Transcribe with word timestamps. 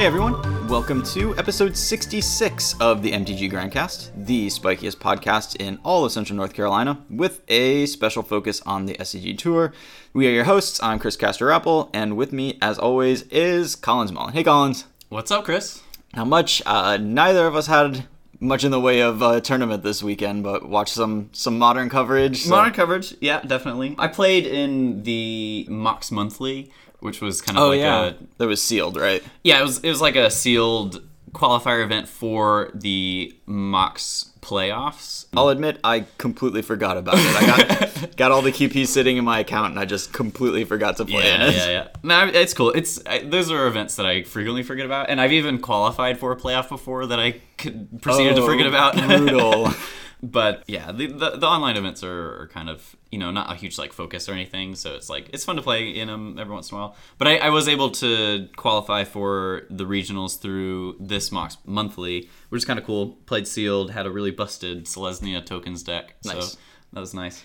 Hey 0.00 0.06
everyone, 0.06 0.66
welcome 0.66 1.02
to 1.02 1.36
episode 1.36 1.76
66 1.76 2.74
of 2.80 3.02
the 3.02 3.12
MTG 3.12 3.52
Grindcast, 3.52 4.10
the 4.16 4.46
spikiest 4.46 4.96
podcast 4.96 5.56
in 5.60 5.78
all 5.84 6.06
of 6.06 6.12
Central 6.12 6.38
North 6.38 6.54
Carolina, 6.54 7.04
with 7.10 7.42
a 7.48 7.84
special 7.84 8.22
focus 8.22 8.62
on 8.64 8.86
the 8.86 8.94
SCG 8.94 9.36
Tour. 9.36 9.74
We 10.14 10.26
are 10.26 10.30
your 10.30 10.44
hosts. 10.44 10.82
I'm 10.82 10.98
Chris 10.98 11.18
Castor 11.18 11.50
Apple, 11.50 11.90
and 11.92 12.16
with 12.16 12.32
me, 12.32 12.56
as 12.62 12.78
always, 12.78 13.24
is 13.24 13.76
Collins 13.76 14.10
Mullen. 14.10 14.32
Hey 14.32 14.42
Collins. 14.42 14.86
What's 15.10 15.30
up, 15.30 15.44
Chris? 15.44 15.82
How 16.14 16.24
much? 16.24 16.62
Uh, 16.64 16.96
neither 16.96 17.46
of 17.46 17.54
us 17.54 17.66
had 17.66 18.06
much 18.40 18.64
in 18.64 18.70
the 18.70 18.80
way 18.80 19.00
of 19.00 19.22
uh, 19.22 19.38
tournament 19.42 19.82
this 19.82 20.02
weekend, 20.02 20.42
but 20.42 20.66
watched 20.66 20.94
some 20.94 21.28
some 21.32 21.58
modern 21.58 21.90
coverage. 21.90 22.44
so- 22.44 22.50
Modern 22.50 22.72
coverage, 22.72 23.14
yeah, 23.20 23.42
definitely. 23.42 23.96
I 23.98 24.08
played 24.08 24.46
in 24.46 25.02
the 25.02 25.66
Mox 25.68 26.10
Monthly, 26.10 26.72
which 27.00 27.20
was 27.20 27.40
kind 27.42 27.58
of 27.58 27.64
Oh 27.64 27.68
like 27.68 27.80
yeah, 27.80 28.02
a 28.06 28.14
that 28.38 28.46
was 28.46 28.62
sealed, 28.62 28.96
right? 28.96 29.22
yeah, 29.44 29.58
it 29.58 29.62
was 29.62 29.78
it 29.80 29.88
was 29.88 30.00
like 30.00 30.16
a 30.16 30.30
sealed 30.30 31.02
qualifier 31.32 31.84
event 31.84 32.08
for 32.08 32.70
the 32.74 33.32
Mox 33.46 34.32
playoffs. 34.40 35.26
I'll 35.36 35.50
admit 35.50 35.78
I 35.84 36.06
completely 36.18 36.60
forgot 36.62 36.96
about 36.96 37.14
it. 37.18 37.20
I 37.20 37.46
got 37.46 38.16
got 38.16 38.32
all 38.32 38.42
the 38.42 38.50
QPs 38.50 38.88
sitting 38.88 39.16
in 39.16 39.24
my 39.24 39.38
account, 39.40 39.70
and 39.70 39.78
I 39.78 39.84
just 39.84 40.12
completely 40.12 40.64
forgot 40.64 40.96
to 40.96 41.04
play 41.04 41.24
Yeah, 41.24 41.46
it. 41.48 41.54
yeah, 41.54 41.66
yeah. 41.68 41.88
No, 42.02 42.26
it's 42.26 42.52
cool. 42.54 42.70
It's 42.70 43.00
I, 43.06 43.20
those 43.20 43.50
are 43.50 43.66
events 43.68 43.94
that 43.96 44.06
I 44.06 44.22
frequently 44.24 44.62
forget 44.64 44.86
about, 44.86 45.08
and 45.08 45.20
I've 45.20 45.32
even 45.32 45.58
qualified 45.60 46.18
for 46.18 46.32
a 46.32 46.36
playoff 46.36 46.68
before 46.68 47.06
that 47.06 47.20
I 47.20 47.40
could, 47.58 48.02
proceeded 48.02 48.34
to 48.36 48.42
Oh, 48.42 48.46
forget 48.46 48.66
about. 48.66 48.94
brutal. 49.06 49.68
But 50.22 50.64
yeah, 50.66 50.92
the, 50.92 51.06
the 51.06 51.30
the 51.38 51.46
online 51.46 51.76
events 51.76 52.02
are, 52.04 52.42
are 52.42 52.48
kind 52.48 52.68
of 52.68 52.96
you 53.10 53.18
know 53.18 53.30
not 53.30 53.50
a 53.50 53.54
huge 53.54 53.78
like 53.78 53.92
focus 53.92 54.28
or 54.28 54.32
anything, 54.32 54.74
so 54.74 54.94
it's 54.94 55.08
like 55.08 55.30
it's 55.32 55.44
fun 55.44 55.56
to 55.56 55.62
play 55.62 55.88
in 55.90 56.08
them 56.08 56.38
every 56.38 56.52
once 56.52 56.70
in 56.70 56.76
a 56.76 56.80
while. 56.80 56.96
But 57.18 57.28
I, 57.28 57.36
I 57.38 57.50
was 57.50 57.68
able 57.68 57.90
to 57.92 58.48
qualify 58.56 59.04
for 59.04 59.62
the 59.70 59.84
regionals 59.84 60.40
through 60.40 60.96
this 61.00 61.30
Mox 61.32 61.56
monthly, 61.64 62.28
which 62.50 62.60
is 62.60 62.64
kind 62.64 62.78
of 62.78 62.84
cool. 62.84 63.18
Played 63.26 63.46
sealed, 63.48 63.90
had 63.90 64.06
a 64.06 64.10
really 64.10 64.30
busted 64.30 64.84
Selesnya 64.86 65.44
tokens 65.44 65.82
deck, 65.82 66.14
Nice. 66.24 66.52
so 66.52 66.58
that 66.92 67.00
was 67.00 67.14
nice. 67.14 67.44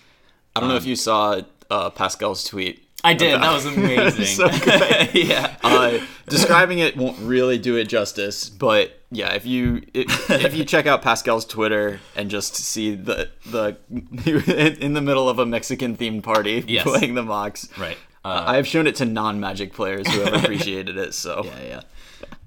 I 0.54 0.60
don't 0.60 0.68
know 0.68 0.76
if 0.76 0.86
you 0.86 0.96
saw 0.96 1.40
uh, 1.70 1.90
Pascal's 1.90 2.44
tweet. 2.44 2.82
I 3.04 3.12
did. 3.14 3.40
That 3.40 3.52
was 3.52 3.66
amazing. 3.76 4.24
So 4.24 4.46
yeah. 5.12 5.45
Uh, 5.72 6.00
describing 6.28 6.78
it 6.78 6.96
won't 6.96 7.18
really 7.20 7.58
do 7.58 7.76
it 7.76 7.84
justice, 7.88 8.48
but 8.48 9.00
yeah, 9.10 9.34
if 9.34 9.46
you 9.46 9.82
if, 9.94 10.30
if 10.30 10.54
you 10.54 10.64
check 10.64 10.86
out 10.86 11.02
Pascal's 11.02 11.44
Twitter 11.44 12.00
and 12.14 12.30
just 12.30 12.54
see 12.56 12.94
the 12.94 13.30
the 13.46 13.76
in 14.80 14.94
the 14.94 15.00
middle 15.00 15.28
of 15.28 15.38
a 15.38 15.46
Mexican 15.46 15.96
themed 15.96 16.22
party 16.22 16.64
Yes. 16.66 16.84
playing 16.86 17.14
the 17.14 17.22
Mox, 17.22 17.68
Right. 17.78 17.96
Uh, 18.24 18.42
I 18.46 18.56
have 18.56 18.66
shown 18.66 18.88
it 18.88 18.96
to 18.96 19.04
non-Magic 19.04 19.72
players 19.72 20.08
who 20.08 20.20
have 20.22 20.34
appreciated 20.44 20.96
it. 20.96 21.14
So 21.14 21.44
Yeah, 21.44 21.62
yeah. 21.62 21.80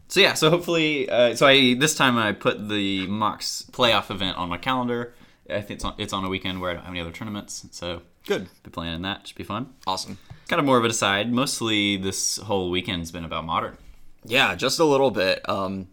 So 0.10 0.20
yeah, 0.20 0.34
so 0.34 0.50
hopefully, 0.50 1.08
uh, 1.10 1.36
so 1.36 1.46
I 1.48 1.76
this 1.76 1.96
time 1.96 2.18
I 2.18 2.32
put 2.34 2.68
the 2.68 3.06
Mox 3.08 3.66
playoff 3.72 4.10
event 4.12 4.38
on 4.38 4.50
my 4.50 4.58
calendar. 4.58 5.14
I 5.50 5.62
think 5.62 5.72
it's 5.78 5.86
on, 5.86 5.94
it's 5.98 6.14
on 6.14 6.24
a 6.26 6.30
weekend 6.30 6.62
where 6.62 6.72
I 6.72 6.74
don't 6.74 6.84
have 6.84 6.92
any 6.92 7.00
other 7.00 7.12
tournaments, 7.12 7.66
so 7.72 8.02
good, 8.28 8.50
be 8.64 8.70
playing 8.70 8.94
in 8.96 9.02
that. 9.04 9.28
Should 9.28 9.38
be 9.38 9.44
fun. 9.44 9.74
awesome. 9.88 10.18
Kind 10.50 10.60
of 10.60 10.66
more 10.66 10.78
of 10.78 10.84
an 10.84 10.90
aside. 10.92 11.32
Mostly 11.32 11.96
this 11.96 12.38
whole 12.38 12.72
weekend's 12.72 13.12
been 13.12 13.24
about 13.24 13.46
modern. 13.46 13.78
Yeah, 14.26 14.56
just 14.56 14.80
a 14.80 14.84
little 14.84 15.12
bit. 15.12 15.48
Um, 15.48 15.88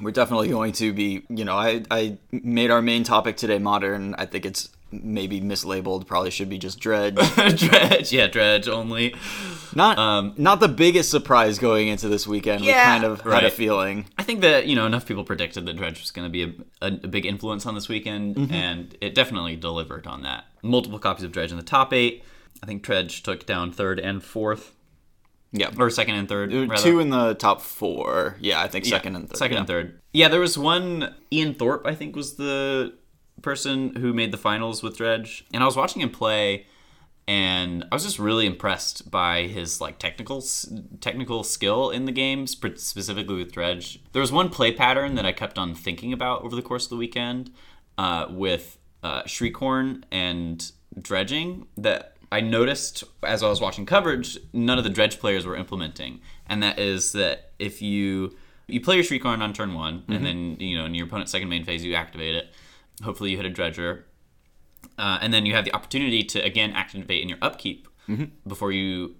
we're 0.00 0.10
definitely 0.10 0.48
going 0.48 0.72
to 0.72 0.92
be, 0.92 1.24
you 1.28 1.44
know, 1.44 1.56
I, 1.56 1.84
I 1.90 2.18
made 2.32 2.70
our 2.72 2.82
main 2.82 3.04
topic 3.04 3.36
today 3.36 3.58
modern. 3.58 4.14
I 4.16 4.26
think 4.26 4.44
it's 4.44 4.68
maybe 4.90 5.40
mislabeled. 5.40 6.06
Probably 6.06 6.30
should 6.30 6.48
be 6.48 6.58
just 6.58 6.80
dredge. 6.80 7.14
dredge, 7.56 8.12
yeah, 8.12 8.26
dredge 8.26 8.68
only. 8.68 9.14
Not 9.74 9.98
Um, 9.98 10.34
not 10.36 10.58
the 10.60 10.68
biggest 10.68 11.10
surprise 11.10 11.58
going 11.58 11.88
into 11.88 12.08
this 12.08 12.26
weekend. 12.26 12.62
we 12.62 12.68
Yeah, 12.68 12.84
kind 12.84 13.04
of 13.04 13.20
had 13.20 13.44
a 13.44 13.50
feeling. 13.50 14.06
I 14.18 14.24
think 14.24 14.40
that 14.40 14.66
you 14.66 14.74
know 14.74 14.86
enough 14.86 15.06
people 15.06 15.24
predicted 15.24 15.66
that 15.66 15.76
dredge 15.76 16.00
was 16.00 16.10
going 16.10 16.26
to 16.26 16.32
be 16.32 16.42
a, 16.42 16.86
a, 16.86 16.88
a 17.04 17.08
big 17.08 17.26
influence 17.26 17.64
on 17.66 17.74
this 17.74 17.88
weekend, 17.88 18.52
and 18.52 18.96
it 19.00 19.14
definitely 19.14 19.54
delivered 19.56 20.06
on 20.06 20.22
that. 20.22 20.46
Multiple 20.62 20.98
copies 20.98 21.24
of 21.24 21.30
dredge 21.32 21.50
in 21.52 21.56
the 21.56 21.62
top 21.62 21.92
eight. 21.92 22.24
I 22.64 22.66
think 22.66 22.82
dredge 22.82 23.22
took 23.22 23.44
down 23.44 23.72
third 23.72 24.00
and 24.00 24.24
fourth, 24.24 24.72
Yeah, 25.52 25.70
or 25.78 25.90
second 25.90 26.14
and 26.14 26.26
third. 26.26 26.50
rather. 26.50 26.82
two 26.82 26.98
in 26.98 27.10
the 27.10 27.34
top 27.34 27.60
four. 27.60 28.38
Yeah, 28.40 28.62
I 28.62 28.68
think 28.68 28.86
second 28.86 29.16
and 29.16 29.28
third. 29.28 29.36
Second 29.36 29.52
yeah. 29.52 29.58
and 29.58 29.66
third. 29.66 30.00
Yeah, 30.14 30.28
there 30.28 30.40
was 30.40 30.56
one. 30.56 31.14
Ian 31.30 31.52
Thorpe, 31.52 31.86
I 31.86 31.94
think, 31.94 32.16
was 32.16 32.36
the 32.36 32.94
person 33.42 33.96
who 33.96 34.14
made 34.14 34.32
the 34.32 34.38
finals 34.38 34.82
with 34.82 34.96
Dredge, 34.96 35.44
and 35.52 35.62
I 35.62 35.66
was 35.66 35.76
watching 35.76 36.00
him 36.00 36.08
play, 36.08 36.64
and 37.28 37.84
I 37.92 37.94
was 37.94 38.04
just 38.04 38.18
really 38.18 38.46
impressed 38.46 39.10
by 39.10 39.42
his 39.42 39.78
like 39.82 39.98
technical 39.98 40.42
technical 41.02 41.44
skill 41.44 41.90
in 41.90 42.06
the 42.06 42.12
game, 42.12 42.46
specifically 42.46 43.36
with 43.36 43.52
Dredge. 43.52 44.02
There 44.14 44.22
was 44.22 44.32
one 44.32 44.48
play 44.48 44.72
pattern 44.72 45.16
that 45.16 45.26
I 45.26 45.32
kept 45.32 45.58
on 45.58 45.74
thinking 45.74 46.14
about 46.14 46.44
over 46.44 46.56
the 46.56 46.62
course 46.62 46.84
of 46.84 46.90
the 46.90 46.96
weekend 46.96 47.50
uh, 47.98 48.28
with 48.30 48.78
uh, 49.02 49.24
Shriekhorn 49.24 50.04
and 50.10 50.72
dredging 50.98 51.66
that 51.76 52.13
I 52.34 52.40
noticed 52.40 53.04
as 53.22 53.44
I 53.44 53.48
was 53.48 53.60
watching 53.60 53.86
coverage, 53.86 54.38
none 54.52 54.76
of 54.76 54.82
the 54.82 54.90
dredge 54.90 55.20
players 55.20 55.46
were 55.46 55.54
implementing, 55.54 56.20
and 56.48 56.60
that 56.64 56.80
is 56.80 57.12
that 57.12 57.52
if 57.60 57.80
you 57.80 58.34
you 58.66 58.80
play 58.80 58.96
your 58.96 59.04
Shriekhorn 59.04 59.40
on 59.40 59.52
turn 59.52 59.72
one, 59.72 60.02
and 60.08 60.16
mm-hmm. 60.16 60.24
then 60.24 60.56
you 60.58 60.76
know 60.76 60.84
in 60.84 60.96
your 60.96 61.06
opponent's 61.06 61.30
second 61.30 61.48
main 61.48 61.64
phase 61.64 61.84
you 61.84 61.94
activate 61.94 62.34
it. 62.34 62.52
Hopefully 63.04 63.30
you 63.30 63.36
hit 63.36 63.46
a 63.46 63.50
dredger, 63.50 64.06
uh, 64.98 65.18
and 65.20 65.32
then 65.32 65.46
you 65.46 65.54
have 65.54 65.64
the 65.64 65.72
opportunity 65.72 66.24
to 66.24 66.40
again 66.40 66.72
activate 66.72 67.22
in 67.22 67.28
your 67.28 67.38
upkeep 67.40 67.86
mm-hmm. 68.08 68.24
before 68.48 68.72
you 68.72 69.14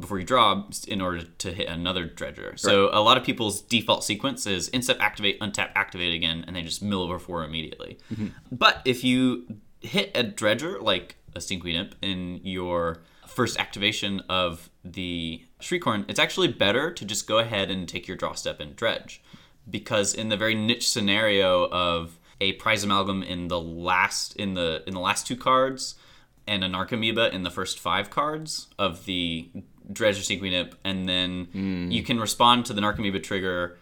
before 0.00 0.18
you 0.18 0.26
draw 0.26 0.64
in 0.88 1.00
order 1.00 1.22
to 1.22 1.52
hit 1.52 1.68
another 1.68 2.04
dredger. 2.04 2.54
So 2.56 2.90
a 2.92 3.00
lot 3.00 3.16
of 3.16 3.22
people's 3.22 3.60
default 3.62 4.02
sequence 4.02 4.44
is 4.44 4.68
instep 4.70 4.98
activate, 4.98 5.38
untap, 5.38 5.70
activate 5.76 6.14
again, 6.14 6.44
and 6.48 6.56
they 6.56 6.62
just 6.62 6.82
mill 6.82 7.02
over 7.02 7.20
four 7.20 7.44
immediately. 7.44 7.98
Mm-hmm. 8.12 8.28
But 8.50 8.82
if 8.84 9.04
you 9.04 9.60
hit 9.80 10.10
a 10.14 10.22
dredger 10.22 10.78
like 10.80 11.16
a 11.34 11.38
Stinkweed 11.38 11.74
Imp 11.74 11.94
in 12.02 12.40
your 12.42 13.02
first 13.26 13.58
activation 13.58 14.20
of 14.28 14.70
the 14.84 15.44
Shriekhorn, 15.60 16.04
it's 16.08 16.18
actually 16.18 16.48
better 16.48 16.90
to 16.92 17.04
just 17.04 17.26
go 17.26 17.38
ahead 17.38 17.70
and 17.70 17.88
take 17.88 18.08
your 18.08 18.16
draw 18.16 18.32
step 18.32 18.60
and 18.60 18.74
dredge. 18.74 19.22
Because 19.68 20.14
in 20.14 20.28
the 20.28 20.36
very 20.36 20.54
niche 20.54 20.88
scenario 20.88 21.68
of 21.68 22.18
a 22.40 22.52
Prized 22.54 22.84
Amalgam 22.84 23.22
in 23.22 23.48
the 23.48 23.60
last 23.60 24.34
in 24.36 24.54
the 24.54 24.82
in 24.86 24.94
the 24.94 25.00
last 25.00 25.26
two 25.26 25.36
cards 25.36 25.94
and 26.46 26.64
a 26.64 26.68
Narcomoeba 26.68 27.32
in 27.32 27.42
the 27.42 27.50
first 27.50 27.78
five 27.78 28.10
cards 28.10 28.68
of 28.78 29.04
the 29.04 29.48
Dredge 29.92 30.18
or 30.18 30.38
Queen 30.38 30.52
Imp, 30.52 30.76
and 30.84 31.08
then 31.08 31.46
hmm. 31.52 31.90
you 31.90 32.02
can 32.02 32.18
respond 32.18 32.66
to 32.66 32.72
the 32.72 32.80
Narcomoeba 32.80 33.22
trigger 33.22 33.78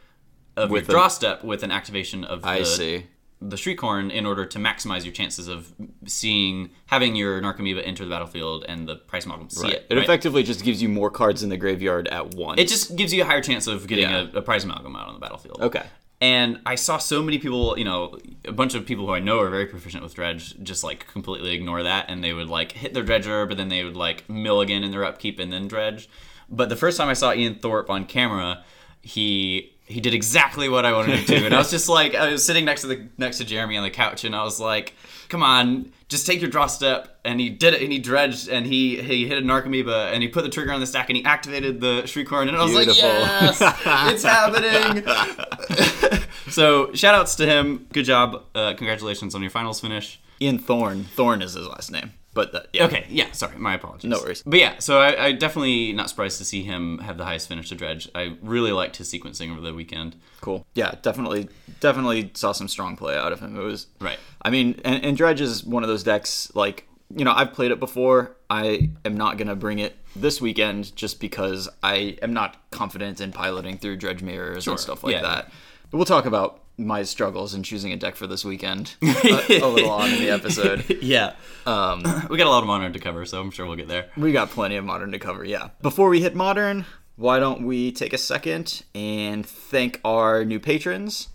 of 0.56 0.70
With 0.70 0.88
your 0.88 0.96
draw 0.96 1.08
step 1.08 1.44
with 1.44 1.62
an 1.62 1.70
activation 1.70 2.24
of 2.24 2.42
the 2.42 2.48
I 2.48 2.62
see. 2.64 3.06
The 3.40 3.56
Shriekhorn 3.56 4.10
in 4.10 4.26
order 4.26 4.44
to 4.46 4.58
maximize 4.58 5.04
your 5.04 5.12
chances 5.12 5.46
of 5.48 5.72
seeing 6.06 6.70
having 6.86 7.14
your 7.14 7.40
Narcomoeba 7.40 7.86
enter 7.86 8.04
the 8.04 8.10
battlefield 8.10 8.64
and 8.68 8.88
the 8.88 8.96
Prized 8.96 9.26
Amalgam 9.26 9.48
see 9.50 9.68
it. 9.68 9.86
It 9.88 9.94
right? 9.94 10.02
effectively 10.04 10.42
just 10.42 10.64
gives 10.64 10.82
you 10.82 10.88
more 10.88 11.10
cards 11.10 11.42
in 11.42 11.48
the 11.48 11.56
graveyard 11.56 12.08
at 12.08 12.34
once. 12.34 12.60
It 12.60 12.66
just 12.68 12.96
gives 12.96 13.12
you 13.12 13.22
a 13.22 13.24
higher 13.24 13.40
chance 13.40 13.66
of 13.68 13.86
getting 13.86 14.10
Yeah. 14.10 14.26
a, 14.34 14.38
a 14.38 14.42
Prized 14.42 14.64
Amalgam 14.64 14.96
out 14.96 15.06
on 15.08 15.14
the 15.14 15.20
battlefield. 15.20 15.58
okay. 15.62 15.86
And 16.20 16.58
I 16.66 16.74
saw 16.74 16.98
so 16.98 17.22
many 17.22 17.38
people, 17.38 17.78
you 17.78 17.84
know, 17.84 18.18
a 18.44 18.50
bunch 18.50 18.74
of 18.74 18.84
people 18.84 19.06
who 19.06 19.12
I 19.14 19.20
know 19.20 19.38
are 19.38 19.50
very 19.50 19.66
proficient 19.66 20.02
with 20.02 20.16
dredge, 20.16 20.60
just 20.64 20.82
like 20.82 21.06
completely 21.06 21.54
ignore 21.54 21.84
that, 21.84 22.06
and 22.08 22.24
they 22.24 22.32
would 22.32 22.48
like 22.48 22.72
hit 22.72 22.92
their 22.92 23.04
dredger, 23.04 23.46
but 23.46 23.56
then 23.56 23.68
they 23.68 23.84
would 23.84 23.96
like 23.96 24.28
mill 24.28 24.60
again 24.60 24.82
in 24.82 24.90
their 24.90 25.04
upkeep 25.04 25.38
and 25.38 25.52
then 25.52 25.68
dredge. 25.68 26.08
But 26.48 26.70
the 26.70 26.76
first 26.76 26.98
time 26.98 27.06
I 27.08 27.12
saw 27.12 27.32
Ian 27.32 27.54
Thorpe 27.60 27.88
on 27.88 28.04
camera, 28.04 28.64
he 29.00 29.77
he 29.88 30.00
did 30.00 30.12
exactly 30.12 30.68
what 30.68 30.84
I 30.84 30.92
wanted 30.92 31.18
him 31.18 31.24
to, 31.24 31.46
and 31.46 31.54
I 31.54 31.58
was 31.58 31.70
just 31.76 31.88
like, 31.88 32.14
I 32.14 32.30
was 32.32 32.44
sitting 32.44 32.64
next 32.66 32.82
to 32.82 32.86
the 32.88 33.08
next 33.16 33.38
to 33.38 33.44
Jeremy 33.44 33.76
on 33.76 33.82
the 33.82 33.90
couch, 33.90 34.24
and 34.24 34.36
I 34.36 34.44
was 34.44 34.60
like, 34.60 34.94
"Come 35.30 35.42
on, 35.42 35.92
just 36.08 36.26
take 36.26 36.40
your 36.42 36.50
draw 36.50 36.66
step." 36.66 37.18
And 37.24 37.40
he 37.40 37.48
did 37.48 37.72
it, 37.74 37.82
and 37.82 37.90
he 37.90 37.98
dredged, 37.98 38.48
and 38.48 38.66
he 38.66 39.00
he 39.00 39.26
hit 39.26 39.38
a 39.38 39.40
Narcomoeba, 39.42 40.12
and 40.12 40.22
he 40.22 40.28
put 40.28 40.42
the 40.44 40.50
trigger 40.50 40.72
on 40.72 40.80
the 40.80 40.86
stack, 40.86 41.08
and 41.08 41.16
he 41.16 41.24
activated 41.24 41.80
the 41.80 42.02
Shriekhorn, 42.02 42.48
and 42.48 42.56
I 42.56 42.62
was 42.64 42.72
Beautiful. 42.72 43.08
like, 43.08 43.60
"Yes, 43.60 43.62
it's 44.12 44.22
happening!" 44.24 46.22
so 46.50 46.92
shout 46.92 47.14
outs 47.14 47.34
to 47.36 47.46
him. 47.46 47.86
Good 47.92 48.04
job. 48.04 48.44
Uh, 48.54 48.74
congratulations 48.74 49.34
on 49.34 49.40
your 49.40 49.50
finals 49.50 49.80
finish. 49.80 50.20
Ian 50.40 50.58
Thorne. 50.58 51.04
Thorne 51.04 51.42
is 51.42 51.54
his 51.54 51.66
last 51.66 51.90
name, 51.90 52.12
but 52.34 52.52
that, 52.52 52.66
yeah. 52.72 52.84
Okay, 52.84 53.06
yeah, 53.08 53.32
sorry, 53.32 53.56
my 53.58 53.74
apologies. 53.74 54.08
No 54.08 54.18
worries. 54.18 54.42
But 54.46 54.58
yeah, 54.60 54.78
so 54.78 55.00
I, 55.00 55.26
I 55.26 55.32
definitely 55.32 55.92
not 55.92 56.08
surprised 56.10 56.38
to 56.38 56.44
see 56.44 56.62
him 56.62 56.98
have 56.98 57.18
the 57.18 57.24
highest 57.24 57.48
finish 57.48 57.68
to 57.70 57.74
Dredge. 57.74 58.08
I 58.14 58.36
really 58.42 58.70
liked 58.72 58.96
his 58.96 59.12
sequencing 59.12 59.50
over 59.50 59.60
the 59.60 59.74
weekend. 59.74 60.16
Cool. 60.40 60.64
Yeah, 60.74 60.94
definitely, 61.02 61.48
definitely 61.80 62.30
saw 62.34 62.52
some 62.52 62.68
strong 62.68 62.96
play 62.96 63.16
out 63.16 63.32
of 63.32 63.40
him. 63.40 63.56
It 63.58 63.62
was 63.62 63.86
Right. 64.00 64.18
I 64.42 64.50
mean, 64.50 64.80
and, 64.84 65.04
and 65.04 65.16
Dredge 65.16 65.40
is 65.40 65.64
one 65.64 65.82
of 65.82 65.88
those 65.88 66.02
decks. 66.04 66.52
Like, 66.54 66.86
you 67.16 67.24
know, 67.24 67.32
I've 67.32 67.52
played 67.54 67.70
it 67.70 67.80
before. 67.80 68.36
I 68.50 68.90
am 69.04 69.16
not 69.16 69.38
gonna 69.38 69.56
bring 69.56 69.78
it 69.78 69.96
this 70.14 70.40
weekend 70.40 70.94
just 70.96 71.20
because 71.20 71.68
I 71.82 72.18
am 72.22 72.32
not 72.32 72.56
confident 72.70 73.20
in 73.20 73.32
piloting 73.32 73.78
through 73.78 73.96
Dredge 73.96 74.22
mirrors 74.22 74.66
and 74.66 74.78
stuff 74.78 75.02
like 75.04 75.14
Yeah. 75.14 75.22
that. 75.22 75.52
But 75.90 75.96
we'll 75.96 76.04
talk 76.06 76.26
about 76.26 76.60
my 76.78 77.02
struggles 77.02 77.54
in 77.54 77.62
choosing 77.62 77.92
a 77.92 77.96
deck 77.96 78.14
for 78.16 78.26
this 78.26 78.44
weekend 78.44 78.94
a, 79.02 79.60
a 79.60 79.66
little 79.66 79.90
on 79.90 80.10
in 80.10 80.20
the 80.20 80.30
episode. 80.30 80.84
yeah. 81.02 81.34
Um, 81.66 82.02
we 82.30 82.38
got 82.38 82.46
a 82.46 82.50
lot 82.50 82.62
of 82.62 82.66
modern 82.66 82.92
to 82.92 82.98
cover, 82.98 83.26
so 83.26 83.40
I'm 83.40 83.50
sure 83.50 83.66
we'll 83.66 83.76
get 83.76 83.88
there. 83.88 84.08
We 84.16 84.32
got 84.32 84.50
plenty 84.50 84.76
of 84.76 84.84
modern 84.84 85.12
to 85.12 85.18
cover, 85.18 85.44
yeah. 85.44 85.70
Before 85.82 86.08
we 86.08 86.22
hit 86.22 86.34
modern, 86.34 86.86
why 87.16 87.40
don't 87.40 87.66
we 87.66 87.90
take 87.90 88.12
a 88.12 88.18
second 88.18 88.82
and 88.94 89.44
thank 89.44 90.00
our 90.04 90.44
new 90.44 90.60
patrons? 90.60 91.28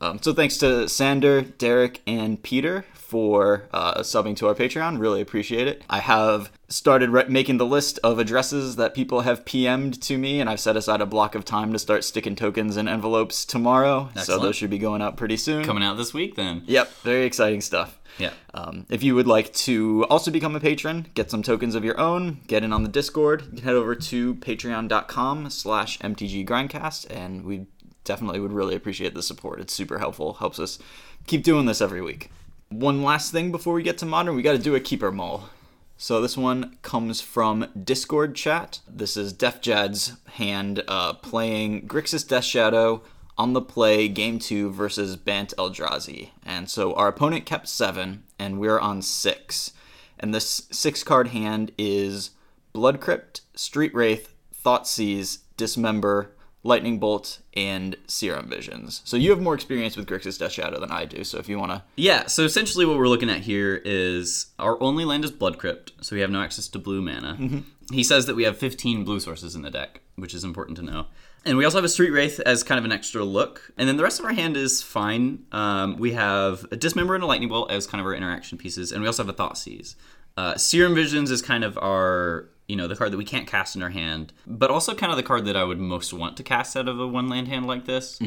Um, 0.00 0.20
so 0.22 0.32
thanks 0.32 0.56
to 0.58 0.88
Sander, 0.88 1.42
Derek, 1.42 2.00
and 2.06 2.42
Peter 2.42 2.84
for 2.94 3.64
uh, 3.72 4.00
subbing 4.00 4.36
to 4.36 4.46
our 4.46 4.54
Patreon. 4.54 5.00
Really 5.00 5.20
appreciate 5.20 5.66
it. 5.66 5.82
I 5.90 5.98
have 5.98 6.52
started 6.68 7.10
re- 7.10 7.24
making 7.28 7.58
the 7.58 7.66
list 7.66 7.98
of 8.04 8.20
addresses 8.20 8.76
that 8.76 8.94
people 8.94 9.22
have 9.22 9.44
PM'd 9.44 10.00
to 10.02 10.16
me, 10.16 10.40
and 10.40 10.48
I've 10.48 10.60
set 10.60 10.76
aside 10.76 11.00
a 11.00 11.06
block 11.06 11.34
of 11.34 11.44
time 11.44 11.72
to 11.72 11.78
start 11.78 12.04
sticking 12.04 12.36
tokens 12.36 12.76
in 12.76 12.86
envelopes 12.86 13.44
tomorrow. 13.44 14.10
So 14.16 14.38
those 14.38 14.54
should 14.54 14.70
be 14.70 14.78
going 14.78 15.02
out 15.02 15.16
pretty 15.16 15.36
soon. 15.36 15.64
Coming 15.64 15.82
out 15.82 15.96
this 15.96 16.14
week 16.14 16.36
then. 16.36 16.62
Yep, 16.66 16.92
very 17.02 17.24
exciting 17.24 17.60
stuff. 17.60 17.98
Yeah. 18.18 18.32
Um, 18.54 18.86
if 18.88 19.02
you 19.02 19.14
would 19.14 19.26
like 19.26 19.52
to 19.54 20.04
also 20.10 20.30
become 20.30 20.54
a 20.54 20.60
patron, 20.60 21.06
get 21.14 21.30
some 21.30 21.42
tokens 21.42 21.74
of 21.74 21.84
your 21.84 21.98
own, 21.98 22.40
get 22.46 22.62
in 22.62 22.72
on 22.72 22.82
the 22.82 22.88
Discord, 22.88 23.42
you 23.42 23.56
can 23.56 23.64
head 23.64 23.74
over 23.74 23.94
to 23.94 24.34
patreon.com 24.36 25.50
slash 25.50 25.98
mtggrindcast, 25.98 27.10
and 27.10 27.44
we 27.44 27.66
definitely 28.10 28.40
would 28.40 28.52
really 28.52 28.74
appreciate 28.74 29.14
the 29.14 29.22
support. 29.22 29.60
It's 29.60 29.72
super 29.72 30.00
helpful, 30.00 30.34
helps 30.34 30.58
us 30.58 30.80
keep 31.28 31.44
doing 31.44 31.66
this 31.66 31.80
every 31.80 32.02
week. 32.02 32.28
One 32.68 33.04
last 33.04 33.30
thing 33.30 33.52
before 33.52 33.74
we 33.74 33.84
get 33.84 33.98
to 33.98 34.06
modern, 34.06 34.34
we 34.34 34.42
got 34.42 34.56
to 34.56 34.58
do 34.58 34.74
a 34.74 34.80
keeper 34.80 35.12
mull. 35.12 35.48
So 35.96 36.20
this 36.20 36.36
one 36.36 36.76
comes 36.82 37.20
from 37.20 37.68
Discord 37.84 38.34
chat. 38.34 38.80
This 38.88 39.16
is 39.16 39.32
Def 39.32 39.60
Jad's 39.60 40.14
hand 40.32 40.82
uh, 40.88 41.12
playing 41.12 41.86
Grixis 41.86 42.26
Death 42.26 42.42
Shadow 42.42 43.02
on 43.38 43.52
the 43.52 43.60
play 43.60 44.08
game 44.08 44.40
two 44.40 44.72
versus 44.72 45.14
Bant 45.14 45.54
Eldrazi. 45.56 46.30
And 46.44 46.68
so 46.68 46.92
our 46.94 47.06
opponent 47.06 47.46
kept 47.46 47.68
seven, 47.68 48.24
and 48.40 48.58
we're 48.58 48.80
on 48.80 49.02
six. 49.02 49.72
And 50.18 50.34
this 50.34 50.66
six 50.72 51.04
card 51.04 51.28
hand 51.28 51.70
is 51.78 52.30
Blood 52.72 53.00
Crypt, 53.00 53.42
Street 53.54 53.94
Wraith, 53.94 54.34
Thoughtseize, 54.64 55.38
Dismember, 55.56 56.32
Lightning 56.62 56.98
Bolt, 56.98 57.38
and 57.54 57.96
Serum 58.06 58.48
Visions. 58.48 59.00
So 59.04 59.16
you 59.16 59.30
have 59.30 59.40
more 59.40 59.54
experience 59.54 59.96
with 59.96 60.06
Grixis 60.06 60.38
Death 60.38 60.52
Shadow 60.52 60.78
than 60.78 60.90
I 60.90 61.06
do. 61.06 61.24
So 61.24 61.38
if 61.38 61.48
you 61.48 61.58
want 61.58 61.72
to, 61.72 61.82
Yeah, 61.96 62.26
so 62.26 62.44
essentially 62.44 62.84
what 62.84 62.98
we're 62.98 63.08
looking 63.08 63.30
at 63.30 63.38
here 63.40 63.80
is 63.84 64.46
our 64.58 64.80
only 64.82 65.04
land 65.06 65.24
is 65.24 65.30
Blood 65.30 65.58
Crypt, 65.58 65.92
so 66.02 66.14
we 66.14 66.20
have 66.20 66.30
no 66.30 66.42
access 66.42 66.68
to 66.68 66.78
blue 66.78 67.00
mana. 67.00 67.62
He 67.92 68.04
says 68.04 68.26
that 68.26 68.36
we 68.36 68.44
have 68.44 68.56
15 68.58 69.04
blue 69.04 69.20
sources 69.20 69.54
in 69.56 69.62
the 69.62 69.70
deck, 69.70 70.00
which 70.16 70.34
is 70.34 70.44
important 70.44 70.76
to 70.78 70.84
know. 70.84 71.06
And 71.46 71.56
we 71.56 71.64
also 71.64 71.78
have 71.78 71.84
a 71.84 71.88
Street 71.88 72.10
Wraith 72.10 72.38
as 72.40 72.62
kind 72.62 72.78
of 72.78 72.84
an 72.84 72.92
extra 72.92 73.24
look. 73.24 73.72
And 73.78 73.88
then 73.88 73.96
the 73.96 74.02
rest 74.02 74.20
of 74.20 74.26
our 74.26 74.32
hand 74.34 74.56
is 74.58 74.82
fine. 74.82 75.46
Um, 75.52 75.96
we 75.96 76.12
have 76.12 76.66
a 76.70 76.76
Dismember 76.76 77.14
and 77.14 77.24
a 77.24 77.26
Lightning 77.26 77.48
Bolt 77.48 77.70
as 77.70 77.86
kind 77.86 78.00
of 78.00 78.06
our 78.06 78.14
interaction 78.14 78.58
pieces, 78.58 78.92
and 78.92 79.00
we 79.00 79.06
also 79.06 79.24
have 79.24 79.30
a 79.30 79.36
Thoughtseize. 79.36 79.94
Uh, 80.36 80.56
Serum 80.56 80.94
Visions 80.94 81.30
is 81.30 81.40
kind 81.42 81.64
of 81.64 81.76
our, 81.78 82.48
you 82.70 82.76
know, 82.76 82.86
the 82.86 82.96
card 82.96 83.10
that 83.12 83.16
we 83.16 83.24
can't 83.24 83.46
cast 83.46 83.76
in 83.76 83.82
our 83.82 83.90
hand, 83.90 84.32
but 84.46 84.70
also 84.70 84.94
kind 84.94 85.10
of 85.12 85.16
the 85.16 85.22
card 85.30 85.44
that 85.46 85.56
I 85.56 85.64
would 85.64 85.78
most 85.78 86.12
want 86.12 86.36
to 86.38 86.42
cast 86.42 86.76
out 86.76 86.88
of 86.88 86.98
a 87.00 87.06
one 87.06 87.28
land 87.28 87.48
hand 87.48 87.66
like 87.66 87.84
this. 87.86 88.18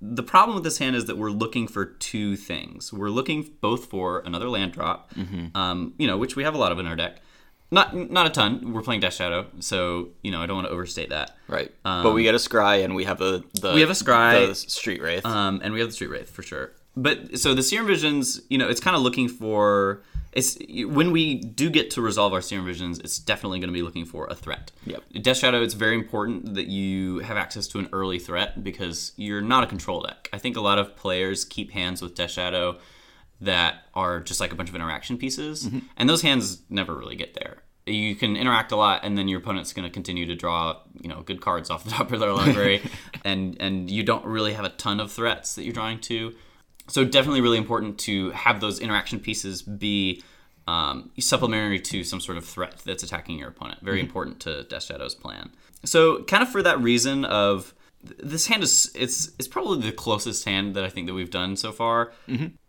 The 0.00 0.22
problem 0.24 0.54
with 0.56 0.64
this 0.64 0.78
hand 0.78 0.96
is 0.96 1.04
that 1.06 1.16
we're 1.16 1.30
looking 1.30 1.68
for 1.68 1.84
two 1.84 2.36
things. 2.36 2.92
We're 2.92 3.10
looking 3.18 3.50
both 3.60 3.84
for 3.86 4.20
another 4.26 4.48
land 4.48 4.72
drop, 4.72 5.12
um, 5.54 5.94
you 5.98 6.06
know, 6.08 6.16
which 6.18 6.34
we 6.36 6.42
have 6.44 6.54
a 6.54 6.58
lot 6.58 6.72
of 6.72 6.78
in 6.80 6.86
our 6.86 6.96
deck. 6.96 7.20
Not 7.70 7.94
not 8.10 8.26
a 8.26 8.30
ton. 8.30 8.72
We're 8.74 8.82
playing 8.82 9.00
Death 9.00 9.14
Shadow, 9.14 9.46
so 9.60 10.08
you 10.22 10.30
know 10.32 10.42
I 10.42 10.46
don't 10.46 10.56
want 10.56 10.66
to 10.66 10.72
overstate 10.72 11.08
that. 11.08 11.36
right? 11.48 11.72
but 11.84 12.12
we 12.12 12.22
get 12.24 12.34
a 12.34 12.38
Scry, 12.38 12.84
and 12.84 12.94
we 12.94 13.04
have 13.04 13.18
the, 13.18 13.44
the 13.62 13.72
We 13.72 13.80
have 13.80 13.88
a 13.88 13.94
Scry. 13.94 14.48
the 14.48 14.54
Street 14.54 15.00
Wraith. 15.00 15.24
Um, 15.24 15.60
and 15.64 15.72
we 15.72 15.80
have 15.80 15.88
the 15.88 15.94
Street 15.94 16.10
Wraith 16.10 16.28
for 16.30 16.42
sure. 16.42 16.72
But 16.96 17.38
so 17.38 17.54
the 17.54 17.62
Serum 17.62 17.86
Visions, 17.86 18.42
you 18.50 18.58
know, 18.58 18.68
it's 18.68 18.80
kind 18.80 18.94
of 18.96 19.02
looking 19.02 19.26
for. 19.28 20.02
It's 20.32 20.56
when 20.86 21.10
we 21.10 21.34
do 21.34 21.68
get 21.68 21.90
to 21.92 22.00
resolve 22.00 22.32
our 22.32 22.40
Serum 22.40 22.64
Visions, 22.64 22.98
it's 22.98 23.18
definitely 23.18 23.58
going 23.58 23.68
to 23.68 23.74
be 23.74 23.82
looking 23.82 24.06
for 24.06 24.26
a 24.30 24.34
threat. 24.34 24.72
Yep. 24.86 25.02
Death 25.20 25.36
Shadow, 25.36 25.62
it's 25.62 25.74
very 25.74 25.94
important 25.94 26.54
that 26.54 26.68
you 26.68 27.18
have 27.18 27.36
access 27.36 27.66
to 27.68 27.78
an 27.78 27.88
early 27.92 28.18
threat 28.18 28.64
because 28.64 29.12
you're 29.16 29.42
not 29.42 29.62
a 29.62 29.66
control 29.66 30.00
deck. 30.00 30.30
I 30.32 30.38
think 30.38 30.56
a 30.56 30.60
lot 30.60 30.78
of 30.78 30.96
players 30.96 31.44
keep 31.44 31.72
hands 31.72 32.00
with 32.00 32.14
Death 32.14 32.30
Shadow 32.30 32.78
that 33.42 33.86
are 33.94 34.20
just 34.20 34.40
like 34.40 34.52
a 34.52 34.54
bunch 34.54 34.70
of 34.70 34.74
interaction 34.74 35.18
pieces, 35.18 35.66
mm-hmm. 35.66 35.80
and 35.96 36.08
those 36.08 36.22
hands 36.22 36.62
never 36.70 36.94
really 36.94 37.16
get 37.16 37.34
there. 37.34 37.58
You 37.84 38.14
can 38.14 38.36
interact 38.36 38.70
a 38.70 38.76
lot, 38.76 39.04
and 39.04 39.18
then 39.18 39.26
your 39.26 39.40
opponent's 39.40 39.72
going 39.72 39.86
to 39.86 39.92
continue 39.92 40.24
to 40.26 40.36
draw, 40.36 40.78
you 41.00 41.08
know, 41.08 41.22
good 41.22 41.40
cards 41.40 41.68
off 41.68 41.82
the 41.82 41.90
top 41.90 42.12
of 42.12 42.20
their 42.20 42.32
library, 42.32 42.80
and 43.24 43.56
and 43.60 43.90
you 43.90 44.02
don't 44.02 44.24
really 44.24 44.52
have 44.54 44.64
a 44.64 44.70
ton 44.70 45.00
of 45.00 45.10
threats 45.10 45.56
that 45.56 45.64
you're 45.64 45.74
drawing 45.74 45.98
to. 46.00 46.34
So 46.92 47.06
definitely 47.06 47.40
really 47.40 47.56
important 47.56 47.98
to 48.00 48.30
have 48.32 48.60
those 48.60 48.78
interaction 48.78 49.18
pieces 49.18 49.62
be 49.62 50.22
um, 50.68 51.10
supplementary 51.18 51.80
to 51.80 52.04
some 52.04 52.20
sort 52.20 52.36
of 52.36 52.44
threat 52.44 52.82
that's 52.84 53.02
attacking 53.02 53.38
your 53.38 53.48
opponent. 53.48 53.80
Very 53.80 53.98
important 53.98 54.40
to 54.40 54.64
Death 54.64 54.84
Shadow's 54.84 55.14
plan. 55.14 55.50
So 55.86 56.22
kind 56.24 56.42
of 56.42 56.50
for 56.50 56.62
that 56.62 56.78
reason 56.80 57.24
of 57.24 57.72
th- 58.06 58.20
this 58.22 58.46
hand 58.46 58.62
is 58.62 58.92
it's 58.94 59.30
it's 59.38 59.48
probably 59.48 59.80
the 59.80 59.92
closest 59.92 60.44
hand 60.44 60.74
that 60.74 60.84
I 60.84 60.90
think 60.90 61.06
that 61.06 61.14
we've 61.14 61.30
done 61.30 61.56
so 61.56 61.72
far. 61.72 62.12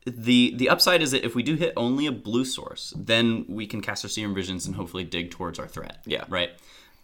The 0.06 0.54
the 0.56 0.70
upside 0.70 1.02
is 1.02 1.12
that 1.12 1.26
if 1.26 1.36
we 1.36 1.44
do 1.44 1.56
hit 1.56 1.74
only 1.76 2.06
a 2.06 2.12
blue 2.14 2.46
source, 2.46 2.94
then 2.96 3.44
we 3.50 3.68
can 3.68 3.82
cast 3.82 4.06
our 4.06 4.10
Serum 4.10 4.34
Visions 4.34 4.66
and 4.66 4.76
hopefully 4.76 5.04
dig 5.04 5.32
towards 5.32 5.60
our 5.60 5.68
threat. 5.68 5.98
Yeah. 6.06 6.24
Right. 6.30 6.52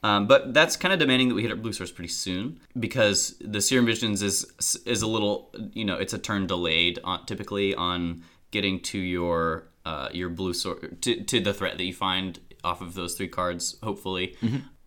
Um, 0.02 0.28
but 0.28 0.54
that's 0.54 0.78
kind 0.78 0.94
of 0.94 1.00
demanding 1.00 1.30
that 1.30 1.36
we 1.36 1.42
hit 1.42 1.52
our 1.52 1.58
blue 1.58 1.74
source 1.74 1.92
pretty 1.92 2.10
soon 2.10 2.60
because 2.80 3.36
the 3.42 3.62
Serum 3.62 3.86
Visions 3.86 4.22
is 4.22 4.46
is 4.86 5.02
a 5.02 5.08
little 5.08 5.54
you 5.74 5.84
know 5.84 5.96
it's 5.96 6.14
a 6.14 6.18
turn 6.18 6.48
delayed 6.48 7.00
on, 7.04 7.26
typically 7.26 7.76
on 7.76 8.24
getting 8.52 8.80
to 8.82 8.98
your 8.98 9.68
uh, 9.86 10.10
your 10.14 10.30
blue 10.30 10.54
source 10.54 10.86
to, 11.02 11.24
to 11.24 11.40
the 11.40 11.54
threat 11.54 11.78
that 11.78 11.84
you 11.84 11.94
find 11.94 12.40
off 12.64 12.82
of 12.82 12.94
those 12.94 13.16
three 13.16 13.28
cards. 13.28 13.78
Hopefully, 13.84 14.38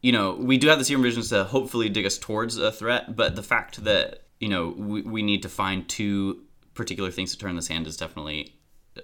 you 0.00 0.12
know 0.12 0.32
we 0.32 0.56
do 0.56 0.68
have 0.68 0.78
the 0.78 0.84
Serum 0.84 1.02
Visions 1.02 1.28
to 1.28 1.44
hopefully 1.44 1.90
dig 1.90 2.06
us 2.06 2.16
towards 2.16 2.56
a 2.56 2.72
threat, 2.72 3.14
but 3.14 3.36
the 3.36 3.42
fact 3.42 3.84
that 3.84 4.22
you 4.40 4.48
know 4.48 4.74
we, 4.76 5.02
we 5.02 5.22
need 5.22 5.42
to 5.42 5.48
find 5.50 5.86
two 5.88 6.42
particular 6.72 7.10
things 7.10 7.32
to 7.32 7.38
turn 7.38 7.54
this 7.54 7.68
hand 7.68 7.86
is 7.86 7.98
definitely 7.98 8.54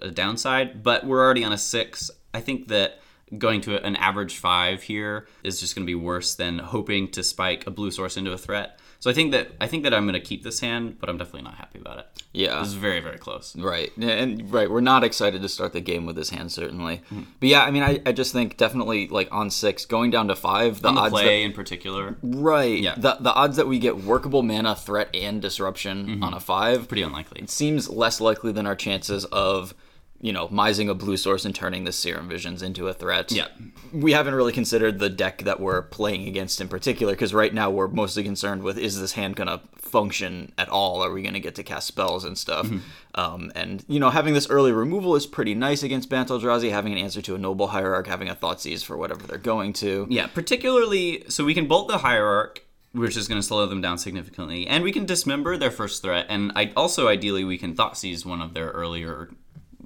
a 0.01 0.09
downside. 0.09 0.81
But 0.81 1.05
we're 1.05 1.23
already 1.23 1.43
on 1.43 1.53
a 1.53 1.57
six. 1.57 2.09
I 2.33 2.41
think 2.41 2.67
that 2.69 2.99
going 3.37 3.61
to 3.61 3.83
an 3.83 3.95
average 3.95 4.37
five 4.37 4.83
here 4.83 5.27
is 5.43 5.59
just 5.59 5.75
going 5.75 5.85
to 5.85 5.89
be 5.89 5.95
worse 5.95 6.35
than 6.35 6.59
hoping 6.59 7.09
to 7.11 7.23
spike 7.23 7.65
a 7.67 7.71
blue 7.71 7.91
source 7.91 8.17
into 8.17 8.31
a 8.31 8.37
threat. 8.37 8.79
So 9.01 9.09
I 9.09 9.13
think 9.13 9.31
that 9.31 9.51
I 9.61 9.67
think 9.67 9.83
that 9.83 9.93
I'm 9.93 10.03
going 10.03 10.19
to 10.19 10.19
keep 10.19 10.43
this 10.43 10.59
hand, 10.59 10.97
but 10.99 11.09
I'm 11.09 11.17
definitely 11.17 11.43
not 11.43 11.55
happy 11.55 11.79
about 11.79 11.99
it. 11.99 12.07
yeah, 12.33 12.59
This 12.59 12.69
is 12.69 12.73
very 12.73 12.99
very 12.99 13.17
close. 13.17 13.55
Right, 13.55 13.95
and 13.97 14.51
right, 14.51 14.69
we're 14.69 14.81
not 14.81 15.05
excited 15.05 15.41
to 15.41 15.47
start 15.47 15.71
the 15.71 15.79
game 15.79 16.05
with 16.05 16.17
this 16.17 16.31
hand 16.31 16.51
certainly, 16.51 16.97
mm-hmm. 16.97 17.23
but 17.39 17.49
yeah, 17.49 17.63
I 17.63 17.71
mean, 17.71 17.83
I, 17.83 18.01
I 18.05 18.11
just 18.11 18.33
think 18.33 18.57
definitely 18.57 19.07
like 19.07 19.29
on 19.31 19.51
six, 19.51 19.85
going 19.85 20.11
down 20.11 20.27
to 20.27 20.35
five, 20.35 20.81
the 20.81 20.91
the 20.91 20.99
odds 20.99 21.13
play 21.13 21.43
in 21.43 21.53
particular, 21.53 22.17
right, 22.21 22.77
Yeah. 22.79 22.95
the 22.97 23.15
the 23.21 23.33
odds 23.33 23.55
that 23.55 23.67
we 23.67 23.79
get 23.79 23.97
workable 23.99 24.43
mana, 24.43 24.75
threat, 24.75 25.09
and 25.15 25.41
disruption 25.41 26.05
mm-hmm. 26.05 26.23
on 26.23 26.33
a 26.33 26.41
five 26.41 26.89
pretty 26.89 27.03
unlikely. 27.03 27.41
It 27.41 27.49
seems 27.49 27.89
less 27.89 28.19
likely 28.19 28.51
than 28.51 28.67
our 28.67 28.75
chances 28.75 29.23
of 29.25 29.73
you 30.21 30.33
know 30.33 30.47
mising 30.49 30.89
a 30.89 30.93
blue 30.93 31.17
source 31.17 31.45
and 31.45 31.55
turning 31.55 31.83
the 31.83 31.91
serum 31.91 32.27
visions 32.27 32.61
into 32.61 32.87
a 32.87 32.93
threat. 32.93 33.31
Yeah. 33.31 33.47
we 33.93 34.11
haven't 34.11 34.35
really 34.35 34.51
considered 34.53 34.99
the 34.99 35.09
deck 35.09 35.43
that 35.43 35.59
we're 35.59 35.81
playing 35.81 36.27
against 36.27 36.59
in 36.61 36.67
particular 36.67 37.13
because 37.13 37.33
right 37.33 37.53
now 37.53 37.69
we're 37.69 37.87
mostly 37.87 38.23
concerned 38.23 38.63
with 38.63 38.77
is 38.77 38.99
this 38.99 39.13
hand 39.13 39.35
gonna 39.35 39.61
function 39.75 40.51
at 40.57 40.69
all? 40.69 41.03
Are 41.03 41.11
we 41.11 41.21
gonna 41.21 41.39
get 41.39 41.55
to 41.55 41.63
cast 41.63 41.87
spells 41.87 42.25
and 42.25 42.37
stuff? 42.37 42.69
Um, 43.15 43.51
and 43.55 43.83
you 43.87 43.99
know, 43.99 44.09
having 44.09 44.33
this 44.33 44.49
early 44.49 44.71
removal 44.71 45.15
is 45.15 45.25
pretty 45.25 45.55
nice 45.55 45.83
against 45.83 46.09
Bant 46.09 46.29
Eldrazi. 46.29 46.69
Having 46.71 46.93
an 46.93 46.99
answer 46.99 47.21
to 47.23 47.35
a 47.35 47.37
noble 47.37 47.67
hierarch, 47.67 48.07
having 48.07 48.29
a 48.29 48.35
Thoughtseize 48.35 48.83
for 48.85 48.97
whatever 48.97 49.25
they're 49.25 49.37
going 49.37 49.73
to. 49.73 50.05
Yeah, 50.09 50.27
particularly 50.27 51.23
so 51.27 51.43
we 51.43 51.53
can 51.53 51.67
bolt 51.67 51.87
the 51.87 51.97
hierarch, 51.99 52.61
which 52.91 53.17
is 53.17 53.27
going 53.27 53.41
to 53.41 53.45
slow 53.45 53.65
them 53.65 53.81
down 53.81 53.97
significantly, 53.97 54.67
and 54.67 54.83
we 54.83 54.91
can 54.91 55.05
dismember 55.05 55.57
their 55.57 55.71
first 55.71 56.01
threat, 56.01 56.25
and 56.29 56.51
I 56.55 56.71
also 56.75 57.07
ideally 57.07 57.43
we 57.43 57.57
can 57.57 57.75
Thoughtseize 57.75 58.25
one 58.25 58.41
of 58.41 58.53
their 58.53 58.69
earlier, 58.69 59.29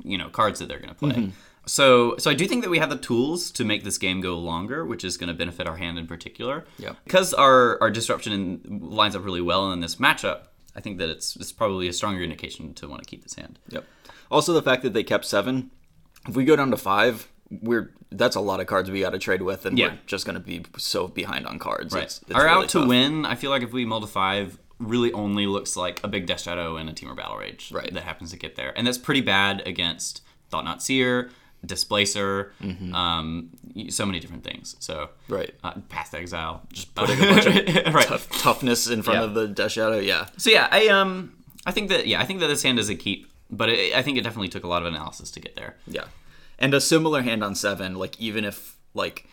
you 0.04 0.18
know, 0.18 0.30
cards 0.30 0.60
that 0.60 0.68
they're 0.68 0.80
going 0.80 0.90
to 0.90 0.96
play. 0.96 1.12
Mm-hmm. 1.12 1.30
So, 1.66 2.18
so 2.18 2.30
I 2.30 2.34
do 2.34 2.46
think 2.46 2.62
that 2.64 2.70
we 2.70 2.80
have 2.80 2.90
the 2.90 2.98
tools 2.98 3.50
to 3.52 3.64
make 3.64 3.84
this 3.86 3.98
game 3.98 4.20
go 4.20 4.38
longer, 4.38 4.86
which 4.86 5.04
is 5.06 5.16
going 5.16 5.30
to 5.30 5.34
benefit 5.34 5.66
our 5.66 5.78
hand 5.78 5.98
in 5.98 6.08
particular. 6.08 6.66
Yeah. 6.78 6.94
Because 7.06 7.34
our 7.34 7.82
our 7.82 7.90
disruption 7.90 8.34
in, 8.34 8.80
lines 8.82 9.16
up 9.16 9.24
really 9.24 9.42
well 9.42 9.72
in 9.72 9.80
this 9.80 9.96
matchup, 9.96 10.48
I 10.76 10.82
think 10.82 10.98
that 10.98 11.10
it's 11.10 11.36
it's 11.38 11.54
probably 11.54 11.88
a 11.88 11.94
stronger 11.94 12.22
indication 12.22 12.74
to 12.76 12.88
want 12.88 13.02
to 13.02 13.10
keep 13.10 13.24
this 13.24 13.36
hand. 13.36 13.60
Yep. 13.70 13.86
Also, 14.30 14.52
the 14.54 14.62
fact 14.62 14.84
that 14.84 14.94
they 14.94 15.04
kept 15.04 15.26
seven. 15.26 15.72
If 16.28 16.36
we 16.36 16.46
go 16.46 16.56
down 16.56 16.72
to 16.72 16.78
five, 16.78 17.30
we're 17.50 17.94
that's 18.12 18.36
a 18.36 18.40
lot 18.42 18.60
of 18.60 18.68
cards 18.68 18.92
we 18.92 19.02
got 19.02 19.12
to 19.12 19.20
trade 19.20 19.42
with, 19.42 19.66
and 19.66 19.78
Yeah. 19.78 19.88
we're 19.88 20.00
just 20.06 20.26
going 20.26 20.36
to 20.36 20.40
be 20.40 20.64
so 20.78 21.08
behind 21.08 21.48
on 21.48 21.60
cards. 21.60 21.94
Right. 21.94 22.04
It's, 22.04 22.22
it's 22.24 22.32
Our 22.32 22.46
really 22.46 22.64
out 22.66 22.70
to 22.70 22.86
win, 22.86 23.26
I 23.26 23.36
feel 23.36 23.50
like 23.50 23.64
if 23.64 23.74
we 23.74 23.86
mull 23.86 24.02
to 24.02 24.08
five, 24.08 24.58
really 24.80 25.12
only 25.14 25.46
looks 25.48 25.76
like 25.78 26.00
a 26.04 26.08
big 26.08 26.26
Death 26.26 26.42
Shadow 26.42 26.78
and 26.78 26.90
a 26.90 26.94
Temur 26.94 27.16
Battle 27.16 27.38
Rage 27.38 27.72
Right. 27.72 27.94
that 27.94 28.04
happens 28.04 28.32
to 28.32 28.38
get 28.38 28.56
there. 28.56 28.74
And 28.78 28.86
that's 28.88 28.98
pretty 28.98 29.22
bad 29.22 29.62
against 29.66 30.22
Thought-Knot 30.50 30.82
Seer, 30.84 31.30
Displacer, 31.66 32.52
um, 32.94 33.50
so 33.90 34.06
many 34.06 34.20
different 34.20 34.44
things. 34.44 34.76
So, 34.80 34.94
Mm-hmm. 35.28 35.34
Right. 35.34 35.54
uh, 35.64 35.74
Path 35.90 36.14
Exile. 36.14 36.62
Just 36.74 36.94
putting 36.94 37.18
a 37.20 37.26
bunch 37.26 37.46
of 37.46 37.56
right. 37.94 38.06
Tough, 38.06 38.30
toughness 38.40 38.88
in 38.88 39.02
front 39.02 39.20
Yeah. 39.20 39.26
of 39.26 39.34
the 39.34 39.48
Death 39.48 39.72
Shadow. 39.72 40.00
Yeah. 40.00 40.28
So, 40.38 40.50
yeah, 40.50 40.68
I 40.72 40.88
um, 40.90 41.34
I 41.66 41.72
think 41.72 41.90
that, 41.90 42.06
yeah, 42.08 42.20
I 42.22 42.26
think 42.26 42.42
that 42.42 42.48
this 42.48 42.64
hand 42.64 42.80
is 42.80 42.90
a 42.90 42.96
keep, 42.96 43.32
but 43.50 43.70
it, 43.70 43.96
I 43.96 44.02
think 44.02 44.18
it 44.18 44.22
definitely 44.24 44.50
took 44.50 44.64
a 44.66 44.68
lot 44.68 44.82
of 44.82 44.88
analysis 44.90 45.32
to 45.32 45.40
get 45.40 45.56
there. 45.56 45.78
Yeah. 45.88 46.06
And 46.60 46.74
a 46.74 46.82
similar 46.82 47.22
hand 47.22 47.44
on 47.44 47.56
seven, 47.56 47.96
like 47.96 48.20
even 48.20 48.44
if 48.44 48.76
like 48.94 49.28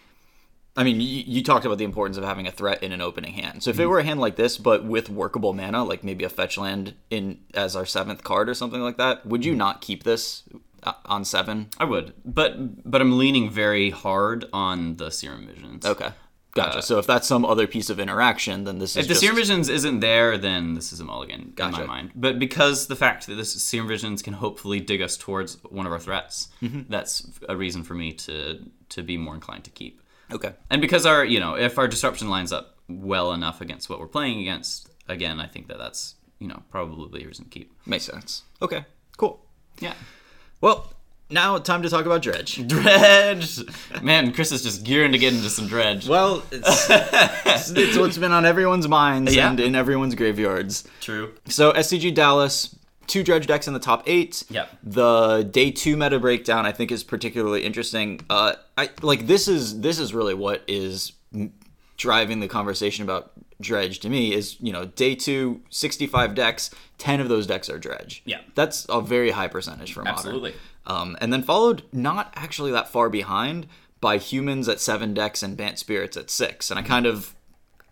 I 0.80 0.84
mean, 0.84 1.00
you, 1.00 1.22
you 1.26 1.42
talked 1.42 1.64
about 1.66 1.78
the 1.78 1.84
importance 1.84 2.16
of 2.16 2.24
having 2.24 2.46
a 2.46 2.50
threat 2.50 2.82
in 2.82 2.90
an 2.92 3.00
opening 3.00 3.34
hand. 3.34 3.62
So 3.62 3.70
if 3.70 3.78
it 3.78 3.86
were 3.86 3.98
a 3.98 4.04
hand 4.04 4.18
like 4.20 4.36
this, 4.36 4.56
but 4.58 4.84
with 4.84 5.10
workable 5.10 5.52
mana, 5.52 5.84
like 5.84 6.02
maybe 6.02 6.24
a 6.24 6.28
fetch 6.30 6.56
land 6.56 6.94
in 7.10 7.38
as 7.54 7.76
our 7.76 7.86
seventh 7.86 8.24
card 8.24 8.48
or 8.48 8.54
something 8.54 8.80
like 8.80 8.96
that, 8.96 9.26
would 9.26 9.44
you 9.44 9.54
not 9.54 9.80
keep 9.80 10.04
this 10.04 10.42
uh, 10.82 10.92
on 11.04 11.24
seven? 11.24 11.68
I 11.78 11.84
would, 11.84 12.14
but 12.24 12.90
but 12.90 13.00
I'm 13.02 13.18
leaning 13.18 13.50
very 13.50 13.90
hard 13.90 14.46
on 14.52 14.96
the 14.96 15.10
Serum 15.10 15.46
Visions. 15.46 15.84
Okay, 15.84 16.10
gotcha. 16.54 16.80
so 16.82 16.98
if 16.98 17.06
that's 17.06 17.28
some 17.28 17.44
other 17.44 17.66
piece 17.66 17.90
of 17.90 18.00
interaction, 18.00 18.64
then 18.64 18.78
this 18.78 18.96
is 18.96 19.04
If 19.04 19.08
the 19.08 19.14
Serum 19.14 19.36
Visions 19.36 19.68
isn't 19.68 20.00
there, 20.00 20.38
then 20.38 20.74
this 20.74 20.92
is 20.94 21.00
a 21.00 21.04
mulligan 21.04 21.40
in 21.40 21.52
Gotcha. 21.54 21.80
my 21.80 21.86
mind. 21.86 22.12
But 22.14 22.38
because 22.38 22.86
the 22.86 22.96
fact 22.96 23.26
that 23.26 23.34
this 23.34 23.52
Serum 23.62 23.88
Visions 23.88 24.22
can 24.22 24.32
hopefully 24.34 24.80
dig 24.80 25.02
us 25.02 25.16
towards 25.18 25.58
one 25.64 25.84
of 25.86 25.92
our 25.92 25.98
threats, 26.00 26.48
Mm-hmm. 26.62 26.82
that's 26.88 27.28
a 27.48 27.56
reason 27.56 27.82
for 27.84 27.94
me 27.94 28.12
to 28.24 28.60
to 28.94 29.02
be 29.02 29.16
more 29.18 29.34
inclined 29.34 29.64
to 29.64 29.70
keep. 29.70 30.00
Okay. 30.32 30.52
And 30.70 30.80
because 30.80 31.06
our, 31.06 31.24
you 31.24 31.40
know, 31.40 31.54
if 31.56 31.78
our 31.78 31.88
disruption 31.88 32.28
lines 32.28 32.52
up 32.52 32.76
well 32.88 33.32
enough 33.32 33.60
against 33.60 33.88
what 33.90 34.00
we're 34.00 34.06
playing 34.06 34.40
against, 34.40 34.88
again, 35.08 35.40
I 35.40 35.46
think 35.46 35.68
that 35.68 35.78
that's, 35.78 36.14
you 36.38 36.48
know, 36.48 36.62
probably 36.70 37.24
a 37.24 37.26
reason 37.26 37.44
to 37.46 37.50
keep. 37.50 37.72
Makes 37.86 38.04
sense. 38.04 38.42
Okay, 38.62 38.84
cool. 39.16 39.44
Yeah. 39.78 39.94
Well, 40.60 40.92
now 41.30 41.58
time 41.58 41.82
to 41.82 41.88
talk 41.88 42.06
about 42.06 42.22
dredge. 42.22 42.66
Dredge! 42.68 43.60
Man, 44.02 44.32
Chris 44.32 44.50
is 44.52 44.62
just 44.62 44.82
gearing 44.84 45.12
to 45.12 45.18
get 45.18 45.32
into 45.32 45.48
some 45.48 45.68
dredge. 45.68 46.08
Well, 46.08 46.42
it's, 46.50 46.86
it's, 46.90 47.70
it's 47.70 47.96
what's 47.96 48.18
been 48.18 48.32
on 48.32 48.44
everyone's 48.44 48.88
minds 48.88 49.34
Yeah. 49.36 49.48
and 49.50 49.60
in 49.60 49.74
everyone's 49.74 50.14
graveyards. 50.16 50.86
True. 51.00 51.34
So 51.46 51.72
SCG 51.72 52.12
Dallas, 52.14 52.74
two 53.06 53.22
dredge 53.22 53.46
decks 53.46 53.66
in 53.66 53.74
the 53.74 53.80
top 53.80 54.02
eight. 54.06 54.44
Yep. 54.50 54.68
The 54.82 55.42
day 55.50 55.70
two 55.70 55.96
meta 55.96 56.18
breakdown 56.18 56.66
I 56.66 56.72
think 56.72 56.90
is 56.92 57.02
particularly 57.04 57.64
interesting. 57.64 58.20
Uh, 58.30 58.54
I 58.78 58.90
like 59.02 59.26
this 59.26 59.48
is 59.48 59.80
this 59.80 59.98
is 59.98 60.14
really 60.14 60.34
what 60.34 60.62
is 60.68 61.12
driving 61.96 62.40
the 62.40 62.48
conversation 62.48 63.04
about 63.04 63.32
dredge 63.60 64.00
to 64.00 64.08
me 64.08 64.32
is 64.32 64.56
you 64.60 64.72
know 64.72 64.86
day 64.86 65.14
two 65.14 65.60
65 65.68 66.34
decks 66.34 66.70
10 66.96 67.20
of 67.20 67.28
those 67.28 67.46
decks 67.46 67.68
are 67.68 67.78
dredge 67.78 68.22
Yeah. 68.24 68.40
that's 68.54 68.86
a 68.88 69.02
very 69.02 69.32
high 69.32 69.48
percentage 69.48 69.92
for 69.92 70.00
modern 70.02 70.14
Absolutely. 70.16 70.54
um, 70.86 71.14
and 71.20 71.30
then 71.30 71.42
followed 71.42 71.82
not 71.92 72.32
actually 72.36 72.70
that 72.72 72.88
far 72.88 73.10
behind 73.10 73.66
by 74.00 74.16
humans 74.16 74.66
at 74.66 74.80
seven 74.80 75.12
decks 75.12 75.42
and 75.42 75.58
Bant 75.58 75.78
Spirits 75.78 76.16
at 76.16 76.30
six. 76.30 76.70
And 76.70 76.80
I 76.80 76.82
kind 76.82 77.04
of 77.04 77.34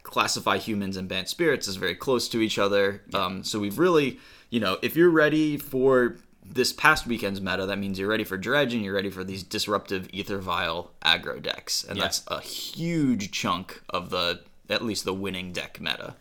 classify 0.09 0.59
humans 0.59 0.97
and 0.97 1.09
Bant 1.09 1.29
Spirits 1.29 1.69
as 1.69 1.77
very 1.77 1.95
close 1.95 2.29
to 2.31 2.41
each 2.41 2.59
other. 2.59 3.03
Um, 3.15 3.45
so 3.45 3.59
we've 3.61 3.79
really, 3.79 4.19
you 4.50 4.61
know, 4.61 4.79
if 4.83 4.97
you're 4.97 5.11
ready 5.11 5.57
for 5.59 6.17
this 6.45 6.73
past 6.73 7.07
weekend's 7.07 7.41
meta, 7.41 7.67
that 7.67 7.79
means 7.79 7.99
you're 7.99 8.09
ready 8.09 8.25
for 8.25 8.38
Dredge 8.38 8.73
and 8.75 8.83
you're 8.83 8.95
ready 8.95 9.11
for 9.11 9.23
these 9.23 9.43
disruptive 9.43 10.09
Aether 10.15 10.38
Vial 10.38 10.93
aggro 11.05 11.43
decks. 11.43 11.85
And 11.85 11.99
Yeah. 11.99 12.05
that's 12.05 12.25
a 12.29 12.41
huge 12.41 13.31
chunk 13.33 13.83
of 13.91 14.09
the, 14.11 14.41
at 14.71 14.83
least 14.83 15.05
the 15.05 15.12
winning 15.15 15.53
deck 15.53 15.79
meta. 15.81 16.15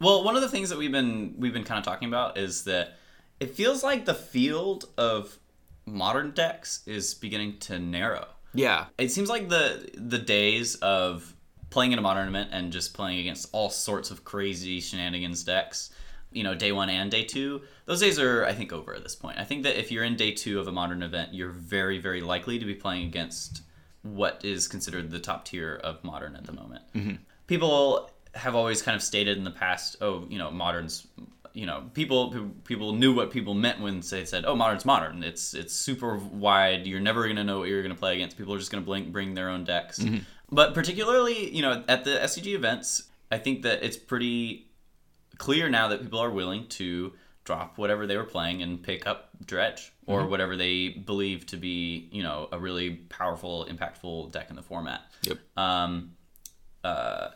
Well, 0.00 0.24
one 0.24 0.34
of 0.36 0.42
the 0.42 0.48
things 0.48 0.68
that 0.70 0.78
we've 0.78 0.90
been 0.92 1.34
we've 1.38 1.52
been 1.52 1.64
kind 1.64 1.78
of 1.78 1.84
talking 1.84 2.08
about 2.08 2.38
is 2.38 2.64
that 2.64 2.96
it 3.40 3.54
feels 3.54 3.82
like 3.82 4.04
the 4.04 4.14
field 4.14 4.86
of 4.96 5.38
modern 5.86 6.30
decks 6.30 6.82
is 6.86 7.14
beginning 7.14 7.58
to 7.60 7.78
narrow. 7.78 8.26
Yeah. 8.54 8.86
It 8.98 9.10
seems 9.10 9.28
like 9.28 9.48
the 9.48 9.90
the 9.94 10.18
days 10.18 10.76
of 10.76 11.34
playing 11.72 11.92
in 11.92 11.98
a 11.98 12.02
modern 12.02 12.28
event 12.28 12.50
and 12.52 12.72
just 12.72 12.94
playing 12.94 13.18
against 13.18 13.48
all 13.52 13.70
sorts 13.70 14.10
of 14.10 14.24
crazy 14.24 14.80
shenanigans 14.80 15.42
decks, 15.42 15.90
you 16.30 16.44
know, 16.44 16.54
day 16.54 16.70
one 16.70 16.88
and 16.88 17.10
day 17.10 17.24
two, 17.24 17.62
those 17.86 18.00
days 18.00 18.18
are 18.18 18.44
I 18.44 18.52
think 18.52 18.72
over 18.72 18.94
at 18.94 19.02
this 19.02 19.16
point. 19.16 19.38
I 19.38 19.44
think 19.44 19.64
that 19.64 19.78
if 19.78 19.90
you're 19.90 20.04
in 20.04 20.16
day 20.16 20.32
two 20.32 20.60
of 20.60 20.68
a 20.68 20.72
modern 20.72 21.02
event, 21.02 21.34
you're 21.34 21.50
very 21.50 21.98
very 21.98 22.20
likely 22.20 22.58
to 22.58 22.64
be 22.64 22.74
playing 22.74 23.06
against 23.06 23.62
what 24.02 24.44
is 24.44 24.68
considered 24.68 25.10
the 25.10 25.18
top 25.18 25.44
tier 25.44 25.80
of 25.82 26.02
modern 26.04 26.36
at 26.36 26.44
the 26.44 26.52
moment. 26.52 26.82
Mm-hmm. 26.94 27.14
People 27.46 28.10
have 28.34 28.54
always 28.54 28.82
kind 28.82 28.96
of 28.96 29.02
stated 29.02 29.36
in 29.36 29.44
the 29.44 29.50
past, 29.50 29.96
oh, 30.00 30.26
you 30.28 30.38
know, 30.38 30.50
moderns 30.50 31.06
you 31.54 31.66
know, 31.66 31.84
people 31.94 32.50
people 32.64 32.92
knew 32.94 33.14
what 33.14 33.30
people 33.30 33.54
meant 33.54 33.80
when 33.80 34.00
they 34.00 34.24
said, 34.24 34.44
"Oh, 34.46 34.56
modern's 34.56 34.84
modern." 34.84 35.22
It's 35.22 35.54
it's 35.54 35.74
super 35.74 36.16
wide. 36.16 36.86
You're 36.86 37.00
never 37.00 37.26
gonna 37.28 37.44
know 37.44 37.58
what 37.58 37.68
you're 37.68 37.82
gonna 37.82 37.94
play 37.94 38.14
against. 38.14 38.38
People 38.38 38.54
are 38.54 38.58
just 38.58 38.70
gonna 38.70 38.84
blink, 38.84 39.12
bring 39.12 39.34
their 39.34 39.50
own 39.50 39.64
decks. 39.64 39.98
Mm-hmm. 39.98 40.18
But 40.52 40.74
particularly, 40.74 41.52
you 41.52 41.62
know, 41.62 41.82
at 41.88 42.04
the 42.04 42.10
SCG 42.10 42.54
events, 42.54 43.04
I 43.30 43.38
think 43.38 43.62
that 43.62 43.82
it's 43.82 43.96
pretty 43.96 44.68
clear 45.38 45.70
now 45.70 45.88
that 45.88 46.02
people 46.02 46.20
are 46.20 46.30
willing 46.30 46.68
to 46.68 47.14
drop 47.44 47.78
whatever 47.78 48.06
they 48.06 48.16
were 48.16 48.24
playing 48.24 48.62
and 48.62 48.80
pick 48.80 49.06
up 49.06 49.30
dredge 49.44 49.92
or 50.06 50.26
whatever 50.26 50.54
they 50.54 50.90
believe 50.90 51.46
to 51.46 51.56
be, 51.56 52.08
you 52.12 52.22
know, 52.22 52.48
a 52.52 52.58
really 52.58 52.90
powerful, 52.90 53.66
impactful 53.68 54.30
deck 54.30 54.50
in 54.50 54.56
the 54.56 54.62
format. 54.62 55.00
Yep. 55.22 55.38
Um, 55.56 56.12
uh, 56.84 57.30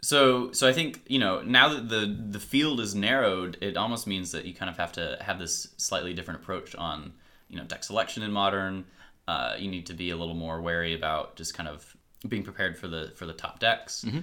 so 0.00 0.50
so 0.50 0.68
I 0.68 0.72
think 0.72 1.02
you 1.06 1.20
know 1.20 1.42
now 1.42 1.68
that 1.68 1.88
the 1.88 2.06
the 2.30 2.40
field 2.40 2.80
is 2.80 2.94
narrowed, 2.94 3.56
it 3.60 3.76
almost 3.76 4.06
means 4.06 4.32
that 4.32 4.44
you 4.44 4.52
kind 4.52 4.68
of 4.68 4.76
have 4.76 4.92
to 4.92 5.16
have 5.20 5.38
this 5.38 5.68
slightly 5.76 6.12
different 6.12 6.40
approach 6.40 6.74
on 6.74 7.12
you 7.48 7.56
know 7.56 7.64
deck 7.64 7.84
selection 7.84 8.24
in 8.24 8.32
modern. 8.32 8.84
Uh, 9.28 9.54
you 9.56 9.70
need 9.70 9.86
to 9.86 9.94
be 9.94 10.10
a 10.10 10.16
little 10.16 10.34
more 10.34 10.60
wary 10.60 10.92
about 10.94 11.36
just 11.36 11.54
kind 11.54 11.68
of 11.68 11.96
being 12.28 12.42
prepared 12.42 12.78
for 12.78 12.88
the 12.88 13.12
for 13.16 13.26
the 13.26 13.32
top 13.32 13.58
decks. 13.58 14.04
Mm-hmm. 14.06 14.20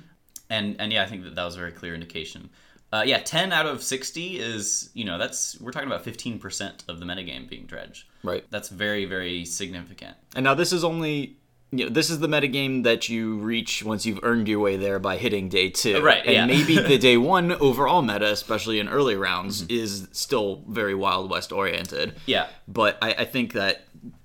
And 0.50 0.76
and 0.80 0.92
yeah, 0.92 1.04
I 1.04 1.06
think 1.06 1.24
that 1.24 1.36
that 1.36 1.44
was 1.44 1.56
a 1.56 1.60
very 1.60 1.72
clear 1.72 1.94
indication. 1.94 2.50
Uh, 2.92 3.04
yeah, 3.06 3.20
ten 3.20 3.52
out 3.52 3.66
of 3.66 3.84
sixty 3.84 4.40
is 4.40 4.90
you 4.94 5.06
know 5.06 5.18
that's 5.18 5.60
we're 5.62 5.72
talking 5.72 5.88
about 5.88 6.04
fifteen 6.04 6.40
percent 6.40 6.84
of 6.88 7.00
the 7.00 7.06
metagame 7.06 7.48
being 7.48 7.66
dredge. 7.66 8.08
Right. 8.24 8.44
That's 8.50 8.70
very 8.70 9.06
very 9.06 9.46
significant. 9.46 10.18
And 10.36 10.44
now 10.44 10.56
this 10.56 10.74
is 10.74 10.84
only 10.84 11.38
you 11.72 11.86
know, 11.86 11.92
this 11.92 12.10
is 12.10 12.20
the 12.20 12.28
metagame 12.28 12.84
that 12.84 13.10
you 13.10 13.38
reach 13.38 13.84
once 13.84 14.06
you've 14.06 14.20
earned 14.24 14.48
your 14.48 14.60
way 14.60 14.76
there 14.76 14.98
by 14.98 15.18
hitting 15.18 15.50
day 15.50 15.70
two. 15.70 15.98
Uh, 15.98 16.02
right, 16.02 16.26
And 16.26 16.34
yeah. 16.34 16.46
maybe 16.46 16.80
the 16.80 16.98
day 16.98 17.16
one 17.16 17.52
overall 17.54 18.02
meta, 18.02 18.32
especially 18.32 18.80
in 18.80 18.90
early 18.90 19.16
rounds, 19.16 19.62
mm-hmm. 19.62 19.84
is 19.84 20.08
still 20.12 20.64
very 20.68 20.96
Wild 20.96 21.30
West 21.30 21.52
oriented. 21.52 22.16
Yeah. 22.26 22.48
But 22.68 22.98
I, 23.04 23.14
I 23.14 23.26
think 23.26 23.54
that 23.54 23.84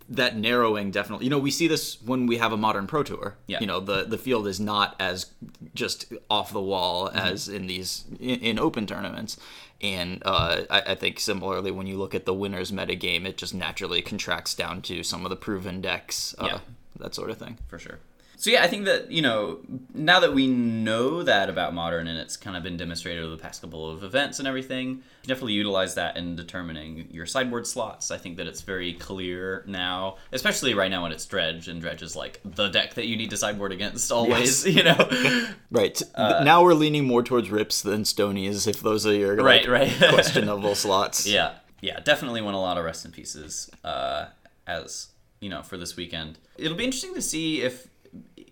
that 0.08 0.36
narrowing 0.36 0.90
definitely 0.90 1.24
you 1.24 1.30
know, 1.30 1.38
we 1.38 1.50
see 1.50 1.66
this 1.66 2.00
when 2.02 2.26
we 2.26 2.36
have 2.36 2.52
a 2.52 2.56
modern 2.56 2.86
pro 2.86 3.02
tour. 3.02 3.36
Yeah. 3.46 3.60
You 3.60 3.66
know, 3.66 3.80
the 3.80 4.04
the 4.04 4.18
field 4.18 4.46
is 4.46 4.60
not 4.60 4.94
as 5.00 5.26
just 5.74 6.12
off 6.30 6.52
the 6.52 6.60
wall 6.60 7.08
as 7.14 7.48
in 7.48 7.66
these 7.66 8.04
in, 8.20 8.40
in 8.40 8.58
open 8.58 8.86
tournaments. 8.86 9.38
And 9.80 10.22
uh, 10.24 10.62
I, 10.70 10.80
I 10.88 10.94
think 10.94 11.20
similarly, 11.20 11.70
when 11.70 11.86
you 11.86 11.96
look 11.98 12.14
at 12.14 12.24
the 12.26 12.32
winners 12.34 12.70
metagame, 12.72 13.26
it 13.26 13.36
just 13.36 13.54
naturally 13.54 14.00
contracts 14.02 14.54
down 14.54 14.80
to 14.82 15.02
some 15.02 15.24
of 15.26 15.30
the 15.30 15.36
proven 15.36 15.80
decks. 15.80 16.34
Uh, 16.38 16.46
Yeah. 16.46 16.58
that 17.00 17.14
sort 17.14 17.28
of 17.30 17.38
thing. 17.38 17.58
for 17.68 17.78
sure. 17.78 17.98
So 18.36 18.50
yeah, 18.50 18.62
I 18.64 18.66
think 18.66 18.84
that 18.86 19.10
you 19.10 19.22
know 19.22 19.60
now 19.94 20.20
that 20.20 20.34
we 20.34 20.46
know 20.46 21.22
that 21.22 21.48
about 21.48 21.72
modern 21.72 22.06
and 22.08 22.18
it's 22.18 22.36
kind 22.36 22.56
of 22.56 22.62
been 22.62 22.76
demonstrated 22.76 23.22
over 23.24 23.30
the 23.34 23.40
past 23.42 23.60
couple 23.60 23.88
of 23.90 24.02
events 24.02 24.38
and 24.38 24.48
everything, 24.48 25.02
definitely 25.22 25.52
utilize 25.54 25.94
that 25.94 26.16
in 26.16 26.36
determining 26.36 27.08
your 27.10 27.26
sideboard 27.26 27.66
slots. 27.66 28.10
I 28.10 28.18
think 28.18 28.36
that 28.38 28.46
it's 28.46 28.60
very 28.62 28.92
clear 28.94 29.64
now, 29.66 30.16
especially 30.32 30.74
right 30.74 30.90
now 30.90 31.02
when 31.04 31.12
it's 31.12 31.24
dredge 31.26 31.68
and 31.68 31.80
dredge 31.80 32.02
is 32.02 32.16
like 32.16 32.40
the 32.44 32.68
deck 32.68 32.94
that 32.94 33.06
you 33.06 33.16
need 33.16 33.30
to 33.30 33.36
sideboard 33.36 33.72
against 33.72 34.10
always. 34.12 34.66
You 34.74 34.82
know, 34.82 35.46
Right. 35.70 35.94
Th- 35.94 36.08
now 36.16 36.62
we're 36.64 36.74
leaning 36.74 37.04
more 37.06 37.22
towards 37.22 37.50
rips 37.50 37.80
than 37.82 38.02
stonies, 38.02 38.66
if 38.66 38.80
those 38.80 39.06
are 39.06 39.14
your 39.14 39.36
like, 39.36 39.66
Right, 39.68 39.90
right. 39.90 39.92
questionable 40.12 40.74
slots. 40.74 41.26
yeah, 41.26 41.52
yeah, 41.80 42.00
definitely 42.00 42.40
want 42.42 42.56
a 42.56 42.58
lot 42.58 42.76
of 42.78 42.84
rest 42.84 43.04
in 43.04 43.12
pieces 43.12 43.70
uh, 43.84 44.26
as 44.66 45.08
you 45.40 45.48
know 45.48 45.62
for 45.62 45.76
this 45.76 45.96
weekend. 45.96 46.38
It'll 46.56 46.76
be 46.76 46.84
interesting 46.84 47.14
to 47.14 47.22
see 47.22 47.62
if 47.62 47.86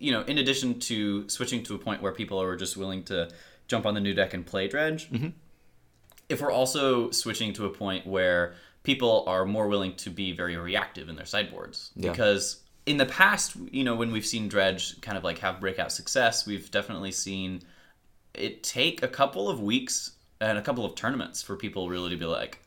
you 0.03 0.11
know, 0.11 0.21
in 0.23 0.37
addition 0.37 0.79
to 0.81 1.27
switching 1.29 1.63
to 1.63 1.75
a 1.75 1.79
point 1.79 2.01
where 2.01 2.11
people 2.11 2.41
are 2.41 2.55
just 2.55 2.75
willing 2.77 3.03
to 3.05 3.29
jump 3.67 3.85
on 3.85 3.93
the 3.93 3.99
new 4.01 4.13
deck 4.13 4.33
and 4.33 4.45
play 4.45 4.67
dredge, 4.67 5.09
mm-hmm. 5.09 5.29
if 6.29 6.41
we're 6.41 6.51
also 6.51 7.09
switching 7.11 7.53
to 7.53 7.65
a 7.65 7.69
point 7.69 8.05
where 8.05 8.53
people 8.83 9.23
are 9.27 9.45
more 9.45 9.67
willing 9.67 9.95
to 9.95 10.09
be 10.09 10.33
very 10.33 10.57
reactive 10.57 11.07
in 11.09 11.15
their 11.15 11.25
sideboards 11.25 11.91
Yeah. 11.95 12.11
because 12.11 12.57
in 12.85 12.97
the 12.97 13.05
past 13.05 13.55
you 13.71 13.83
know 13.85 13.95
when 13.95 14.11
we've 14.11 14.25
seen 14.25 14.49
dredge 14.49 14.99
kind 14.99 15.17
of 15.17 15.23
like 15.23 15.37
have 15.39 15.61
breakout 15.61 15.89
success 15.91 16.45
we've 16.45 16.69
definitely 16.69 17.13
seen 17.13 17.61
it 18.33 18.61
take 18.61 19.01
a 19.01 19.07
couple 19.07 19.47
of 19.49 19.61
weeks 19.61 20.11
and 20.41 20.57
a 20.57 20.61
couple 20.61 20.83
of 20.83 20.95
tournaments 20.95 21.41
for 21.41 21.55
people 21.55 21.87
really 21.87 22.09
to 22.09 22.17
be 22.17 22.25
like 22.25 22.59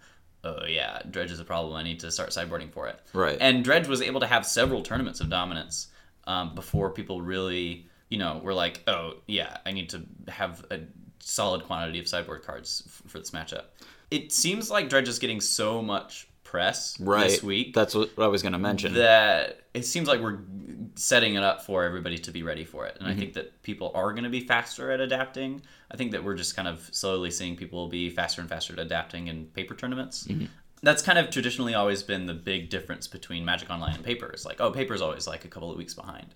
oh 0.45 0.65
yeah 0.67 1.03
dredge 1.11 1.31
is 1.31 1.39
a 1.39 1.45
problem 1.45 1.75
i 1.77 1.83
need 1.83 2.01
to 2.01 2.11
start 2.11 2.31
sideboarding 2.31 2.73
for 2.73 2.89
it 2.89 2.99
Right. 3.13 3.37
and 3.41 3.63
dredge 3.63 3.87
was 3.89 4.01
able 4.01 4.21
to 4.21 4.27
have 4.27 4.47
several 4.47 4.83
tournaments 4.83 5.21
of 5.21 5.29
dominance 5.29 5.89
um, 6.27 6.55
before 6.55 6.91
people 6.91 7.21
really 7.23 7.87
you 8.09 8.19
know 8.19 8.41
were 8.43 8.55
like 8.55 8.83
oh 8.87 9.15
yeah 9.27 9.57
i 9.67 9.73
need 9.73 9.89
to 9.91 10.03
have 10.29 10.65
a 10.71 10.81
solid 11.21 11.63
quantity 11.65 11.99
of 11.99 12.07
sideboard 12.09 12.43
cards 12.45 12.83
f- 12.87 13.03
for 13.11 13.19
this 13.19 13.31
matchup 13.33 13.65
it 14.11 14.31
seems 14.33 14.71
like 14.71 14.89
dredge 14.89 15.09
is 15.09 15.19
getting 15.19 15.41
so 15.41 15.83
much 15.83 16.29
press 16.45 16.99
Right. 17.01 17.29
this 17.29 17.43
week 17.43 17.75
That's 17.75 17.93
what 17.95 18.11
I 18.19 18.29
was 18.29 18.41
going 18.41 18.53
to 18.53 18.59
mention. 18.59 18.95
that 18.95 19.63
it 19.75 19.85
seems 19.85 20.07
like 20.07 20.21
we're 20.21 20.39
setting 20.95 21.35
it 21.35 21.43
up 21.43 21.65
for 21.67 21.83
everybody 21.83 22.19
to 22.19 22.31
be 22.31 22.45
ready 22.45 22.65
for 22.65 22.87
it. 22.87 22.97
And 23.01 23.09
I 23.09 23.15
think 23.17 23.33
that 23.35 23.61
people 23.63 23.91
are 23.97 24.13
going 24.13 24.23
to 24.25 24.31
be 24.31 24.41
faster 24.41 24.93
at 24.93 25.01
adapting. 25.01 25.61
I 25.91 25.97
think 25.97 26.13
that 26.13 26.23
we're 26.23 26.37
just 26.37 26.55
kind 26.55 26.69
of 26.69 26.89
slowly 26.93 27.33
seeing 27.33 27.57
people 27.57 27.89
be 27.89 28.09
faster 28.11 28.41
and 28.41 28.49
faster 28.49 28.73
at 28.75 28.79
adapting 28.79 29.27
in 29.27 29.47
paper 29.47 29.75
tournaments. 29.75 30.29
That's 30.87 31.03
kind 31.03 31.19
of 31.19 31.31
traditionally 31.31 31.75
always 31.75 32.05
been 32.05 32.27
the 32.27 32.35
big 32.35 32.71
difference 32.71 33.09
between 33.09 33.45
Magic 33.45 33.71
Online 33.71 33.97
and 33.97 34.05
paper. 34.05 34.27
It's 34.27 34.45
like, 34.45 34.61
oh, 34.61 34.71
paper's 34.71 35.03
always 35.03 35.27
like 35.27 35.45
a 35.45 35.49
couple 35.49 35.69
of 35.69 35.77
weeks 35.77 35.95
behind. 35.95 36.33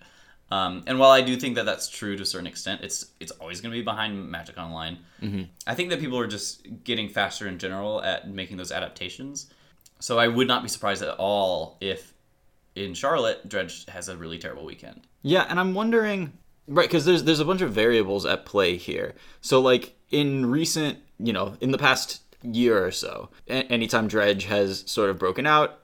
Um, 0.51 0.83
and 0.87 0.99
while 0.99 1.11
I 1.11 1.21
do 1.21 1.37
think 1.37 1.55
that 1.55 1.65
that's 1.65 1.87
true 1.87 2.17
to 2.17 2.23
a 2.23 2.25
certain 2.25 2.47
extent, 2.47 2.81
it's 2.83 3.05
it's 3.21 3.31
always 3.31 3.61
going 3.61 3.71
to 3.71 3.77
be 3.77 3.81
behind 3.83 4.29
Magic 4.29 4.57
Online. 4.57 4.97
Mm-hmm. 5.21 5.43
I 5.65 5.73
think 5.73 5.89
that 5.91 6.01
people 6.01 6.19
are 6.19 6.27
just 6.27 6.67
getting 6.83 7.07
faster 7.07 7.47
in 7.47 7.59
general 7.59 8.03
at 8.03 8.29
making 8.29 8.57
those 8.57 8.73
adaptations. 8.73 9.49
So 9.99 10.19
I 10.19 10.27
would 10.27 10.49
not 10.49 10.63
be 10.63 10.67
surprised 10.67 11.01
at 11.01 11.15
all 11.17 11.77
if 11.79 12.13
in 12.75 12.93
Charlotte 12.93 13.47
Dredge 13.47 13.85
has 13.85 14.09
a 14.09 14.17
really 14.17 14.37
terrible 14.37 14.65
weekend. 14.65 15.07
Yeah, 15.21 15.45
and 15.47 15.61
I'm 15.61 15.73
wondering, 15.73 16.33
right? 16.67 16.89
Because 16.89 17.05
there's 17.05 17.23
there's 17.23 17.39
a 17.39 17.45
bunch 17.45 17.61
of 17.61 17.71
variables 17.71 18.25
at 18.25 18.45
play 18.45 18.75
here. 18.75 19.15
So 19.39 19.61
like 19.61 19.95
in 20.09 20.45
recent, 20.51 20.99
you 21.19 21.31
know, 21.31 21.55
in 21.61 21.71
the 21.71 21.77
past 21.77 22.19
year 22.43 22.85
or 22.85 22.91
so, 22.91 23.29
a- 23.47 23.65
anytime 23.71 24.07
Dredge 24.07 24.45
has 24.45 24.83
sort 24.87 25.09
of 25.09 25.19
broken 25.19 25.45
out, 25.45 25.79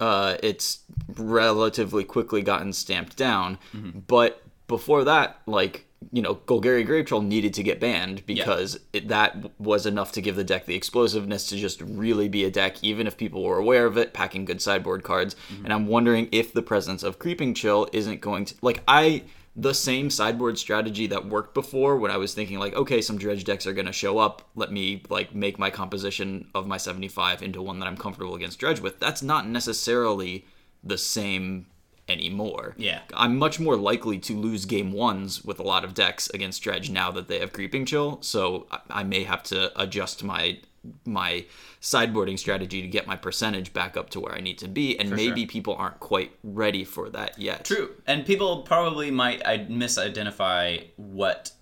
uh, 0.00 0.36
it's 0.42 0.80
relatively 1.16 2.04
quickly 2.04 2.42
gotten 2.42 2.72
stamped 2.72 3.16
down. 3.16 3.58
But 4.06 4.42
before 4.66 5.04
that, 5.04 5.40
like 5.46 5.84
you 6.12 6.22
know, 6.22 6.36
Golgari 6.36 6.86
Grave 6.86 7.06
Troll 7.06 7.22
needed 7.22 7.52
to 7.54 7.62
get 7.64 7.80
banned 7.80 8.24
because 8.24 8.78
it, 8.92 9.08
that 9.08 9.50
was 9.58 9.84
enough 9.84 10.12
to 10.12 10.20
give 10.22 10.36
the 10.36 10.44
deck 10.44 10.64
the 10.66 10.76
explosiveness 10.76 11.48
to 11.48 11.56
just 11.56 11.80
really 11.82 12.28
be 12.28 12.44
a 12.44 12.50
deck, 12.52 12.84
even 12.84 13.08
if 13.08 13.16
people 13.16 13.42
were 13.42 13.58
aware 13.58 13.84
of 13.84 13.98
it, 13.98 14.12
packing 14.14 14.44
good 14.44 14.62
sideboard 14.62 15.02
cards. 15.02 15.34
And 15.64 15.72
I'm 15.72 15.88
wondering 15.88 16.28
if 16.30 16.52
the 16.52 16.62
presence 16.62 17.02
of 17.02 17.18
Creeping 17.18 17.52
Chill 17.52 17.88
isn't 17.92 18.20
going 18.20 18.44
to 18.44 18.54
like 18.62 18.80
I 18.86 19.24
the 19.58 19.74
same 19.74 20.08
sideboard 20.08 20.56
strategy 20.56 21.08
that 21.08 21.26
worked 21.26 21.52
before 21.52 21.96
when 21.96 22.12
I 22.12 22.16
was 22.16 22.32
thinking 22.32 22.60
like, 22.60 22.74
okay, 22.74 23.02
some 23.02 23.18
dredge 23.18 23.42
decks 23.42 23.66
are 23.66 23.72
gonna 23.72 23.92
show 23.92 24.18
up. 24.18 24.48
Let 24.54 24.70
me 24.70 25.02
like 25.10 25.34
make 25.34 25.58
my 25.58 25.68
composition 25.68 26.48
of 26.54 26.68
my 26.68 26.76
75 26.76 27.42
into 27.42 27.60
one 27.60 27.80
that 27.80 27.86
I'm 27.86 27.96
comfortable 27.96 28.36
against 28.36 28.60
dredge 28.60 28.78
with. 28.78 29.00
That's 29.00 29.20
not 29.20 29.48
necessarily 29.48 30.46
the 30.84 30.96
same 30.96 31.66
anymore. 32.08 32.74
Yeah. 32.76 33.00
I'm 33.14 33.36
much 33.36 33.60
more 33.60 33.76
likely 33.76 34.18
to 34.20 34.36
lose 34.36 34.64
game 34.64 34.92
ones 34.92 35.44
with 35.44 35.58
a 35.58 35.62
lot 35.62 35.84
of 35.84 35.94
decks 35.94 36.28
against 36.30 36.62
dredge 36.62 36.90
now 36.90 37.10
that 37.12 37.28
they 37.28 37.38
have 37.40 37.52
creeping 37.52 37.84
chill. 37.84 38.18
So 38.22 38.66
I, 38.90 39.02
may 39.02 39.24
have 39.24 39.42
to 39.44 39.70
adjust 39.80 40.22
my 40.24 40.58
my 41.04 41.44
sideboarding 41.82 42.38
strategy 42.38 42.80
to 42.80 42.88
get 42.88 43.06
my 43.06 43.16
percentage 43.16 43.72
back 43.72 43.96
up 43.96 44.10
to 44.10 44.20
where 44.20 44.34
I 44.34 44.40
need 44.40 44.58
to 44.58 44.68
be, 44.68 44.98
and 44.98 45.10
maybe 45.10 45.42
sure. 45.42 45.48
people 45.48 45.74
aren't 45.74 46.00
quite 46.00 46.32
ready 46.42 46.84
for 46.84 47.10
that 47.10 47.38
yet. 47.38 47.64
True, 47.64 47.90
and 48.06 48.24
people 48.24 48.62
probably 48.62 49.10
might 49.10 49.46
I 49.46 49.58
misidentify 49.58 50.86
what 50.96 51.52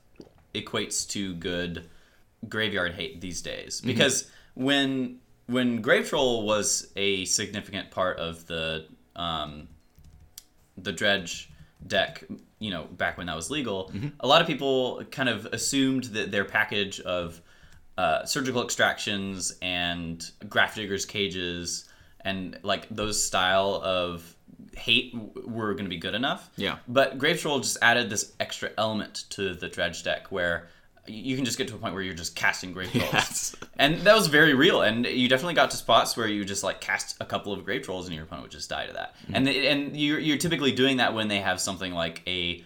equates 0.55 1.09
to 1.11 1.35
good 1.35 1.89
graveyard 2.49 2.95
hate 2.95 3.21
these 3.21 3.43
days 3.43 3.81
because 3.81 4.31
when 4.55 5.19
when 5.47 5.81
Grave 5.81 6.09
Troll 6.09 6.45
was 6.45 6.91
a 6.97 7.25
significant 7.25 7.91
part 7.91 8.19
of 8.19 8.47
the 8.47 8.87
um, 9.15 9.69
the 10.77 10.93
dredge 10.93 11.51
deck, 11.87 12.25
you 12.59 12.71
know, 12.71 12.85
back 12.85 13.19
when 13.19 13.27
that 13.27 13.37
was 13.37 13.51
legal, 13.51 13.93
a 14.21 14.27
lot 14.27 14.41
of 14.41 14.47
people 14.47 15.03
kind 15.11 15.29
of 15.29 15.47
assumed 15.47 16.05
that 16.05 16.31
their 16.31 16.45
package 16.45 17.01
of 17.01 17.41
uh, 17.99 18.25
surgical 18.25 18.63
extractions 18.63 19.57
and 19.63 20.31
Grafdigger's 20.45 21.07
cages 21.07 21.89
and 22.21 22.59
like 22.63 22.89
those 22.91 23.25
style 23.25 23.81
of 23.83 24.35
hate 24.77 25.15
were 25.47 25.73
going 25.73 25.85
to 25.85 25.91
be 25.91 25.97
good 25.97 26.15
enough. 26.15 26.51
Yeah. 26.57 26.79
But 26.89 27.19
Grave 27.19 27.41
Troll 27.41 27.61
just 27.61 27.79
added 27.81 28.11
this 28.11 28.33
extra 28.41 28.71
element 28.77 29.25
to 29.31 29.55
the 29.55 29.69
dredge 29.69 30.03
deck 30.03 30.31
where 30.31 30.69
you 31.09 31.37
can 31.37 31.45
just 31.45 31.59
get 31.59 31.69
to 31.69 31.75
a 31.75 31.79
point 31.79 31.95
where 31.95 32.03
you're 32.03 32.15
just 32.15 32.35
casting 32.37 32.73
Grave 32.73 32.91
Trolls. 32.93 33.13
Yes. 33.13 33.57
And 33.79 34.01
that 34.03 34.15
was 34.15 34.27
very 34.27 34.55
real, 34.55 34.83
and 34.83 35.07
you 35.07 35.29
definitely 35.29 35.55
got 35.55 35.71
to 35.71 35.77
spots 35.77 36.17
where 36.17 36.27
you 36.27 36.45
just 36.45 36.63
like 36.63 36.81
cast 36.81 37.17
a 37.21 37.25
couple 37.25 37.53
of 37.53 37.65
grave 37.65 37.83
trolls, 37.83 38.07
and 38.07 38.15
your 38.15 38.25
opponent 38.25 38.45
would 38.45 38.53
just 38.53 38.71
die 38.71 38.87
to 38.87 38.93
that. 38.95 39.17
Mm-hmm. 39.17 39.35
And 39.35 39.47
they, 39.47 39.67
and 39.69 39.97
you're 39.97 40.19
you're 40.19 40.39
typically 40.39 40.73
doing 40.73 40.99
that 40.99 41.15
when 41.15 41.29
they 41.29 41.41
have 41.41 41.61
something 41.61 41.93
like 41.93 42.23
a 42.27 42.65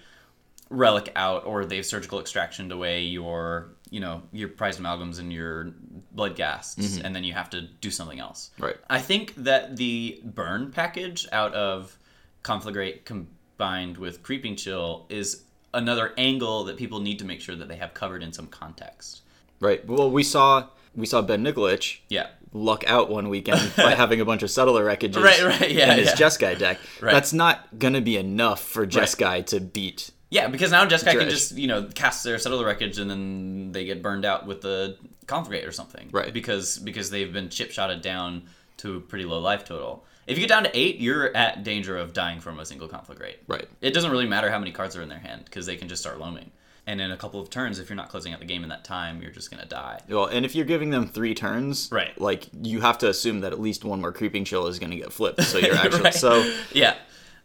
relic 0.69 1.13
out, 1.17 1.47
or 1.47 1.65
they've 1.65 1.85
surgical 1.85 2.21
extractioned 2.21 2.73
away 2.73 3.03
your 3.03 3.71
you 3.91 4.01
know 4.01 4.23
your 4.33 4.49
prized 4.49 4.81
amalgams 4.81 5.19
and 5.19 5.33
your 5.33 5.75
Bloodghasts, 6.15 6.77
mm-hmm. 6.77 7.05
and 7.05 7.15
then 7.15 7.25
you 7.25 7.33
have 7.33 7.51
to 7.51 7.63
do 7.63 7.91
something 7.91 8.19
else. 8.19 8.51
Right. 8.59 8.77
I 8.89 9.01
think 9.01 9.35
that 9.37 9.77
the 9.77 10.21
burn 10.25 10.71
package 10.71 11.27
out 11.33 11.55
of 11.55 11.97
Conflagrate 12.43 13.05
combined 13.05 13.99
with 13.99 14.23
Creeping 14.23 14.57
Chill 14.57 15.07
is 15.09 15.43
another 15.73 16.13
angle 16.17 16.65
that 16.65 16.77
people 16.77 17.01
need 17.01 17.19
to 17.19 17.25
make 17.25 17.41
sure 17.41 17.57
that 17.57 17.69
they 17.69 17.77
have 17.77 17.95
covered 17.95 18.23
in 18.23 18.33
some 18.33 18.47
context. 18.47 19.23
Right. 19.61 19.87
Well, 19.87 20.11
we 20.11 20.23
saw 20.23 20.67
we 20.95 21.07
saw 21.07 21.23
Ben 21.23 21.45
Nikolich 21.45 21.99
Yeah. 22.09 22.29
luck 22.53 22.83
out 22.89 23.11
one 23.11 23.29
weekend 23.29 23.73
by 23.77 23.95
having 23.95 24.21
a 24.21 24.25
bunch 24.25 24.43
of 24.43 24.51
settler 24.51 24.85
wreckages 24.85 25.23
Right, 25.23 25.43
right, 25.43 25.71
yeah, 25.71 25.93
in 25.93 25.99
his 26.01 26.09
yeah. 26.09 26.15
Jeskai 26.27 26.59
deck. 26.59 26.79
Right. 27.01 27.13
That's 27.13 27.33
not 27.33 27.79
gonna 27.79 28.01
be 28.01 28.17
enough 28.17 28.61
for 28.63 28.87
Jeskai 28.87 29.47
to 29.47 29.61
beat. 29.61 30.11
Yeah, 30.31 30.47
because 30.49 30.71
now 30.71 30.87
Jeskai 30.87 31.19
can 31.19 31.29
just, 31.29 31.57
you 31.57 31.67
know, 31.67 31.89
cast 31.95 32.23
their 32.23 32.39
settler 32.39 32.65
wreckage 32.65 32.99
and 32.99 33.11
then 33.11 33.73
they 33.73 33.85
get 33.85 34.01
burned 34.01 34.25
out 34.25 34.47
with 34.47 34.61
the 34.61 34.97
conflagrate 35.27 35.67
or 35.67 35.73
something. 35.73 36.09
Right. 36.13 36.33
Because 36.33 36.79
because 36.79 37.11
they've 37.11 37.33
been 37.33 37.49
chip 37.49 37.71
shotted 37.73 38.01
down 38.01 38.45
to 38.79 38.97
a 38.97 39.01
pretty 39.01 39.25
low 39.25 39.41
life 39.41 39.65
total. 39.65 40.05
If 40.31 40.39
you 40.39 40.43
get 40.47 40.49
down 40.49 40.65
to 40.65 40.71
eight, 40.79 40.99
you're 41.01 41.35
at 41.37 41.63
danger 41.65 41.97
of 41.97 42.13
dying 42.13 42.41
from 42.41 42.59
a 42.61 42.65
single 42.67 42.89
conflagrate. 42.89 43.37
Right. 43.47 43.67
It 43.81 43.93
doesn't 43.93 44.11
really 44.11 44.27
matter 44.27 44.51
how 44.51 44.59
many 44.59 44.73
cards 44.73 44.97
are 44.97 45.03
in 45.03 45.09
their 45.09 45.19
hand 45.19 45.45
because 45.45 45.67
they 45.67 45.77
can 45.77 45.89
just 45.89 46.01
start 46.03 46.19
loaming. 46.21 46.51
And 46.87 47.01
in 47.01 47.11
a 47.11 47.17
couple 47.17 47.41
of 47.41 47.51
turns, 47.51 47.79
if 47.79 47.89
you're 47.91 47.97
not 47.97 48.09
closing 48.09 48.33
out 48.33 48.41
the 48.41 48.47
game 48.47 48.63
in 48.63 48.69
that 48.71 48.85
time, 48.85 49.21
you're 49.23 49.31
just 49.31 49.51
gonna 49.51 49.67
die. 49.67 50.01
Well, 50.09 50.27
and 50.27 50.45
if 50.45 50.55
you're 50.55 50.65
giving 50.65 50.91
them 50.91 51.07
three 51.09 51.35
turns, 51.35 51.89
Right. 51.93 52.19
like 52.21 52.49
you 52.63 52.81
have 52.81 52.99
to 52.99 53.09
assume 53.09 53.41
that 53.41 53.53
at 53.53 53.61
least 53.61 53.85
one 53.85 54.01
more 54.01 54.13
creeping 54.13 54.45
chill 54.45 54.67
is 54.67 54.79
gonna 54.79 54.97
get 54.97 55.13
flipped. 55.13 55.43
So 55.43 55.59
you're 55.59 55.75
actually 55.77 56.03
Right. 56.03 56.15
so 56.15 56.43
Yeah. 56.73 56.95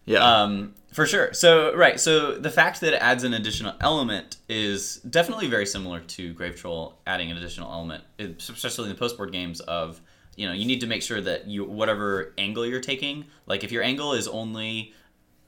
yeah. 0.06 0.20
Um, 0.44 0.74
for 0.94 1.06
sure. 1.06 1.34
So 1.34 1.76
right. 1.76 2.00
So 2.00 2.36
the 2.38 2.50
fact 2.50 2.80
that 2.82 2.94
it 2.94 3.02
adds 3.02 3.24
an 3.26 3.34
additional 3.34 3.74
element 3.82 4.38
is 4.48 4.98
definitely 4.98 5.48
very 5.48 5.66
similar 5.66 6.00
to 6.00 6.34
Grave 6.34 6.56
Troll 6.56 6.98
adding 7.06 7.30
an 7.30 7.38
additional 7.38 7.72
element, 7.72 8.04
especially 8.20 8.86
in 8.86 8.90
the 8.92 8.96
post 8.96 9.18
board 9.18 9.32
games. 9.34 9.60
Of 9.60 10.00
you 10.36 10.48
know, 10.48 10.54
you 10.54 10.66
need 10.66 10.82
to 10.82 10.88
make 10.88 11.02
sure 11.02 11.22
that 11.22 11.48
you 11.48 11.66
whatever 11.66 12.34
angle 12.38 12.66
you're 12.66 12.82
taking, 12.82 13.26
like 13.46 13.64
if 13.64 13.72
your 13.72 13.84
angle 13.84 14.14
is 14.14 14.28
only 14.28 14.94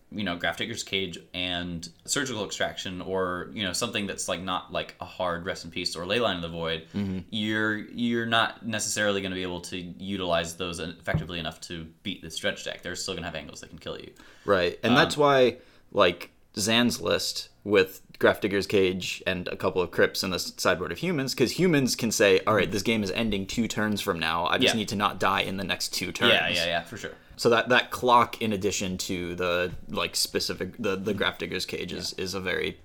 you 0.10 0.24
know 0.24 0.38
Grafdigger's 0.38 0.84
cage 0.84 1.20
and 1.34 1.90
surgical 2.06 2.46
extraction 2.46 3.02
or 3.02 3.50
you 3.54 3.64
know 3.64 3.74
something 3.74 4.08
that's 4.08 4.30
like 4.30 4.42
not 4.42 4.72
like 4.72 4.96
a 5.02 5.06
hard 5.06 5.46
rest 5.46 5.66
in 5.66 5.72
peace 5.72 5.98
or 5.98 6.06
leyline 6.06 6.38
of 6.38 6.42
the 6.42 6.48
void 6.48 6.88
you're 7.30 7.76
you're 7.76 8.26
not 8.26 8.66
necessarily 8.66 9.20
going 9.20 9.32
to 9.32 9.36
be 9.36 9.42
able 9.42 9.60
to 9.60 9.78
utilize 9.78 10.56
those 10.56 10.80
effectively 10.80 11.40
enough 11.40 11.60
to 11.60 11.86
beat 12.04 12.22
the 12.22 12.32
stretch 12.32 12.64
deck 12.64 12.82
they're 12.84 12.96
still 12.96 13.16
going 13.16 13.24
to 13.24 13.28
have 13.28 13.36
angles 13.36 13.60
that 13.60 13.70
can 13.70 13.80
kill 13.80 14.00
you 14.00 14.10
Right. 14.48 14.80
And 14.82 14.94
Um, 14.94 14.98
that's 14.98 15.18
why, 15.18 15.58
like, 15.92 16.32
Zan's 16.58 17.02
list 17.02 17.50
with 17.64 18.02
Grafdigger's 18.20 18.66
Cage 18.68 19.22
and 19.28 19.48
a 19.50 19.56
couple 19.56 19.82
of 19.82 19.92
Crypts 19.92 20.24
in 20.24 20.32
the 20.32 20.40
sideboard 20.40 20.92
of 20.92 20.98
humans, 20.98 21.34
because 21.34 21.52
humans 21.60 21.96
can 21.96 22.12
say, 22.12 22.40
all 22.48 22.56
right, 22.56 22.72
this 22.72 22.82
game 22.82 23.04
is 23.04 23.12
ending 23.12 23.46
two 23.46 23.68
turns 23.68 24.02
from 24.02 24.20
now. 24.20 24.46
I 24.48 24.58
just 24.58 24.74
Yeah. 24.74 24.80
need 24.80 24.88
to 24.90 24.96
not 24.96 25.20
die 25.20 25.42
in 25.42 25.58
the 25.58 25.64
next 25.64 25.94
two 25.94 26.12
turns. 26.12 26.34
Yeah, 26.34 26.50
yeah, 26.50 26.66
yeah, 26.66 26.82
for 26.84 26.98
sure. 26.98 27.12
So 27.36 27.50
that, 27.52 27.70
that 27.70 27.92
clock, 27.92 28.42
in 28.42 28.52
addition 28.54 28.98
to 29.00 29.36
the, 29.36 29.72
like, 29.90 30.16
specific, 30.16 30.76
the, 30.80 30.96
the 30.96 31.14
Grafdigger's 31.14 31.68
Cage 31.68 31.94
is, 31.94 32.14
is 32.14 32.34
a 32.34 32.40
very 32.40 32.80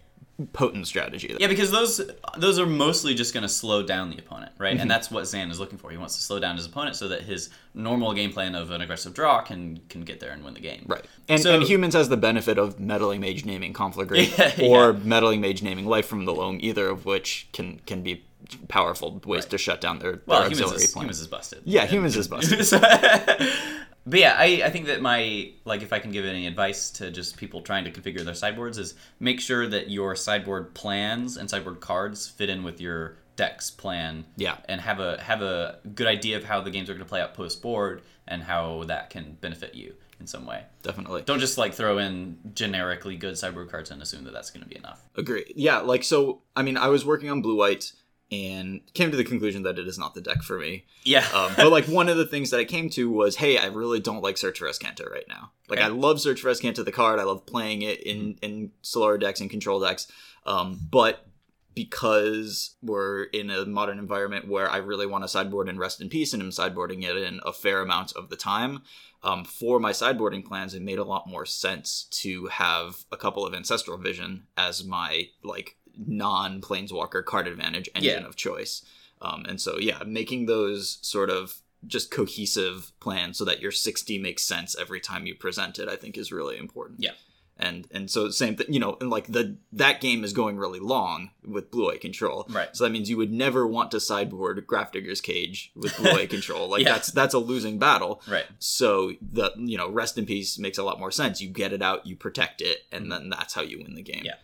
potent 0.52 0.86
strategy. 0.86 1.36
Yeah, 1.38 1.46
because 1.46 1.70
those 1.70 2.00
those 2.36 2.58
are 2.58 2.66
mostly 2.66 3.14
just 3.14 3.34
going 3.34 3.42
to 3.42 3.48
slow 3.48 3.82
down 3.82 4.10
the 4.10 4.18
opponent, 4.18 4.52
right? 4.58 4.70
And 4.70 4.80
mm-hmm. 4.80 4.88
that's 4.88 5.10
what 5.10 5.26
Zan 5.26 5.50
is 5.50 5.60
looking 5.60 5.78
for. 5.78 5.90
He 5.90 5.96
wants 5.96 6.16
to 6.16 6.22
slow 6.22 6.38
down 6.40 6.56
his 6.56 6.66
opponent 6.66 6.96
so 6.96 7.08
that 7.08 7.22
his 7.22 7.50
normal 7.74 8.12
game 8.14 8.32
plan 8.32 8.54
of 8.54 8.70
an 8.70 8.80
aggressive 8.80 9.14
draw 9.14 9.42
can 9.42 9.80
can 9.88 10.02
get 10.02 10.20
there 10.20 10.30
and 10.30 10.44
win 10.44 10.54
the 10.54 10.60
game. 10.60 10.84
Right. 10.86 11.04
And, 11.28 11.40
So- 11.40 11.54
and 11.54 11.62
humans 11.62 11.94
has 11.94 12.08
the 12.08 12.16
benefit 12.16 12.58
of 12.58 12.80
meddling 12.80 13.20
mage 13.20 13.44
naming 13.44 13.72
conflagrate 13.72 14.36
Yeah, 14.58 14.66
or 14.66 14.92
yeah. 14.92 14.98
meddling 15.04 15.40
mage 15.40 15.62
naming 15.62 15.86
life 15.86 16.06
from 16.06 16.24
the 16.24 16.34
loam, 16.34 16.58
either 16.60 16.88
of 16.88 17.04
which 17.04 17.48
can 17.52 17.80
can 17.86 18.02
be 18.02 18.24
powerful 18.68 19.20
ways 19.24 19.46
to 19.46 19.58
shut 19.58 19.80
down 19.80 19.98
their, 19.98 20.22
Well, 20.26 20.40
their 20.40 20.50
humans 20.50 20.72
is, 20.72 20.94
humans 20.94 21.20
is 21.20 21.26
busted. 21.26 21.62
Yeah, 21.64 21.86
humans 21.86 22.16
is 22.16 22.28
busted. 22.28 22.64
So- 22.64 22.78
but 24.06 24.18
yeah, 24.18 24.34
I, 24.38 24.62
I 24.64 24.70
think 24.70 24.86
that 24.86 25.00
my 25.00 25.52
like 25.64 25.82
if 25.82 25.92
I 25.92 25.98
can 25.98 26.10
give 26.10 26.24
any 26.24 26.46
advice 26.46 26.90
to 26.92 27.10
just 27.10 27.36
people 27.36 27.62
trying 27.62 27.84
to 27.84 27.90
configure 27.90 28.24
their 28.24 28.34
sideboards 28.34 28.78
is 28.78 28.94
make 29.20 29.40
sure 29.40 29.66
that 29.68 29.90
your 29.90 30.16
sideboard 30.16 30.74
plans 30.74 31.36
and 31.36 31.48
sideboard 31.48 31.80
cards 31.80 32.28
fit 32.28 32.50
in 32.50 32.62
with 32.64 32.80
your 32.80 33.16
deck's 33.36 33.70
plan. 33.70 34.24
Yeah. 34.36 34.56
And 34.68 34.80
have 34.80 35.00
a 35.00 35.20
have 35.22 35.42
a 35.42 35.78
good 35.94 36.06
idea 36.06 36.36
of 36.36 36.44
how 36.44 36.60
the 36.60 36.70
games 36.70 36.90
are 36.90 36.94
going 36.94 37.04
to 37.04 37.08
play 37.08 37.20
out 37.20 37.34
post 37.34 37.62
board 37.62 38.02
and 38.26 38.42
how 38.42 38.84
that 38.84 39.10
can 39.10 39.36
benefit 39.40 39.74
you 39.74 39.94
in 40.20 40.26
some 40.26 40.46
way. 40.46 40.64
Definitely. 40.82 41.22
Don't 41.22 41.40
just 41.40 41.58
like 41.58 41.74
throw 41.74 41.98
in 41.98 42.38
generically 42.54 43.16
good 43.16 43.36
sideboard 43.38 43.70
cards 43.70 43.90
and 43.90 44.00
assume 44.02 44.24
that 44.24 44.32
that's 44.32 44.50
going 44.50 44.62
to 44.62 44.68
be 44.68 44.76
enough. 44.76 45.02
Agree. 45.16 45.52
Yeah, 45.56 45.78
like 45.78 46.02
so 46.04 46.42
I 46.56 46.62
mean 46.62 46.76
I 46.76 46.88
was 46.88 47.04
working 47.04 47.30
on 47.30 47.40
blue 47.42 47.56
white 47.56 47.92
and 48.32 48.80
came 48.94 49.10
to 49.10 49.16
the 49.16 49.24
conclusion 49.24 49.62
that 49.64 49.78
it 49.78 49.86
is 49.86 49.98
not 49.98 50.14
the 50.14 50.22
deck 50.22 50.42
for 50.42 50.58
me. 50.58 50.86
Yeah. 51.04 51.26
Um, 51.34 51.52
but 51.54 51.70
like 51.70 51.84
one 51.84 52.08
of 52.08 52.16
the 52.16 52.24
things 52.24 52.50
that 52.50 52.58
I 52.58 52.64
came 52.64 52.88
to 52.90 53.10
was, 53.10 53.36
hey, 53.36 53.58
I 53.58 53.66
really 53.66 54.00
don't 54.00 54.22
like 54.22 54.38
Search 54.38 54.58
for 54.58 54.66
Azcanta 54.66 55.08
right 55.10 55.26
now. 55.28 55.52
Like 55.68 55.78
Okay. 55.78 55.86
I 55.86 55.90
love 55.90 56.20
Search 56.20 56.40
for 56.40 56.50
Azcanta 56.50 56.84
the 56.84 56.92
card. 56.92 57.20
I 57.20 57.24
love 57.24 57.44
playing 57.44 57.82
it 57.82 58.02
in 58.02 58.38
in 58.40 58.72
Solar 58.80 59.18
decks 59.18 59.40
and 59.40 59.50
control 59.50 59.80
decks. 59.80 60.06
Um, 60.46 60.80
but 60.90 61.26
because 61.74 62.76
we're 62.82 63.24
in 63.24 63.50
a 63.50 63.64
modern 63.64 63.98
environment 63.98 64.48
where 64.48 64.68
I 64.68 64.78
really 64.78 65.06
want 65.06 65.24
to 65.24 65.28
sideboard 65.28 65.68
and 65.68 65.78
rest 65.78 66.00
in 66.00 66.08
peace 66.08 66.32
and 66.32 66.42
I'm 66.42 66.50
sideboarding 66.50 67.02
it 67.02 67.16
in 67.16 67.40
a 67.44 67.52
fair 67.52 67.80
amount 67.80 68.12
of 68.12 68.28
the 68.28 68.36
time. 68.36 68.82
Um, 69.22 69.44
for 69.44 69.78
my 69.78 69.92
sideboarding 69.92 70.44
plans, 70.44 70.74
it 70.74 70.82
made 70.82 70.98
a 70.98 71.04
lot 71.04 71.28
more 71.28 71.46
sense 71.46 72.08
to 72.10 72.46
have 72.46 73.04
a 73.12 73.16
couple 73.16 73.46
of 73.46 73.54
Ancestral 73.54 73.96
Vision 73.96 74.46
as 74.56 74.84
my 74.84 75.28
like 75.44 75.76
non 75.96 76.60
Planeswalker 76.60 77.24
card 77.24 77.46
advantage 77.48 77.88
engine 77.94 78.22
Yeah. 78.22 78.26
of 78.28 78.36
choice. 78.36 78.82
Um, 79.20 79.44
and 79.48 79.60
so, 79.60 79.78
yeah, 79.78 80.02
making 80.04 80.46
those 80.46 80.98
sort 81.02 81.30
of 81.30 81.56
just 81.86 82.10
cohesive 82.10 82.92
plans 83.00 83.38
so 83.38 83.44
that 83.44 83.60
your 83.60 83.72
60 83.72 84.18
makes 84.18 84.42
sense 84.42 84.76
every 84.78 85.00
time 85.00 85.26
you 85.26 85.34
present 85.34 85.78
it, 85.78 85.88
I 85.88 85.96
think 85.96 86.16
is 86.16 86.32
really 86.32 86.56
important. 86.58 87.00
Yeah. 87.00 87.12
And 87.58 87.86
and 87.92 88.10
so 88.10 88.30
same 88.30 88.56
thing, 88.56 88.66
you 88.72 88.80
know, 88.80 88.96
and 89.00 89.10
like 89.10 89.26
the 89.26 89.56
that 89.72 90.00
game 90.00 90.24
is 90.24 90.32
going 90.32 90.56
really 90.56 90.80
long 90.80 91.30
with 91.44 91.70
Blue 91.70 91.90
Eye 91.90 91.98
Control. 91.98 92.46
Right. 92.48 92.74
So 92.74 92.82
that 92.82 92.90
means 92.90 93.10
you 93.10 93.18
would 93.18 93.30
never 93.32 93.66
want 93.66 93.90
to 93.92 94.00
sideboard 94.00 94.66
Grafdigger's 94.66 95.20
Cage 95.20 95.70
with 95.76 95.96
Blue 95.98 96.10
Eye 96.12 96.26
Control. 96.30 96.66
Like 96.68 96.82
Yeah. 96.82 96.94
that's 96.94 97.12
that's 97.12 97.34
a 97.34 97.38
losing 97.38 97.78
battle. 97.78 98.22
Right. 98.26 98.46
So 98.58 99.12
the 99.20 99.52
you 99.58 99.76
know, 99.76 99.88
rest 99.90 100.16
in 100.18 100.24
peace 100.26 100.58
makes 100.58 100.78
a 100.78 100.82
lot 100.82 100.98
more 100.98 101.10
sense. 101.12 101.40
You 101.40 101.48
get 101.50 101.72
it 101.72 101.82
out, 101.82 102.06
you 102.06 102.16
protect 102.16 102.62
it, 102.62 102.78
and 102.90 103.12
then 103.12 103.28
that's 103.28 103.52
how 103.54 103.62
you 103.62 103.78
win 103.78 103.94
the 103.94 104.02
game. 104.02 104.22
Yeah. 104.24 104.36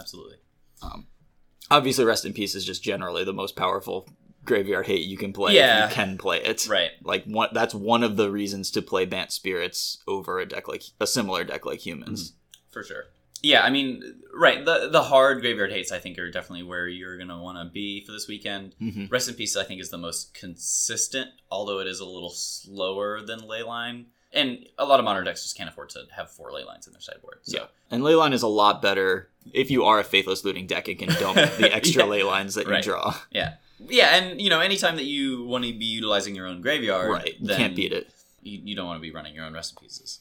Absolutely. 0.00 0.36
Obviously, 1.70 2.04
rest 2.04 2.24
in 2.24 2.32
peace 2.32 2.54
is 2.54 2.64
just 2.64 2.82
generally 2.82 3.22
the 3.22 3.32
most 3.32 3.54
powerful 3.54 4.08
graveyard 4.44 4.86
hate 4.86 5.06
you 5.06 5.16
can 5.16 5.32
play 5.32 5.54
Yeah. 5.54 5.84
if 5.84 5.90
you 5.90 5.94
can 5.94 6.18
play 6.18 6.38
it. 6.42 6.66
Right. 6.68 6.90
Like 7.04 7.24
one 7.26 7.50
that's 7.52 7.74
one 7.74 8.02
of 8.02 8.16
the 8.16 8.30
reasons 8.30 8.70
to 8.72 8.82
play 8.82 9.04
Bant 9.04 9.30
Spirits 9.30 10.02
over 10.08 10.40
a 10.40 10.46
deck 10.46 10.66
like 10.66 10.82
a 11.00 11.06
similar 11.06 11.44
deck 11.44 11.64
like 11.66 11.80
humans. 11.86 12.32
For 12.70 12.82
sure. 12.82 13.04
Yeah, 13.42 13.62
I 13.62 13.70
mean, 13.70 14.02
right. 14.34 14.64
The 14.64 14.88
the 14.90 15.02
hard 15.04 15.40
graveyard 15.42 15.70
hates, 15.72 15.92
I 15.92 15.98
think, 15.98 16.18
are 16.18 16.30
definitely 16.30 16.64
where 16.64 16.88
you're 16.88 17.16
gonna 17.16 17.40
want 17.40 17.58
to 17.58 17.72
be 17.72 18.04
for 18.04 18.12
this 18.12 18.26
weekend. 18.26 18.74
Mhm. 18.82 19.10
Rest 19.10 19.28
in 19.28 19.34
Peace, 19.34 19.56
I 19.56 19.64
think, 19.64 19.80
is 19.80 19.90
the 19.90 19.96
most 19.98 20.34
consistent, 20.34 21.30
although 21.50 21.78
it 21.78 21.86
is 21.86 22.00
a 22.00 22.04
little 22.04 22.30
slower 22.30 23.20
than 23.24 23.40
Leyline. 23.40 24.06
And 24.32 24.66
a 24.78 24.84
lot 24.84 25.00
of 25.00 25.04
modern 25.04 25.24
decks 25.24 25.42
just 25.42 25.56
can't 25.56 25.68
afford 25.68 25.88
to 25.90 26.04
have 26.14 26.30
four 26.30 26.52
ley 26.52 26.62
lines 26.64 26.86
in 26.86 26.92
their 26.92 27.00
sideboard. 27.00 27.38
So 27.42 27.58
Yeah. 27.58 27.64
And 27.90 28.02
Leyline 28.02 28.32
is 28.32 28.42
a 28.42 28.48
lot 28.48 28.80
better 28.80 29.28
if 29.52 29.70
you 29.70 29.84
are 29.84 29.98
a 29.98 30.04
faithless 30.04 30.44
looting 30.44 30.66
deck. 30.68 30.88
It 30.88 30.98
can 31.00 31.08
dump 31.18 31.34
the 31.58 31.68
extra 31.74 32.04
Yeah. 32.04 32.08
ley 32.08 32.22
lines 32.22 32.54
that 32.54 32.68
Right. 32.68 32.84
you 32.84 32.92
draw. 32.92 33.16
yeah, 33.32 33.54
yeah, 33.80 34.14
and 34.16 34.40
you 34.40 34.48
know, 34.50 34.60
anytime 34.60 34.94
that 34.96 35.06
you 35.06 35.44
want 35.44 35.64
to 35.64 35.72
be 35.72 35.84
utilizing 35.86 36.34
your 36.36 36.46
own 36.46 36.60
graveyard, 36.60 37.10
Right. 37.10 37.34
You 37.40 37.48
can't 37.56 37.74
beat 37.74 37.92
it. 37.92 38.08
You, 38.42 38.60
you 38.64 38.76
don't 38.76 38.86
want 38.86 38.98
to 38.98 39.02
be 39.02 39.10
running 39.10 39.34
your 39.34 39.44
own 39.44 39.52
rest 39.54 39.72
in 39.72 39.82
pieces. 39.82 40.20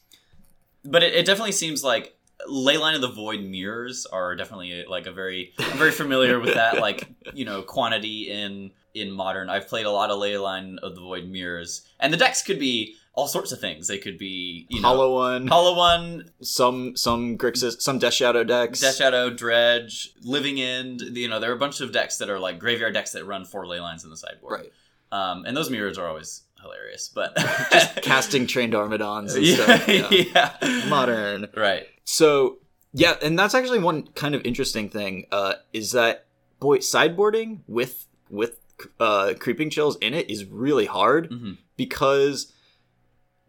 But 0.84 1.04
it, 1.04 1.13
it 1.13 1.26
definitely 1.26 1.52
seems 1.52 1.84
like 1.84 2.15
Leyline 2.50 2.95
of 2.95 3.02
the 3.02 3.10
Void 3.12 3.41
mirrors 3.41 4.06
are 4.08 4.36
definitely 4.36 4.86
like 4.89 5.06
a 5.08 5.12
very 5.12 5.54
I'm 5.60 5.78
very 5.78 5.91
familiar 5.91 6.39
with 6.39 6.54
that 6.56 6.80
like 6.82 7.08
you 7.34 7.45
know 7.45 7.62
quantity 7.62 8.32
in 8.32 8.72
in 8.95 9.12
modern. 9.12 9.50
I've 9.52 9.67
played 9.67 9.86
a 9.86 9.91
lot 9.91 10.10
of 10.10 10.17
Leyline 10.19 10.80
of 10.80 10.95
the 10.95 11.02
Void 11.02 11.28
mirrors, 11.28 11.82
and 12.00 12.12
the 12.12 12.17
decks 12.17 12.41
could 12.41 12.58
be 12.58 12.95
all 13.13 13.28
sorts 13.28 13.52
of 13.52 13.60
things. 13.60 13.88
They 13.88 13.98
could 13.98 14.17
be 14.17 14.65
you 14.69 14.82
know 14.82 14.88
Hollow 14.88 15.13
one, 15.15 15.48
Hollow 15.48 15.76
One, 15.76 16.32
some 16.41 16.95
some 16.95 17.38
Grixis, 17.38 17.82
some 17.82 18.00
Death 18.00 18.13
Shadow 18.13 18.43
decks. 18.43 18.80
Death 18.80 18.95
Shadow, 18.95 19.30
Dredge, 19.30 20.13
Living 20.22 20.60
End. 20.62 21.02
You 21.02 21.28
know, 21.28 21.39
there 21.39 21.52
are 21.52 21.56
a 21.56 21.60
bunch 21.60 21.82
of 21.82 21.91
decks 21.91 22.17
that 22.17 22.30
are 22.30 22.39
like 22.39 22.60
graveyard 22.60 22.93
decks 22.93 23.12
that 23.12 23.26
run 23.26 23.45
four 23.45 23.67
ley 23.67 23.80
lines 23.80 24.04
in 24.04 24.10
the 24.10 24.17
sideboard. 24.17 24.62
Right. 24.62 24.72
Um, 25.12 25.45
and 25.45 25.58
those 25.58 25.69
mirrors 25.69 25.98
are 25.98 26.08
always 26.08 26.43
hilarious, 26.62 27.10
but 27.13 27.36
just 27.72 27.95
Casting 28.04 28.45
trained 28.48 28.74
Armodons 28.74 29.36
and 29.36 29.45
yeah, 29.45 29.56
stuff. 29.56 29.88
Yeah. 29.88 30.54
yeah. 30.62 30.86
Modern. 30.88 31.48
right. 31.58 31.88
So 32.06 32.60
yeah, 32.93 33.15
and 33.22 33.38
that's 33.38 33.54
actually 33.56 33.80
one 33.80 34.08
kind 34.15 34.34
of 34.36 34.41
interesting 34.45 34.89
thing 34.89 35.26
uh, 35.32 35.54
is 35.74 35.91
that 35.93 36.26
boy 36.60 36.78
sideboarding 36.78 37.60
with 37.67 38.06
with 38.30 38.60
uh, 39.00 39.34
creeping 39.39 39.69
chills 39.69 39.98
in 39.98 40.13
it 40.13 40.30
is 40.30 40.45
really 40.45 40.86
hard 40.86 41.30
Mhm. 41.30 41.58
because 41.76 42.54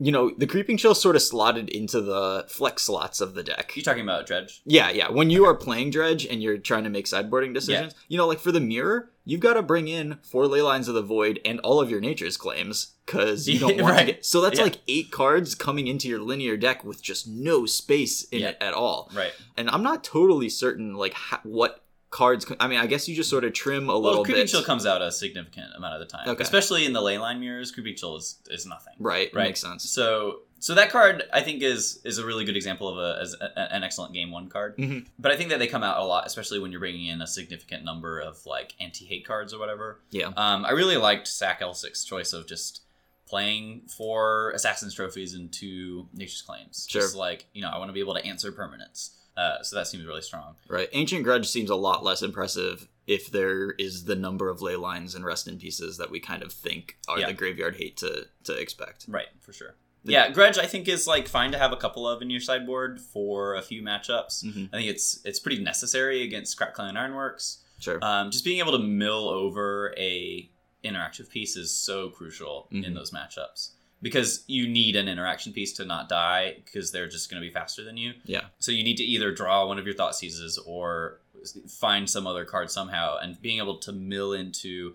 you 0.02 0.10
know 0.10 0.30
the 0.36 0.46
creeping 0.46 0.76
chill 0.78 0.94
sort 0.94 1.14
of 1.14 1.22
slotted 1.22 1.68
into 1.68 2.00
the 2.00 2.46
flex 2.48 2.82
slots 2.84 3.20
of 3.20 3.34
the 3.34 3.42
deck. 3.42 3.76
You 3.76 3.82
talking 3.82 4.02
about 4.02 4.26
Dredge? 4.26 4.62
Yeah, 4.64 4.90
yeah. 4.90 5.10
When 5.10 5.28
you 5.30 5.44
are 5.44 5.54
playing 5.54 5.90
dredge 5.90 6.24
and 6.26 6.42
you're 6.42 6.58
trying 6.58 6.84
to 6.84 6.90
make 6.90 7.04
sideboarding 7.06 7.52
decisions, 7.54 7.92
yeah. 7.94 8.00
you 8.08 8.16
know, 8.18 8.26
like 8.26 8.38
for 8.40 8.50
the 8.50 8.60
mirror, 8.60 9.10
you've 9.26 9.40
got 9.40 9.54
to 9.54 9.62
bring 9.62 9.88
in 9.88 10.18
four 10.22 10.46
ley 10.46 10.62
lines 10.62 10.88
of 10.88 10.94
the 10.94 11.02
void 11.02 11.38
and 11.44 11.60
all 11.60 11.80
of 11.80 11.90
your 11.90 12.00
nature's 12.00 12.36
claims 12.38 12.94
because 13.04 13.46
you 13.48 13.58
don't 13.58 13.76
want 13.80 13.94
Right. 13.94 14.06
to 14.06 14.12
get. 14.14 14.24
So 14.24 14.40
that's 14.40 14.58
Yeah. 14.58 14.64
like 14.64 14.78
eight 14.88 15.10
cards 15.10 15.54
coming 15.54 15.86
into 15.86 16.08
your 16.08 16.20
linear 16.20 16.56
deck 16.56 16.82
with 16.82 17.02
just 17.02 17.28
no 17.28 17.66
space 17.66 18.24
in 18.24 18.40
Yeah. 18.40 18.48
it 18.50 18.56
at 18.60 18.72
all. 18.72 19.10
Right. 19.14 19.32
And 19.56 19.68
I'm 19.68 19.82
not 19.82 20.02
totally 20.02 20.48
certain 20.48 20.94
like 20.94 21.12
ha- 21.12 21.40
what 21.44 21.84
cards. 22.10 22.44
I 22.58 22.66
mean, 22.66 22.78
I 22.80 22.86
guess 22.86 23.08
you 23.08 23.14
just 23.14 23.30
sort 23.30 23.44
of 23.44 23.52
trim 23.52 23.84
a 23.84 23.92
Well, 23.92 24.02
little 24.02 24.24
Creeping 24.24 24.42
bit. 24.42 24.50
Chill 24.50 24.64
comes 24.64 24.84
out 24.84 25.00
a 25.00 25.12
significant 25.12 25.68
amount 25.76 25.94
of 25.94 26.00
the 26.00 26.06
time, 26.06 26.28
Okay. 26.28 26.42
especially 26.42 26.84
in 26.84 26.92
the 26.92 27.00
leyline 27.00 27.38
mirrors. 27.38 27.70
Creeping 27.70 27.94
Chill 27.96 28.16
is, 28.16 28.38
is 28.48 28.66
nothing. 28.66 28.94
right, 28.98 29.30
Right. 29.32 29.44
makes 29.48 29.60
sense. 29.60 29.88
So 29.88 30.40
so 30.62 30.74
that 30.74 30.90
card 30.90 31.22
I 31.32 31.40
think 31.40 31.62
is 31.62 32.00
is 32.04 32.18
a 32.18 32.26
really 32.26 32.44
good 32.44 32.56
example 32.56 32.86
of 32.88 32.98
a 32.98 33.20
as 33.22 33.34
a, 33.40 33.74
an 33.74 33.82
excellent 33.84 34.12
game 34.12 34.30
one 34.30 34.48
card. 34.48 34.76
Mhm. 34.76 35.06
But 35.18 35.32
I 35.32 35.36
think 35.36 35.48
that 35.50 35.58
they 35.58 35.66
come 35.68 35.82
out 35.82 35.98
a 35.98 36.04
lot, 36.04 36.26
especially 36.26 36.58
when 36.58 36.70
you're 36.72 36.80
bringing 36.80 37.06
in 37.06 37.22
a 37.22 37.26
significant 37.26 37.84
number 37.84 38.18
of 38.20 38.44
like 38.44 38.74
anti 38.80 39.04
hate 39.06 39.24
cards 39.24 39.54
or 39.54 39.58
whatever. 39.58 40.00
Yeah. 40.10 40.32
Um, 40.36 40.64
I 40.66 40.72
really 40.72 40.96
liked 40.96 41.28
Sack 41.28 41.60
L6's 41.60 42.04
choice 42.04 42.32
of 42.32 42.46
just 42.46 42.82
playing 43.26 43.82
for 43.96 44.50
Assassin's 44.50 44.92
Trophies 44.94 45.34
and 45.34 45.52
two 45.52 46.08
Nature's 46.12 46.42
Claims. 46.42 46.86
Sure. 46.90 47.02
Just 47.02 47.14
like, 47.14 47.46
you 47.52 47.62
know, 47.62 47.68
I 47.68 47.78
want 47.78 47.88
to 47.88 47.92
be 47.92 48.00
able 48.00 48.14
to 48.14 48.24
answer 48.26 48.50
permanents. 48.50 49.10
Uh, 49.40 49.62
so 49.62 49.76
that 49.76 49.86
seems 49.86 50.04
really 50.04 50.20
strong. 50.20 50.54
Right. 50.68 50.88
Ancient 50.92 51.24
Grudge 51.24 51.48
seems 51.48 51.70
a 51.70 51.74
lot 51.74 52.04
less 52.04 52.20
impressive 52.22 52.88
if 53.06 53.30
there 53.32 53.70
is 53.72 54.04
the 54.04 54.14
number 54.14 54.50
of 54.50 54.60
ley 54.60 54.76
lines 54.76 55.14
and 55.14 55.24
rest 55.24 55.48
in 55.48 55.56
pieces 55.58 55.96
that 55.96 56.10
we 56.10 56.20
kind 56.20 56.42
of 56.42 56.52
think 56.52 56.98
are 57.08 57.18
Yeah. 57.18 57.28
the 57.28 57.32
graveyard 57.32 57.76
hate 57.76 57.96
to 57.98 58.26
to 58.44 58.52
expect. 58.52 59.06
Right, 59.08 59.28
for 59.40 59.52
sure. 59.52 59.74
The- 60.04 60.12
yeah, 60.12 60.30
Grudge 60.30 60.58
I 60.58 60.66
think 60.66 60.88
is 60.88 61.06
like 61.06 61.26
fine 61.28 61.52
to 61.52 61.58
have 61.58 61.72
a 61.72 61.76
couple 61.76 62.06
of 62.08 62.20
in 62.22 62.28
your 62.30 62.40
sideboard 62.40 63.00
for 63.00 63.54
a 63.54 63.62
few 63.62 63.82
matchups. 63.82 64.44
Mhm. 64.44 64.68
I 64.72 64.76
think 64.78 64.88
it's 64.90 65.20
it's 65.24 65.40
pretty 65.40 65.62
necessary 65.62 66.22
against 66.22 66.58
Krark 66.58 66.74
Clan 66.74 66.96
Ironworks. 66.96 67.64
Sure. 67.78 67.98
Um, 68.04 68.30
just 68.30 68.44
being 68.44 68.58
able 68.58 68.72
to 68.72 68.78
mill 68.84 69.28
over 69.28 69.94
a 69.96 70.50
interactive 70.84 71.28
piece 71.30 71.56
is 71.56 71.70
so 71.74 72.10
crucial 72.10 72.68
in 72.70 72.84
Mhm. 72.84 72.94
those 72.94 73.10
matchups 73.10 73.70
because 74.02 74.44
you 74.46 74.66
need 74.68 74.96
an 74.96 75.08
interaction 75.08 75.52
piece 75.52 75.72
to 75.74 75.84
not 75.84 76.08
die 76.08 76.54
because 76.64 76.90
they're 76.92 77.08
just 77.08 77.30
going 77.30 77.40
to 77.42 77.46
be 77.46 77.52
faster 77.52 77.84
than 77.84 77.96
you. 77.96 78.12
yeah. 78.24 78.42
So 78.58 78.72
you 78.72 78.82
need 78.82 78.96
to 78.96 79.04
either 79.04 79.32
draw 79.32 79.66
one 79.66 79.78
of 79.78 79.84
your 79.86 79.94
Thoughtseizes 79.94 80.58
or 80.66 81.20
find 81.68 82.08
some 82.08 82.26
other 82.26 82.44
card 82.44 82.70
somehow, 82.70 83.18
and 83.18 83.40
being 83.40 83.58
able 83.58 83.78
to 83.78 83.92
mill 83.92 84.32
into 84.32 84.94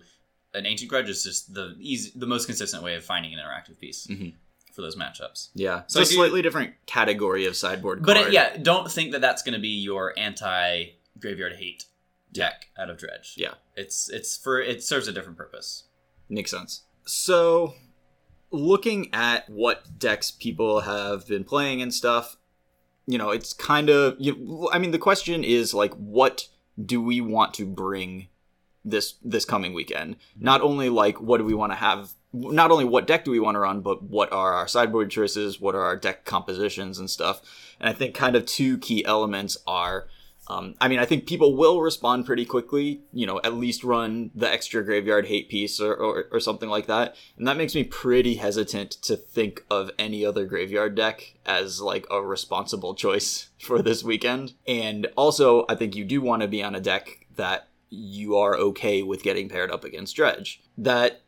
an 0.54 0.64
ancient 0.66 0.88
grudge 0.90 1.08
is 1.08 1.22
just 1.24 1.52
the 1.54 1.74
easy, 1.78 2.12
the 2.16 2.26
most 2.26 2.46
consistent 2.46 2.82
way 2.82 2.94
of 2.94 3.04
finding 3.04 3.34
an 3.34 3.40
interactive 3.40 3.78
piece 3.78 4.06
Mhm. 4.06 4.32
for 4.72 4.80
those 4.82 4.96
matchups. 4.96 5.48
Yeah. 5.54 5.82
So 5.86 6.00
it's 6.00 6.10
a 6.10 6.14
slightly 6.14 6.42
different 6.42 6.74
category 6.86 7.46
of 7.46 7.56
sideboard 7.56 8.04
But 8.04 8.14
card. 8.16 8.28
it, 8.28 8.32
yeah, 8.32 8.56
don't 8.56 8.90
think 8.90 9.12
that 9.12 9.20
that's 9.20 9.42
going 9.42 9.54
to 9.54 9.60
be 9.60 9.68
your 9.80 10.14
anti 10.18 10.86
graveyard 11.18 11.54
hate 11.56 11.84
deck 12.32 12.68
out 12.78 12.90
of 12.90 12.98
dredge. 12.98 13.34
Yeah. 13.36 13.54
it's 13.76 14.08
it's 14.10 14.36
for 14.36 14.60
it 14.60 14.82
serves 14.82 15.08
a 15.08 15.12
different 15.12 15.36
purpose. 15.38 15.84
Makes 16.28 16.50
sense. 16.50 16.82
So, 17.04 17.74
looking 18.50 19.10
at 19.12 19.48
what 19.48 19.98
decks 19.98 20.30
people 20.30 20.80
have 20.80 21.26
been 21.26 21.44
playing 21.44 21.82
and 21.82 21.92
stuff, 21.92 22.36
you 23.06 23.18
know, 23.18 23.30
it's 23.30 23.52
kind 23.52 23.88
of. 23.88 24.16
You, 24.18 24.68
I 24.72 24.78
mean, 24.78 24.90
the 24.90 24.98
question 24.98 25.44
is 25.44 25.74
like, 25.74 25.94
what 25.94 26.48
do 26.84 27.00
we 27.00 27.20
want 27.20 27.54
to 27.54 27.66
bring 27.66 28.28
this 28.84 29.14
this 29.22 29.44
coming 29.44 29.74
weekend? 29.74 30.16
Not 30.38 30.60
mm-hmm. 30.60 30.70
only 30.70 30.88
like, 30.88 31.20
what 31.20 31.38
do 31.38 31.44
we 31.44 31.54
want 31.54 31.72
to 31.72 31.76
have? 31.76 32.12
Not 32.32 32.70
only 32.70 32.84
what 32.84 33.06
deck 33.06 33.24
do 33.24 33.30
we 33.30 33.40
want 33.40 33.54
to 33.54 33.60
run, 33.60 33.80
but 33.80 34.02
what 34.02 34.32
are 34.32 34.52
our 34.52 34.68
sideboard 34.68 35.10
choices? 35.10 35.60
What 35.60 35.74
are 35.74 35.82
our 35.82 35.96
deck 35.96 36.24
compositions 36.24 36.98
and 36.98 37.08
stuff? 37.08 37.40
And 37.80 37.88
I 37.88 37.92
think 37.92 38.14
kind 38.14 38.36
of 38.36 38.46
two 38.46 38.78
key 38.78 39.04
elements 39.04 39.56
are. 39.66 40.08
Um, 40.48 40.74
I 40.80 40.88
mean, 40.88 40.98
I 40.98 41.04
think 41.04 41.26
people 41.26 41.56
will 41.56 41.80
respond 41.80 42.26
pretty 42.26 42.44
quickly. 42.44 43.02
You 43.12 43.26
know, 43.26 43.40
at 43.42 43.54
least 43.54 43.84
run 43.84 44.30
the 44.34 44.50
extra 44.50 44.84
graveyard 44.84 45.26
hate 45.26 45.48
piece 45.48 45.80
or, 45.80 45.94
or, 45.94 46.28
or 46.30 46.40
something 46.40 46.68
like 46.68 46.86
that. 46.86 47.16
And 47.36 47.46
that 47.46 47.56
makes 47.56 47.74
me 47.74 47.84
pretty 47.84 48.36
hesitant 48.36 48.92
to 49.02 49.16
think 49.16 49.64
of 49.70 49.90
any 49.98 50.24
other 50.24 50.46
graveyard 50.46 50.94
deck 50.94 51.34
as 51.44 51.80
like 51.80 52.06
a 52.10 52.22
responsible 52.22 52.94
choice 52.94 53.50
for 53.58 53.82
this 53.82 54.04
weekend. 54.04 54.54
And 54.66 55.08
also, 55.16 55.64
I 55.68 55.74
think 55.74 55.96
you 55.96 56.04
do 56.04 56.20
want 56.20 56.42
to 56.42 56.48
be 56.48 56.62
on 56.62 56.74
a 56.74 56.80
deck 56.80 57.26
that 57.36 57.68
you 57.88 58.36
are 58.36 58.56
okay 58.56 59.02
with 59.02 59.22
getting 59.22 59.48
paired 59.48 59.70
up 59.70 59.84
against 59.84 60.16
Dredge. 60.16 60.60
That 60.76 61.22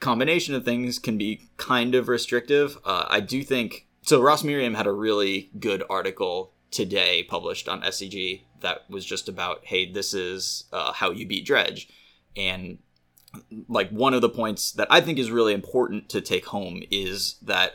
combination 0.00 0.54
of 0.54 0.64
things 0.64 0.98
can 0.98 1.18
be 1.18 1.48
kind 1.56 1.94
of 1.94 2.08
restrictive. 2.08 2.78
Uh, 2.84 3.06
I 3.08 3.20
do 3.20 3.42
think 3.42 3.86
so. 4.02 4.20
Ross 4.20 4.44
Merriam 4.44 4.74
had 4.74 4.86
a 4.86 4.92
really 4.92 5.50
good 5.58 5.82
article 5.90 6.52
today 6.70 7.22
published 7.22 7.68
on 7.68 7.82
SCG 7.82 8.42
that 8.60 8.88
was 8.90 9.04
just 9.04 9.28
about 9.28 9.64
hey, 9.64 9.90
this 9.90 10.14
is 10.14 10.64
uh, 10.72 10.92
how 10.92 11.10
you 11.10 11.26
beat 11.26 11.46
Dredge, 11.46 11.88
and 12.36 12.78
like 13.68 13.90
one 13.90 14.14
of 14.14 14.20
the 14.20 14.28
points 14.28 14.72
that 14.72 14.88
I 14.90 15.00
think 15.00 15.18
is 15.18 15.30
really 15.30 15.52
important 15.52 16.08
to 16.10 16.20
take 16.20 16.46
home 16.46 16.82
is 16.90 17.36
that 17.42 17.72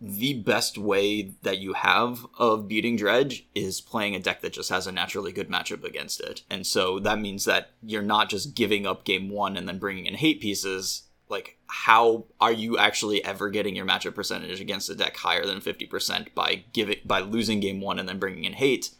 the 0.00 0.34
best 0.34 0.76
way 0.76 1.34
that 1.42 1.58
you 1.58 1.72
have 1.72 2.26
of 2.38 2.68
beating 2.68 2.96
Dredge 2.96 3.46
is 3.54 3.80
playing 3.80 4.14
a 4.14 4.20
deck 4.20 4.42
that 4.42 4.52
just 4.52 4.68
has 4.68 4.86
a 4.86 4.92
naturally 4.92 5.32
good 5.32 5.48
matchup 5.48 5.84
against 5.84 6.20
it. 6.20 6.42
And 6.50 6.66
so 6.66 6.98
that 7.00 7.18
means 7.18 7.46
that 7.46 7.70
you're 7.82 8.02
not 8.02 8.28
just 8.28 8.54
giving 8.54 8.86
up 8.86 9.04
game 9.04 9.30
one 9.30 9.56
and 9.56 9.66
then 9.66 9.78
bringing 9.78 10.06
in 10.06 10.14
hate 10.14 10.40
pieces. 10.40 11.04
Like, 11.28 11.58
how 11.66 12.26
are 12.40 12.52
you 12.52 12.78
actually 12.78 13.24
ever 13.24 13.50
getting 13.50 13.74
your 13.74 13.86
matchup 13.86 14.14
percentage 14.14 14.60
against 14.60 14.90
a 14.90 14.94
deck 14.94 15.16
higher 15.16 15.44
than 15.44 15.60
50% 15.60 16.34
by 16.34 16.64
giving 16.72 16.98
by 17.04 17.20
losing 17.20 17.60
game 17.60 17.80
one 17.80 17.98
and 17.98 18.08
then 18.08 18.18
bringing 18.18 18.44
in 18.44 18.54
hate? 18.54 18.90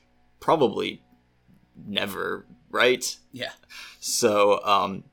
Probably 0.41 1.03
never, 1.87 2.47
right? 2.71 3.17
Yeah. 3.33 3.53
So, 4.01 4.65
um, 4.65 5.05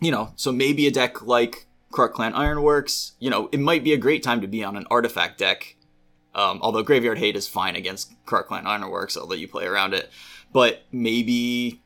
you 0.00 0.10
know, 0.10 0.32
so 0.36 0.52
maybe 0.52 0.86
a 0.86 0.90
deck 0.90 1.22
like 1.22 1.66
Krark 1.92 2.12
Clan 2.12 2.34
Ironworks, 2.34 3.12
you 3.18 3.30
know, 3.30 3.48
it 3.52 3.60
might 3.60 3.84
be 3.84 3.92
a 3.92 3.98
great 3.98 4.22
time 4.22 4.40
to 4.40 4.48
be 4.48 4.64
on 4.64 4.76
an 4.76 4.86
artifact 4.90 5.38
deck. 5.38 5.76
Um, 6.34 6.60
although 6.62 6.82
Graveyard 6.82 7.18
Hate 7.18 7.36
is 7.36 7.46
fine 7.46 7.76
against 7.76 8.12
Krark 8.24 8.46
Clan 8.46 8.66
Ironworks, 8.66 9.16
I'll 9.16 9.32
you 9.34 9.48
play 9.48 9.66
around 9.66 9.92
it. 9.92 10.10
But 10.52 10.84
maybe 10.90 11.81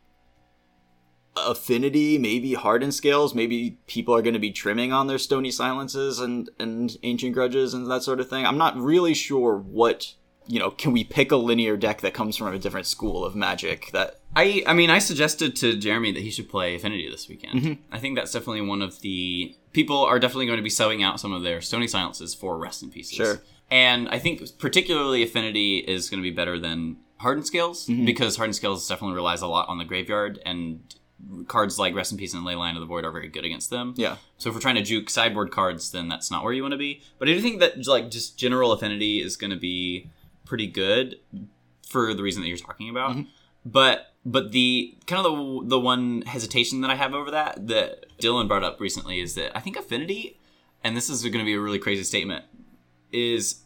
Affinity, 1.37 2.19
maybe 2.19 2.55
Hardened 2.55 2.95
Scales, 2.95 3.35
maybe 3.35 3.79
people 3.87 4.15
are 4.15 4.23
going 4.23 4.35
to 4.35 4.41
be 4.41 4.51
trimming 4.51 4.93
on 4.93 5.07
their 5.07 5.19
Stony 5.19 5.51
Silences 5.51 6.19
and, 6.19 6.51
and 6.59 6.97
Ancient 7.03 7.35
Grudges 7.35 7.75
and 7.75 7.91
that 7.91 8.03
sort 8.03 8.21
of 8.21 8.29
thing. 8.29 8.47
I'm 8.47 8.59
not 8.59 8.77
really 8.77 9.15
sure 9.15 9.59
what, 9.59 10.15
you 10.47 10.59
know, 10.59 10.71
can 10.71 10.93
we 10.93 11.05
pick 11.05 11.31
a 11.31 11.37
linear 11.37 11.77
deck 11.77 12.01
that 12.01 12.15
comes 12.15 12.37
from 12.37 12.55
a 12.55 12.59
different 12.59 12.87
school 12.87 13.25
of 13.25 13.35
magic 13.35 13.91
that 13.93 14.21
I 14.35 14.63
I 14.67 14.75
mean 14.75 14.91
I 14.91 14.99
suggested 14.99 15.57
to 15.57 15.77
Jeremy 15.77 16.13
that 16.13 16.23
he 16.23 16.31
should 16.31 16.49
play 16.49 16.75
Affinity 16.75 17.11
this 17.11 17.29
weekend. 17.29 17.61
Mm-hmm. 17.61 17.95
I 17.95 17.99
think 17.99 18.17
that's 18.17 18.33
definitely 18.33 18.63
one 18.63 18.83
of 18.83 19.01
the 19.01 19.55
people 19.73 20.05
are 20.05 20.19
definitely 20.19 20.47
going 20.47 20.59
to 20.59 20.63
be 20.63 20.71
subbing 20.71 21.05
out 21.05 21.21
some 21.21 21.33
of 21.33 21.43
their 21.43 21.61
Stony 21.61 21.87
Silences 21.87 22.35
for 22.35 22.59
Rest 22.59 22.83
in 22.83 22.91
Pieces. 22.91 23.17
Sure. 23.17 23.41
And 23.71 24.09
I 24.09 24.19
think 24.19 24.43
particularly 24.59 25.23
Affinity 25.23 25.79
is 25.79 26.09
going 26.09 26.23
to 26.23 26.29
be 26.29 26.35
better 26.35 26.59
than 26.59 26.99
Hardened 27.19 27.47
Scales 27.47 27.87
mm-hmm. 27.87 28.05
because 28.05 28.37
Hardened 28.37 28.57
Scales 28.57 28.87
definitely 28.89 29.17
relies 29.17 29.43
a 29.43 29.47
lot 29.47 29.69
on 29.69 29.79
the 29.79 29.85
graveyard 29.85 30.41
and 30.47 30.95
cards 31.47 31.79
like 31.79 31.95
Rest 31.95 32.13
in 32.13 32.19
Peace 32.19 32.35
and 32.35 32.47
Leyline 32.47 32.75
of 32.75 32.81
the 32.81 32.87
Void 32.87 33.05
are 33.05 33.13
very 33.13 33.29
good 33.29 33.45
against 33.45 33.71
them. 33.71 33.95
Yeah. 33.97 34.17
So 34.39 34.49
if 34.49 34.55
we're 34.55 34.61
trying 34.61 34.77
to 34.77 34.83
juke 34.83 35.11
sideboard 35.11 35.51
cards, 35.51 35.91
then 35.91 36.09
that's 36.09 36.31
not 36.31 36.45
where 36.45 36.53
you 36.53 36.63
want 36.63 36.73
to 36.73 36.79
be. 36.79 37.03
But 37.19 37.29
I 37.29 37.33
do 37.33 37.41
think 37.41 37.61
that 37.61 37.87
like 37.87 38.11
just 38.11 38.39
general 38.39 38.73
affinity 38.73 39.23
is 39.23 39.37
going 39.37 39.51
to 39.51 39.57
be 39.57 40.11
pretty 40.45 40.67
good 40.67 41.19
for 41.87 42.15
the 42.15 42.23
reason 42.23 42.43
that 42.43 42.49
you're 42.49 42.59
talking 42.59 42.89
about. 42.89 43.13
Mm-hmm. 43.13 43.23
But 43.65 44.13
but 44.25 44.53
the 44.53 44.97
kind 45.07 45.25
of 45.25 45.33
the 45.63 45.77
the 45.77 45.81
one 45.81 46.23
hesitation 46.23 46.81
that 46.83 46.91
I 46.91 46.97
have 46.97 47.15
over 47.15 47.31
that 47.31 47.67
that 47.69 48.19
Dylan 48.19 48.49
brought 48.49 48.65
up 48.65 48.81
recently 48.81 49.21
is 49.21 49.35
that 49.35 49.57
I 49.57 49.61
think 49.61 49.77
affinity, 49.77 50.39
and 50.83 50.97
this 50.97 51.09
is 51.09 51.23
going 51.23 51.39
to 51.39 51.45
be 51.45 51.55
a 51.55 51.61
really 51.61 51.79
crazy 51.79 52.05
statement, 52.05 52.45
is 53.13 53.63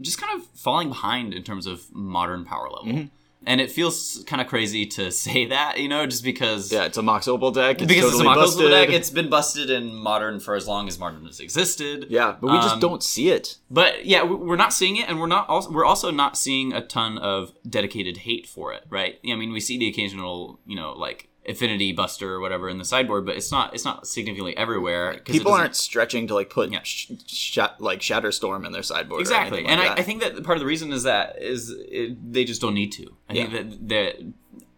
just 0.00 0.20
kind 0.20 0.38
of 0.38 0.46
falling 0.48 0.88
behind 0.88 1.34
in 1.34 1.42
terms 1.42 1.66
of 1.66 1.92
modern 1.94 2.44
power 2.44 2.68
level. 2.68 2.86
Mm-hmm. 2.86 3.06
And 3.48 3.60
it 3.60 3.70
feels 3.70 4.24
kind 4.26 4.42
of 4.42 4.48
crazy 4.48 4.84
to 4.86 5.10
say 5.24 5.46
that, 5.46 5.78
you 5.78 5.88
know, 5.88 6.04
just 6.06 6.24
because 6.24 6.72
Yeah, 6.72 6.84
it's 6.84 6.98
a 6.98 7.02
Mox 7.02 7.28
Opal 7.28 7.52
deck. 7.52 7.80
It's 7.80 7.86
because 7.86 8.10
totally 8.12 8.12
it's 8.14 8.20
a 8.20 8.24
Mock 8.24 8.36
busted. 8.36 8.60
Opal 8.66 8.70
deck. 8.76 8.88
It's 8.90 9.10
been 9.10 9.30
busted 9.30 9.70
in 9.70 9.94
modern 9.94 10.40
for 10.40 10.54
as 10.56 10.66
long 10.66 10.88
as 10.88 10.98
modern 10.98 11.24
has 11.26 11.38
existed. 11.40 12.06
yeah, 12.10 12.34
but 12.40 12.50
we 12.50 12.56
just 12.58 12.74
Um, 12.74 12.80
don't 12.80 13.02
see 13.04 13.30
it. 13.30 13.58
But 13.70 14.04
yeah, 14.04 14.24
we're 14.24 14.56
not 14.56 14.72
seeing 14.72 14.96
it, 14.96 15.08
and 15.08 15.20
we're 15.20 15.26
not. 15.28 15.48
Also, 15.48 15.70
we're 15.70 15.84
also 15.84 16.10
not 16.10 16.36
seeing 16.36 16.72
a 16.72 16.80
ton 16.84 17.18
of 17.18 17.52
dedicated 17.68 18.16
hate 18.18 18.46
for 18.48 18.72
it, 18.72 18.84
right? 18.90 19.18
I 19.24 19.34
mean, 19.36 19.52
we 19.52 19.60
see 19.60 19.78
the 19.78 19.86
occasional, 19.88 20.58
you 20.66 20.74
know, 20.76 20.92
like 20.92 21.28
Affinity 21.48 21.92
Buster 21.92 22.34
or 22.34 22.40
whatever 22.40 22.68
in 22.68 22.78
the 22.78 22.84
sideboard, 22.84 23.24
but 23.26 23.36
it's 23.36 23.52
not. 23.52 23.72
It's 23.74 23.84
not 23.84 24.06
significantly 24.06 24.56
everywhere. 24.56 25.20
People 25.24 25.52
aren't 25.52 25.76
stretching 25.76 26.26
to 26.26 26.34
like 26.34 26.50
put 26.50 26.72
Yeah. 26.72 26.82
sh- 26.82 27.12
sh- 27.26 27.58
like 27.78 28.00
Shatterstorm 28.00 28.66
in 28.66 28.72
their 28.72 28.82
sideboard. 28.82 29.20
exactly, 29.20 29.58
anything 29.66 29.78
and 29.80 29.80
I. 29.80 29.94
I 29.94 30.02
think 30.02 30.22
that 30.22 30.42
part 30.44 30.56
of 30.56 30.60
the 30.60 30.66
reason 30.66 30.92
is 30.92 31.04
that 31.04 31.40
is 31.40 31.70
it, 31.70 32.32
they 32.32 32.44
just 32.44 32.60
don't 32.60 32.74
need 32.74 32.92
to. 32.92 33.16
I 33.28 33.32
think 33.34 33.52
that 33.52 33.88
the 33.88 34.32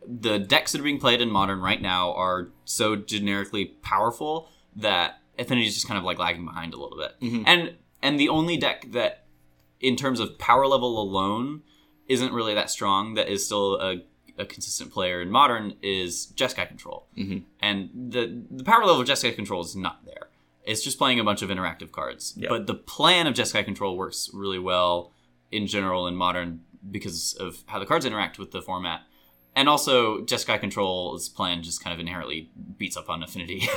the 0.07 0.38
decks 0.38 0.72
that 0.72 0.81
are 0.81 0.85
being 0.85 0.98
played 1.00 1.20
in 1.20 1.31
modern 1.31 1.61
right 1.61 1.81
now 1.81 2.12
are 2.14 2.48
so 2.64 2.96
generically 2.96 3.66
powerful 3.83 4.48
that 4.76 5.20
Affinity 5.38 5.66
is 5.66 5.74
just 5.74 5.87
kind 5.87 5.98
of 5.98 6.04
like 6.04 6.18
lagging 6.18 6.44
behind 6.44 6.74
a 6.74 6.78
little 6.78 6.98
bit. 6.98 7.12
Mm-hmm. 7.20 7.42
And 7.46 7.74
and 8.02 8.20
the 8.20 8.28
only 8.28 8.57
deck 8.57 8.87
that, 8.92 9.24
in 9.81 9.96
terms 9.96 10.20
of 10.20 10.38
power 10.38 10.66
level 10.66 11.00
alone, 11.00 11.62
isn't 12.09 12.33
really 12.33 12.54
that 12.54 12.70
strong 12.70 13.14
that 13.14 13.28
is 13.28 13.44
still 13.44 13.74
a, 13.81 14.02
a 14.38 14.46
consistent 14.46 14.92
player 14.92 15.20
in 15.20 15.31
modern 15.31 15.74
is 15.83 16.33
Jeskai 16.37 16.68
Control. 16.68 17.07
Mm-hmm. 17.16 17.38
And 17.61 17.90
the 18.12 18.42
the 18.51 18.64
power 18.64 18.85
level 18.85 19.01
of 19.01 19.09
Jeskai 19.09 19.35
Control 19.35 19.62
is 19.62 19.77
not 19.77 20.05
there. 20.05 20.29
It's 20.64 20.83
just 20.83 20.98
playing 20.98 21.18
a 21.18 21.24
bunch 21.24 21.42
of 21.42 21.48
interactive 21.48 21.92
cards. 21.92 22.38
But 22.48 22.66
the 22.66 22.74
plan 22.74 23.27
of 23.27 23.35
Jeskai 23.35 23.64
Control 23.64 23.96
works 23.96 24.31
really 24.35 24.59
well 24.59 25.12
in 25.51 25.66
general 25.66 26.07
in 26.07 26.14
modern 26.14 26.61
because 26.90 27.35
of 27.35 27.64
how 27.66 27.79
the 27.79 27.87
cards 27.87 28.05
interact 28.05 28.38
with 28.38 28.51
the 28.51 28.62
format. 28.62 29.03
And 29.57 29.68
also, 29.68 30.20
Jeskai 30.20 30.61
Control's 30.61 31.29
plan 31.29 31.62
just 31.62 31.83
kind 31.83 31.92
of 31.92 31.98
inherently 31.98 32.51
beats 32.77 32.96
up 32.96 33.11
on 33.11 33.22
Affinity. 33.22 33.66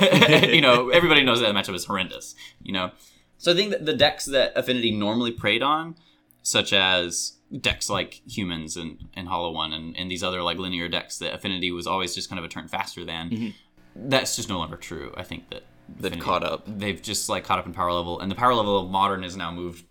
you 0.54 0.60
know, 0.60 0.90
everybody 0.98 1.24
knows 1.24 1.40
that 1.40 1.52
the 1.52 1.58
matchup 1.58 1.74
is 1.74 1.86
horrendous. 1.86 2.34
You 2.62 2.72
know, 2.72 2.90
so 3.38 3.52
I 3.52 3.56
think 3.56 3.70
that 3.70 3.84
the 3.86 3.94
decks 3.94 4.26
that 4.26 4.52
Affinity 4.54 4.92
normally 4.92 5.32
preyed 5.32 5.62
on, 5.62 5.96
such 6.42 6.72
as 6.72 7.32
decks 7.60 7.90
like 7.90 8.22
Humans 8.26 8.76
and, 8.76 9.08
and 9.14 9.28
Hollow 9.28 9.50
One 9.52 9.72
and, 9.72 9.96
and 9.96 10.10
these 10.10 10.22
other 10.22 10.42
like 10.42 10.58
linear 10.58 10.88
decks 10.88 11.18
that 11.18 11.34
Affinity 11.34 11.70
was 11.70 11.86
always 11.86 12.14
just 12.14 12.28
kind 12.28 12.38
of 12.38 12.44
a 12.44 12.48
turn 12.48 12.68
faster 12.68 13.04
than, 13.04 13.54
that's 13.94 14.36
just 14.36 14.48
no 14.48 14.58
longer 14.58 14.76
true. 14.76 15.12
I 15.16 15.22
think 15.22 15.50
that 15.50 15.64
They've 15.88 16.06
Affinity- 16.12 16.20
caught 16.22 16.44
up. 16.44 16.62
They've 16.66 17.00
just 17.02 17.28
like 17.28 17.44
caught 17.44 17.58
up 17.58 17.66
in 17.66 17.74
power 17.74 17.92
level, 17.92 18.20
and 18.20 18.30
the 18.30 18.34
power 18.36 18.54
level 18.54 18.78
of 18.78 18.88
Modern 18.90 19.24
is 19.24 19.36
now 19.36 19.50
moved 19.50 19.84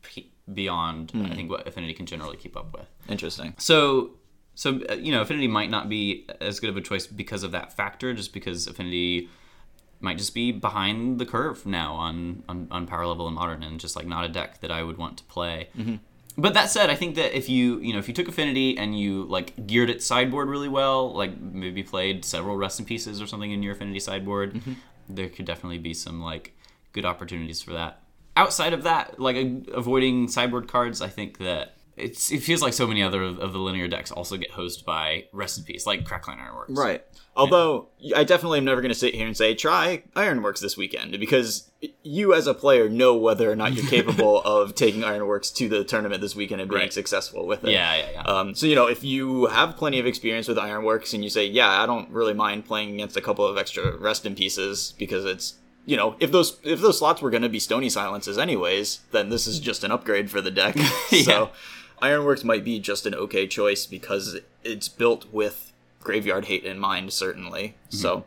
beyond. 0.51 1.11
Hmm. 1.11 1.25
I 1.25 1.35
think 1.35 1.49
what 1.51 1.67
Affinity 1.67 1.93
can 1.93 2.05
generally 2.05 2.37
keep 2.37 2.57
up 2.57 2.73
with. 2.73 2.87
Interesting. 3.07 3.53
So, 3.59 4.11
so 4.55 4.81
uh, 4.89 4.93
you 4.93 5.11
know, 5.11 5.21
Affinity 5.21 5.47
might 5.47 5.69
not 5.69 5.89
be 5.89 6.25
as 6.39 6.59
good 6.59 6.69
of 6.69 6.77
a 6.77 6.81
choice 6.81 7.05
because 7.05 7.43
of 7.43 7.51
that 7.51 7.75
factor, 7.75 8.13
just 8.13 8.33
because 8.33 8.65
Affinity 8.67 9.29
might 9.99 10.17
just 10.17 10.33
be 10.33 10.51
behind 10.51 11.19
the 11.19 11.25
curve 11.25 11.65
now 11.67 11.93
on 11.93 12.43
on, 12.49 12.67
on 12.71 12.87
power 12.87 13.05
level 13.05 13.27
and 13.27 13.35
modern, 13.35 13.61
and 13.61 13.79
just 13.79 13.95
like 13.95 14.07
not 14.07 14.25
a 14.25 14.29
deck 14.29 14.61
that 14.61 14.71
I 14.71 14.81
would 14.81 14.97
want 14.97 15.17
to 15.19 15.23
play. 15.25 15.69
But 16.37 16.53
that 16.53 16.69
said, 16.69 16.89
I 16.89 16.95
think 16.95 17.15
that 17.15 17.37
if 17.37 17.49
you 17.49 17.79
you 17.79 17.93
know 17.93 17.99
if 17.99 18.07
you 18.07 18.13
took 18.13 18.27
Affinity 18.27 18.77
and 18.77 18.97
you 18.97 19.23
like 19.23 19.67
geared 19.67 19.89
its 19.89 20.05
sideboard 20.05 20.49
really 20.49 20.69
well, 20.69 21.13
like 21.13 21.39
maybe 21.39 21.83
played 21.83 22.23
several 22.23 22.55
Rest 22.55 22.79
in 22.79 22.85
Pieces 22.85 23.21
or 23.21 23.27
something 23.27 23.51
in 23.51 23.61
your 23.61 23.73
Affinity 23.73 23.99
sideboard, 23.99 24.53
mm-hmm. 24.53 24.73
there 25.09 25.29
could 25.29 25.45
definitely 25.45 25.77
be 25.77 25.93
some 25.93 26.21
like 26.21 26.53
good 26.93 27.05
opportunities 27.05 27.61
for 27.61 27.73
that. 27.73 28.01
Outside 28.37 28.71
of 28.73 28.83
that, 28.83 29.19
like 29.19 29.35
a, 29.35 29.61
avoiding 29.73 30.29
sideboard 30.29 30.67
cards, 30.67 31.01
I 31.01 31.09
think 31.09 31.37
that 31.39 31.75
it's 32.01 32.31
it 32.31 32.41
feels 32.41 32.61
like 32.61 32.73
so 32.73 32.87
many 32.87 33.01
other 33.03 33.21
of, 33.23 33.39
of 33.39 33.53
the 33.53 33.59
linear 33.59 33.87
decks 33.87 34.11
also 34.11 34.37
get 34.37 34.51
hosed 34.51 34.85
by 34.85 35.25
Rest 35.31 35.57
in 35.57 35.63
Peace, 35.63 35.85
like 35.85 36.03
Krark 36.03 36.21
Clan 36.21 36.39
Ironworks. 36.39 36.71
Right. 36.73 37.03
Although 37.35 37.87
I 38.15 38.25
definitely 38.25 38.57
am 38.57 38.65
never 38.65 38.81
going 38.81 38.91
to 38.91 38.97
sit 38.97 39.15
here 39.15 39.25
and 39.25 39.37
say 39.37 39.55
try 39.55 40.03
Ironworks 40.15 40.59
this 40.59 40.75
weekend 40.75 41.17
because 41.19 41.71
you 42.03 42.33
as 42.33 42.45
a 42.45 42.53
player 42.53 42.89
know 42.89 43.15
whether 43.15 43.49
or 43.49 43.55
not 43.55 43.73
you're 43.73 43.85
capable 43.89 44.41
of 44.41 44.75
taking 44.75 45.03
Ironworks 45.05 45.49
to 45.51 45.69
the 45.69 45.83
tournament 45.85 46.19
this 46.21 46.35
weekend 46.35 46.59
and 46.59 46.69
being 46.69 46.81
Right. 46.81 46.93
successful 46.93 47.47
with 47.47 47.63
it. 47.63 47.71
Yeah, 47.71 47.95
yeah, 47.95 48.09
yeah. 48.15 48.21
Um, 48.23 48.53
so 48.53 48.65
you 48.65 48.75
know, 48.75 48.87
if 48.87 49.03
you 49.03 49.45
have 49.45 49.77
plenty 49.77 49.99
of 49.99 50.05
experience 50.05 50.47
with 50.49 50.57
Ironworks 50.59 51.13
and 51.13 51.23
you 51.23 51.29
say, 51.29 51.45
"Yeah, 51.45 51.69
I 51.81 51.85
don't 51.85 52.09
really 52.09 52.33
mind 52.33 52.65
playing 52.65 52.93
against 52.95 53.15
a 53.15 53.21
couple 53.21 53.45
of 53.45 53.57
extra 53.57 53.95
rest 53.97 54.25
in 54.25 54.35
pieces 54.35 54.93
because 54.97 55.23
it's 55.23 55.55
you 55.85 55.97
know, 55.97 56.15
if 56.19 56.31
those 56.31 56.59
if 56.63 56.79
those 56.81 56.99
slots 56.99 57.21
were 57.21 57.29
going 57.31 57.41
to 57.43 57.49
be 57.49 57.59
Stony 57.59 57.89
Silences 57.89 58.37
anyways, 58.37 58.99
then 59.11 59.29
this 59.29 59.47
is 59.47 59.59
just 59.59 59.83
an 59.83 59.91
upgrade 59.91 60.29
for 60.29 60.41
the 60.41 60.51
deck. 60.51 60.75
So 61.23 61.49
Ironworks 62.01 62.43
might 62.43 62.63
be 62.63 62.79
just 62.79 63.05
an 63.05 63.13
okay 63.15 63.47
choice 63.47 63.85
because 63.85 64.39
it's 64.63 64.87
built 64.87 65.25
with 65.31 65.71
graveyard 65.99 66.45
hate 66.45 66.63
in 66.63 66.79
mind, 66.79 67.13
certainly. 67.13 67.75
So 67.89 68.25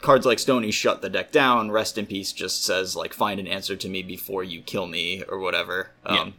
cards 0.00 0.24
like 0.26 0.38
Stony 0.38 0.70
shut 0.70 1.02
the 1.02 1.08
deck 1.10 1.32
down. 1.32 1.70
Rest 1.70 1.98
in 1.98 2.06
peace 2.06 2.32
just 2.32 2.64
says 2.64 2.94
like 2.96 3.12
find 3.12 3.40
an 3.40 3.46
answer 3.46 3.74
to 3.76 3.88
me 3.88 4.02
before 4.02 4.44
you 4.44 4.60
kill 4.62 4.86
me 4.86 5.24
or 5.28 5.38
whatever. 5.38 5.90
Um, 6.04 6.34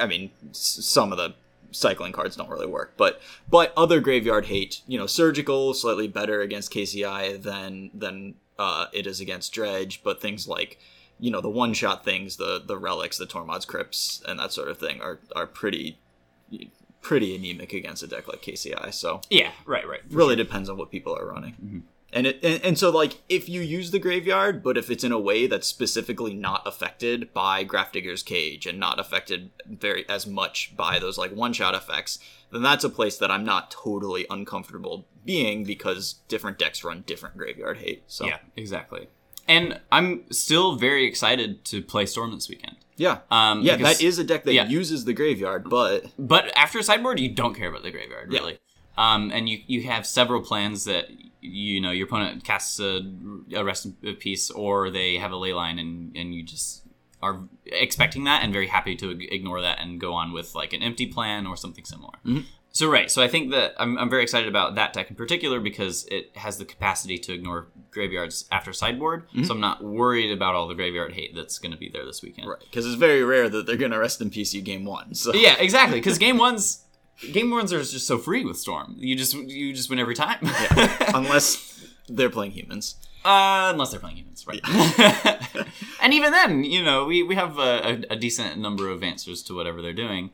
I 0.00 0.06
mean, 0.06 0.30
s- 0.50 0.78
some 0.82 1.10
of 1.12 1.18
the 1.18 1.34
cycling 1.72 2.12
cards 2.12 2.36
don't 2.36 2.48
really 2.50 2.66
work, 2.66 2.92
but 2.96 3.20
but 3.50 3.72
other 3.76 4.00
graveyard 4.00 4.46
hate, 4.46 4.80
you 4.86 4.96
know, 4.98 5.06
surgical 5.06 5.74
slightly 5.74 6.06
better 6.08 6.40
against 6.40 6.72
KCI 6.72 7.42
than 7.42 7.90
than 7.92 8.34
uh, 8.58 8.86
it 8.92 9.06
is 9.08 9.20
against 9.20 9.52
Dredge, 9.52 10.02
but 10.04 10.20
things 10.22 10.46
like 10.46 10.78
you 11.18 11.30
know 11.30 11.40
the 11.40 11.50
one 11.50 11.74
shot 11.74 12.04
things, 12.04 12.36
the 12.36 12.62
the 12.64 12.78
relics, 12.78 13.18
the 13.18 13.26
Tormod's 13.26 13.64
crypts, 13.64 14.22
and 14.26 14.38
that 14.38 14.52
sort 14.52 14.68
of 14.68 14.78
thing 14.78 15.00
are 15.00 15.20
are 15.34 15.46
pretty 15.46 15.98
pretty 17.04 17.36
anemic 17.36 17.72
against 17.72 18.02
a 18.02 18.06
deck 18.06 18.26
like 18.26 18.42
KCI. 18.42 18.92
So 18.92 19.20
yeah, 19.30 19.52
right, 19.66 19.86
right. 19.86 20.00
really 20.10 20.36
depends 20.36 20.68
on 20.68 20.76
what 20.76 20.90
people 20.90 21.16
are 21.16 21.26
running. 21.26 21.52
Mm-hmm. 21.52 21.78
And 22.12 22.28
it 22.28 22.38
and, 22.42 22.64
and 22.64 22.78
so 22.78 22.90
like 22.90 23.22
if 23.28 23.48
you 23.48 23.60
use 23.60 23.90
the 23.90 23.98
graveyard, 23.98 24.62
but 24.62 24.76
if 24.76 24.90
it's 24.90 25.04
in 25.04 25.12
a 25.12 25.18
way 25.18 25.46
that's 25.46 25.66
specifically 25.66 26.34
not 26.34 26.66
affected 26.66 27.32
by 27.32 27.64
Grafdigger's 27.64 28.22
Cage 28.22 28.66
and 28.66 28.78
not 28.78 28.98
affected 28.98 29.50
very 29.66 30.08
as 30.08 30.26
much 30.26 30.76
by 30.76 30.98
those 30.98 31.18
like 31.18 31.32
one 31.32 31.52
shot 31.52 31.74
effects, 31.74 32.18
then 32.50 32.62
that's 32.62 32.84
a 32.84 32.90
place 32.90 33.18
that 33.18 33.30
I'm 33.30 33.44
not 33.44 33.70
totally 33.70 34.26
uncomfortable 34.30 35.06
being 35.24 35.64
because 35.64 36.20
different 36.28 36.58
decks 36.58 36.84
run 36.84 37.02
different 37.06 37.36
graveyard 37.36 37.78
hate. 37.78 38.04
So 38.06 38.26
Yeah, 38.26 38.38
exactly. 38.56 39.08
And 39.46 39.80
I'm 39.92 40.24
still 40.30 40.76
very 40.76 41.06
excited 41.06 41.64
to 41.66 41.82
play 41.82 42.06
Storm 42.06 42.32
this 42.32 42.48
weekend. 42.48 42.76
Yeah. 42.96 43.18
Um, 43.30 43.62
yeah, 43.62 43.76
because- 43.76 43.98
that 43.98 44.04
is 44.04 44.18
a 44.18 44.24
deck 44.24 44.44
that 44.44 44.54
yeah. 44.54 44.66
uses 44.66 45.04
the 45.04 45.12
graveyard, 45.12 45.68
but 45.68 46.06
But 46.18 46.56
after 46.56 46.82
sideboard, 46.82 47.18
you 47.20 47.28
don't 47.30 47.54
care 47.54 47.68
about 47.68 47.82
the 47.82 47.90
graveyard 47.90 48.32
really. 48.32 48.58
Um, 48.96 49.32
and 49.32 49.48
you 49.48 49.58
you 49.66 49.82
have 49.82 50.06
several 50.06 50.40
plans 50.40 50.84
that 50.84 51.08
you 51.40 51.80
know 51.80 51.90
your 51.90 52.06
opponent 52.06 52.44
casts 52.44 52.78
a, 52.78 53.00
a 53.52 53.64
rest 53.64 53.88
peace, 54.20 54.50
or 54.50 54.88
they 54.90 55.16
have 55.16 55.32
a 55.32 55.36
ley 55.36 55.52
line, 55.52 55.80
and 55.80 56.16
and 56.16 56.32
you 56.32 56.44
just 56.44 56.84
are 57.20 57.40
expecting 57.66 58.24
that 58.24 58.44
and 58.44 58.52
very 58.52 58.68
happy 58.68 58.94
to 58.94 59.10
ignore 59.34 59.60
that 59.62 59.80
and 59.80 60.00
go 60.00 60.12
on 60.12 60.32
with 60.32 60.54
like 60.54 60.72
an 60.72 60.82
empty 60.82 61.06
plan 61.06 61.46
or 61.46 61.56
something 61.56 61.84
similar. 61.84 62.12
So 62.74 62.90
right, 62.90 63.08
so 63.08 63.22
I 63.22 63.28
think 63.28 63.52
that 63.52 63.74
I'm, 63.78 63.96
I'm 63.98 64.10
very 64.10 64.24
excited 64.24 64.48
about 64.48 64.74
that 64.74 64.92
deck 64.92 65.08
in 65.08 65.14
particular 65.14 65.60
because 65.60 66.04
it 66.10 66.36
has 66.36 66.58
the 66.58 66.64
capacity 66.64 67.18
to 67.18 67.32
ignore 67.32 67.68
graveyards 67.92 68.46
after 68.50 68.72
sideboard. 68.72 69.28
So 69.44 69.54
I'm 69.54 69.60
not 69.60 69.84
worried 69.84 70.32
about 70.32 70.56
all 70.56 70.66
the 70.66 70.74
graveyard 70.74 71.12
hate 71.12 71.36
that's 71.36 71.60
going 71.60 71.70
to 71.70 71.78
be 71.78 71.88
there 71.88 72.04
this 72.04 72.20
weekend. 72.20 72.48
Right, 72.48 72.58
because 72.58 72.84
it's 72.84 72.96
very 72.96 73.22
rare 73.22 73.48
that 73.48 73.66
they're 73.66 73.76
gonna 73.76 74.00
rest 74.00 74.20
in 74.20 74.28
peace 74.28 74.52
you 74.52 74.60
game 74.60 74.84
one. 74.84 75.14
So 75.14 75.32
Yeah, 75.32 75.54
exactly. 75.60 76.00
Because 76.00 76.18
game 76.26 76.36
ones, 76.36 76.82
game 77.32 77.50
ones 77.52 77.72
are 77.72 77.78
just 77.78 78.08
so 78.08 78.18
free 78.18 78.44
with 78.44 78.58
Storm. 78.58 78.96
You 78.98 79.14
just 79.14 79.34
you 79.34 79.72
just 79.72 79.88
win 79.88 80.00
every 80.00 80.16
time. 80.16 80.40
unless 81.14 81.86
they're 82.08 82.28
playing 82.28 82.52
humans. 82.52 82.96
uh, 83.24 83.70
unless 83.72 83.92
they're 83.92 84.00
playing 84.00 84.16
humans, 84.16 84.46
right? 84.48 84.60
and 86.02 86.12
even 86.12 86.32
then, 86.32 86.64
you 86.64 86.82
know, 86.82 87.04
we 87.04 87.22
we 87.22 87.36
have 87.36 87.56
a, 87.58 88.02
a, 88.10 88.14
a 88.14 88.16
decent 88.16 88.58
number 88.58 88.90
of 88.90 89.04
answers 89.04 89.44
to 89.44 89.54
whatever 89.54 89.80
they're 89.80 89.92
doing. 89.92 90.30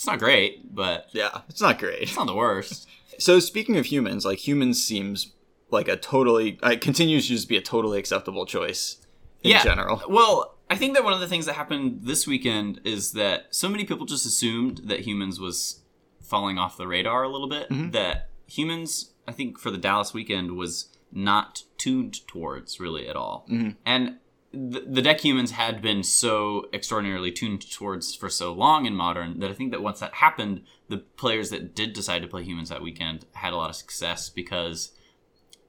It's 0.00 0.06
not 0.06 0.18
great, 0.18 0.74
but 0.74 1.10
Yeah, 1.12 1.42
it's 1.50 1.60
not 1.60 1.78
great. 1.78 2.04
it's 2.04 2.16
not 2.16 2.26
the 2.26 2.34
worst. 2.34 2.88
So 3.18 3.38
speaking 3.38 3.76
of 3.76 3.84
humans, 3.84 4.24
like 4.24 4.38
humans 4.38 4.82
seems 4.82 5.32
like 5.70 5.88
a 5.88 5.96
totally 5.98 6.58
it 6.62 6.80
continues 6.80 7.26
to 7.26 7.34
just 7.34 7.50
be 7.50 7.58
a 7.58 7.60
totally 7.60 7.98
acceptable 7.98 8.46
choice 8.46 8.96
in 9.42 9.50
yeah. 9.50 9.62
general. 9.62 10.02
Well, 10.08 10.56
I 10.70 10.76
think 10.76 10.94
that 10.94 11.04
one 11.04 11.12
of 11.12 11.20
the 11.20 11.28
things 11.28 11.44
that 11.44 11.52
happened 11.52 12.00
this 12.04 12.26
weekend 12.26 12.80
is 12.82 13.12
that 13.12 13.48
so 13.50 13.68
many 13.68 13.84
people 13.84 14.06
just 14.06 14.24
assumed 14.24 14.78
that 14.84 15.00
humans 15.00 15.38
was 15.38 15.82
falling 16.22 16.56
off 16.56 16.78
the 16.78 16.86
radar 16.86 17.24
a 17.24 17.28
little 17.28 17.48
bit. 17.48 17.68
Mm-hmm. 17.68 17.90
That 17.90 18.30
humans, 18.46 19.10
I 19.28 19.32
think, 19.32 19.58
for 19.58 19.70
the 19.70 19.76
Dallas 19.76 20.14
weekend 20.14 20.52
was 20.52 20.88
not 21.12 21.64
tuned 21.76 22.26
towards 22.26 22.80
really 22.80 23.06
at 23.06 23.16
all. 23.16 23.44
Mm-hmm. 23.50 23.72
And 23.84 24.16
the, 24.52 24.80
the 24.80 25.02
deck 25.02 25.20
humans 25.20 25.52
had 25.52 25.80
been 25.80 26.02
so 26.02 26.66
extraordinarily 26.72 27.30
tuned 27.30 27.70
towards 27.70 28.14
for 28.14 28.28
so 28.28 28.52
long 28.52 28.84
in 28.84 28.94
modern 28.94 29.38
that 29.40 29.50
I 29.50 29.54
think 29.54 29.70
that 29.70 29.82
once 29.82 30.00
that 30.00 30.14
happened, 30.14 30.62
the 30.88 30.98
players 30.98 31.50
that 31.50 31.74
did 31.74 31.92
decide 31.92 32.22
to 32.22 32.28
play 32.28 32.42
humans 32.42 32.68
that 32.68 32.82
weekend 32.82 33.26
had 33.32 33.52
a 33.52 33.56
lot 33.56 33.70
of 33.70 33.76
success 33.76 34.28
because 34.28 34.92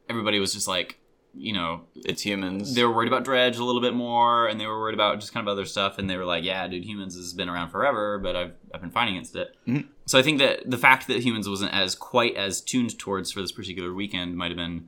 everybody 0.09 0.39
was 0.39 0.53
just 0.53 0.67
like, 0.67 0.97
you 1.33 1.53
know, 1.53 1.83
It's 1.95 2.23
humans. 2.23 2.73
they 2.73 2.83
were 2.83 2.91
worried 2.91 3.07
about 3.07 3.23
dredge 3.23 3.57
a 3.57 3.63
little 3.63 3.81
bit 3.81 3.93
more 3.93 4.47
and 4.47 4.59
they 4.59 4.65
were 4.65 4.79
worried 4.79 4.95
about 4.95 5.19
just 5.19 5.31
kind 5.31 5.47
of 5.47 5.51
other 5.51 5.65
stuff 5.65 5.97
and 5.97 6.09
they 6.09 6.17
were 6.17 6.25
like 6.25 6.43
yeah 6.43 6.67
dude 6.67 6.83
humans 6.83 7.15
has 7.15 7.31
been 7.33 7.47
around 7.47 7.69
forever 7.69 8.19
but 8.19 8.35
i've, 8.35 8.51
I've 8.73 8.81
been 8.81 8.91
fighting 8.91 9.15
against 9.15 9.37
it 9.37 9.55
mm-hmm. 9.65 9.87
so 10.05 10.19
i 10.19 10.23
think 10.23 10.39
that 10.39 10.69
the 10.69 10.77
fact 10.77 11.07
that 11.07 11.21
humans 11.23 11.47
wasn't 11.47 11.73
as 11.73 11.95
quite 11.95 12.35
as 12.35 12.59
tuned 12.59 12.99
towards 12.99 13.31
for 13.31 13.41
this 13.41 13.53
particular 13.53 13.93
weekend 13.93 14.35
might 14.35 14.51
have 14.51 14.57
been 14.57 14.87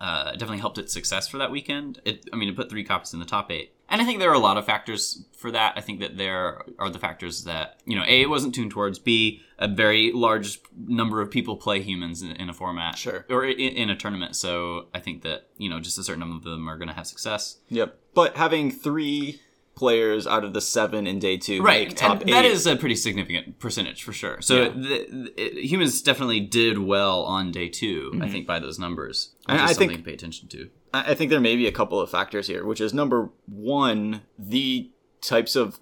uh, 0.00 0.32
definitely 0.32 0.58
helped 0.58 0.78
its 0.78 0.92
success 0.92 1.28
for 1.28 1.38
that 1.38 1.50
weekend. 1.50 2.00
It 2.04 2.28
i 2.32 2.36
mean 2.36 2.48
it 2.48 2.56
put 2.56 2.70
three 2.70 2.84
copies 2.84 3.12
in 3.12 3.20
the 3.20 3.26
top 3.26 3.50
eight. 3.50 3.74
And 3.92 4.00
i 4.00 4.04
think 4.04 4.18
there 4.20 4.30
are 4.30 4.34
a 4.34 4.38
lot 4.38 4.56
of 4.56 4.64
factors 4.64 5.24
for 5.36 5.50
that. 5.50 5.74
I 5.76 5.80
think 5.80 6.00
that 6.00 6.16
there 6.16 6.62
are 6.78 6.88
the 6.90 6.98
factors 6.98 7.44
that 7.44 7.80
you 7.84 7.96
know 7.96 8.04
a 8.06 8.22
it 8.22 8.30
wasn't 8.30 8.54
tuned 8.54 8.70
towards 8.70 8.98
b 8.98 9.42
a 9.58 9.68
very 9.68 10.10
large 10.12 10.60
number 10.74 11.20
of 11.20 11.30
people 11.30 11.56
play 11.56 11.82
humans 11.82 12.22
in, 12.22 12.30
in 12.32 12.48
a 12.48 12.54
format 12.54 12.96
Sure. 12.96 13.26
or 13.28 13.44
in, 13.44 13.58
in 13.82 13.90
a 13.90 13.96
tournament. 13.96 14.36
So 14.36 14.86
i 14.94 15.00
think 15.00 15.22
that 15.22 15.48
you 15.58 15.68
know 15.68 15.80
just 15.80 15.98
a 15.98 16.02
certain 16.02 16.20
number 16.20 16.36
of 16.36 16.44
them 16.44 16.68
are 16.68 16.76
going 16.78 16.88
to 16.88 16.94
have 16.94 17.06
success. 17.06 17.58
Yep. 17.68 17.98
But 18.14 18.36
having 18.36 18.70
three 18.70 19.40
players 19.74 20.26
out 20.26 20.44
of 20.44 20.52
the 20.52 20.60
seven 20.60 21.06
in 21.06 21.18
day 21.18 21.36
two 21.36 21.62
make 21.62 21.96
top 21.96 22.20
and 22.20 22.28
eight. 22.28 22.32
that 22.32 22.44
is 22.44 22.66
a 22.66 22.76
pretty 22.76 22.94
significant 22.96 23.58
percentage 23.58 24.02
for 24.02 24.12
sure. 24.12 24.40
So 24.42 24.62
Yeah. 24.64 24.68
the, 24.70 25.32
the, 25.36 25.66
humans 25.66 26.02
definitely 26.02 26.40
did 26.40 26.78
well 26.78 27.22
on 27.22 27.50
day 27.50 27.68
2 27.68 28.18
I 28.22 28.28
think, 28.28 28.46
by 28.46 28.58
those 28.58 28.78
numbers. 28.78 29.30
Which 29.46 29.46
Mm-hmm. 29.46 29.52
And 29.52 29.64
is 29.64 29.70
I 29.70 29.72
something 29.72 29.88
think- 29.88 30.00
to 30.00 30.04
pay 30.10 30.14
attention 30.14 30.48
to. 30.48 30.70
I 30.92 31.12
I 31.12 31.14
think 31.14 31.30
there 31.30 31.40
may 31.40 31.56
be 31.56 31.66
a 31.66 31.72
couple 31.72 32.00
of 32.00 32.10
factors 32.10 32.46
here, 32.48 32.66
which 32.66 32.80
is 32.80 32.92
number 32.92 33.30
one, 33.46 34.22
the 34.38 34.90
types 35.22 35.54
of 35.56 35.78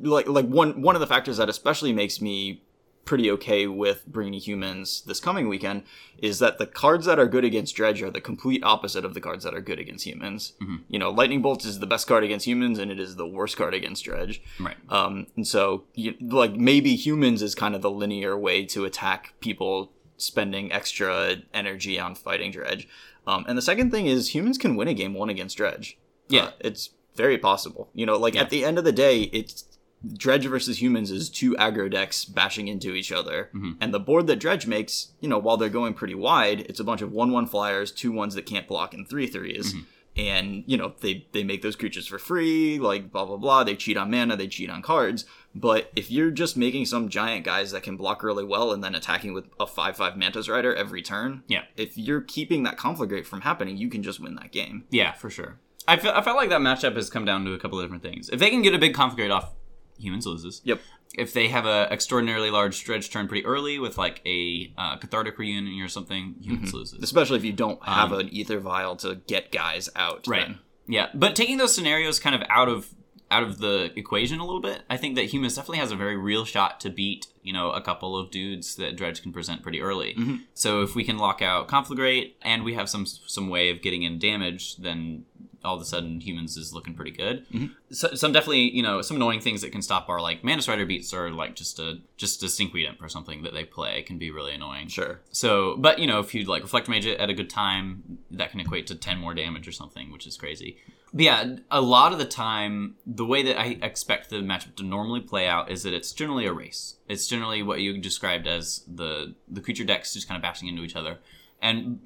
like 0.00 0.26
like 0.28 0.46
one 0.46 0.82
one 0.82 0.96
of 0.96 1.00
the 1.00 1.06
factors 1.06 1.36
that 1.38 1.48
especially 1.48 1.92
makes 1.92 2.20
me 2.20 2.62
pretty 3.08 3.30
okay 3.30 3.66
with 3.66 4.06
bringing 4.06 4.38
humans 4.38 5.02
this 5.06 5.18
coming 5.18 5.48
weekend 5.48 5.82
is 6.18 6.40
that 6.40 6.58
the 6.58 6.66
cards 6.66 7.06
that 7.06 7.18
are 7.18 7.26
good 7.26 7.42
against 7.42 7.74
dredge 7.74 8.02
are 8.02 8.10
the 8.10 8.20
complete 8.20 8.62
opposite 8.62 9.02
of 9.02 9.14
the 9.14 9.20
cards 9.20 9.44
that 9.44 9.54
are 9.54 9.62
good 9.62 9.78
against 9.78 10.04
humans. 10.06 10.52
You 10.88 10.98
know, 10.98 11.10
lightning 11.10 11.40
bolt 11.40 11.64
is 11.64 11.78
the 11.78 11.86
best 11.86 12.06
card 12.06 12.22
against 12.22 12.46
humans, 12.46 12.78
and 12.78 12.90
it 12.90 13.00
is 13.00 13.16
the 13.16 13.26
worst 13.26 13.56
card 13.56 13.72
against 13.72 14.04
dredge. 14.04 14.42
Right. 14.60 14.76
Um, 14.90 15.26
and 15.36 15.46
so, 15.46 15.84
you, 15.94 16.16
like, 16.20 16.52
maybe 16.52 16.96
humans 16.96 17.40
is 17.40 17.54
kind 17.54 17.74
of 17.74 17.80
the 17.80 17.90
linear 17.90 18.36
way 18.36 18.66
to 18.66 18.84
attack 18.84 19.32
people 19.40 19.90
spending 20.18 20.70
extra 20.70 21.36
energy 21.54 21.98
on 21.98 22.14
fighting 22.14 22.50
Dredge. 22.50 22.86
Um, 23.26 23.46
and 23.48 23.56
the 23.56 23.62
second 23.62 23.90
thing 23.90 24.06
is 24.06 24.34
humans 24.34 24.58
can 24.58 24.76
win 24.76 24.88
a 24.88 24.92
game 24.94 25.14
one 25.14 25.30
against 25.30 25.56
Dredge. 25.56 25.96
Yeah. 26.28 26.46
Uh, 26.46 26.50
it's 26.60 26.90
very 27.14 27.38
possible. 27.38 27.88
You 27.94 28.04
know, 28.04 28.18
like 28.18 28.34
Yeah. 28.34 28.42
at 28.42 28.50
the 28.50 28.64
end 28.66 28.76
of 28.78 28.84
the 28.84 28.92
day, 28.92 29.22
it's 29.32 29.64
Dredge 30.06 30.46
versus 30.46 30.80
humans 30.80 31.10
is 31.10 31.28
two 31.28 31.54
aggro 31.56 31.90
decks 31.90 32.24
bashing 32.24 32.68
into 32.68 32.92
each 32.94 33.10
other. 33.10 33.50
Mm-hmm. 33.54 33.72
And 33.80 33.92
the 33.92 33.98
board 34.00 34.26
that 34.28 34.36
Dredge 34.38 34.66
makes, 34.66 35.08
you 35.20 35.28
know, 35.28 35.38
while 35.38 35.56
they're 35.56 35.68
going 35.68 35.94
pretty 35.94 36.14
wide, 36.14 36.60
it's 36.60 36.80
a 36.80 36.84
bunch 36.84 37.02
of 37.02 37.10
one 37.12 37.32
one 37.32 37.46
flyers, 37.46 37.90
two 37.90 38.12
ones 38.12 38.34
that 38.34 38.46
can't 38.46 38.68
block, 38.68 38.94
and 38.94 39.08
three 39.08 39.26
threes. 39.26 39.72
Mm-hmm. 39.74 39.82
And 40.16 40.64
you 40.66 40.76
know 40.76 40.94
they 41.00 41.26
they 41.32 41.44
make 41.44 41.62
those 41.62 41.76
creatures 41.76 42.08
for 42.08 42.18
free, 42.18 42.78
like 42.80 43.12
blah 43.12 43.24
blah 43.24 43.36
blah. 43.36 43.62
They 43.62 43.76
cheat 43.76 43.96
on 43.96 44.10
mana, 44.10 44.36
they 44.36 44.48
cheat 44.48 44.68
on 44.68 44.82
cards. 44.82 45.24
But 45.54 45.92
if 45.94 46.10
you're 46.10 46.32
just 46.32 46.56
making 46.56 46.86
some 46.86 47.08
giant 47.08 47.44
guys 47.44 47.70
that 47.70 47.84
can 47.84 47.96
block 47.96 48.22
really 48.24 48.42
well 48.44 48.72
and 48.72 48.82
then 48.82 48.96
attacking 48.96 49.32
with 49.32 49.46
a 49.60 49.66
five 49.66 49.96
five 49.96 50.16
Mantis 50.16 50.48
Rider 50.48 50.74
every 50.74 51.02
turn, 51.02 51.44
Yeah. 51.46 51.62
if 51.76 51.96
you're 51.96 52.20
keeping 52.20 52.64
that 52.64 52.76
conflagrate 52.78 53.26
from 53.26 53.42
happening, 53.42 53.76
you 53.76 53.88
can 53.88 54.02
just 54.02 54.18
win 54.18 54.34
that 54.36 54.50
game. 54.50 54.84
Yeah, 54.90 55.12
for 55.12 55.30
sure. 55.30 55.58
I 55.86 55.96
feel, 55.96 56.10
I 56.12 56.20
felt 56.20 56.36
like 56.36 56.50
that 56.50 56.60
matchup 56.60 56.96
has 56.96 57.10
come 57.10 57.24
down 57.24 57.44
to 57.44 57.52
a 57.52 57.58
couple 57.58 57.78
of 57.78 57.84
different 57.84 58.02
things. 58.02 58.28
If 58.28 58.40
they 58.40 58.50
can 58.50 58.62
get 58.62 58.74
a 58.74 58.78
big 58.78 58.94
conflagrate 58.94 59.32
off, 59.34 59.52
humans 59.98 60.26
loses. 60.26 60.60
Yep. 60.64 60.80
If 61.16 61.32
they 61.32 61.48
have 61.48 61.64
a 61.66 61.88
extraordinarily 61.90 62.50
large 62.50 62.76
stretch 62.76 63.10
turn 63.10 63.28
pretty 63.28 63.44
early 63.46 63.78
with 63.78 63.96
like 63.98 64.20
a 64.26 64.72
uh, 64.76 64.96
cathartic 64.98 65.38
reunion 65.38 65.80
or 65.82 65.88
something, 65.88 66.36
humans 66.40 66.72
loses. 66.74 67.02
Especially 67.02 67.36
if 67.38 67.44
you 67.44 67.52
don't 67.52 67.82
have 67.82 68.12
an 68.12 68.28
Aether 68.34 68.60
Vial 68.60 68.94
to 68.96 69.16
get 69.26 69.50
guys 69.50 69.88
out. 69.96 70.26
Um, 70.28 70.32
Right. 70.32 70.46
then. 70.48 70.58
Yeah, 70.86 71.08
but 71.14 71.34
taking 71.36 71.56
those 71.58 71.74
scenarios 71.74 72.18
kind 72.18 72.34
of 72.34 72.42
out 72.48 72.68
of 72.68 72.88
out 73.30 73.42
of 73.42 73.58
the 73.58 73.92
equation 73.96 74.40
a 74.40 74.44
little 74.44 74.60
bit, 74.60 74.82
I 74.88 74.96
think 74.96 75.16
that 75.16 75.26
humans 75.26 75.56
definitely 75.56 75.78
has 75.78 75.92
a 75.92 75.96
very 75.96 76.16
real 76.16 76.44
shot 76.44 76.80
to 76.80 76.90
beat, 76.90 77.26
you 77.42 77.52
know, 77.52 77.70
a 77.70 77.80
couple 77.80 78.16
of 78.16 78.30
dudes 78.30 78.76
that 78.76 78.96
Dredge 78.96 79.22
can 79.22 79.32
present 79.32 79.62
pretty 79.62 79.80
early. 79.80 80.14
Mm-hmm. 80.14 80.36
So 80.54 80.82
if 80.82 80.94
we 80.94 81.04
can 81.04 81.18
lock 81.18 81.42
out 81.42 81.68
Conflagrate 81.68 82.34
and 82.42 82.64
we 82.64 82.74
have 82.74 82.88
some 82.88 83.06
some 83.06 83.48
way 83.48 83.70
of 83.70 83.82
getting 83.82 84.02
in 84.02 84.18
damage, 84.18 84.76
then 84.76 85.24
all 85.64 85.74
of 85.74 85.82
a 85.82 85.84
sudden 85.84 86.20
humans 86.20 86.56
is 86.56 86.72
looking 86.72 86.94
pretty 86.94 87.10
good. 87.10 87.46
Mm-hmm. 87.50 87.66
So, 87.90 88.14
some 88.14 88.32
definitely, 88.32 88.70
you 88.70 88.82
know, 88.82 89.02
some 89.02 89.16
annoying 89.16 89.40
things 89.40 89.60
that 89.62 89.72
can 89.72 89.82
stop 89.82 90.08
our 90.08 90.20
like 90.20 90.44
Mantis 90.44 90.68
Rider 90.68 90.86
beats 90.86 91.12
or 91.12 91.30
like 91.30 91.54
just 91.54 91.78
a 91.78 91.98
just 92.16 92.42
a 92.42 92.46
Stinkweed 92.46 92.88
Imp 92.88 93.02
or 93.02 93.08
something 93.08 93.42
that 93.42 93.54
they 93.54 93.64
play 93.64 94.02
can 94.02 94.18
be 94.18 94.30
really 94.30 94.54
annoying. 94.54 94.88
Sure. 94.88 95.20
So, 95.30 95.76
but 95.76 95.98
you 95.98 96.06
know, 96.06 96.20
if 96.20 96.34
you 96.34 96.44
like 96.44 96.62
Reflector 96.62 96.90
Mage 96.90 97.06
it 97.06 97.18
at 97.18 97.28
a 97.28 97.34
good 97.34 97.50
time, 97.50 98.18
that 98.30 98.50
can 98.50 98.60
equate 98.60 98.86
to 98.88 98.94
ten 98.94 99.18
more 99.18 99.34
damage 99.34 99.66
or 99.66 99.72
something, 99.72 100.12
which 100.12 100.26
is 100.26 100.36
crazy. 100.36 100.78
But 101.12 101.22
yeah, 101.22 101.56
a 101.70 101.80
lot 101.80 102.12
of 102.12 102.18
the 102.18 102.26
time, 102.26 102.96
the 103.06 103.24
way 103.24 103.42
that 103.42 103.58
I 103.58 103.78
expect 103.82 104.30
the 104.30 104.36
matchup 104.36 104.76
to 104.76 104.82
normally 104.82 105.20
play 105.20 105.48
out 105.48 105.70
is 105.70 105.82
that 105.84 105.94
it's 105.94 106.12
generally 106.12 106.46
a 106.46 106.52
race. 106.52 106.96
It's 107.08 107.26
generally 107.26 107.62
what 107.62 107.80
you 107.80 107.96
described 107.98 108.46
as 108.46 108.84
the 108.86 109.34
the 109.48 109.60
creature 109.60 109.84
decks 109.84 110.12
just 110.12 110.28
kind 110.28 110.36
of 110.36 110.42
bashing 110.42 110.68
into 110.68 110.82
each 110.82 110.96
other. 110.96 111.18
And 111.62 112.00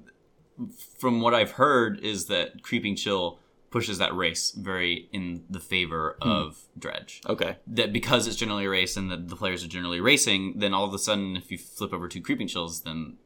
from 0.98 1.20
what 1.20 1.34
I've 1.34 1.52
heard, 1.52 1.98
is 2.00 2.26
that 2.26 2.62
creeping 2.62 2.96
chill 2.96 3.40
pushes 3.70 3.98
that 3.98 4.14
race 4.14 4.50
very 4.52 5.08
in 5.12 5.44
the 5.50 5.58
favor 5.58 6.16
hmm. 6.22 6.28
of 6.28 6.58
dredge 6.78 7.22
Okay. 7.26 7.56
that 7.66 7.92
because 7.92 8.26
it's 8.26 8.36
generally 8.36 8.66
a 8.66 8.70
race 8.70 8.96
and 8.98 9.10
that 9.10 9.28
the 9.28 9.34
players 9.34 9.64
are 9.64 9.68
generally 9.68 10.00
racing, 10.00 10.58
then 10.58 10.74
all 10.74 10.84
of 10.84 10.92
a 10.94 10.98
sudden, 10.98 11.36
if 11.36 11.50
you 11.50 11.58
flip 11.58 11.92
over 11.92 12.06
two 12.06 12.20
creeping 12.20 12.46
chills, 12.46 12.82
then 12.82 13.16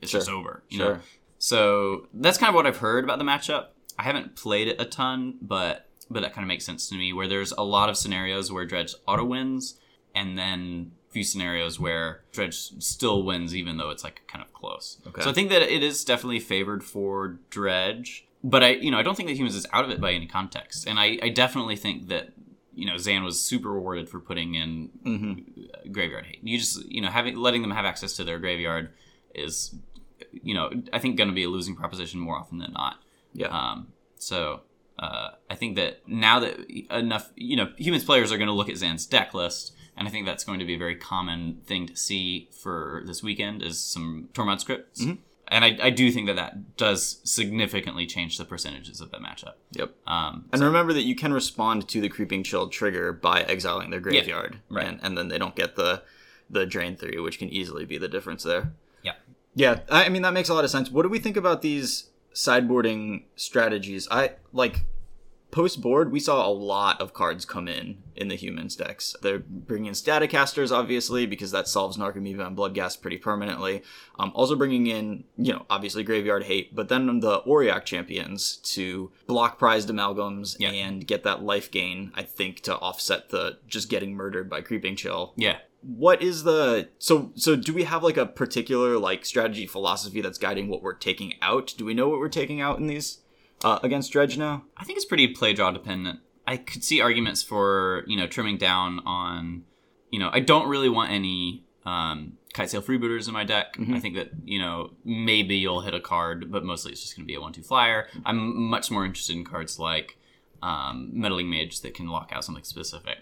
it's 0.00 0.10
Sure. 0.10 0.20
just 0.20 0.28
over. 0.30 0.64
You 0.68 0.78
Sure. 0.78 0.94
know? 0.94 1.00
So 1.38 2.08
that's 2.12 2.36
kind 2.36 2.48
of 2.48 2.54
what 2.54 2.66
I've 2.66 2.78
heard 2.78 3.04
about 3.04 3.18
the 3.18 3.24
matchup. 3.24 3.68
I 3.98 4.02
haven't 4.04 4.36
played 4.36 4.68
it 4.68 4.80
a 4.80 4.84
ton, 4.84 5.38
but 5.40 5.88
but 6.10 6.20
that 6.20 6.34
kind 6.34 6.44
of 6.44 6.48
makes 6.48 6.64
sense 6.66 6.88
to 6.90 6.94
me. 6.96 7.12
Where 7.12 7.28
there's 7.28 7.52
a 7.52 7.62
lot 7.62 7.88
of 7.88 7.96
scenarios 7.96 8.50
where 8.52 8.64
Dredge 8.66 8.94
auto 9.06 9.24
wins, 9.24 9.76
and 10.14 10.38
then 10.38 10.92
a 11.08 11.12
few 11.12 11.24
scenarios 11.24 11.78
where 11.80 12.22
Dredge 12.32 12.54
still 12.82 13.22
wins, 13.22 13.54
even 13.54 13.76
though 13.76 13.90
it's 13.90 14.04
like 14.04 14.22
kind 14.26 14.44
of 14.44 14.52
close. 14.52 14.98
Okay. 15.06 15.22
So 15.22 15.30
I 15.30 15.32
think 15.32 15.50
that 15.50 15.62
it 15.62 15.82
is 15.82 16.04
definitely 16.04 16.40
favored 16.40 16.82
for 16.84 17.38
Dredge, 17.50 18.26
but 18.42 18.62
I 18.62 18.70
you 18.70 18.90
know 18.90 18.98
I 18.98 19.02
don't 19.02 19.16
think 19.16 19.28
that 19.28 19.36
humans 19.36 19.54
is 19.56 19.66
out 19.72 19.84
of 19.84 19.90
it 19.90 20.00
by 20.00 20.12
any 20.12 20.26
context, 20.26 20.86
and 20.86 20.98
I, 20.98 21.18
I 21.22 21.28
definitely 21.28 21.76
think 21.76 22.08
that 22.08 22.32
you 22.74 22.86
know 22.86 22.96
Zan 22.96 23.22
was 23.24 23.40
super 23.40 23.70
rewarded 23.70 24.08
for 24.08 24.18
putting 24.20 24.54
in 24.54 24.90
Mm-hmm. 25.04 25.90
graveyard 25.92 26.26
hate. 26.26 26.40
You 26.42 26.58
just 26.58 26.84
you 26.90 27.00
know 27.00 27.08
having 27.08 27.36
letting 27.36 27.62
them 27.62 27.70
have 27.70 27.84
access 27.84 28.14
to 28.16 28.24
their 28.24 28.38
graveyard 28.38 28.90
is 29.34 29.74
you 30.42 30.54
know 30.54 30.70
I 30.92 30.98
think 30.98 31.16
going 31.16 31.28
to 31.28 31.34
be 31.34 31.44
a 31.44 31.48
losing 31.48 31.74
proposition 31.76 32.20
more 32.20 32.36
often 32.36 32.58
than 32.58 32.72
not. 32.72 33.01
Yeah. 33.34 33.48
Um, 33.48 33.88
so 34.16 34.60
uh, 34.98 35.30
I 35.50 35.54
think 35.54 35.76
that 35.76 36.06
now 36.08 36.40
that 36.40 36.58
enough, 36.90 37.30
you 37.36 37.56
know, 37.56 37.72
humans 37.76 38.04
players 38.04 38.30
are 38.30 38.36
going 38.38 38.48
to 38.48 38.54
look 38.54 38.68
at 38.68 38.76
Zan's 38.76 39.06
deck 39.06 39.34
list, 39.34 39.74
and 39.96 40.06
I 40.06 40.10
think 40.10 40.26
that's 40.26 40.44
going 40.44 40.58
to 40.58 40.64
be 40.64 40.74
a 40.74 40.78
very 40.78 40.96
common 40.96 41.60
thing 41.66 41.86
to 41.86 41.96
see 41.96 42.48
for 42.52 43.02
this 43.06 43.22
weekend 43.22 43.62
is 43.62 43.78
some 43.80 44.28
Tormod's 44.32 44.64
Crypts. 44.64 45.04
And 45.48 45.66
I, 45.66 45.76
I 45.82 45.90
do 45.90 46.10
think 46.10 46.28
that 46.28 46.36
that 46.36 46.76
does 46.78 47.20
significantly 47.24 48.06
change 48.06 48.38
the 48.38 48.44
percentages 48.46 49.02
of 49.02 49.10
that 49.10 49.20
matchup. 49.20 49.54
Yep. 49.72 49.92
Um, 50.06 50.46
And 50.50 50.62
remember 50.62 50.94
that 50.94 51.02
you 51.02 51.14
can 51.14 51.30
respond 51.32 51.88
to 51.88 52.00
the 52.00 52.08
creeping 52.08 52.42
chill 52.42 52.68
trigger 52.68 53.12
by 53.12 53.42
exiling 53.42 53.90
their 53.90 54.00
graveyard, 54.00 54.60
right. 54.70 54.86
And, 54.86 55.00
and 55.02 55.18
then 55.18 55.28
they 55.28 55.38
don't 55.38 55.54
get 55.56 55.76
the 55.76 56.02
the 56.48 56.64
drain 56.64 56.96
three, 56.96 57.18
which 57.18 57.38
can 57.38 57.48
easily 57.48 57.84
be 57.84 57.98
the 57.98 58.08
difference 58.08 58.42
there. 58.44 58.72
yeah. 59.02 59.12
Yeah, 59.54 59.80
I 59.90 60.04
I 60.06 60.08
mean 60.08 60.22
that 60.22 60.32
makes 60.32 60.48
a 60.48 60.54
lot 60.54 60.64
of 60.64 60.70
sense. 60.70 60.90
What 60.90 61.02
do 61.02 61.08
we 61.10 61.18
think 61.18 61.36
about 61.36 61.60
these 61.60 62.08
sideboarding 62.34 63.24
strategies? 63.36 64.08
I 64.10 64.32
like 64.52 64.84
post 65.50 65.82
board. 65.82 66.10
We 66.10 66.18
saw 66.18 66.46
a 66.46 66.48
lot 66.50 66.98
of 66.98 67.12
cards 67.12 67.44
come 67.44 67.68
in 67.68 67.98
in 68.16 68.28
the 68.28 68.36
humans 68.36 68.74
decks. 68.74 69.14
They're 69.20 69.38
bringing 69.38 69.88
in 69.88 69.92
Staticasters, 69.92 70.72
obviously, 70.74 71.26
because 71.26 71.50
that 71.50 71.68
solves 71.68 71.98
Narcomoeba 71.98 72.46
and 72.46 72.56
Bloodghast 72.56 73.02
pretty 73.02 73.18
permanently. 73.18 73.82
Um, 74.18 74.32
also 74.34 74.56
bringing 74.56 74.86
in, 74.86 75.24
you 75.36 75.52
know, 75.52 75.66
obviously 75.68 76.04
Graveyard 76.04 76.44
Hate, 76.44 76.74
but 76.74 76.88
then 76.88 77.20
the 77.20 77.42
Auriok 77.42 77.84
champions 77.84 78.56
to 78.62 79.12
block 79.26 79.58
prized 79.58 79.90
amalgams 79.90 80.56
Yeah. 80.58 80.70
and 80.70 81.06
get 81.06 81.22
that 81.24 81.42
life 81.42 81.70
gain. 81.70 82.12
I 82.14 82.22
think 82.22 82.60
to 82.62 82.76
offset 82.78 83.28
the 83.28 83.58
just 83.66 83.90
getting 83.90 84.14
murdered 84.14 84.48
by 84.48 84.62
Creeping 84.62 84.96
Chill 84.96 85.34
Yeah. 85.36 85.58
What 85.82 86.22
is 86.22 86.44
the 86.44 86.88
so 86.98 87.32
so 87.34 87.56
do 87.56 87.72
we 87.74 87.84
have 87.84 88.02
like 88.02 88.16
a 88.16 88.26
particular 88.26 88.98
like 88.98 89.24
strategy 89.24 89.66
philosophy 89.66 90.20
that's 90.20 90.38
guiding 90.38 90.68
what 90.68 90.82
we're 90.82 90.94
taking 90.94 91.34
out 91.42 91.74
do 91.76 91.84
we 91.84 91.92
know 91.94 92.08
what 92.08 92.20
we're 92.20 92.28
taking 92.28 92.60
out 92.60 92.78
in 92.78 92.86
these 92.86 93.18
uh, 93.64 93.78
against 93.82 94.12
dredge 94.12 94.38
now 94.38 94.64
I 94.76 94.84
think 94.84 94.96
it's 94.96 95.04
pretty 95.04 95.28
play 95.28 95.52
draw 95.52 95.70
dependent. 95.70 96.20
I 96.46 96.56
could 96.56 96.82
see 96.84 97.00
arguments 97.00 97.42
for 97.42 98.04
you 98.06 98.16
know 98.16 98.26
trimming 98.26 98.58
down 98.58 99.00
on, 99.06 99.62
you 100.10 100.18
know, 100.18 100.30
I 100.32 100.40
don't 100.40 100.68
really 100.68 100.88
want 100.88 101.10
any 101.12 101.64
um, 101.84 102.34
Kitesail 102.54 102.82
Freebooters 102.82 103.28
in 103.28 103.34
my 103.34 103.44
deck. 103.44 103.76
I 103.94 104.00
think 104.00 104.16
that 104.16 104.30
you 104.44 104.58
know 104.58 104.90
maybe 105.04 105.56
you'll 105.56 105.80
hit 105.82 105.94
a 105.94 106.00
card, 106.00 106.50
but 106.50 106.64
mostly 106.64 106.92
it's 106.92 107.00
just 107.02 107.16
going 107.16 107.24
to 107.24 107.28
be 107.28 107.34
a 107.36 107.40
one-two 107.40 107.62
flyer. 107.62 108.08
I'm 108.24 108.60
much 108.68 108.90
more 108.90 109.04
interested 109.04 109.36
in 109.36 109.44
cards 109.44 109.78
like 109.78 110.18
um, 110.62 111.10
meddling 111.12 111.48
mage 111.50 111.80
that 111.82 111.94
can 111.94 112.08
lock 112.08 112.30
out 112.32 112.44
something 112.44 112.64
specific 112.64 113.18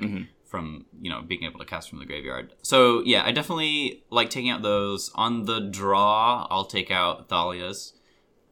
from 0.50 0.84
you 1.00 1.08
know 1.08 1.22
being 1.22 1.44
able 1.44 1.60
to 1.60 1.64
cast 1.64 1.88
from 1.88 2.00
the 2.00 2.04
graveyard. 2.04 2.52
So 2.62 3.02
yeah, 3.04 3.24
I 3.24 3.30
definitely 3.30 4.02
like 4.10 4.28
taking 4.28 4.50
out 4.50 4.62
those. 4.62 5.10
On 5.14 5.44
the 5.44 5.60
draw, 5.60 6.46
I'll 6.50 6.66
take 6.66 6.90
out 6.90 7.28
Thalia's. 7.28 7.94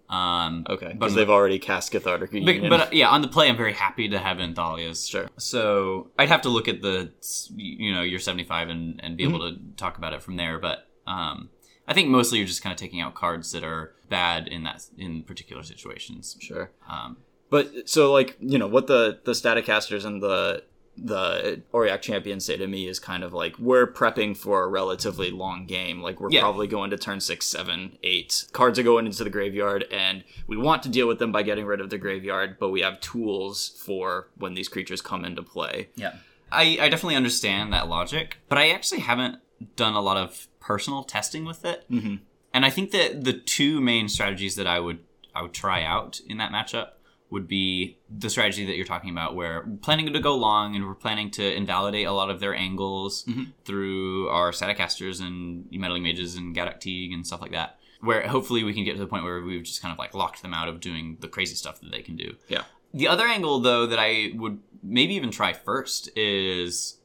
Um, 0.09 0.65
okay 0.71 0.95
because 0.95 1.15
they've 1.15 1.29
already 1.29 1.59
cast 1.59 1.93
cathartic 1.93 2.31
but, 2.33 2.71
but 2.71 2.81
uh, 2.81 2.89
yeah, 2.93 3.09
on 3.11 3.21
the 3.21 3.29
play, 3.29 3.47
I'm 3.47 3.59
very 3.59 3.75
happy 3.75 4.09
to 4.09 4.19
have 4.19 4.39
Anthalia's. 4.39 5.07
Sure. 5.07 5.29
So 5.37 6.11
I'd 6.19 6.31
have 6.31 6.41
to 6.43 6.49
look 6.49 6.67
at 6.67 6.81
the 6.81 7.11
you 7.55 7.93
know 7.93 8.03
your 8.03 8.21
75 8.21 8.69
and 8.71 9.01
and 9.03 9.17
be 9.19 9.25
able 9.25 9.41
to 9.41 9.59
talk 9.77 9.99
about 9.99 10.15
it 10.15 10.23
from 10.23 10.37
there. 10.37 10.59
But 10.59 10.89
um, 11.07 11.51
I 11.87 11.93
think 11.93 12.09
mostly 12.09 12.39
you're 12.39 12.47
just 12.47 12.63
kind 12.63 12.73
of 12.73 12.79
taking 12.79 13.03
out 13.03 13.15
cards 13.15 13.53
that 13.53 13.65
are 13.65 13.95
bad 14.09 14.49
in 14.49 14.63
that 14.65 14.87
in 14.97 15.25
particular 15.25 15.63
situations. 15.63 16.39
sure 16.41 16.71
Um, 16.89 17.19
but 17.51 17.89
so 17.89 18.13
like 18.13 18.37
you 18.41 18.59
know 18.59 18.69
what 18.69 18.87
the 18.87 19.19
the 19.25 19.33
Staticasters 19.33 20.07
and 20.07 20.23
the 20.23 20.63
the 21.03 21.63
Auriok 21.73 22.01
champions 22.03 22.45
say 22.45 22.57
to 22.57 22.67
me 22.67 22.87
is 22.89 22.99
kind 22.99 23.23
of 23.23 23.33
like 23.33 23.59
we're 23.59 23.87
prepping 23.87 24.37
for 24.37 24.63
a 24.65 24.69
relatively 24.69 25.31
long 25.31 25.67
game. 25.67 26.01
Like 26.03 26.21
we're 26.21 26.31
Yeah. 26.31 26.41
probably 26.41 26.67
going 26.67 26.91
to 26.91 26.97
turn 26.99 27.21
six, 27.21 27.47
seven, 27.47 27.99
eight. 28.03 28.47
Cards 28.53 28.79
are 28.79 28.83
going 28.83 29.07
into 29.07 29.25
the 29.25 29.31
graveyard, 29.31 29.85
and 29.91 30.25
we 30.47 30.57
want 30.57 30.83
to 30.85 30.89
deal 30.89 31.07
with 31.09 31.19
them 31.19 31.33
by 31.33 31.43
getting 31.43 31.67
rid 31.67 31.81
of 31.81 31.91
the 31.91 31.99
graveyard, 31.99 32.59
but 32.59 32.71
we 32.71 32.81
have 32.81 33.01
tools 33.01 33.81
for 33.85 34.29
when 34.37 34.55
these 34.55 34.69
creatures 34.69 35.01
come 35.01 35.25
into 35.25 35.43
play. 35.43 35.89
Yeah. 35.97 36.15
I, 36.51 36.79
I 36.81 36.89
definitely 36.89 37.17
understand 37.17 37.73
that 37.73 37.89
logic, 37.89 38.39
but 38.49 38.59
I 38.59 38.71
actually 38.71 39.01
haven't 39.01 39.37
done 39.77 39.95
a 39.95 40.01
lot 40.01 40.17
of 40.17 40.49
personal 40.61 41.05
testing 41.05 41.45
with 41.45 41.65
it. 41.65 41.85
Mm-hmm. 41.91 42.17
And 42.55 42.65
I 42.65 42.71
think 42.71 42.91
that 42.93 43.25
the 43.25 43.35
two 43.35 43.81
main 43.81 44.09
strategies 44.09 44.57
that 44.57 44.67
I 44.67 44.81
would 44.81 45.01
I 45.35 45.43
would 45.43 45.53
try 45.53 45.85
out 45.85 46.21
in 46.27 46.39
that 46.39 46.51
matchup 46.51 46.93
would 47.31 47.47
be 47.47 47.99
the 48.09 48.31
strategy 48.31 48.65
that 48.65 48.77
you're 48.77 48.87
talking 48.87 49.11
about, 49.11 49.35
where 49.35 49.65
we're 49.67 49.77
planning 49.77 50.11
to 50.13 50.21
go 50.21 50.35
long 50.35 50.75
and 50.75 50.87
we're 50.87 50.95
planning 50.95 51.31
to 51.31 51.55
invalidate 51.55 52.07
a 52.07 52.13
lot 52.13 52.31
of 52.31 52.41
their 52.41 52.55
angles 52.55 53.25
mm-hmm. 53.25 53.45
through 53.65 54.29
our 54.29 54.51
Staticasters 54.51 55.21
and 55.21 55.71
meddling 55.71 56.03
mages 56.03 56.37
and 56.37 56.55
Gaddock 56.55 56.81
Teeg 56.81 57.13
and 57.13 57.27
stuff 57.27 57.43
like 57.43 57.53
that. 57.53 57.79
Where 58.01 58.27
hopefully 58.27 58.65
we 58.65 58.73
can 58.73 58.85
get 58.85 58.93
to 58.95 59.01
the 59.01 59.07
point 59.07 59.25
where 59.25 59.43
we've 59.43 59.65
just 59.65 59.83
kind 59.83 59.93
of 59.93 59.99
like 59.99 60.15
locked 60.15 60.41
them 60.43 60.55
out 60.55 60.69
of 60.69 60.81
doing 60.81 61.19
the 61.21 61.29
crazy 61.29 61.55
stuff 61.55 61.81
that 61.81 61.91
they 61.91 62.01
can 62.01 62.17
do. 62.17 62.37
Yeah. 62.49 62.63
The 62.95 63.09
other 63.09 63.27
angle, 63.27 63.61
though, 63.61 63.87
that 63.87 63.99
I 63.99 64.31
would 64.35 64.61
maybe 64.83 65.15
even 65.15 65.31
try 65.31 65.53
first 65.53 66.09
is 66.17 66.99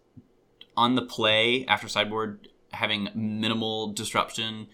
on 0.78 0.96
the 0.96 1.02
play 1.02 1.66
after 1.66 1.88
sideboard 1.88 2.48
having 2.72 3.10
minimal 3.14 3.92
disruption, 3.92 4.68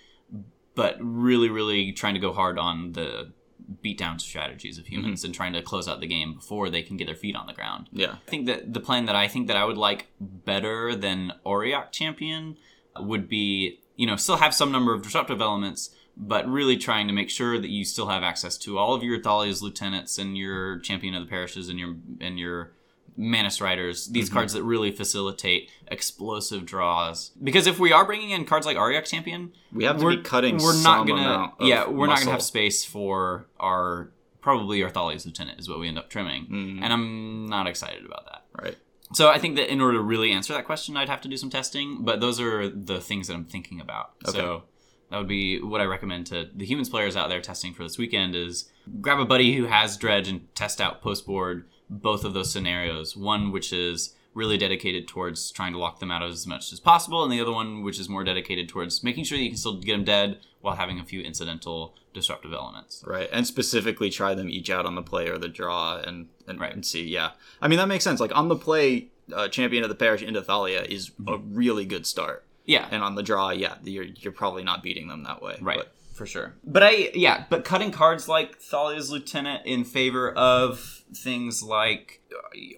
but 0.76 0.98
really, 1.00 1.50
really 1.50 1.92
trying 1.92 2.14
to 2.14 2.20
go 2.20 2.34
hard 2.34 2.60
on 2.60 2.92
the 2.92 3.32
beatdown 3.84 4.20
strategies 4.20 4.78
of 4.78 4.88
humans 4.88 5.24
and 5.24 5.34
trying 5.34 5.54
to 5.54 5.62
close 5.62 5.88
out 5.88 6.00
the 6.00 6.08
game 6.08 6.34
before 6.34 6.70
they 6.70 6.82
can 6.82 6.98
get 6.98 7.06
their 7.06 7.16
feet 7.16 7.36
on 7.36 7.48
the 7.48 7.54
ground. 7.54 7.88
Yeah. 7.92 8.14
I 8.14 8.30
think 8.30 8.46
that 8.48 8.74
the 8.74 8.80
plan 8.80 9.06
that 9.06 9.16
I 9.16 9.28
think 9.28 9.48
that 9.48 9.58
I 9.58 9.66
would 9.66 9.78
like 9.78 10.08
better 10.20 10.96
than 10.96 11.34
Auriok 11.46 11.92
Champion 11.92 12.58
would 12.98 13.30
be, 13.30 13.80
you 13.96 14.08
know, 14.08 14.16
still 14.16 14.38
have 14.38 14.54
some 14.54 14.72
number 14.72 14.94
of 14.94 15.04
disruptive 15.04 15.42
elements, 15.42 15.96
but 16.18 16.48
really 16.48 16.78
trying 16.78 17.08
to 17.08 17.14
make 17.14 17.30
sure 17.30 17.60
that 17.60 17.70
you 17.70 17.86
still 17.86 18.08
have 18.08 18.24
access 18.24 18.58
to 18.60 18.78
all 18.78 18.94
of 18.94 19.04
your 19.04 19.20
Thalia's 19.20 19.62
lieutenants 19.62 20.18
and 20.18 20.38
your 20.38 20.80
Champion 20.80 21.14
of 21.14 21.24
the 21.24 21.30
Parishes 21.30 21.70
and 21.70 21.80
your 21.80 21.96
and 22.20 22.40
your 22.40 22.74
Mantis 23.20 23.60
Riders, 23.60 24.08
these 24.08 24.30
cards 24.30 24.54
that 24.54 24.64
really 24.64 24.92
facilitate 24.92 25.70
explosive 25.88 26.66
draws. 26.66 27.32
Because 27.44 27.68
if 27.68 27.78
we 27.78 27.92
are 27.92 28.06
bringing 28.06 28.30
in 28.30 28.46
cards 28.46 28.66
like 28.66 28.78
Auriok 28.78 29.06
Champion, 29.06 29.52
We 29.74 29.84
have 29.84 30.00
to 30.00 30.08
be 30.08 30.18
cutting 30.24 30.56
we're 30.58 30.72
some 30.74 31.06
not 31.06 31.08
gonna 31.08 31.54
yeah 31.60 31.88
we're 31.88 32.08
not 32.08 32.20
gonna 32.20 32.32
have 32.32 32.42
space 32.42 32.86
for 32.86 33.48
our 33.60 34.12
probably 34.40 34.82
our 34.84 34.90
Thalia's 34.90 35.26
lieutenant 35.26 35.60
is 35.60 35.68
what 35.68 35.80
we 35.80 35.88
end 35.90 36.00
up 36.00 36.10
trimming, 36.10 36.46
Mm-hmm. 36.46 36.84
and 36.84 36.94
I'm 36.94 37.48
not 37.50 37.68
excited 37.68 38.06
about 38.06 38.26
that. 38.28 38.46
Right. 38.64 38.78
So 39.14 39.28
I 39.30 39.38
think 39.38 39.58
that 39.58 39.70
in 39.70 39.82
order 39.82 39.98
to 39.98 40.04
really 40.04 40.32
answer 40.32 40.54
that 40.54 40.66
question, 40.66 40.96
I'd 40.96 41.10
have 41.10 41.22
to 41.22 41.28
do 41.28 41.36
some 41.36 41.50
testing. 41.50 41.98
But 42.02 42.22
those 42.22 42.40
are 42.40 42.70
the 42.70 43.02
things 43.02 43.28
that 43.28 43.34
I'm 43.34 43.46
thinking 43.46 43.82
about. 43.82 44.12
So 44.28 44.64
that 45.10 45.18
would 45.18 45.28
be 45.28 45.60
what 45.62 45.82
I 45.82 45.86
recommend 45.86 46.28
to 46.28 46.48
the 46.56 46.64
humans 46.66 46.88
players 46.90 47.18
out 47.18 47.28
there 47.28 47.42
testing 47.42 47.74
for 47.74 47.84
this 47.84 47.98
weekend: 47.98 48.34
is 48.36 48.72
grab 49.02 49.20
a 49.20 49.26
buddy 49.26 49.56
who 49.56 49.66
has 49.66 49.98
dredge 49.98 50.30
and 50.30 50.48
test 50.56 50.80
out 50.80 51.02
post 51.02 51.26
board 51.26 51.66
both 51.90 52.24
of 52.24 52.34
those 52.34 52.52
scenarios. 52.52 53.16
One 53.18 53.52
which 53.52 53.74
is 53.74 54.16
really 54.34 54.58
dedicated 54.58 55.08
towards 55.08 55.52
trying 55.52 55.74
to 55.74 55.80
lock 55.80 56.00
them 56.00 56.12
out 56.12 56.24
as 56.24 56.46
much 56.46 56.72
as 56.72 56.80
possible, 56.80 57.24
and 57.24 57.32
the 57.34 57.42
other 57.42 57.52
one 57.52 57.84
which 57.84 58.00
is 58.00 58.08
more 58.08 58.24
dedicated 58.24 58.70
towards 58.70 59.04
making 59.04 59.24
sure 59.24 59.38
that 59.38 59.44
you 59.44 59.50
can 59.50 59.58
still 59.58 59.78
get 59.80 59.94
them 59.94 60.04
dead 60.04 60.40
while 60.62 60.76
having 60.76 61.00
a 61.00 61.04
few 61.06 61.22
incidental 61.22 61.96
disruptive 62.14 62.54
elements. 62.54 63.04
Right. 63.08 63.30
And 63.32 63.46
specifically 63.48 64.10
try 64.10 64.36
them 64.36 64.50
each 64.50 64.70
out 64.70 64.86
on 64.86 64.96
the 64.96 65.02
play 65.02 65.28
or 65.30 65.38
the 65.38 65.48
draw 65.48 65.98
and 65.98 66.28
and, 66.48 66.60
Right. 66.60 66.74
and 66.74 66.86
see. 66.86 67.04
Yeah. 67.06 67.32
I 67.62 67.68
mean 67.68 67.78
that 67.80 67.88
makes 67.88 68.04
sense. 68.04 68.20
Like 68.20 68.36
on 68.36 68.48
the 68.50 68.56
play, 68.56 69.08
uh, 69.34 69.48
champion 69.48 69.84
of 69.84 69.90
the 69.90 69.96
parish 69.96 70.22
into 70.22 70.42
Thalia 70.42 70.82
is 70.84 71.10
a 71.10 71.22
Mm-hmm. 71.34 71.56
really 71.56 71.86
good 71.86 72.06
start. 72.06 72.46
Yeah, 72.66 72.88
And 72.92 73.02
on 73.04 73.16
the 73.16 73.24
draw, 73.24 73.50
yeah, 73.50 73.76
you're 73.84 74.04
you're 74.04 74.32
probably 74.34 74.64
not 74.64 74.84
beating 74.84 75.08
them 75.08 75.24
that 75.24 75.42
way. 75.42 75.58
Right. 75.60 75.78
But 75.78 75.92
for 76.14 76.26
sure. 76.28 76.54
But 76.64 76.84
I 76.84 77.10
yeah, 77.16 77.46
but 77.50 77.64
cutting 77.66 77.92
cards 77.92 78.28
like 78.28 78.60
Thalia's 78.60 79.10
Lieutenant 79.10 79.66
in 79.66 79.84
favor 79.86 80.32
of 80.32 80.99
things 81.14 81.64
like 81.64 82.22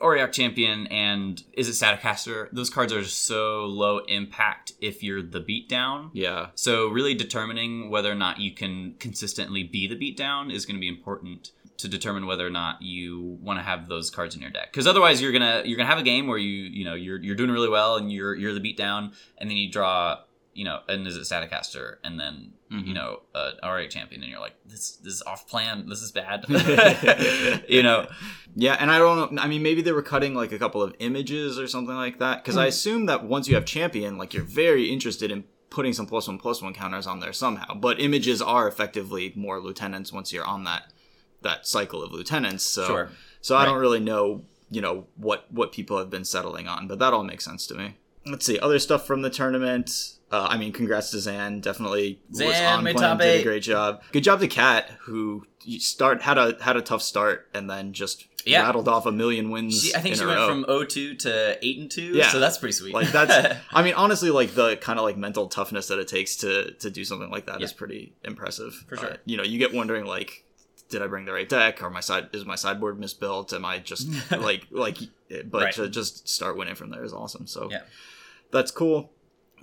uh, 0.02 0.28
Champion 0.28 0.88
and 0.88 1.44
Izzet 1.58 1.74
Staticaster, 1.74 2.50
those 2.52 2.70
cards 2.70 2.94
are 2.94 3.04
so 3.04 3.66
low 3.66 4.00
impact 4.00 4.74
if 4.82 5.04
you're 5.04 5.22
the 5.22 5.42
beatdown. 5.42 6.10
yeah. 6.14 6.48
So 6.56 6.88
really 6.88 7.14
determining 7.14 7.90
whether 7.90 8.12
or 8.12 8.16
not 8.16 8.40
you 8.40 8.54
can 8.54 8.96
consistently 9.00 9.64
be 9.64 9.88
the 9.88 9.96
beatdown 9.96 10.52
is 10.52 10.66
going 10.66 10.76
to 10.76 10.82
be 10.82 10.88
important 10.88 11.52
to 11.78 11.88
determine 11.88 12.28
whether 12.28 12.46
or 12.46 12.52
not 12.52 12.82
you 12.82 13.40
want 13.42 13.60
to 13.60 13.64
have 13.64 13.88
those 13.88 14.10
cards 14.10 14.36
in 14.36 14.42
your 14.42 14.52
deck. 14.52 14.72
Because 14.72 14.86
otherwise, 14.88 15.22
you're 15.22 15.32
gonna 15.32 15.64
you're 15.66 15.78
gonna 15.78 15.90
have 15.90 15.98
a 15.98 16.04
game 16.04 16.28
where 16.28 16.38
you 16.38 16.64
you 16.64 16.86
know 16.86 16.94
you're 16.94 17.20
you're 17.22 17.36
doing 17.36 17.50
really 17.50 17.70
well 17.70 17.96
and 17.96 18.12
you're 18.12 18.36
you're 18.36 18.54
the 18.54 18.60
beatdown, 18.60 19.14
and 19.38 19.50
then 19.50 19.58
you 19.58 19.72
draw 19.72 20.20
you 20.54 20.66
know 20.66 20.80
and 20.88 21.06
Izzet 21.08 21.26
Staticaster, 21.26 22.00
and 22.04 22.20
then 22.20 22.54
you 22.70 22.94
know 22.94 23.22
an 23.36 23.54
RA 23.64 23.86
champion, 23.88 24.22
and 24.22 24.32
you're 24.32 24.40
like 24.40 24.56
this 24.66 24.98
this 24.98 25.14
is 25.16 25.22
off 25.24 25.48
plan, 25.48 25.88
this 25.90 26.02
is 26.02 26.12
bad, 26.12 26.46
you 27.70 27.84
know. 27.84 28.08
Yeah, 28.56 28.76
and 28.80 28.92
I 28.92 28.98
don't 28.98 29.34
know. 29.34 29.42
I 29.42 29.48
mean, 29.48 29.64
maybe 29.64 29.82
they 29.82 29.92
were 29.94 30.02
cutting 30.02 30.34
like 30.36 30.52
a 30.52 30.60
couple 30.60 30.82
of 30.82 30.94
images 31.00 31.58
or 31.58 31.68
something 31.68 31.96
like 31.96 32.20
that. 32.20 32.38
Hmm. 32.38 32.42
Because 32.42 32.58
I 32.58 32.66
assume 32.68 33.06
that 33.06 33.24
once 33.24 33.48
you 33.48 33.56
have 33.56 33.66
champion, 33.66 34.18
like 34.18 34.34
you're 34.34 34.44
very 34.44 34.90
interested 34.92 35.32
in 35.32 35.46
putting 35.70 35.94
some 35.94 36.06
plus 36.06 36.28
one 36.28 36.38
plus 36.38 36.62
one 36.62 36.74
counters 36.74 37.08
on 37.08 37.20
there 37.22 37.32
somehow. 37.34 37.74
But 37.74 38.00
images 38.02 38.42
are 38.42 38.68
effectively 38.68 39.32
more 39.36 39.60
lieutenants 39.62 40.12
once 40.12 40.34
you're 40.34 40.44
on 40.46 40.66
that 40.66 40.92
that 41.44 41.66
cycle 41.66 42.04
of 42.04 42.12
lieutenants. 42.12 42.64
So, 42.64 42.86
Sure. 42.86 43.10
so 43.42 43.56
I 43.56 43.60
Right. 43.60 43.66
don't 43.68 43.80
really 43.80 44.00
know, 44.02 44.44
you 44.70 44.82
know, 44.82 45.08
what 45.16 45.46
what 45.50 45.72
people 45.72 45.98
have 45.98 46.10
been 46.10 46.26
settling 46.26 46.68
on. 46.68 46.88
But 46.88 47.00
that 47.00 47.14
all 47.14 47.24
makes 47.24 47.46
sense 47.46 47.66
to 47.68 47.74
me. 47.76 47.96
let's 48.26 48.46
see 48.46 48.60
other 48.60 48.78
stuff 48.80 49.08
from 49.08 49.22
the 49.24 49.30
tournament. 49.32 49.90
Uh, 50.32 50.48
I 50.50 50.58
mean, 50.58 50.72
congrats 50.72 51.12
to 51.12 51.20
Zan. 51.20 51.60
Definitely 51.60 52.20
was 52.30 52.38
Zan 52.40 52.78
on 52.80 52.84
made 52.84 52.96
plan. 52.96 53.10
top 53.18 53.20
Did 53.20 53.42
a 53.42 53.44
great 53.44 53.64
job. 53.64 54.02
Good 54.12 54.24
job 54.24 54.40
to 54.40 54.48
Kat, 54.48 54.90
who 55.02 55.46
start 55.80 56.22
had 56.22 56.38
a 56.38 56.56
had 56.62 56.78
a 56.78 56.82
tough 56.82 57.02
start 57.02 57.50
and 57.54 57.70
then 57.70 57.92
just 57.94 58.28
Yeah. 58.46 58.64
rattled 58.64 58.88
off 58.88 59.06
a 59.06 59.12
million 59.12 59.50
wins. 59.52 59.84
She, 59.84 59.94
I 59.94 60.00
think 60.00 60.14
in 60.16 60.20
she 60.20 60.26
went 60.26 60.40
row. 60.40 60.48
from 60.48 60.64
0-2 60.66 61.20
to 61.20 61.58
8 61.66 61.80
and 61.80 61.92
2. 61.92 62.02
Yeah. 62.02 62.30
So 62.30 62.40
that's 62.40 62.58
pretty 62.58 62.72
sweet. 62.74 62.94
like 62.94 63.12
that's. 63.12 63.58
I 63.74 63.84
mean, 63.84 63.94
honestly, 63.94 64.30
like 64.32 64.56
the 64.56 64.78
kind 64.78 64.98
of 65.00 65.04
like 65.06 65.18
mental 65.18 65.48
toughness 65.48 65.88
that 65.90 66.00
it 66.00 66.08
takes 66.08 66.38
to 66.38 66.72
to 66.76 66.90
do 66.90 67.04
something 67.04 67.30
like 67.30 67.46
that 67.48 67.62
is 67.62 67.72
Yeah. 67.72 67.78
pretty 67.78 68.14
impressive. 68.24 68.74
For 68.88 68.96
sure. 68.98 69.12
Uh, 69.14 69.18
you 69.26 69.36
know, 69.38 69.44
you 69.44 69.60
get 69.60 69.74
wondering 69.74 70.06
like. 70.06 70.46
Did 70.90 71.02
I 71.02 71.08
bring 71.08 71.24
the 71.24 71.32
right 71.32 71.48
deck? 71.48 71.82
Or 71.82 71.90
my 71.90 72.02
side 72.02 72.28
is 72.34 72.44
my 72.44 72.56
sideboard 72.56 73.00
misbuilt? 73.00 73.54
Am 73.54 73.64
I 73.64 73.80
just 73.80 74.10
like 74.32 74.68
like? 74.72 74.98
But 75.46 75.62
Right. 75.62 75.74
to 75.76 75.88
just 75.88 76.28
start 76.28 76.58
winning 76.58 76.76
from 76.76 76.90
there 76.90 77.06
is 77.06 77.14
awesome. 77.14 77.48
So 77.48 77.70
Yeah. 77.72 77.84
that's 78.52 78.72
cool. 78.72 79.10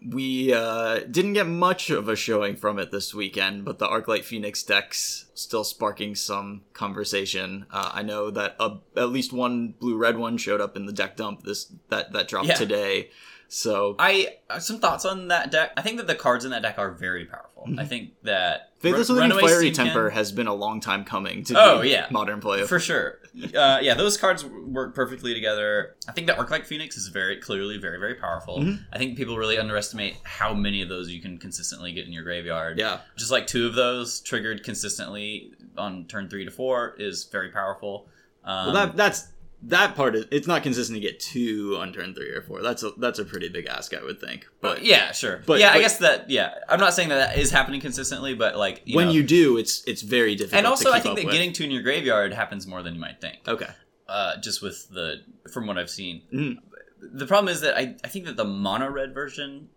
We 0.07 0.53
uh, 0.53 1.01
didn't 1.01 1.33
get 1.33 1.47
much 1.47 1.91
of 1.91 2.09
a 2.09 2.15
showing 2.17 2.57
from 2.57 2.79
it 2.79 2.91
this 2.93 3.15
weekend, 3.15 3.65
but 3.65 3.79
the 3.79 3.87
Arclight 3.89 4.25
Phoenix 4.25 4.63
decks 4.63 5.27
still 5.35 5.65
sparking 5.65 6.15
some 6.15 6.63
conversation. 6.73 7.67
Uh, 7.71 7.91
I 7.95 8.03
know 8.03 8.31
that 8.31 8.57
uh, 8.61 8.77
at 8.97 9.11
least 9.11 9.33
one 9.33 9.75
blue 9.79 9.97
red 9.97 10.17
one 10.17 10.37
showed 10.39 10.61
up 10.61 10.77
in 10.77 10.87
the 10.87 10.93
deck 10.93 11.17
dump 11.17 11.43
this 11.43 11.73
that 11.89 12.13
that 12.13 12.29
dropped 12.29 12.49
Yeah. 12.49 12.55
today. 12.55 13.11
So 13.51 13.97
I 13.99 14.37
uh, 14.51 14.59
some 14.59 14.79
thoughts 14.79 15.05
on 15.07 15.29
that 15.29 15.51
deck. 15.51 15.73
I 15.77 15.83
think 15.83 15.97
that 15.97 16.07
the 16.07 16.15
cards 16.15 16.45
in 16.45 16.51
that 16.51 16.63
deck 16.63 16.79
are 16.79 16.91
very 16.91 17.25
powerful. 17.25 17.67
I 17.79 17.85
think 17.85 18.11
that 18.23 18.73
Faithless 18.81 19.09
Run- 19.11 19.19
Runaway 19.31 19.43
Fiery 19.43 19.71
Temper 19.73 20.09
Can- 20.11 20.17
has 20.17 20.33
been 20.33 20.47
a 20.47 20.55
long 20.55 20.81
time 20.81 21.05
coming 21.05 21.45
to 21.45 21.55
Oh, 21.59 21.81
yeah. 21.81 22.07
modern 22.11 22.41
play. 22.41 22.63
for 22.67 22.79
sure. 22.79 23.19
Uh, 23.55 23.79
yeah, 23.83 23.95
those 23.95 24.17
cards 24.17 24.45
work 24.45 24.95
perfectly 24.95 25.33
together. 25.35 25.95
I 26.09 26.13
think 26.13 26.27
that 26.27 26.39
Arclight 26.39 26.67
Phoenix 26.67 26.97
is 26.97 27.09
very 27.09 27.37
clearly 27.41 27.79
very 27.79 27.99
very 27.99 28.15
powerful. 28.15 28.59
Mhm. 28.59 28.85
I 28.93 28.99
think 28.99 29.17
people 29.17 29.37
really 29.37 29.59
underestimate 29.59 30.17
how 30.25 30.55
many 30.55 30.83
of 30.83 30.89
those 30.89 31.11
you 31.11 31.21
can 31.23 31.39
consistently 31.39 31.93
get 31.93 32.07
in 32.07 32.13
your 32.13 32.25
graveyard. 32.25 32.79
yeah, 32.79 33.01
just 33.17 33.31
like 33.31 33.47
two 33.47 33.67
of 33.67 33.75
those 33.75 34.21
triggered 34.21 34.65
consistently 34.65 35.53
on 35.77 36.07
turn 36.07 36.29
three 36.29 36.45
to 36.45 36.51
four 36.51 36.95
is 36.99 37.25
very 37.31 37.51
powerful. 37.51 38.09
Um, 38.45 38.67
well 38.67 38.75
that 38.87 38.97
that's 38.97 39.29
that 39.63 39.97
part 39.97 40.15
is 40.15 40.25
it's 40.31 40.47
not 40.47 40.63
consistent 40.63 40.97
to 40.97 41.01
get 41.01 41.19
two 41.19 41.77
on 41.81 41.93
turn 41.93 42.15
three 42.15 42.31
or 42.31 42.43
four. 42.43 42.63
That's 42.63 42.83
a 42.83 42.93
that's 42.99 43.19
a 43.19 43.25
pretty 43.25 43.49
big 43.49 43.67
ask, 43.67 43.93
I 43.95 44.03
would 44.03 44.21
think. 44.21 44.47
But 44.61 44.85
yeah, 44.85 45.11
sure. 45.13 45.43
but- 45.47 45.59
yeah, 45.61 45.73
I 45.73 45.81
guess 45.81 45.99
that. 45.99 46.31
Yeah, 46.31 46.55
I'm 46.69 46.79
not 46.81 46.95
saying 46.95 47.09
that 47.09 47.17
that 47.35 47.39
is 47.39 47.51
happening 47.51 47.81
consistently, 47.81 48.35
but 48.35 48.57
like 48.57 48.83
you 48.85 48.97
when 48.97 49.07
know- 49.09 49.13
you 49.13 49.23
do, 49.25 49.57
it's 49.59 49.83
it's 49.85 50.03
very 50.03 50.35
difficult. 50.37 50.59
and 50.59 50.67
also 50.67 50.93
I 50.93 51.01
think 51.01 51.17
that 51.17 51.25
with. 51.25 51.33
getting 51.35 51.53
two 51.53 51.65
in 51.65 51.71
your 51.71 51.83
graveyard 51.83 52.33
happens 52.33 52.67
more 52.67 52.83
than 52.83 52.95
you 52.95 53.01
might 53.01 53.21
think. 53.21 53.39
okay. 53.49 53.69
Uh, 54.09 54.39
just 54.41 54.63
with 54.63 54.89
the 54.91 55.17
from 55.53 55.67
what 55.67 55.77
I've 55.77 55.91
seen, 55.91 56.23
Mhm. 56.33 56.57
the 57.03 57.27
problem 57.27 57.53
is 57.53 57.61
that 57.63 57.77
I 57.77 57.97
I 58.05 58.09
think 58.09 58.25
that 58.27 58.37
the 58.37 58.45
mono 58.45 58.89
red 58.89 59.13
version 59.13 59.69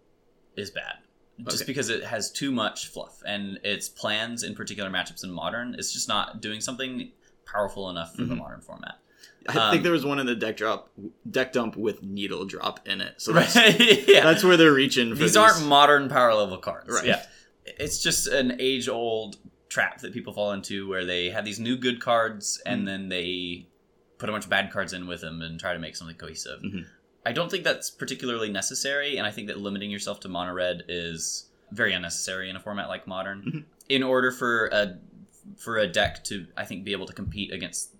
is 0.55 0.69
bad. 0.69 0.97
Just 1.49 1.63
Okay. 1.63 1.71
because 1.71 1.89
it 1.89 2.03
has 2.03 2.31
too 2.31 2.51
much 2.51 2.87
fluff 2.87 3.23
and 3.25 3.59
its 3.63 3.89
plans 3.89 4.43
in 4.43 4.53
particular 4.53 4.91
matchups 4.91 5.23
in 5.23 5.31
modern, 5.31 5.73
it's 5.79 5.91
just 5.91 6.07
not 6.07 6.39
doing 6.39 6.61
something 6.61 7.11
powerful 7.45 7.89
enough 7.89 8.15
for 8.15 8.23
the 8.25 8.35
Mhm. 8.35 8.37
modern 8.37 8.61
format. 8.61 8.99
I 9.49 9.57
Um, 9.57 9.71
think 9.71 9.83
there 9.83 9.91
was 9.91 10.05
one 10.05 10.19
in 10.19 10.25
the 10.27 10.35
deck 10.35 10.57
drop, 10.57 10.91
deck 11.29 11.51
dump 11.53 11.75
with 11.75 12.03
needle 12.03 12.45
drop 12.45 12.87
in 12.87 13.01
it. 13.01 13.15
So 13.21 13.33
that's, 13.33 13.55
Right? 13.55 14.07
yeah. 14.07 14.23
that's 14.23 14.43
where 14.43 14.57
they're 14.57 14.73
reaching 14.73 15.09
for 15.09 15.15
these 15.15 15.31
these. 15.31 15.37
aren't 15.37 15.65
modern 15.65 16.09
power 16.09 16.33
level 16.33 16.57
cards. 16.57 16.89
Right. 16.89 17.05
Yeah. 17.05 17.25
It's 17.65 18.01
just 18.01 18.27
an 18.27 18.57
age 18.59 18.87
old 18.87 19.37
trap 19.69 19.99
that 20.01 20.13
people 20.13 20.33
fall 20.33 20.51
into 20.51 20.87
where 20.87 21.05
they 21.05 21.29
have 21.29 21.45
these 21.45 21.59
new 21.59 21.75
good 21.77 21.99
cards 22.01 22.61
and 22.65 22.81
Mhm. 22.83 22.85
then 22.85 23.09
they 23.09 23.67
put 24.17 24.29
a 24.29 24.31
bunch 24.31 24.43
of 24.43 24.49
bad 24.49 24.71
cards 24.71 24.93
in 24.93 25.07
with 25.07 25.21
them 25.21 25.41
and 25.41 25.59
try 25.59 25.73
to 25.73 25.79
make 25.79 25.95
something 25.95 26.15
cohesive. 26.17 26.59
Mhm. 26.61 26.85
I 27.25 27.31
don't 27.31 27.49
think 27.49 27.63
that's 27.63 27.89
particularly 27.89 28.49
necessary, 28.49 29.17
and 29.17 29.25
I 29.27 29.31
think 29.31 29.47
that 29.47 29.57
limiting 29.59 29.89
yourself 29.91 30.19
to 30.21 30.27
mono 30.29 30.53
red 30.53 30.83
is 30.87 31.45
very 31.71 31.93
unnecessary 31.93 32.49
in 32.49 32.55
a 32.55 32.59
format 32.59 32.89
like 32.89 33.07
modern. 33.07 33.41
Mhm. 33.43 33.63
In 33.89 34.03
order 34.03 34.31
for 34.31 34.67
a 34.67 34.97
for 35.57 35.77
a 35.77 35.87
deck 35.87 36.23
to, 36.25 36.45
I 36.55 36.65
think, 36.65 36.83
be 36.83 36.91
able 36.91 37.05
to 37.07 37.13
compete 37.13 37.51
against 37.51 37.91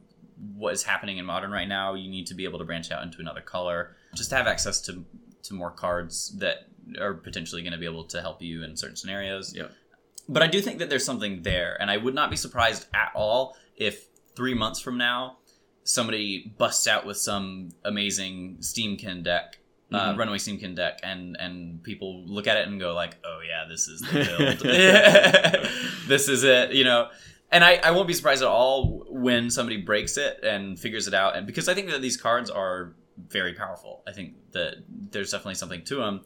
what 0.55 0.73
is 0.73 0.83
happening 0.83 1.17
in 1.17 1.25
modern 1.25 1.51
right 1.51 1.67
now, 1.67 1.93
you 1.93 2.09
need 2.09 2.27
to 2.27 2.33
be 2.33 2.43
able 2.45 2.59
to 2.59 2.65
branch 2.65 2.91
out 2.91 3.03
into 3.03 3.19
another 3.19 3.41
color, 3.41 3.95
just 4.15 4.29
to 4.31 4.35
have 4.35 4.47
access 4.47 4.81
to 4.81 5.05
to 5.43 5.53
more 5.53 5.71
cards 5.71 6.35
that 6.39 6.67
are 6.99 7.13
potentially 7.13 7.61
going 7.61 7.73
to 7.73 7.79
be 7.79 7.85
able 7.85 8.03
to 8.05 8.21
help 8.21 8.41
you 8.41 8.63
in 8.63 8.75
certain 8.77 8.95
scenarios. 8.95 9.53
Yeah. 9.55 9.67
But 10.29 10.43
I 10.43 10.47
do 10.47 10.61
think 10.61 10.79
that 10.79 10.89
there's 10.89 11.05
something 11.05 11.41
there, 11.41 11.77
and 11.81 11.89
I 11.89 11.97
would 11.97 12.13
not 12.15 12.29
be 12.29 12.35
surprised 12.37 12.85
at 12.93 13.11
all 13.15 13.55
if 13.75 14.07
three 14.35 14.53
months 14.53 14.79
from 14.79 14.97
now 14.97 15.37
somebody 15.83 16.53
busts 16.57 16.87
out 16.87 17.05
with 17.05 17.17
some 17.17 17.69
amazing 17.83 18.57
Steamkin 18.59 19.23
deck. 19.23 19.57
Uh, 19.91 20.13
Mhm. 20.13 20.17
runaway 20.19 20.37
Steamkin 20.37 20.73
deck, 20.75 20.99
and 21.03 21.35
and 21.37 21.83
people 21.83 22.23
look 22.25 22.47
at 22.47 22.55
it 22.55 22.65
and 22.67 22.79
go 22.79 22.93
like, 22.93 23.17
"Oh 23.25 23.39
yeah, 23.45 23.65
this 23.67 23.89
is 23.89 23.99
the 23.99 24.59
build. 24.63 25.67
this 26.07 26.29
is 26.29 26.43
it," 26.43 26.71
you 26.71 26.83
know. 26.85 27.09
And 27.51 27.63
I, 27.63 27.75
I 27.83 27.91
won't 27.91 28.07
be 28.07 28.13
surprised 28.13 28.41
at 28.41 28.47
all 28.47 29.05
when 29.09 29.49
somebody 29.49 29.77
breaks 29.77 30.17
it 30.17 30.39
and 30.43 30.79
figures 30.79 31.07
it 31.07 31.13
out, 31.13 31.35
and 31.35 31.45
because 31.45 31.67
I 31.67 31.73
think 31.73 31.89
that 31.89 32.01
these 32.01 32.15
cards 32.17 32.49
are 32.49 32.93
very 33.29 33.53
powerful. 33.53 34.03
I 34.07 34.13
think 34.13 34.35
that 34.53 34.75
there's 34.87 35.31
definitely 35.31 35.55
something 35.55 35.83
to 35.85 35.95
them. 35.95 36.21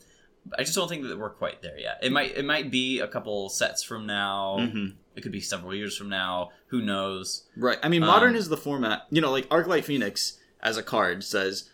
I 0.57 0.61
just 0.63 0.76
don't 0.76 0.88
think 0.88 1.03
that 1.07 1.17
we're 1.17 1.32
quite 1.32 1.63
there 1.63 1.80
yet. 1.80 1.97
It 2.03 2.11
might 2.11 2.38
it 2.38 2.45
might 2.45 2.69
be 2.69 2.99
a 2.99 3.07
couple 3.07 3.49
sets 3.49 3.82
from 3.84 4.05
now. 4.05 4.57
Mhm. 4.59 4.93
It 5.15 5.21
could 5.21 5.32
be 5.32 5.41
several 5.41 5.73
years 5.73 5.97
from 5.97 6.09
now. 6.09 6.51
Who 6.67 6.82
knows? 6.82 7.47
Right. 7.57 7.80
I 7.82 7.89
mean, 7.89 8.01
modern 8.01 8.32
Um, 8.32 8.36
is 8.36 8.49
the 8.49 8.57
format. 8.57 9.07
You 9.09 9.21
know, 9.21 9.32
like 9.32 9.49
Arclight 9.49 9.84
Phoenix 9.86 10.38
as 10.61 10.78
a 10.78 10.84
card 10.84 11.23
says, 11.23 11.69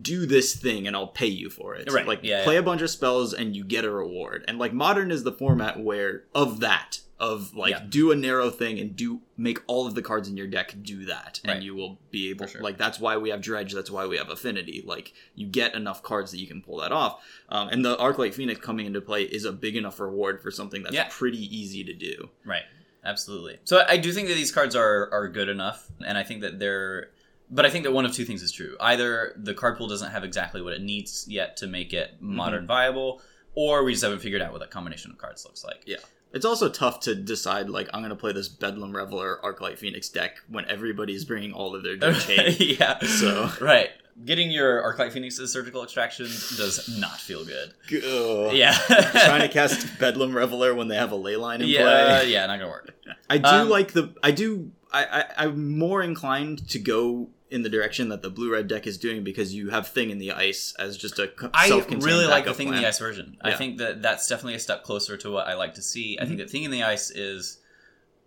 "Do 0.00 0.24
this 0.24 0.54
thing, 0.56 0.86
and 0.86 0.96
I'll 0.96 1.08
pay 1.08 1.26
you 1.26 1.50
for 1.50 1.74
it." 1.74 1.92
Right, 1.92 2.06
Like, 2.06 2.20
yeah, 2.22 2.42
play 2.44 2.54
yeah. 2.54 2.60
a 2.60 2.62
bunch 2.62 2.80
of 2.80 2.88
spells, 2.88 3.34
and 3.34 3.54
you 3.54 3.64
get 3.64 3.84
a 3.84 3.90
reward. 3.90 4.44
And 4.48 4.58
like 4.58 4.72
modern 4.72 5.10
is 5.10 5.24
the 5.24 5.32
format 5.32 5.78
where 5.80 6.24
of 6.34 6.60
that 6.60 7.00
of 7.20 7.54
like 7.54 7.70
Yeah. 7.70 7.84
do 7.88 8.10
a 8.12 8.16
narrow 8.16 8.50
thing 8.50 8.78
and 8.80 8.96
do 8.96 9.20
make 9.36 9.58
all 9.68 9.86
of 9.86 9.94
the 9.94 10.02
cards 10.02 10.28
in 10.28 10.36
your 10.36 10.46
deck 10.48 10.74
do 10.82 11.04
that, 11.04 11.40
and 11.44 11.52
Right. 11.54 11.62
you 11.62 11.74
will 11.74 11.98
be 12.10 12.28
able. 12.30 12.46
Sure. 12.46 12.60
Like 12.60 12.76
that's 12.76 12.98
why 12.98 13.16
we 13.16 13.30
have 13.30 13.40
Dredge. 13.40 13.72
That's 13.72 13.90
why 13.90 14.06
we 14.06 14.16
have 14.16 14.28
Affinity. 14.30 14.82
Like 14.84 15.12
you 15.34 15.46
get 15.46 15.74
enough 15.74 16.02
cards 16.02 16.30
that 16.32 16.38
you 16.38 16.46
can 16.46 16.60
pull 16.60 16.78
that 16.78 16.90
off. 16.92 17.22
Um, 17.48 17.68
and 17.68 17.84
the 17.84 17.96
Arclight 17.96 18.34
Phoenix 18.34 18.60
coming 18.60 18.86
into 18.86 19.00
play 19.00 19.22
is 19.22 19.44
a 19.44 19.52
big 19.52 19.76
enough 19.76 20.00
reward 20.00 20.42
for 20.42 20.50
something 20.50 20.82
that's 20.82 20.94
Yeah. 20.94 21.06
pretty 21.10 21.38
easy 21.56 21.84
to 21.84 21.92
do. 21.94 22.30
Right. 22.44 22.64
Absolutely. 23.04 23.58
So 23.64 23.84
I 23.88 23.96
do 23.96 24.12
think 24.12 24.28
that 24.28 24.34
these 24.34 24.50
cards 24.50 24.74
are 24.74 25.08
are 25.12 25.28
good 25.28 25.48
enough, 25.48 25.88
and 26.04 26.16
I 26.18 26.22
think 26.24 26.40
that 26.40 26.58
they're. 26.58 27.10
But 27.50 27.66
I 27.66 27.70
think 27.70 27.84
that 27.84 27.92
one 27.92 28.06
of 28.06 28.12
two 28.12 28.24
things 28.24 28.42
is 28.42 28.50
true. 28.50 28.76
Either 28.80 29.34
the 29.36 29.52
card 29.54 29.76
pool 29.76 29.86
doesn't 29.86 30.10
have 30.10 30.24
exactly 30.24 30.62
what 30.62 30.72
it 30.72 30.80
needs 30.82 31.26
yet 31.28 31.56
to 31.58 31.66
make 31.66 31.92
it 31.92 32.14
Mm-hmm. 32.16 32.34
modern 32.34 32.66
viable, 32.66 33.20
or 33.54 33.84
we 33.84 33.92
just 33.92 34.02
haven't 34.02 34.20
figured 34.20 34.40
out 34.40 34.50
what 34.52 34.60
that 34.60 34.70
combination 34.70 35.10
of 35.10 35.18
cards 35.18 35.44
looks 35.44 35.62
like. 35.62 35.82
Yeah. 35.84 35.98
It's 36.34 36.44
also 36.44 36.68
tough 36.68 37.00
to 37.00 37.14
decide, 37.14 37.70
like, 37.70 37.88
I'm 37.94 38.00
going 38.00 38.10
to 38.10 38.16
play 38.16 38.32
this 38.32 38.48
Bedlam 38.48 38.94
Reveler 38.94 39.38
Arclight 39.42 39.78
Phoenix 39.78 40.08
deck 40.08 40.38
when 40.48 40.64
everybody's 40.68 41.24
bringing 41.24 41.52
all 41.52 41.74
of 41.74 41.82
their 41.82 41.96
Dredge 41.96 42.24
hate. 42.26 42.78
yeah. 42.80 42.98
So- 43.04 43.50
right, 43.60 43.90
getting 44.24 44.50
your 44.50 44.82
Arclight 44.82 45.12
Phoenix's 45.12 45.52
surgical 45.52 45.82
extraction 45.82 46.26
does 46.26 46.96
not 46.98 47.18
feel 47.20 47.44
good. 47.44 47.72
Ugh. 48.04 48.52
Yeah. 48.54 48.72
Trying 48.86 49.42
to 49.42 49.48
cast 49.48 49.98
Bedlam 49.98 50.36
Reveler 50.36 50.74
when 50.74 50.88
they 50.88 50.96
have 50.96 51.12
a 51.12 51.16
Leyline 51.16 51.60
in 51.60 51.68
yeah, 51.68 51.82
play. 52.20 52.30
yeah, 52.32 52.46
not 52.46 52.58
gonna 52.58 52.70
work. 52.70 52.90
I 53.30 53.38
do 53.38 53.48
Um, 53.48 53.68
like 53.68 53.92
the. 53.92 54.14
I 54.22 54.30
do. 54.30 54.70
I, 54.92 55.04
I, 55.04 55.24
I'm 55.44 55.76
more 55.78 56.02
inclined 56.02 56.68
to 56.70 56.78
go 56.78 57.28
in 57.50 57.62
the 57.62 57.68
direction 57.68 58.08
that 58.08 58.22
the 58.22 58.30
blue 58.30 58.50
red 58.52 58.66
deck 58.68 58.86
is 58.86 58.98
doing 58.98 59.22
because 59.22 59.54
you 59.54 59.70
have 59.70 59.86
Thing 59.88 60.10
in 60.10 60.18
the 60.18 60.32
Ice 60.32 60.74
as 60.78 60.96
just 60.96 61.18
a 61.18 61.30
I 61.52 61.68
really 61.90 62.26
like 62.26 62.46
the 62.46 62.54
Thing 62.54 62.68
in 62.68 62.74
the 62.74 62.86
Ice 62.86 62.98
version. 62.98 63.36
I 63.42 63.52
think 63.54 63.78
that 63.78 64.02
that's 64.02 64.26
definitely 64.28 64.54
a 64.54 64.58
step 64.58 64.82
closer 64.82 65.16
to 65.18 65.30
what 65.30 65.46
I 65.46 65.54
like 65.54 65.74
to 65.74 65.82
see. 65.82 66.18
I 66.18 66.22
Mm-hmm. 66.22 66.28
think 66.28 66.40
that 66.40 66.50
Thing 66.50 66.64
in 66.64 66.70
the 66.70 66.82
Ice 66.82 67.10
is 67.10 67.58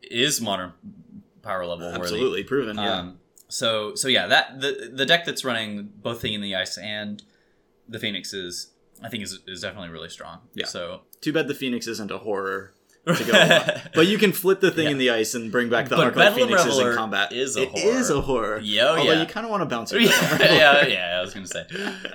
is 0.04 0.40
modern 0.40 0.74
power 1.42 1.66
level 1.66 1.88
worthy. 1.88 2.02
Absolutely 2.02 2.44
proven. 2.44 2.78
Yeah. 2.78 3.00
Um, 3.00 3.20
so 3.50 3.96
so 3.96 4.08
yeah, 4.08 4.28
that 4.28 4.62
the 4.62 4.92
the 4.94 5.06
deck 5.06 5.26
that's 5.26 5.44
running 5.44 5.92
both 6.02 6.22
Thing 6.22 6.34
in 6.34 6.42
the 6.42 6.56
Ice 6.56 6.78
and 6.78 7.22
the 7.90 8.00
Phoenix 8.00 8.34
is 8.34 8.70
I 9.04 9.10
think 9.10 9.24
is 9.24 9.40
is 9.48 9.62
definitely 9.62 9.90
really 9.90 10.10
strong. 10.10 10.40
Yeah. 10.54 10.66
So 10.68 11.02
Too 11.22 11.34
bad 11.34 11.48
the 11.48 11.56
Phoenix 11.56 11.88
isn't 11.88 12.12
a 12.12 12.20
horror 12.20 12.74
to 13.16 13.24
go. 13.24 13.80
But 13.96 14.08
you 14.08 14.18
can 14.18 14.32
flip 14.32 14.60
the 14.60 14.72
thing 14.72 14.86
Yeah. 14.86 14.92
in 14.92 14.98
the 14.98 15.10
ice 15.12 15.34
and 15.36 15.52
bring 15.52 15.70
back 15.70 15.90
the 15.90 15.96
But 15.96 16.14
Arclight 16.14 16.16
Bedlam 16.16 16.48
Phoenixes 16.50 16.66
Reveler 16.68 16.92
in 16.92 16.98
combat. 16.98 17.32
is 17.34 17.56
a 17.58 17.64
It 17.64 17.70
horror. 17.70 17.98
is 17.98 18.10
a 18.10 18.22
horror. 18.22 18.60
Yo, 18.60 18.88
Although 18.88 19.04
yeah. 19.12 19.20
you 19.22 19.26
kind 19.28 19.46
of 19.46 19.52
want 19.52 19.62
to 19.62 19.66
bounce 19.66 19.92
it. 19.94 20.02
yeah, 20.02 20.40
yeah, 20.42 20.86
yeah, 20.88 21.18
I 21.18 21.22
was 21.22 21.34
gonna 21.34 21.48
say 21.48 21.66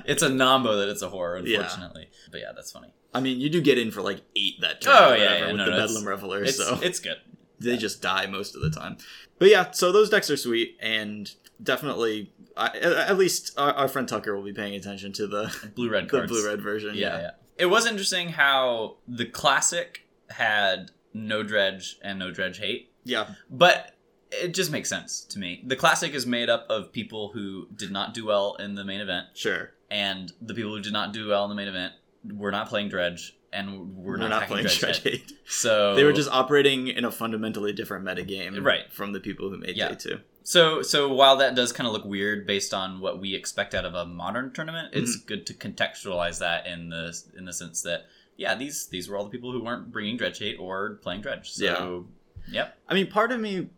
it's 0.05 0.23
a 0.23 0.29
nombo 0.29 0.79
that 0.81 0.89
it's 0.91 1.03
a 1.03 1.09
horror, 1.09 1.41
Yeah. 1.45 1.59
unfortunately. 1.61 2.09
But 2.31 2.41
yeah, 2.41 2.53
that's 2.55 2.71
funny. 2.73 2.93
I 3.15 3.21
mean, 3.21 3.41
you 3.41 3.49
do 3.51 3.61
get 3.61 3.79
in 3.79 3.91
for 3.91 4.01
like 4.03 4.23
eight 4.37 4.61
that 4.61 4.81
turn. 4.81 4.95
Oh, 4.97 5.15
yeah, 5.15 5.39
yeah, 5.39 5.47
with 5.49 5.57
no, 5.57 5.65
the 5.67 5.71
no, 5.73 5.77
Bedlam 5.87 6.05
Reveler. 6.07 6.45
It's 6.45 6.57
so 6.57 6.79
it's 6.83 6.99
good. 7.01 7.17
they 7.59 7.77
just 7.77 8.01
die 8.03 8.27
most 8.27 8.55
of 8.57 8.63
the 8.63 8.71
time. 8.71 8.97
But 9.39 9.49
yeah, 9.49 9.71
so 9.73 9.93
those 9.93 10.09
decks 10.11 10.31
are 10.31 10.37
sweet 10.37 10.77
and 10.81 11.31
definitely. 11.63 12.33
I, 12.55 12.67
at 13.09 13.17
least 13.17 13.59
our, 13.59 13.73
our 13.73 13.89
friend 13.89 14.07
Tucker 14.07 14.37
will 14.37 14.43
be 14.45 14.53
paying 14.53 14.75
attention 14.75 15.13
to 15.15 15.27
the 15.27 15.55
Blue 15.75 15.89
red 15.89 16.09
the 16.11 16.23
blue 16.27 16.47
red 16.47 16.61
version. 16.61 16.95
Yeah, 16.95 17.19
yeah. 17.19 17.31
It 17.57 17.67
was 17.67 17.87
interesting 17.87 18.29
how 18.31 18.97
the 19.09 19.25
classic 19.25 20.07
had 20.33 20.91
no 21.15 21.43
dredge 21.43 21.99
and 22.03 22.19
no 22.19 22.31
dredge 22.31 22.59
hate, 22.59 22.93
yeah. 23.05 23.35
but 23.51 23.95
it 24.31 24.55
just 24.55 24.71
makes 24.71 24.89
sense 24.89 25.21
to 25.27 25.39
me. 25.39 25.63
The 25.67 25.77
classic 25.77 26.15
is 26.15 26.27
made 26.27 26.49
up 26.49 26.67
of 26.71 26.93
people 26.93 27.31
who 27.35 27.69
did 27.77 27.91
not 27.91 28.15
do 28.15 28.25
well 28.27 28.55
in 28.59 28.75
the 28.75 28.85
main 28.85 29.01
event, 29.01 29.27
Sure. 29.35 29.71
and 29.91 30.33
the 30.41 30.55
people 30.55 30.75
who 30.75 30.81
did 30.81 30.93
not 30.93 31.13
do 31.13 31.29
well 31.29 31.45
in 31.45 31.51
the 31.51 31.57
main 31.57 31.69
event 31.69 31.93
were 32.35 32.51
not 32.51 32.69
playing 32.69 32.89
Dredge, 32.89 33.37
and 33.53 33.95
were 33.97 34.13
We're 34.13 34.17
not, 34.17 34.29
not 34.31 34.47
playing 34.49 34.65
Dredge. 34.67 34.81
Dredge 34.81 35.05
yet. 35.05 35.15
8. 35.15 35.33
So 35.47 35.95
They 35.95 36.05
were 36.05 36.13
just 36.15 36.31
operating 36.31 36.89
in 36.89 37.05
a 37.05 37.11
fundamentally 37.11 37.73
different 37.75 38.05
metagame 38.07 38.65
Right. 38.65 38.91
from 38.91 39.13
the 39.13 39.21
people 39.21 39.51
who 39.51 39.59
made 39.59 39.77
Yeah. 39.77 39.89
Day 39.91 39.97
2. 39.97 40.21
So 40.45 40.83
so 40.83 41.13
while 41.13 41.37
that 41.37 41.55
does 41.55 41.73
kind 41.73 41.87
of 41.87 41.93
look 41.93 42.05
weird 42.07 42.47
based 42.47 42.73
on 42.75 43.01
what 43.01 43.21
we 43.21 43.35
expect 43.35 43.75
out 43.75 43.85
of 43.85 43.95
a 43.95 44.07
modern 44.07 44.53
tournament, 44.53 44.89
it's 44.95 45.17
Mm-hmm. 45.19 45.27
good 45.27 45.47
to 45.47 45.55
contextualize 45.55 46.39
that 46.39 46.67
in 46.67 46.89
the 46.89 47.17
in 47.37 47.45
the 47.45 47.53
sense 47.53 47.83
that 47.83 48.07
yeah, 48.43 48.55
these 48.55 48.87
these 48.89 49.09
were 49.09 49.17
all 49.17 49.25
the 49.25 49.31
people 49.31 49.53
who 49.53 49.63
weren't 49.63 49.91
bringing 49.93 50.17
Dredge 50.17 50.39
hate 50.41 50.57
or 50.59 50.99
playing 51.03 51.23
Dredge. 51.23 51.51
So 51.53 52.07
yep. 52.51 52.77
I 52.89 52.95
mean, 52.95 53.07
part 53.11 53.33
of 53.33 53.41
me 53.41 53.71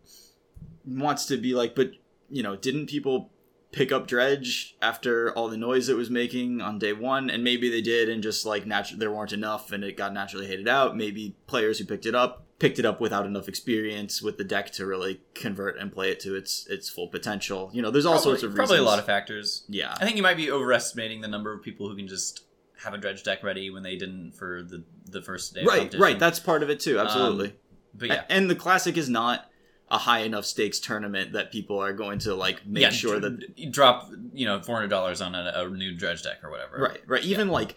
wants 0.87 1.27
to 1.27 1.37
be 1.37 1.55
like, 1.55 1.75
but 1.75 1.93
you 2.31 2.43
know, 2.43 2.57
didn't 2.57 2.87
people 2.87 3.31
pick 3.73 3.91
up 3.93 4.07
Dredge 4.07 4.77
after 4.81 5.33
all 5.33 5.49
the 5.49 5.57
noise 5.57 5.89
it 5.89 5.97
was 5.97 6.11
making 6.11 6.61
on 6.61 6.79
day 6.79 6.93
one? 6.93 7.29
And 7.31 7.45
maybe 7.45 7.69
they 7.71 7.81
did, 7.83 8.09
and 8.09 8.23
just 8.23 8.47
like 8.47 8.65
there 8.97 9.11
weren't 9.13 9.33
enough, 9.33 9.73
and 9.73 9.85
it 9.85 9.97
got 9.97 10.13
naturally 10.13 10.47
hated 10.47 10.69
out. 10.69 10.97
Maybe 10.97 11.37
players 11.47 11.79
who 11.79 11.85
picked 11.85 12.07
it 12.07 12.15
up 12.15 12.41
picked 12.61 12.79
it 12.79 12.87
up 12.87 13.01
without 13.01 13.27
enough 13.27 13.49
experience 13.49 14.23
with 14.23 14.39
the 14.39 14.45
deck 14.45 14.71
to 14.71 14.87
really 14.87 15.21
convert 15.35 15.77
and 15.77 15.93
play 15.93 16.11
it 16.11 16.21
to 16.21 16.35
its 16.37 16.67
its 16.69 16.89
full 16.89 17.09
potential. 17.09 17.69
You 17.75 17.83
know, 17.83 17.91
there's 17.91 18.07
all 18.07 18.15
Probably- 18.15 18.31
sorts 18.39 18.43
of 18.45 18.55
probably 18.55 18.79
a 18.79 18.83
lot 18.83 18.99
of 19.01 19.05
factors. 19.05 19.65
yeah. 19.69 19.95
I 20.01 20.05
think 20.05 20.17
you 20.17 20.23
might 20.23 20.37
be 20.37 20.51
overestimating 20.51 21.21
the 21.21 21.29
number 21.29 21.53
of 21.53 21.63
people 21.63 21.89
who 21.89 21.97
can 21.97 22.07
just 22.09 22.45
have 22.83 22.95
a 22.95 22.99
Dredge 22.99 23.23
deck 23.23 23.43
ready 23.43 23.71
when 23.71 23.83
they 23.83 23.97
didn't 23.97 24.33
for 24.33 24.63
the 24.63 24.85
the 25.07 25.23
first 25.23 25.55
day. 25.55 25.65
Right, 25.65 25.95
right. 25.95 26.19
That's 26.19 26.39
part 26.39 26.63
of 26.63 26.71
it 26.71 26.81
too. 26.81 26.99
Um, 26.99 27.07
Absolutely. 27.07 27.55
but 27.95 28.09
yeah. 28.09 28.25
And 28.29 28.51
the 28.51 28.57
classic 28.57 28.97
is 28.97 29.09
not 29.09 29.51
a 29.91 29.99
high 29.99 30.21
enough 30.21 30.45
stakes 30.45 30.81
tournament 30.81 31.33
that 31.35 31.53
people 31.53 31.79
are 31.79 31.93
going 31.93 32.19
to 32.19 32.35
like 32.35 32.67
make 32.67 32.83
yeah, 32.83 32.91
sure 32.91 33.21
that 33.21 33.53
you 33.57 33.71
drop 33.71 34.11
you 34.33 34.47
know 34.47 34.61
four 34.61 34.75
hundred 34.77 34.89
dollars 34.89 35.21
on 35.21 35.35
a, 35.35 35.53
a 35.55 35.69
new 35.69 35.95
dredge 35.95 36.23
deck 36.23 36.43
or 36.43 36.51
whatever. 36.51 36.79
right, 36.79 37.01
right. 37.07 37.23
Even 37.23 37.49
like, 37.49 37.77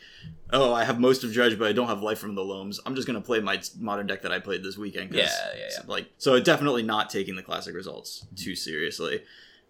oh, 0.52 0.74
I 0.74 0.84
have 0.86 1.00
most 1.00 1.24
of 1.24 1.34
Dredge, 1.34 1.60
but 1.60 1.68
I 1.68 1.74
don't 1.74 1.88
have 1.88 2.02
Life 2.02 2.20
from 2.20 2.36
the 2.36 2.44
Loams. 2.44 2.80
I'm 2.86 2.96
just 2.96 3.08
gonna 3.08 3.22
play 3.22 3.40
my 3.40 3.62
modern 3.78 4.08
deck 4.08 4.22
that 4.22 4.32
I 4.32 4.40
played 4.40 4.64
this 4.64 4.78
weekend. 4.78 5.14
Yeah, 5.14 5.30
yeah, 5.56 5.68
yeah. 5.70 5.84
Like, 5.86 6.08
so 6.18 6.40
definitely 6.40 6.84
not 6.84 7.10
taking 7.10 7.36
the 7.36 7.44
classic 7.44 7.76
results 7.76 8.26
too 8.36 8.56
seriously. 8.56 9.22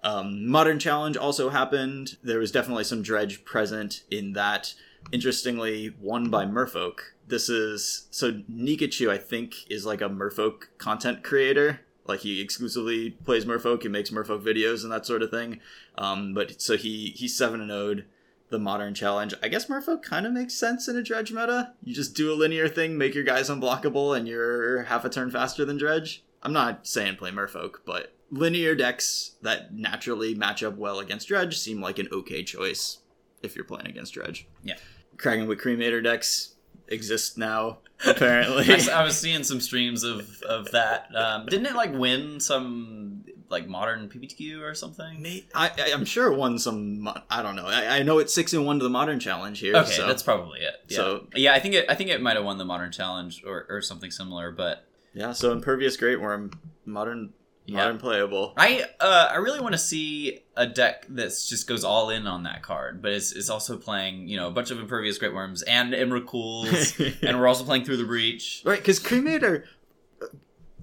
Um, 0.03 0.47
modern 0.47 0.78
challenge 0.78 1.17
also 1.17 1.49
happened. 1.49 2.17
There 2.23 2.39
was 2.39 2.51
definitely 2.51 2.84
some 2.84 3.01
Dredge 3.01 3.45
present 3.45 4.03
in 4.11 4.34
that. 4.34 4.73
Interestingly, 5.11 5.95
won 5.99 6.29
by 6.29 6.45
Merfolk. 6.45 6.99
This 7.27 7.49
is 7.49 8.07
so 8.11 8.41
Nikachu. 8.51 9.09
I 9.09 9.17
think 9.17 9.69
is 9.69 9.85
like 9.85 10.01
a 10.01 10.09
Merfolk 10.09 10.67
content 10.77 11.23
creator. 11.23 11.81
Like 12.05 12.21
he 12.21 12.41
exclusively 12.41 13.11
plays 13.11 13.45
Merfolk 13.45 13.83
and 13.83 13.91
makes 13.91 14.11
Merfolk 14.11 14.43
videos 14.43 14.83
and 14.83 14.91
that 14.91 15.05
sort 15.05 15.21
of 15.21 15.29
thing. 15.29 15.59
Um, 15.97 16.33
but 16.33 16.61
so 16.61 16.77
he 16.77 17.13
he's 17.15 17.37
seven 17.37 17.61
and 17.61 17.71
owed 17.71 18.05
the 18.49 18.59
modern 18.59 18.93
challenge. 18.93 19.33
I 19.43 19.49
guess 19.49 19.65
Merfolk 19.65 20.01
kind 20.01 20.25
of 20.25 20.33
makes 20.33 20.53
sense 20.53 20.87
in 20.87 20.95
a 20.95 21.03
Dredge 21.03 21.31
meta. 21.31 21.73
You 21.83 21.93
just 21.93 22.15
do 22.15 22.31
a 22.31 22.35
linear 22.35 22.69
thing, 22.69 22.97
make 22.97 23.13
your 23.13 23.25
guys 23.25 23.49
unblockable, 23.49 24.17
and 24.17 24.27
you're 24.27 24.83
half 24.83 25.03
a 25.03 25.09
turn 25.09 25.31
faster 25.31 25.65
than 25.65 25.77
Dredge. 25.77 26.23
I'm 26.43 26.53
not 26.53 26.87
saying 26.87 27.17
play 27.17 27.31
Merfolk, 27.31 27.79
but 27.85 28.13
linear 28.31 28.75
decks 28.75 29.35
that 29.41 29.73
naturally 29.73 30.33
match 30.33 30.63
up 30.63 30.77
well 30.77 30.99
against 30.99 31.27
Dredge 31.27 31.57
seem 31.57 31.81
like 31.81 31.99
an 31.99 32.07
okay 32.11 32.43
choice 32.43 32.99
if 33.43 33.55
you're 33.55 33.65
playing 33.65 33.88
against 33.88 34.13
Dredge. 34.13 34.47
Yeah. 34.63 34.75
Kraken 35.17 35.47
with 35.47 35.59
Cremator 35.59 36.03
decks 36.03 36.55
exist 36.88 37.38
now, 37.38 37.79
apparently. 38.05 38.65
I 38.91 39.03
was 39.03 39.17
seeing 39.17 39.43
some 39.43 39.59
streams 39.59 40.03
of 40.03 40.41
of 40.43 40.71
that. 40.71 41.07
Um, 41.15 41.45
didn't 41.47 41.65
it 41.67 41.75
like 41.75 41.93
win 41.93 42.39
some 42.39 43.23
like 43.49 43.67
modern 43.67 44.09
PPTQ 44.09 44.61
or 44.61 44.73
something? 44.73 45.25
I, 45.55 45.69
I, 45.77 45.91
I'm 45.93 46.05
sure 46.05 46.31
it 46.31 46.38
won 46.38 46.59
some. 46.59 47.07
I 47.29 47.41
don't 47.41 47.55
know. 47.55 47.65
I, 47.65 47.97
I 47.99 48.03
know 48.03 48.19
it's 48.19 48.33
six 48.33 48.53
and 48.53 48.65
one 48.65 48.79
to 48.79 48.83
the 48.83 48.89
modern 48.89 49.19
challenge 49.19 49.59
here. 49.59 49.75
Okay, 49.75 49.91
so. 49.91 50.07
that's 50.07 50.23
probably 50.23 50.59
it. 50.59 50.75
Yeah. 50.88 50.97
So- 50.97 51.27
yeah, 51.35 51.53
I 51.53 51.59
think 51.59 51.75
it. 51.75 51.85
I 51.89 51.95
think 51.95 52.09
it 52.09 52.21
might 52.21 52.35
have 52.35 52.45
won 52.45 52.57
the 52.57 52.65
modern 52.65 52.91
challenge 52.91 53.43
or, 53.45 53.65
or 53.69 53.81
something 53.81 54.11
similar. 54.11 54.51
But 54.51 54.85
yeah. 55.13 55.31
So 55.33 55.51
impervious 55.51 55.97
greatwurm, 55.97 56.53
modern, 56.85 57.33
Yeah. 57.68 57.78
modern 57.78 57.97
playable. 57.99 58.53
I 58.57 58.86
uh, 58.99 59.30
I 59.32 59.36
really 59.38 59.59
want 59.59 59.74
to 59.74 59.78
see 59.78 60.39
a 60.55 60.65
deck 60.65 61.05
that 61.09 61.28
just 61.47 61.68
goes 61.68 61.84
all 61.84 62.09
in 62.09 62.26
on 62.26 62.43
that 62.43 62.63
card, 62.63 63.01
but 63.01 63.11
it's, 63.11 63.32
it's 63.34 63.49
also 63.49 63.78
playing 63.78 64.28
you 64.30 64.38
know 64.38 64.47
a 64.47 64.51
bunch 64.51 64.72
of 64.72 64.80
impervious 64.80 65.20
greatwurms 65.20 65.63
and 65.68 65.93
Emrakuls, 65.93 67.22
and 67.28 67.38
we're 67.39 67.47
also 67.47 67.63
playing 67.65 67.84
through 67.86 67.97
the 67.97 68.05
breach. 68.05 68.61
Right, 68.65 68.80
because 68.80 68.99
Cremator 69.01 69.63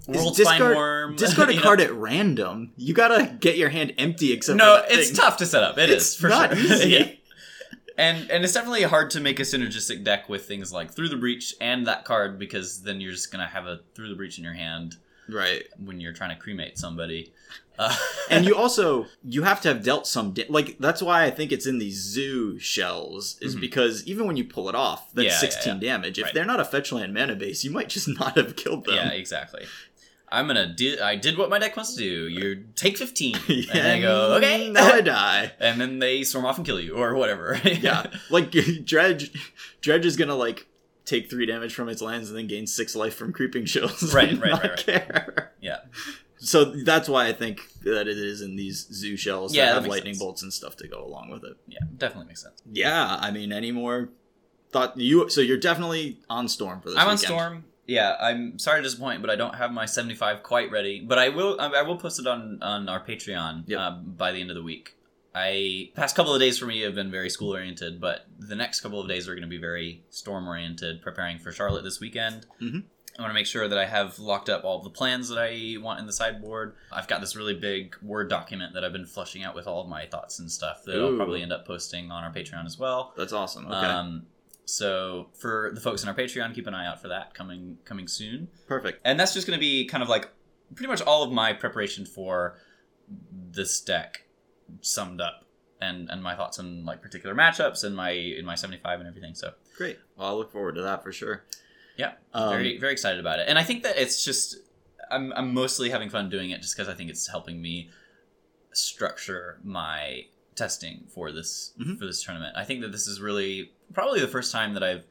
is 0.07 0.15
World 0.15 0.35
discard, 0.35 0.75
Worm. 0.75 1.15
discard 1.15 1.49
a 1.51 1.55
know. 1.55 1.61
card 1.61 1.81
at 1.81 1.91
random. 1.93 2.71
You 2.77 2.93
gotta 2.93 3.35
get 3.39 3.57
your 3.57 3.69
hand 3.69 3.93
empty 3.97 4.31
except 4.31 4.57
No, 4.57 4.83
it's 4.87 5.07
thing. 5.07 5.15
tough 5.17 5.37
to 5.37 5.45
set 5.47 5.63
up. 5.63 5.77
It 5.79 5.89
It's 5.89 6.09
is 6.13 6.15
for 6.15 6.29
not 6.29 6.55
sure. 6.55 6.59
easy. 6.75 6.89
yeah. 6.89 7.11
And 7.97 8.29
and 8.29 8.43
it's 8.43 8.53
definitely 8.53 8.83
hard 8.83 9.09
to 9.11 9.19
make 9.21 9.39
a 9.39 9.43
synergistic 9.43 10.03
deck 10.03 10.27
with 10.29 10.45
things 10.45 10.71
like 10.71 10.91
through 10.91 11.09
the 11.09 11.15
breach 11.15 11.55
and 11.61 11.87
that 11.87 12.05
card 12.05 12.37
because 12.37 12.83
then 12.83 13.01
you're 13.01 13.13
just 13.13 13.31
gonna 13.31 13.47
have 13.47 13.65
a 13.65 13.79
through 13.95 14.09
the 14.09 14.15
breach 14.15 14.37
in 14.37 14.43
your 14.43 14.53
hand 14.53 14.97
Right, 15.27 15.63
when 15.83 15.99
you're 15.99 16.13
trying 16.13 16.35
to 16.35 16.41
cremate 16.41 16.77
somebody. 16.77 17.31
Uh, 17.77 17.93
and 18.29 18.45
you 18.45 18.55
also 18.63 19.05
you 19.21 19.43
have 19.43 19.59
to 19.59 19.67
have 19.67 19.83
dealt 19.83 20.07
some 20.07 20.31
da- 20.31 20.45
like 20.47 20.77
that's 20.79 21.01
why 21.01 21.25
I 21.25 21.29
think 21.29 21.51
it's 21.51 21.65
in 21.67 21.77
these 21.77 21.97
zoo 22.01 22.57
shells 22.57 23.35
is 23.41 23.57
Mhm. 23.57 23.59
because 23.59 24.07
even 24.07 24.27
when 24.27 24.37
you 24.37 24.45
pull 24.45 24.69
it 24.69 24.75
off, 24.75 25.13
that's 25.13 25.25
Yeah, 25.25 25.31
yeah, 25.33 25.37
16 25.39 25.79
damage. 25.81 26.17
If 26.17 26.23
Right. 26.23 26.33
they're 26.33 26.45
not 26.45 26.61
a 26.61 26.63
fetch 26.63 26.93
land 26.93 27.13
mana 27.13 27.35
base, 27.35 27.65
you 27.65 27.71
might 27.71 27.89
just 27.89 28.07
not 28.19 28.37
have 28.37 28.55
killed 28.55 28.85
them. 28.85 28.95
yeah, 28.95 29.09
exactly. 29.09 29.65
I'm 30.31 30.47
gonna 30.47 30.73
do. 30.73 30.97
I 31.03 31.17
did 31.17 31.37
what 31.37 31.49
my 31.49 31.59
deck 31.59 31.75
wants 31.75 31.95
to 31.95 31.99
do. 31.99 32.29
You 32.29 32.63
take 32.77 32.97
15, 32.97 33.35
Yeah, 33.49 33.65
and 33.77 33.87
I 33.89 33.99
go 33.99 34.35
okay. 34.35 34.69
Now 34.69 34.93
I 34.93 35.01
die. 35.01 35.51
and 35.59 35.79
then 35.81 35.99
they 35.99 36.23
storm 36.23 36.45
off 36.45 36.55
and 36.55 36.65
kill 36.65 36.79
you 36.79 36.95
or 36.95 37.13
whatever. 37.15 37.59
yeah, 37.65 38.05
like 38.29 38.51
Dredge, 38.85 39.31
Dredge 39.81 40.05
is 40.05 40.15
gonna 40.15 40.35
like 40.35 40.65
take 41.05 41.29
three 41.29 41.45
damage 41.45 41.73
from 41.73 41.87
its 41.89 42.01
lands 42.01 42.29
and 42.29 42.37
then 42.37 42.47
gain 42.47 42.65
six 42.67 42.95
life 42.95 43.15
from 43.15 43.31
creeping 43.31 43.65
chills. 43.65 44.01
Right, 44.13 44.31
right, 44.39 44.51
right, 44.51 44.63
right. 44.63 44.77
Care. 44.85 45.53
Yeah. 45.61 45.77
So 46.37 46.65
that's 46.65 47.07
why 47.07 47.27
I 47.27 47.33
think 47.33 47.61
that 47.83 48.07
it 48.07 48.17
is 48.17 48.41
in 48.41 48.55
these 48.55 48.87
zoo 48.91 49.15
shells 49.17 49.55
Yeah, 49.55 49.67
that 49.67 49.73
have 49.75 49.87
lightning 49.87 50.13
sense. 50.13 50.23
bolts 50.23 50.43
and 50.43 50.53
stuff 50.53 50.75
to 50.77 50.87
go 50.87 51.03
along 51.03 51.29
with 51.29 51.43
it. 51.43 51.57
yeah, 51.67 51.79
definitely 51.97 52.27
makes 52.27 52.41
sense. 52.43 52.61
Yeah, 52.71 53.17
I 53.19 53.31
mean, 53.31 53.51
any 53.51 53.71
more 53.71 54.09
thought 54.71 54.97
you? 54.97 55.29
So 55.29 55.41
you're 55.41 55.57
definitely 55.57 56.19
on 56.29 56.47
Storm 56.47 56.81
for 56.81 56.89
this. 56.89 56.97
I'm 56.99 57.07
on. 57.07 57.17
Storm. 57.17 57.65
Yeah, 57.87 58.15
I'm 58.19 58.57
sorry 58.59 58.79
to 58.79 58.83
disappoint, 58.83 59.21
but 59.21 59.29
I 59.29 59.35
don't 59.35 59.55
have 59.55 59.71
my 59.71 59.85
75 59.85 60.41
quite 60.43 60.71
ready. 60.71 60.99
But 61.01 61.19
I 61.19 61.29
will. 61.29 61.59
I 61.61 61.83
will 61.83 61.97
post 61.97 62.19
it 62.19 62.27
on 62.27 62.59
on 62.61 62.89
our 62.89 62.99
Patreon 63.03 63.63
Yep. 63.67 63.79
um, 63.79 64.13
by 64.17 64.31
the 64.31 64.41
end 64.41 64.49
of 64.49 64.55
the 64.55 64.63
week. 64.63 64.95
I 65.35 65.91
past 65.95 66.15
couple 66.15 66.33
of 66.33 66.39
days 66.39 66.57
for 66.57 66.65
me 66.65 66.81
have 66.81 66.95
been 66.95 67.11
very 67.11 67.29
school 67.29 67.51
oriented, 67.53 67.99
but 67.99 68.25
the 68.39 68.55
next 68.55 68.79
couple 68.79 69.01
of 69.01 69.07
days 69.09 69.27
are 69.27 69.33
going 69.33 69.41
to 69.43 69.47
be 69.49 69.57
very 69.57 70.03
storm 70.09 70.47
oriented. 70.47 71.01
Preparing 71.01 71.39
for 71.39 71.51
Charlotte 71.51 71.83
this 71.83 71.99
weekend. 71.99 72.45
Mhm. 72.61 72.83
I 73.17 73.21
want 73.21 73.29
to 73.29 73.33
make 73.33 73.45
sure 73.45 73.67
that 73.67 73.77
I 73.77 73.85
have 73.85 74.19
locked 74.19 74.49
up 74.49 74.65
all 74.65 74.81
the 74.81 74.89
plans 74.89 75.29
that 75.29 75.37
I 75.37 75.77
want 75.81 75.99
in 76.01 76.05
the 76.05 76.11
sideboard. 76.11 76.75
I've 76.91 77.07
got 77.07 77.21
this 77.21 77.33
really 77.35 77.53
big 77.53 77.95
Word 78.01 78.29
document 78.29 78.73
that 78.73 78.83
I've 78.83 78.91
been 78.91 79.05
flushing 79.05 79.41
out 79.43 79.55
with 79.55 79.67
all 79.67 79.81
of 79.81 79.87
my 79.87 80.05
thoughts 80.05 80.39
and 80.39 80.51
stuff 80.51 80.83
that 80.85 80.99
I'll 80.99 81.15
probably 81.15 81.41
end 81.41 81.53
up 81.53 81.65
posting 81.65 82.11
on 82.11 82.23
our 82.25 82.33
Patreon 82.33 82.65
as 82.65 82.77
well. 82.77 83.13
That's 83.15 83.31
awesome. 83.31 83.67
Okay, 83.67 83.73
Um, 83.75 84.25
so 84.65 85.29
for 85.33 85.71
the 85.73 85.79
folks 85.79 86.03
in 86.03 86.09
our 86.09 86.15
Patreon, 86.15 86.53
keep 86.53 86.67
an 86.67 86.73
eye 86.73 86.87
out 86.87 87.01
for 87.01 87.07
that 87.07 87.33
coming 87.33 87.77
coming 87.85 88.07
soon. 88.09 88.49
perfect. 88.67 88.99
And 89.05 89.17
that's 89.17 89.33
just 89.33 89.47
going 89.47 89.57
to 89.57 89.61
be 89.61 89.85
kind 89.85 90.03
of 90.03 90.09
like 90.09 90.29
pretty 90.75 90.89
much 90.89 91.01
all 91.01 91.23
of 91.23 91.31
my 91.31 91.53
preparation 91.53 92.05
for 92.05 92.57
this 93.51 93.79
deck 93.79 94.24
summed 94.81 95.21
up, 95.21 95.45
and 95.81 96.09
and 96.09 96.21
my 96.23 96.35
thoughts 96.35 96.59
on 96.59 96.85
like 96.85 97.01
particular 97.01 97.35
matchups 97.35 97.83
and 97.83 97.95
my 97.95 98.11
in 98.11 98.45
my 98.45 98.55
seventy 98.55 98.79
five 98.81 98.99
and 98.99 99.07
everything. 99.07 99.35
So 99.35 99.53
Great. 99.77 99.97
Well, 100.15 100.27
I'll 100.27 100.37
look 100.37 100.51
forward 100.51 100.75
to 100.75 100.81
that 100.83 101.03
for 101.03 101.11
sure. 101.11 101.43
yeah, 101.97 102.13
Um, 102.33 102.49
very 102.49 102.77
very 102.77 102.93
excited 102.93 103.19
about 103.19 103.39
it. 103.39 103.47
And 103.47 103.57
I 103.59 103.63
think 103.63 103.83
that 103.83 103.97
it's 103.97 104.23
just 104.25 104.57
I'm 105.11 105.31
I'm 105.33 105.53
mostly 105.53 105.89
having 105.89 106.09
fun 106.09 106.29
doing 106.29 106.49
it 106.51 106.61
just 106.61 106.75
because 106.75 106.89
I 106.89 106.93
think 106.93 107.09
it's 107.09 107.27
helping 107.27 107.61
me 107.61 107.89
structure 108.71 109.59
my 109.63 110.25
testing 110.55 111.05
for 111.13 111.31
this 111.31 111.73
Mhm. 111.79 111.97
for 111.99 112.05
this 112.05 112.23
tournament. 112.23 112.55
I 112.57 112.63
think 112.63 112.81
that 112.81 112.91
this 112.91 113.07
is 113.07 113.19
really 113.19 113.71
probably 113.93 114.19
the 114.21 114.27
first 114.27 114.51
time 114.51 114.73
that 114.73 114.83
I've 114.83 115.05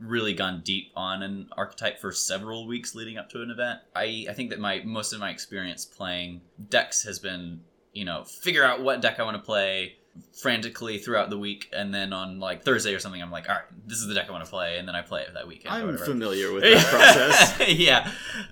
really 0.00 0.32
gone 0.32 0.60
deep 0.64 0.92
on 0.94 1.22
an 1.22 1.48
archetype 1.56 1.98
for 1.98 2.12
several 2.12 2.66
weeks 2.66 2.94
leading 2.94 3.16
up 3.18 3.28
to 3.30 3.42
an 3.42 3.50
event. 3.50 3.80
I, 3.96 4.26
I 4.28 4.32
think 4.32 4.50
that 4.50 4.60
my 4.60 4.80
most 4.84 5.12
of 5.12 5.18
my 5.20 5.30
experience 5.30 5.84
playing 5.84 6.40
decks 6.68 7.02
has 7.04 7.18
been, 7.18 7.62
you 7.98 8.04
know, 8.04 8.24
figure 8.24 8.64
out 8.64 8.82
what 8.82 9.00
deck 9.02 9.18
I 9.20 9.24
want 9.24 9.36
to 9.36 9.42
play 9.42 9.94
frantically 10.40 10.98
throughout 10.98 11.30
the 11.30 11.38
week 11.38 11.68
and 11.72 11.94
then 11.94 12.12
on 12.12 12.40
like 12.40 12.64
Thursday 12.64 12.92
or 12.92 12.98
something 12.98 13.22
I'm 13.22 13.30
like, 13.30 13.48
all 13.48 13.54
right, 13.54 13.64
this 13.86 13.98
is 13.98 14.06
the 14.08 14.14
deck 14.14 14.26
I 14.28 14.32
want 14.32 14.44
to 14.44 14.50
play 14.50 14.78
and 14.78 14.86
then 14.88 14.96
I 14.96 15.02
play 15.02 15.22
it 15.22 15.32
that 15.34 15.46
weekend. 15.46 15.72
I'm 15.74 15.96
familiar 15.96 16.52
with 16.52 16.62
that 16.74 16.84
process. 16.86 17.68
yeah, 17.78 18.10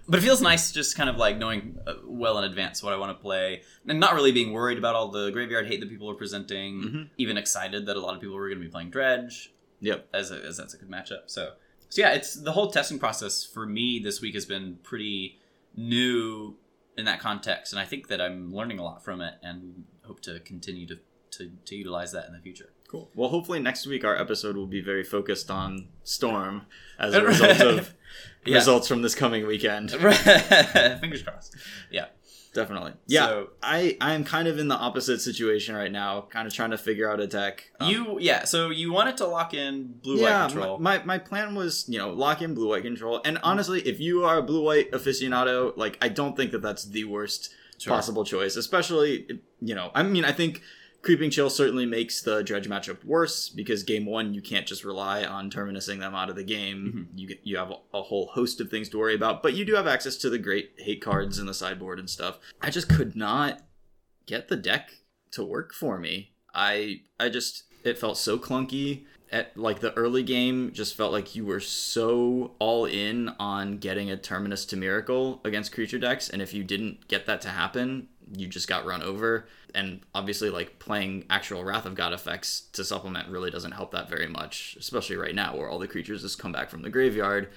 but 0.09 0.18
it 0.18 0.22
feels 0.22 0.40
nice 0.40 0.70
just 0.72 0.97
kind 0.97 1.11
of 1.11 1.16
like 1.16 1.38
knowing 1.38 1.78
uh, 1.86 1.94
well 2.05 2.38
in 2.38 2.44
advance 2.44 2.82
what 2.84 2.92
I 2.92 2.97
want 2.97 3.16
to 3.16 3.20
play, 3.20 3.62
and 3.88 3.99
not 3.99 4.14
really 4.14 4.32
being 4.32 4.53
worried 4.53 4.78
about 4.78 4.94
all 4.94 5.09
the 5.09 5.30
graveyard 5.30 5.66
hate 5.66 5.80
that 5.80 5.88
people 5.88 6.09
are 6.11 6.14
presenting. 6.14 6.82
Mhm. 6.82 7.09
Even 7.18 7.36
excited 7.36 7.86
that 7.86 7.97
a 7.97 8.01
lot 8.01 8.14
of 8.14 8.20
people 8.20 8.36
were 8.36 8.49
going 8.49 8.61
to 8.61 8.64
be 8.64 8.70
playing 8.70 8.90
Dredge, 8.90 9.53
Yep. 9.80 10.09
as, 10.14 10.30
a, 10.30 10.36
as 10.44 10.57
that's 10.57 10.74
a 10.74 10.78
good 10.78 10.90
matchup. 10.90 11.22
So, 11.26 11.53
so 11.88 12.01
yeah, 12.01 12.12
it's 12.12 12.34
the 12.34 12.53
whole 12.53 12.70
testing 12.70 12.99
process 13.01 13.44
for 13.44 13.66
me 13.66 13.99
this 13.99 14.20
week 14.20 14.34
has 14.34 14.44
been 14.47 14.78
pretty 14.84 15.38
new 15.76 16.55
in 16.97 17.05
that 17.05 17.20
context, 17.20 17.72
and 17.72 17.80
I 17.80 17.84
think 17.84 18.09
that 18.09 18.20
I'm 18.20 18.53
learning 18.55 18.78
a 18.78 18.84
lot 18.84 19.05
from 19.05 19.20
it, 19.20 19.34
and 19.42 19.84
hope 20.05 20.20
to 20.22 20.40
continue 20.40 20.86
to 20.86 20.99
to, 21.32 21.51
to 21.66 21.76
utilize 21.76 22.12
that 22.12 22.26
in 22.26 22.32
the 22.32 22.38
future. 22.38 22.70
Cool. 22.88 23.11
Well, 23.14 23.28
hopefully 23.28 23.59
next 23.59 23.86
week 23.86 24.05
our 24.05 24.16
episode 24.16 24.57
will 24.57 24.68
be 24.68 24.80
very 24.80 25.05
focused 25.05 25.51
on 25.51 25.88
Storm 26.03 26.62
as 26.99 27.12
a 27.14 27.22
result 27.26 27.61
of 27.61 27.92
Yeah. 28.47 28.55
results 28.55 28.88
from 28.88 29.03
this 29.03 29.14
coming 29.14 29.47
weekend. 29.47 29.90
Fingers 29.90 31.22
crossed. 31.22 31.57
Yeah. 31.90 32.07
Definitely. 32.57 32.94
Yeah. 33.07 33.26
So- 33.26 33.50
I 33.62 33.98
I 34.00 34.14
am 34.14 34.24
kind 34.24 34.48
of 34.48 34.59
in 34.59 34.68
the 34.68 34.74
opposite 34.74 35.20
situation 35.20 35.74
right 35.76 35.92
now, 35.92 36.26
kind 36.30 36.48
of 36.48 36.54
trying 36.54 36.70
to 36.70 36.78
figure 36.78 37.11
out 37.11 37.20
a 37.20 37.26
deck. 37.26 37.70
Um, 37.78 37.90
you 37.90 38.16
yeah. 38.18 38.44
So 38.44 38.70
you 38.70 38.92
wanted 38.92 39.18
to 39.18 39.26
lock 39.26 39.52
in 39.52 39.98
blue 40.02 40.14
white 40.22 40.30
yeah, 40.30 40.46
control. 40.48 40.78
My, 40.78 40.98
my 40.98 41.04
my 41.04 41.18
plan 41.18 41.54
was, 41.54 41.84
you 41.86 41.98
know, 41.98 42.11
lock 42.11 42.40
in 42.40 42.54
blue 42.54 42.70
white 42.70 42.82
control. 42.82 43.20
And 43.26 43.38
honestly, 43.42 43.80
if 43.82 44.00
you 44.00 44.24
are 44.24 44.38
a 44.38 44.42
blue 44.42 44.64
white 44.64 44.90
aficionado, 44.92 45.76
like 45.76 45.98
I 46.00 46.09
don't 46.09 46.34
think 46.34 46.50
that 46.52 46.62
that's 46.62 46.84
the 46.86 47.04
worst 47.04 47.50
Sure. 47.78 47.92
possible 47.92 48.24
choice, 48.24 48.57
especially 48.57 49.40
you 49.61 49.74
know, 49.74 49.90
I 49.94 50.02
mean, 50.02 50.24
I 50.24 50.32
think 50.32 50.62
creeping 51.07 51.30
chill 51.30 51.48
certainly 51.48 51.86
makes 51.86 52.20
the 52.20 52.42
dredge 52.42 52.68
matchup 52.68 53.04
worse 53.04 53.48
because 53.48 53.84
game 53.84 54.04
1 54.04 54.34
you 54.34 54.42
can't 54.42 54.66
just 54.66 54.84
rely 54.84 55.22
on 55.22 55.48
terminusing 55.48 56.00
them 56.00 56.16
out 56.16 56.28
of 56.28 56.34
the 56.34 56.42
game. 56.42 57.07
Mm-hmm. 57.09 57.18
You 57.18 57.28
get, 57.28 57.40
you 57.44 57.57
have 57.59 57.70
a, 57.70 57.76
a 57.94 58.02
whole 58.02 58.26
host 58.26 58.61
of 58.61 58.70
things 58.70 58.88
to 58.88 58.98
worry 58.98 59.14
about, 59.14 59.40
but 59.40 59.54
you 59.54 59.64
do 59.64 59.76
have 59.76 59.86
access 59.86 60.16
to 60.16 60.28
the 60.28 60.36
great 60.36 60.72
hate 60.78 61.00
cards 61.00 61.38
in 61.38 61.46
the 61.46 61.54
sideboard 61.54 62.00
and 62.00 62.11
stuff. 62.11 62.40
I 62.61 62.70
just 62.70 62.88
could 62.88 63.14
not 63.14 63.62
get 64.26 64.48
the 64.48 64.57
deck 64.57 64.90
to 65.30 65.44
work 65.44 65.72
for 65.72 65.96
me. 65.96 66.32
I 66.52 67.02
I 67.20 67.28
just 67.28 67.62
it 67.84 67.98
felt 67.98 68.18
so 68.18 68.36
clunky 68.36 69.04
at 69.30 69.57
like 69.57 69.78
the 69.78 69.94
early 69.94 70.24
game 70.24 70.72
just 70.72 70.96
felt 70.96 71.12
like 71.12 71.36
you 71.36 71.46
were 71.46 71.61
so 71.61 72.57
all 72.59 72.84
in 72.84 73.28
on 73.38 73.78
getting 73.78 74.11
a 74.11 74.16
terminus 74.16 74.64
to 74.64 74.76
miracle 74.76 75.40
against 75.44 75.72
creature 75.72 75.98
decks 75.98 76.28
and 76.28 76.40
if 76.40 76.54
you 76.54 76.62
didn't 76.62 77.09
get 77.09 77.26
that 77.26 77.40
to 77.40 77.48
happen 77.48 78.09
you 78.33 78.47
just 78.47 78.68
got 78.68 78.85
run 78.85 79.03
over 79.03 79.47
and 79.74 80.01
obviously 80.14 80.51
like 80.51 80.79
playing 80.79 81.24
actual 81.31 81.64
wrath 81.64 81.87
of 81.87 81.95
god 81.95 82.12
effects 82.12 82.62
to 82.72 82.85
supplement 82.85 83.29
really 83.29 83.51
doesn't 83.51 83.72
help 83.72 83.93
that 83.93 84.09
very 84.09 84.27
much 84.27 84.77
especially 84.81 85.16
right 85.16 85.35
now 85.35 85.57
where 85.57 85.68
all 85.68 85.79
the 85.79 85.87
creatures 85.87 86.22
just 86.22 86.39
come 86.39 86.53
back 86.53 86.68
from 86.68 86.83
the 86.83 86.91
graveyard 86.91 87.49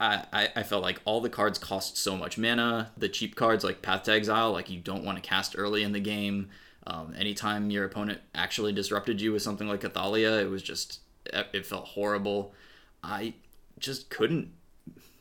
I, 0.00 0.48
I, 0.54 0.62
felt 0.62 0.84
like 0.84 1.00
all 1.04 1.20
the 1.20 1.28
cards 1.28 1.58
cost 1.58 1.96
so 1.96 2.16
much 2.16 2.38
mana. 2.38 2.92
The 2.96 3.08
cheap 3.08 3.34
cards 3.34 3.64
like 3.64 3.82
Path 3.82 4.04
to 4.04 4.12
Exile, 4.12 4.52
like 4.52 4.70
you 4.70 4.78
don't 4.78 5.04
want 5.04 5.20
to 5.20 5.28
cast 5.28 5.56
early 5.58 5.82
in 5.82 5.90
the 5.90 5.98
game. 5.98 6.50
Um, 6.86 7.14
anytime 7.18 7.70
your 7.70 7.84
opponent 7.84 8.20
actually 8.34 8.72
disrupted 8.72 9.20
you 9.20 9.32
with 9.32 9.42
something 9.42 9.66
like 9.66 9.84
Athalia, 9.84 10.40
it 10.40 10.48
was 10.48 10.62
just 10.62 11.00
it 11.26 11.66
felt 11.66 11.84
horrible. 11.84 12.54
I 13.02 13.34
just 13.78 14.08
couldn't 14.08 14.52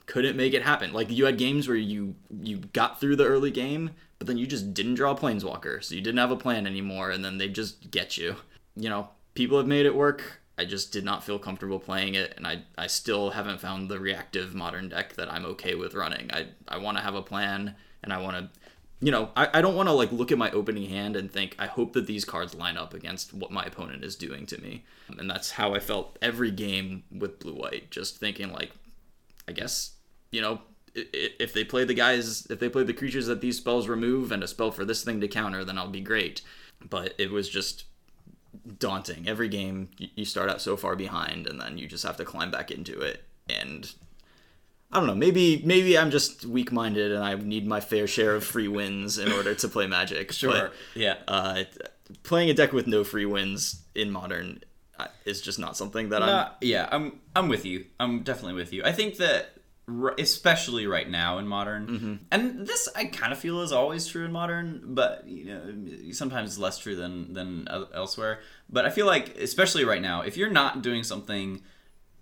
couldn't 0.05 0.37
make 0.37 0.53
it 0.53 0.63
happen. 0.63 0.93
Like 0.93 1.09
you 1.09 1.25
had 1.25 1.37
games 1.37 1.67
where 1.67 1.77
you 1.77 2.15
you 2.41 2.57
got 2.57 2.99
through 2.99 3.15
the 3.15 3.25
early 3.25 3.51
game, 3.51 3.91
but 4.19 4.27
then 4.27 4.37
you 4.37 4.47
just 4.47 4.73
didn't 4.73 4.95
draw 4.95 5.15
planeswalker, 5.15 5.83
so 5.83 5.95
you 5.95 6.01
didn't 6.01 6.19
have 6.19 6.31
a 6.31 6.35
plan 6.35 6.65
anymore, 6.65 7.11
and 7.11 7.23
then 7.23 7.37
they 7.37 7.47
just 7.47 7.91
get 7.91 8.17
you. 8.17 8.35
You 8.75 8.89
know, 8.89 9.09
people 9.35 9.57
have 9.57 9.67
made 9.67 9.85
it 9.85 9.95
work. 9.95 10.41
I 10.57 10.65
just 10.65 10.91
did 10.91 11.05
not 11.05 11.23
feel 11.23 11.37
comfortable 11.37 11.79
playing 11.79 12.15
it, 12.15 12.33
and 12.35 12.47
I 12.47 12.63
I 12.77 12.87
still 12.87 13.31
haven't 13.31 13.61
found 13.61 13.89
the 13.89 13.99
reactive 13.99 14.55
modern 14.55 14.89
deck 14.89 15.13
that 15.13 15.31
I'm 15.31 15.45
okay 15.45 15.75
with 15.75 15.93
running. 15.93 16.31
I 16.33 16.47
I 16.67 16.77
want 16.77 16.97
to 16.97 17.03
have 17.03 17.15
a 17.15 17.21
plan, 17.21 17.75
and 18.03 18.11
I 18.11 18.21
want 18.21 18.37
to. 18.37 18.49
You 18.99 19.11
know, 19.11 19.29
I, 19.35 19.49
I 19.53 19.61
don't 19.61 19.75
want 19.75 19.89
to 19.89 19.93
like 19.93 20.11
look 20.11 20.31
at 20.31 20.39
my 20.39 20.49
opening 20.49 20.89
hand 20.89 21.15
and 21.15 21.31
think 21.31 21.55
I 21.59 21.67
hope 21.67 21.93
that 21.93 22.07
these 22.07 22.25
cards 22.25 22.55
line 22.55 22.77
up 22.77 22.95
against 22.95 23.31
what 23.31 23.51
my 23.51 23.63
opponent 23.63 24.03
is 24.03 24.15
doing 24.15 24.47
to 24.47 24.59
me, 24.59 24.85
and 25.19 25.29
that's 25.29 25.51
how 25.51 25.75
I 25.75 25.79
felt 25.79 26.17
every 26.19 26.49
game 26.49 27.03
with 27.11 27.39
blue 27.39 27.53
white. 27.53 27.91
Just 27.91 28.17
thinking 28.17 28.51
like, 28.51 28.71
I 29.47 29.51
guess 29.51 29.91
you 30.31 30.41
know 30.41 30.61
if 31.13 31.53
they 31.53 31.63
play 31.63 31.83
the 31.83 31.93
guys 31.93 32.45
if 32.49 32.59
they 32.59 32.69
play 32.69 32.83
the 32.83 32.93
creatures 32.93 33.27
that 33.27 33.41
these 33.41 33.57
spells 33.57 33.87
remove 33.87 34.31
and 34.31 34.43
a 34.43 34.47
spell 34.47 34.71
for 34.71 34.83
this 34.85 35.03
thing 35.03 35.21
to 35.21 35.27
counter 35.27 35.63
then 35.63 35.77
i'll 35.77 35.89
be 35.89 36.01
great 36.01 36.41
but 36.89 37.13
it 37.17 37.31
was 37.31 37.47
just 37.49 37.85
daunting 38.79 39.27
every 39.27 39.47
game 39.47 39.89
you 39.97 40.25
start 40.25 40.49
out 40.49 40.61
so 40.61 40.75
far 40.75 40.95
behind 40.95 41.47
and 41.47 41.59
then 41.61 41.77
you 41.77 41.87
just 41.87 42.03
have 42.03 42.17
to 42.17 42.25
climb 42.25 42.49
back 42.51 42.71
into 42.71 42.99
it 42.99 43.23
and 43.49 43.93
i 44.91 44.97
don't 44.97 45.07
know 45.07 45.15
maybe 45.15 45.61
maybe 45.65 45.97
i'm 45.97 46.09
just 46.11 46.45
weak-minded 46.45 47.11
and 47.11 47.23
i 47.23 47.35
need 47.35 47.67
my 47.67 47.79
fair 47.79 48.07
share 48.07 48.33
of 48.35 48.43
free 48.43 48.67
wins 48.67 49.17
in 49.17 49.31
order 49.31 49.53
to 49.53 49.67
play 49.67 49.85
magic 49.87 50.31
Sure. 50.41 50.71
yeah. 50.95 51.17
uh, 51.27 51.63
playing 52.23 52.49
a 52.49 52.53
deck 52.53 52.73
with 52.73 52.87
no 52.87 53.03
free 53.03 53.25
wins 53.25 53.83
in 53.95 54.09
modern 54.11 54.63
uh, 54.99 55.07
is 55.25 55.41
just 55.41 55.59
not 55.59 55.77
something 55.77 56.09
that 56.09 56.23
i'm 56.23 56.47
yeah, 56.61 56.89
I'm 56.91 57.19
I'm 57.35 57.49
with 57.49 57.65
you. 57.65 57.85
I'm 57.99 58.23
definitely 58.23 58.55
with 58.55 58.73
you. 58.73 58.81
I 58.83 58.91
think 58.91 59.17
that 59.17 59.56
especially 60.17 60.85
right 60.87 61.09
now 61.09 61.37
in 61.37 61.47
modern, 61.47 61.87
Mm-hmm. 61.87 62.13
and 62.31 62.67
this 62.67 62.89
I 62.95 63.05
kind 63.05 63.31
of 63.31 63.39
feel 63.39 63.61
is 63.61 63.71
always 63.71 64.05
true 64.07 64.25
in 64.25 64.31
modern, 64.31 64.81
but 64.85 65.25
you 65.27 65.45
know 65.45 66.11
sometimes 66.11 66.59
less 66.59 66.77
true 66.77 66.95
than 66.95 67.33
than 67.33 67.67
elsewhere. 67.93 68.39
But 68.69 68.85
I 68.85 68.89
feel 68.89 69.05
like 69.05 69.37
especially 69.37 69.85
right 69.85 70.01
now, 70.01 70.21
if 70.21 70.35
you're 70.37 70.49
not 70.51 70.81
doing 70.81 71.03
something 71.03 71.61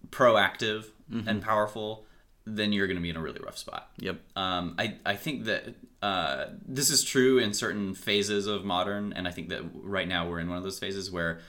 proactive 0.09 0.85
Mm-hmm. 1.11 1.27
and 1.29 1.39
powerful, 1.43 2.07
then 2.47 2.73
you're 2.73 2.87
going 2.87 2.97
to 2.97 3.01
be 3.01 3.11
in 3.11 3.15
a 3.15 3.21
really 3.21 3.39
rough 3.39 3.59
spot. 3.59 3.91
yep 3.99 4.19
Um, 4.35 4.73
I, 4.79 4.95
I 5.05 5.15
think 5.15 5.45
that 5.45 5.75
uh, 6.01 6.45
this 6.67 6.89
is 6.89 7.03
true 7.03 7.37
in 7.37 7.53
certain 7.53 7.93
phases 7.93 8.47
of 8.47 8.65
modern, 8.65 9.13
and 9.13 9.27
I 9.27 9.31
think 9.31 9.49
that 9.49 9.61
right 9.75 10.07
now 10.07 10.27
we're 10.27 10.39
in 10.39 10.49
one 10.49 10.57
of 10.57 10.63
those 10.63 10.79
phases 10.79 11.11
where 11.11 11.41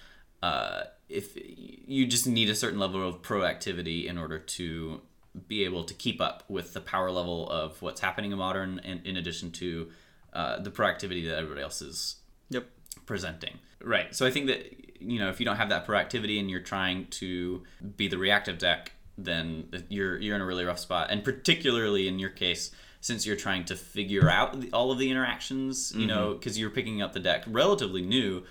uh, 0.42 0.82
if 1.08 1.38
you 1.38 2.06
just 2.06 2.26
need 2.26 2.50
a 2.50 2.54
certain 2.54 2.78
level 2.78 3.06
of 3.08 3.22
proactivity 3.22 4.04
in 4.04 4.18
order 4.18 4.38
to 4.38 5.00
be 5.48 5.64
able 5.64 5.84
to 5.84 5.94
keep 5.94 6.20
up 6.20 6.44
with 6.48 6.72
the 6.72 6.80
power 6.80 7.10
level 7.10 7.48
of 7.50 7.80
what's 7.82 8.00
happening 8.00 8.32
in 8.32 8.38
modern, 8.38 8.80
and 8.84 9.04
in 9.06 9.16
addition 9.16 9.50
to 9.52 9.90
uh, 10.32 10.60
the 10.60 10.70
proactivity 10.70 11.26
that 11.26 11.36
everybody 11.36 11.62
else 11.62 11.82
is 11.82 12.16
yep 12.50 12.66
presenting. 13.06 13.58
Right. 13.82 14.14
So 14.14 14.26
I 14.26 14.30
think 14.30 14.46
that 14.46 15.00
you 15.00 15.18
know 15.18 15.28
if 15.28 15.40
you 15.40 15.46
don't 15.46 15.56
have 15.56 15.68
that 15.68 15.86
proactivity 15.86 16.40
and 16.40 16.50
you're 16.50 16.60
trying 16.60 17.06
to 17.06 17.62
be 17.96 18.08
the 18.08 18.18
reactive 18.18 18.58
deck, 18.58 18.92
then 19.18 19.68
you're 19.88 20.18
you're 20.18 20.36
in 20.36 20.42
a 20.42 20.46
really 20.46 20.64
rough 20.64 20.78
spot. 20.78 21.08
And 21.10 21.22
particularly 21.22 22.08
in 22.08 22.18
your 22.18 22.30
case, 22.30 22.70
since 23.00 23.26
you're 23.26 23.36
trying 23.36 23.64
to 23.66 23.76
figure 23.76 24.28
out 24.28 24.56
all 24.72 24.90
of 24.90 24.98
the 24.98 25.10
interactions, 25.10 25.92
you 25.94 26.06
know, 26.06 26.34
because 26.34 26.58
you're 26.58 26.70
picking 26.70 27.02
up 27.02 27.12
the 27.12 27.20
deck 27.20 27.44
relatively 27.46 28.02
new. 28.02 28.44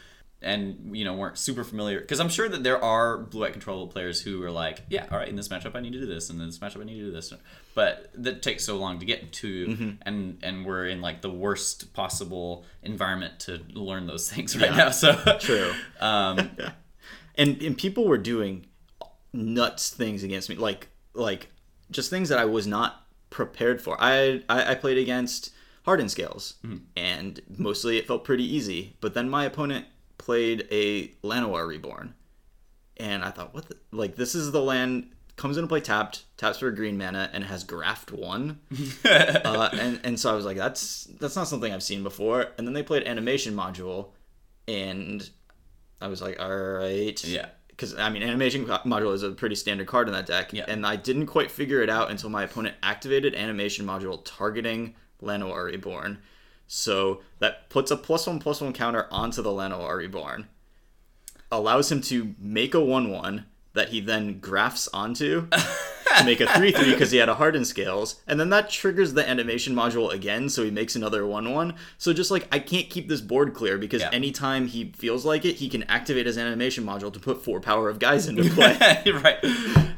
And 0.45 0.95
you 0.95 1.03
know 1.05 1.15
weren't 1.15 1.39
super 1.39 1.63
familiar 1.63 1.99
because 1.99 2.19
I'm 2.19 2.29
sure 2.29 2.47
that 2.47 2.61
there 2.63 2.81
are 2.83 3.17
blue 3.17 3.41
white 3.41 3.53
control 3.53 3.87
players 3.87 4.21
who 4.21 4.43
are 4.43 4.51
like, 4.51 4.83
yeah, 4.89 5.07
all 5.11 5.17
right, 5.17 5.27
in 5.27 5.35
this 5.35 5.47
matchup 5.47 5.75
I 5.75 5.79
need 5.81 5.93
to 5.93 5.99
do 5.99 6.05
this, 6.05 6.29
and 6.29 6.39
in 6.39 6.45
this 6.45 6.59
matchup 6.59 6.81
I 6.81 6.83
need 6.83 6.99
to 6.99 7.05
do 7.05 7.11
this, 7.11 7.33
but 7.73 8.11
that 8.13 8.43
takes 8.43 8.63
so 8.63 8.77
long 8.77 8.99
to 8.99 9.05
get 9.07 9.31
to, 9.33 9.97
and 10.03 10.37
and 10.43 10.63
we're 10.63 10.85
in 10.85 11.01
like 11.01 11.21
the 11.23 11.31
worst 11.31 11.93
possible 11.93 12.63
environment 12.83 13.39
to 13.41 13.59
learn 13.73 14.05
those 14.05 14.29
things 14.31 14.55
right 14.55 14.69
Yeah. 14.69 14.77
now. 14.77 14.91
So 14.91 15.13
True. 15.39 15.73
Um, 15.99 16.51
and 17.35 17.59
and 17.63 17.75
people 17.77 18.05
were 18.07 18.19
doing 18.19 18.67
nuts 19.33 19.89
things 19.89 20.23
against 20.23 20.47
me 20.49 20.55
like 20.55 20.87
like 21.13 21.49
just 21.91 22.09
things 22.09 22.29
that 22.29 22.37
i 22.39 22.45
was 22.45 22.65
not 22.65 23.05
prepared 23.29 23.81
for 23.81 23.97
i 23.99 24.41
i, 24.47 24.71
I 24.71 24.75
played 24.75 24.97
against 24.97 25.51
hardened 25.83 26.09
scales 26.11 26.53
and 26.95 27.41
mostly 27.57 27.97
it 27.97 28.07
felt 28.07 28.23
pretty 28.23 28.43
easy 28.45 28.95
but 29.01 29.13
then 29.13 29.29
my 29.29 29.43
opponent 29.45 29.85
played 30.17 30.67
a 30.71 31.07
Llanowar 31.23 31.67
Reborn 31.67 32.13
and 32.97 33.23
i 33.25 33.29
thought 33.29 33.53
what 33.53 33.67
the, 33.67 33.75
like 33.91 34.15
this 34.15 34.33
is 34.35 34.51
the 34.53 34.61
land 34.61 35.07
comes 35.35 35.57
into 35.57 35.67
play 35.67 35.81
tapped 35.81 36.23
taps 36.37 36.59
for 36.59 36.69
a 36.69 36.73
green 36.75 36.97
mana 36.97 37.29
and 37.33 37.43
has 37.43 37.63
graft 37.65 38.11
one 38.13 38.59
uh, 39.05 39.69
and 39.73 39.99
and 40.05 40.17
so 40.19 40.31
i 40.31 40.33
was 40.33 40.45
like 40.45 40.55
that's 40.55 41.03
that's 41.19 41.35
not 41.35 41.45
something 41.47 41.73
i've 41.73 41.83
seen 41.83 42.03
before 42.03 42.47
and 42.57 42.65
then 42.65 42.73
they 42.73 42.81
played 42.83 43.03
animation 43.05 43.53
module 43.53 44.11
and 44.67 45.29
i 45.99 46.07
was 46.07 46.21
like 46.21 46.39
all 46.39 46.55
right 46.57 47.21
Yeah. 47.25 47.47
because 47.67 47.93
I 47.95 48.09
mean, 48.09 48.23
animation 48.23 48.65
module 48.65 49.13
is 49.13 49.23
a 49.23 49.31
pretty 49.31 49.55
standard 49.55 49.87
card 49.87 50.07
in 50.07 50.13
that 50.13 50.25
deck, 50.25 50.53
Yeah. 50.53 50.63
and 50.69 50.85
I 50.85 50.95
didn't 50.95 51.25
quite 51.25 51.51
figure 51.51 51.81
it 51.81 51.89
out 51.89 52.09
until 52.09 52.29
my 52.29 52.43
opponent 52.43 52.75
activated 52.81 53.35
animation 53.35 53.85
module 53.85 54.21
targeting 54.23 54.95
Llanowar 55.21 55.65
Reborn. 55.65 56.19
So 56.67 57.21
that 57.39 57.69
puts 57.69 57.91
a 57.91 57.97
plus 57.97 58.27
one 58.27 58.39
plus 58.39 58.61
one 58.61 58.73
counter 58.73 59.07
onto 59.11 59.41
the 59.41 59.49
Llanowar 59.49 59.97
Reborn, 59.97 60.47
allows 61.51 61.91
him 61.91 62.01
to 62.01 62.35
make 62.39 62.73
a 62.73 62.81
one 62.83 63.09
one 63.11 63.45
that 63.73 63.89
he 63.89 63.99
then 63.99 64.39
grafts 64.39 64.87
onto 64.93 65.47
to 65.49 66.23
make 66.23 66.39
a 66.39 66.47
three 66.55 66.71
three 66.71 66.91
because 66.93 67.11
he 67.11 67.17
had 67.17 67.27
a 67.29 67.35
hardened 67.35 67.67
scales, 67.67 68.21
and 68.25 68.39
then 68.39 68.49
that 68.49 68.69
triggers 68.69 69.13
the 69.13 69.27
animation 69.29 69.75
module 69.75 70.11
again, 70.11 70.47
so 70.49 70.63
he 70.63 70.71
makes 70.71 70.95
another 70.95 71.25
one 71.25 71.53
one. 71.53 71.75
So 71.97 72.13
just 72.13 72.31
like 72.31 72.47
I 72.51 72.59
can't 72.59 72.89
keep 72.89 73.09
this 73.09 73.21
board 73.21 73.53
clear 73.53 73.77
because 73.77 74.01
Yeah. 74.01 74.09
anytime 74.13 74.67
he 74.67 74.91
feels 74.95 75.25
like 75.25 75.45
it, 75.45 75.57
he 75.57 75.69
can 75.69 75.83
activate 75.83 76.25
his 76.25 76.37
animation 76.37 76.85
module 76.85 77.11
to 77.13 77.19
put 77.19 77.43
four 77.43 77.59
power 77.59 77.89
of 77.89 77.99
guys 77.99 78.27
into 78.27 78.49
play. 78.49 78.77
right. 79.23 79.37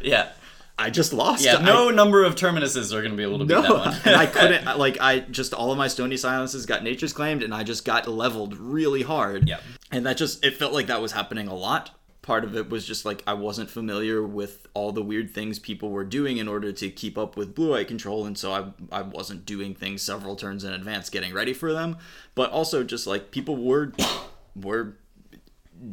Yeah. 0.01 0.32
I 0.80 0.89
just 0.89 1.11
lost. 1.13 1.43
Yeah. 1.43 1.57
I- 1.57 1.63
No 1.63 1.89
number 1.89 2.23
of 2.23 2.36
terminuses 2.36 2.93
are 2.93 3.01
going 3.01 3.11
to 3.11 3.17
be 3.17 3.23
able 3.23 3.39
to 3.39 3.45
beat 3.45 3.53
no, 3.55 3.61
that 3.61 3.71
one. 3.73 3.97
and 4.05 4.15
I 4.15 4.25
couldn't. 4.28 4.78
Like 4.78 4.97
I 5.01 5.19
just 5.19 5.53
all 5.53 5.71
of 5.71 5.78
my 5.78 5.88
stony 5.88 6.17
silences 6.17 6.65
got 6.65 6.84
nature's 6.84 7.13
claimed, 7.13 7.43
and 7.43 7.53
I 7.53 7.63
just 7.63 7.84
got 7.86 8.07
leveled 8.07 8.55
really 8.57 9.01
hard. 9.03 9.47
Yeah. 9.47 9.59
and 9.91 10.05
that 10.05 10.17
just 10.17 10.45
it 10.45 10.57
felt 10.57 10.73
like 10.73 10.88
that 10.88 11.01
was 11.01 11.11
happening 11.13 11.47
a 11.47 11.55
lot 11.55 11.91
part 12.23 12.43
of 12.43 12.57
it 12.57 12.69
was 12.69 12.86
just 12.86 13.05
like 13.05 13.23
I 13.25 13.34
wasn't 13.36 13.69
familiar 13.69 14.21
with 14.21 14.67
all 14.73 14.91
the 14.91 15.01
weird 15.01 15.34
things 15.34 15.59
people 15.59 15.91
were 15.91 16.03
doing 16.03 16.36
in 16.36 16.49
order 16.49 16.73
to 16.73 16.89
keep 16.89 17.17
up 17.17 17.38
with 17.38 17.55
blue 17.55 17.73
eye 17.73 17.86
control, 17.86 18.25
and 18.25 18.38
so 18.38 18.51
I 18.51 18.97
I 18.99 19.01
wasn't 19.01 19.45
doing 19.45 19.73
things 19.73 20.01
several 20.01 20.36
turns 20.36 20.65
in 20.65 20.73
advance, 20.73 21.09
getting 21.09 21.34
ready 21.34 21.53
for 21.53 21.71
them. 21.71 21.95
But 22.36 22.51
also 22.51 22.84
just 22.84 23.07
like 23.07 23.32
people 23.32 23.55
were 23.55 23.93
were 24.55 24.97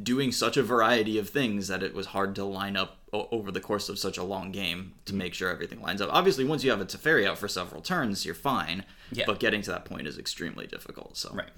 doing 0.02 0.32
such 0.32 0.56
a 0.56 0.62
variety 0.62 1.18
of 1.18 1.28
things 1.28 1.68
that 1.68 1.82
it 1.84 1.94
was 1.94 2.06
hard 2.06 2.34
to 2.34 2.44
line 2.44 2.76
up 2.76 2.98
o- 3.14 3.28
over 3.30 3.50
the 3.50 3.60
course 3.60 3.88
of 3.88 3.98
such 3.98 4.18
a 4.18 4.22
long 4.22 4.50
game 4.52 4.92
to 5.04 5.12
mm-hmm. 5.12 5.18
make 5.18 5.34
sure 5.34 5.48
everything 5.48 5.80
lines 5.80 6.02
up. 6.02 6.10
Obviously, 6.12 6.44
once 6.44 6.64
you 6.64 6.70
have 6.70 6.80
a 6.80 6.84
Teferi 6.84 7.26
out 7.26 7.38
for 7.38 7.48
several 7.48 7.80
turns, 7.80 8.26
you're 8.26 8.34
fine. 8.34 8.84
Yeah. 9.12 9.24
But 9.26 9.40
getting 9.40 9.62
to 9.62 9.70
that 9.70 9.84
point 9.84 10.06
is 10.06 10.18
extremely 10.18 10.66
difficult. 10.66 11.16
So 11.16 11.30
Right. 11.32 11.48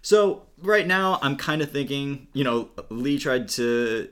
so 0.00 0.44
right 0.62 0.86
now, 0.86 1.18
I'm 1.20 1.36
kind 1.36 1.60
of 1.60 1.70
thinking, 1.70 2.28
you 2.32 2.44
know, 2.44 2.70
Lee 2.88 3.18
tried 3.18 3.48
to 3.50 4.08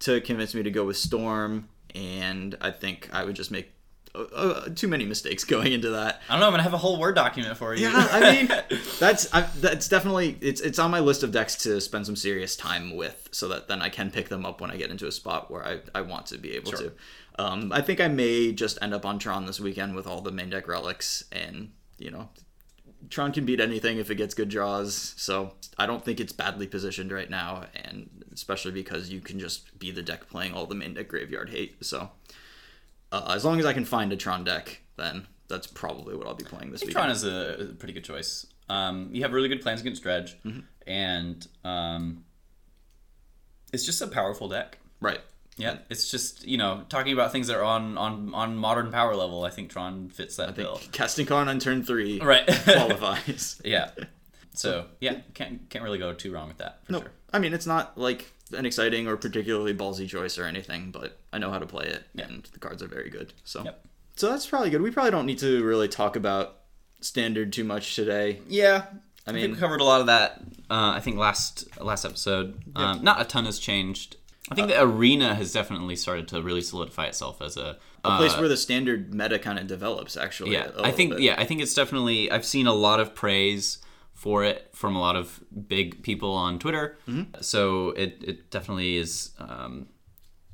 to 0.00 0.20
convince 0.20 0.54
me 0.54 0.62
to 0.62 0.70
go 0.70 0.84
with 0.84 0.96
Storm, 0.96 1.68
and 1.94 2.56
I 2.60 2.70
think 2.72 3.08
I 3.12 3.24
would 3.24 3.36
just 3.36 3.50
make 3.50 3.70
uh, 4.14 4.22
uh, 4.34 4.68
too 4.74 4.88
many 4.88 5.04
mistakes 5.04 5.44
going 5.54 5.72
into 5.72 5.90
that. 5.90 6.22
I 6.28 6.32
don't 6.32 6.40
know. 6.40 6.46
I'm 6.46 6.52
gonna 6.52 6.62
have 6.62 6.74
a 6.74 6.78
whole 6.78 6.98
word 6.98 7.14
document 7.14 7.56
for 7.56 7.74
you. 7.74 7.88
Yeah, 7.88 8.08
I 8.10 8.20
mean, 8.32 8.48
that's 9.00 9.32
I, 9.34 9.42
that's 9.60 9.88
definitely 9.88 10.36
it's 10.40 10.60
it's 10.60 10.78
on 10.78 10.90
my 10.90 11.00
list 11.00 11.22
of 11.22 11.32
decks 11.32 11.56
to 11.64 11.80
spend 11.80 12.06
some 12.06 12.16
serious 12.16 12.56
time 12.56 12.94
with, 12.96 13.28
so 13.32 13.48
that 13.48 13.68
then 13.68 13.82
I 13.82 13.88
can 13.88 14.10
pick 14.10 14.28
them 14.28 14.44
up 14.46 14.60
when 14.60 14.70
I 14.70 14.76
get 14.76 14.90
into 14.90 15.06
a 15.06 15.12
spot 15.12 15.50
where 15.50 15.64
I, 15.64 15.80
I 15.94 16.00
want 16.02 16.26
to 16.26 16.38
be 16.38 16.52
able 16.52 16.70
Sure. 16.72 16.80
to. 16.80 16.92
Um, 17.36 17.72
I 17.72 17.80
think 17.80 18.00
I 18.00 18.06
may 18.08 18.52
just 18.52 18.78
end 18.80 18.94
up 18.94 19.04
on 19.04 19.18
Tron 19.18 19.46
this 19.46 19.58
weekend 19.58 19.96
with 19.96 20.06
all 20.06 20.20
the 20.20 20.30
main 20.30 20.50
deck 20.50 20.68
relics, 20.68 21.24
and 21.32 21.72
you 21.98 22.10
know, 22.12 22.28
Tron 23.10 23.32
can 23.32 23.44
beat 23.44 23.58
anything 23.60 23.98
if 23.98 24.10
it 24.10 24.14
gets 24.14 24.34
good 24.34 24.48
draws. 24.48 25.14
So 25.16 25.54
I 25.76 25.86
don't 25.86 26.04
think 26.04 26.20
it's 26.20 26.32
badly 26.32 26.66
positioned 26.68 27.10
right 27.10 27.28
now, 27.28 27.64
and 27.74 28.08
especially 28.32 28.70
because 28.72 29.10
you 29.10 29.20
can 29.20 29.40
just 29.40 29.76
be 29.78 29.90
the 29.90 30.02
deck 30.02 30.28
playing 30.28 30.54
all 30.54 30.66
the 30.66 30.74
main 30.76 30.94
deck 30.94 31.08
graveyard 31.08 31.50
hate. 31.50 31.84
So 31.84 32.10
uh, 33.12 33.32
as 33.34 33.44
long 33.44 33.58
as 33.60 33.66
I 33.66 33.72
can 33.72 33.84
find 33.84 34.12
a 34.12 34.16
Tron 34.16 34.44
deck, 34.44 34.80
then 34.96 35.26
that's 35.48 35.66
probably 35.66 36.14
what 36.16 36.26
I'll 36.26 36.34
be 36.34 36.44
playing 36.44 36.70
this 36.72 36.82
week. 36.82 36.92
Tron 36.92 37.10
is 37.10 37.24
a, 37.24 37.56
a 37.60 37.64
pretty 37.74 37.92
good 37.94 38.04
choice. 38.04 38.46
Um, 38.68 39.10
you 39.12 39.22
have 39.22 39.32
really 39.32 39.48
good 39.48 39.60
plans 39.60 39.80
against 39.80 40.02
Dredge, 40.02 40.36
Mm-hmm. 40.44 40.60
and 40.86 41.46
um, 41.64 42.24
it's 43.72 43.84
just 43.84 44.00
a 44.02 44.06
powerful 44.06 44.48
deck. 44.48 44.78
Right. 45.00 45.20
Yeah, 45.56 45.78
it's 45.88 46.10
just 46.10 46.44
you 46.48 46.58
know 46.58 46.82
talking 46.88 47.12
about 47.12 47.30
things 47.30 47.46
that 47.46 47.56
are 47.56 47.62
on 47.62 47.96
on 47.96 48.34
on 48.34 48.56
modern 48.56 48.90
power 48.90 49.14
level. 49.14 49.44
I 49.44 49.50
think 49.50 49.70
Tron 49.70 50.08
fits 50.08 50.34
that 50.36 50.56
bill. 50.56 50.80
Casting 50.90 51.26
Karn 51.26 51.48
on 51.48 51.60
turn 51.60 51.84
three 51.84 52.20
Right. 52.20 52.44
qualifies. 52.64 53.60
yeah. 53.64 53.90
So 54.56 54.86
yeah, 55.00 55.18
can't 55.34 55.68
can't 55.68 55.82
really 55.84 55.98
go 55.98 56.12
too 56.14 56.32
wrong 56.32 56.46
with 56.46 56.58
that 56.58 56.78
for 56.86 56.92
no, 56.92 57.00
sure. 57.00 57.10
I 57.34 57.38
mean 57.38 57.52
it's 57.52 57.66
not 57.66 57.98
like 57.98 58.30
an 58.56 58.64
exciting 58.64 59.06
or 59.08 59.16
particularly 59.16 59.74
ballsy 59.74 60.08
choice 60.08 60.38
or 60.38 60.44
anything, 60.44 60.90
but 60.90 61.18
I 61.32 61.38
know 61.38 61.50
how 61.50 61.58
to 61.58 61.66
play 61.66 61.86
it, 61.86 62.04
and 62.18 62.44
the 62.52 62.58
cards 62.60 62.82
are 62.82 62.86
very 62.88 63.10
good. 63.10 63.32
So, 63.44 63.64
Yep. 63.64 63.84
so 64.16 64.30
that's 64.30 64.46
probably 64.46 64.70
good. 64.70 64.80
We 64.82 64.90
probably 64.90 65.10
don't 65.10 65.26
need 65.26 65.38
to 65.40 65.64
really 65.64 65.88
talk 65.88 66.14
about 66.16 66.58
standard 67.00 67.52
too 67.52 67.64
much 67.64 67.96
today. 67.96 68.40
Yeah, 68.48 68.84
I, 69.26 69.32
mean- 69.32 69.42
think 69.42 69.54
we 69.54 69.60
covered 69.60 69.80
a 69.80 69.84
lot 69.84 70.00
of 70.00 70.06
that. 70.06 70.40
Uh, 70.70 70.92
I 70.96 71.00
think 71.00 71.16
last 71.18 71.66
last 71.80 72.04
episode, 72.04 72.54
um, 72.76 73.02
not 73.02 73.20
a 73.20 73.24
ton 73.24 73.44
has 73.46 73.58
changed. 73.58 74.16
I 74.50 74.54
think 74.54 74.68
the 74.68 74.80
arena 74.82 75.34
has 75.34 75.52
definitely 75.54 75.96
started 75.96 76.28
to 76.28 76.42
really 76.42 76.60
solidify 76.60 77.06
itself 77.06 77.40
as 77.40 77.56
a, 77.56 77.78
A 78.04 78.18
place 78.18 78.36
where 78.36 78.46
the 78.48 78.58
standard 78.58 79.14
meta 79.14 79.38
kind 79.38 79.58
of 79.58 79.66
develops. 79.66 80.18
Actually, 80.18 80.56
Uh, 80.58 80.64
yeah. 80.76 80.82
I 80.84 80.90
think 80.92 81.12
bit. 81.12 81.20
yeah, 81.20 81.34
I 81.38 81.44
think 81.46 81.62
it's 81.62 81.72
definitely. 81.74 82.30
I've 82.30 82.44
seen 82.44 82.66
a 82.66 82.74
lot 82.74 83.00
of 83.00 83.14
praise 83.14 83.78
for 84.24 84.42
it 84.42 84.58
from 84.72 84.96
a 84.96 85.00
lot 85.00 85.16
of 85.16 85.26
big 85.68 86.02
people 86.02 86.32
on 86.32 86.58
Twitter. 86.58 86.96
Mm-hmm. 87.06 87.42
So 87.42 87.90
it 87.90 88.12
it 88.30 88.50
definitely 88.50 88.96
is. 88.96 89.30
Um, 89.38 89.88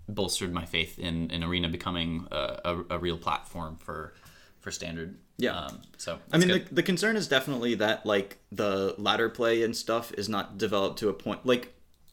bolstered 0.09 0.53
my 0.53 0.65
faith 0.65 0.99
in, 0.99 1.31
in 1.31 1.45
arena 1.45 1.69
becoming 1.69 2.27
a, 2.33 2.59
a, 2.65 2.73
a 2.97 2.99
real 2.99 3.17
platform 3.17 3.77
for 3.77 4.13
for 4.59 4.73
standard 4.73 5.11
Yeah. 5.39 5.57
um, 5.57 5.83
so 5.99 6.19
I 6.33 6.39
mean, 6.39 6.49
the, 6.49 6.65
the 6.73 6.83
concern 6.83 7.15
is 7.17 7.29
definitely 7.29 7.77
that 7.77 8.05
like 8.05 8.39
the 8.51 8.97
ladder 8.99 9.29
play 9.29 9.63
and 9.63 9.77
stuff 9.77 10.13
is 10.19 10.29
not 10.29 10.59
developed 10.59 10.99
to 10.99 11.09
a 11.09 11.13
point 11.13 11.47
like 11.47 11.65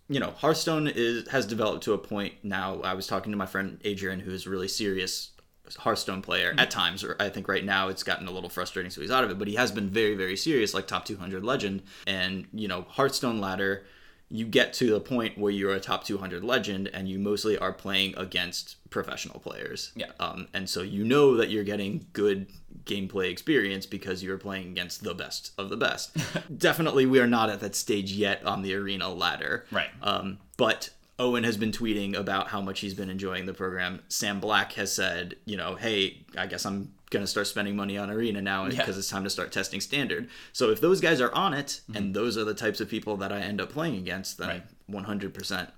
you 0.09 0.19
know 0.19 0.31
Hearthstone 0.41 0.85
is 0.87 1.27
has 1.29 1.47
developed 1.47 1.83
to 1.85 1.93
a 1.93 1.97
point 1.97 2.33
now. 2.43 2.81
I 2.83 2.93
was 2.93 3.07
talking 3.07 3.31
to 3.31 3.37
my 3.37 3.47
friend 3.47 3.79
Adrian, 3.83 4.19
who 4.19 4.31
is 4.31 4.45
really 4.45 4.67
serious 4.67 5.31
Hearthstone 5.75 6.21
player 6.21 6.53
at 6.57 6.71
times. 6.71 7.03
Or 7.03 7.15
I 7.19 7.29
think 7.29 7.47
right 7.47 7.65
now 7.65 7.89
it's 7.89 8.03
gotten 8.03 8.27
a 8.27 8.31
little 8.31 8.49
frustrating, 8.49 8.91
so 8.91 9.01
he's 9.01 9.11
out 9.11 9.23
of 9.23 9.29
it. 9.29 9.39
But 9.39 9.47
he 9.47 9.55
has 9.55 9.71
been 9.71 9.89
very 9.89 10.15
very 10.15 10.37
serious, 10.37 10.73
like 10.73 10.87
top 10.87 11.05
200 11.05 11.43
legend, 11.43 11.83
and 12.05 12.47
you 12.53 12.67
know 12.67 12.85
Hearthstone 12.89 13.39
ladder. 13.39 13.83
You 14.29 14.43
get 14.43 14.73
to 14.73 14.89
the 14.89 14.99
point 14.99 15.37
where 15.37 15.53
you're 15.53 15.73
a 15.73 15.79
top 15.79 16.03
200 16.03 16.43
legend, 16.43 16.89
and 16.93 17.07
you 17.07 17.17
mostly 17.17 17.57
are 17.57 17.71
playing 17.71 18.13
against 18.17 18.75
professional 18.89 19.39
players. 19.39 19.93
Yeah. 19.95 20.11
Um, 20.19 20.49
and 20.53 20.69
so 20.69 20.81
you 20.81 21.05
know 21.05 21.37
that 21.37 21.49
you're 21.49 21.63
getting 21.63 22.07
good 22.11 22.47
gameplay 22.83 23.31
experience 23.31 23.85
because 23.85 24.23
you're 24.23 24.37
playing 24.37 24.67
against 24.67 25.03
the 25.03 25.13
best 25.13 25.51
of 25.57 25.69
the 25.69 25.77
best. 25.77 26.17
Definitely, 26.57 27.05
we 27.05 27.19
are 27.19 27.27
not 27.27 27.49
at 27.49 27.61
that 27.61 27.75
stage 27.75 28.11
yet 28.11 28.45
on 28.45 28.63
the 28.63 28.73
arena 28.73 29.09
ladder. 29.09 29.65
Right. 29.71 29.89
Um, 30.01 30.39
but 30.57 30.89
Owen 31.19 31.43
has 31.43 31.57
been 31.57 31.71
tweeting 31.71 32.15
about 32.15 32.49
how 32.49 32.61
much 32.61 32.79
he's 32.81 32.93
been 32.93 33.09
enjoying 33.09 33.45
the 33.47 33.53
program. 33.53 34.01
Sam 34.07 34.39
Black 34.39 34.73
has 34.73 34.93
said, 34.93 35.35
you 35.45 35.57
know, 35.57 35.75
hey, 35.75 36.25
I 36.37 36.45
guess 36.45 36.65
I'm 36.65 36.93
going 37.09 37.23
to 37.23 37.27
start 37.27 37.47
spending 37.47 37.75
money 37.75 37.97
on 37.97 38.09
arena 38.11 38.41
now 38.41 38.65
because 38.67 38.87
Yeah. 38.95 38.99
it's 38.99 39.09
time 39.09 39.23
to 39.23 39.29
start 39.29 39.51
testing 39.51 39.79
standard. 39.81 40.29
So 40.53 40.69
if 40.69 40.79
those 40.81 41.01
guys 41.01 41.19
are 41.21 41.33
on 41.33 41.53
it 41.53 41.81
Mm-hmm. 41.89 41.95
and 41.97 42.13
those 42.15 42.37
are 42.37 42.43
the 42.43 42.53
types 42.53 42.81
of 42.81 42.89
people 42.89 43.17
that 43.17 43.31
I 43.31 43.39
end 43.39 43.59
up 43.61 43.69
playing 43.71 43.95
against, 43.95 44.37
then 44.37 44.47
Right. 44.49 44.63
100%. 44.91 45.71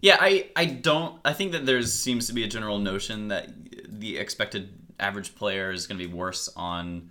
Yeah, 0.00 0.16
I, 0.20 0.48
I 0.54 0.66
don't. 0.66 1.18
I 1.24 1.32
think 1.32 1.52
that 1.52 1.66
there 1.66 1.80
seems 1.82 2.26
to 2.28 2.32
be 2.34 2.44
a 2.44 2.48
general 2.48 2.78
notion 2.78 3.28
that 3.28 3.48
the 3.88 4.18
expected 4.18 4.68
average 5.00 5.34
player 5.34 5.72
is 5.72 5.86
going 5.86 5.98
to 5.98 6.06
be 6.06 6.12
worse 6.12 6.48
on 6.56 7.10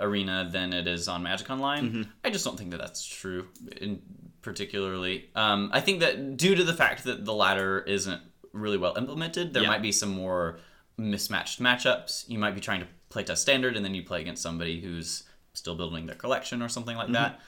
Arena 0.00 0.48
than 0.52 0.72
it 0.72 0.86
is 0.88 1.06
on 1.08 1.22
Magic 1.22 1.48
Online. 1.50 1.88
Mm-hmm. 1.88 2.02
I 2.24 2.30
just 2.30 2.44
don't 2.44 2.58
think 2.58 2.72
that 2.72 2.78
that's 2.80 3.04
true, 3.04 3.46
in 3.80 4.02
particularly. 4.42 5.30
Um, 5.34 5.70
I 5.72 5.80
think 5.80 6.00
that 6.00 6.36
due 6.36 6.54
to 6.54 6.64
the 6.64 6.74
fact 6.74 7.04
that 7.04 7.24
the 7.24 7.32
ladder 7.34 7.80
isn't 7.80 8.20
really 8.52 8.76
well 8.78 8.96
implemented, 8.98 9.54
there 9.54 9.62
Yeah. 9.62 9.68
might 9.68 9.82
be 9.82 9.92
some 9.92 10.10
more 10.10 10.58
mismatched 10.98 11.60
matchups. 11.60 12.28
You 12.28 12.38
might 12.38 12.54
be 12.54 12.60
trying 12.60 12.80
to 12.80 12.86
play 13.08 13.24
test 13.24 13.42
standard, 13.42 13.76
and 13.76 13.84
then 13.84 13.94
you 13.94 14.02
play 14.02 14.20
against 14.20 14.42
somebody 14.42 14.80
who's 14.80 15.24
still 15.54 15.74
building 15.74 16.06
their 16.06 16.16
collection 16.16 16.62
or 16.62 16.68
something 16.68 16.96
like 16.96 17.12
that. 17.12 17.40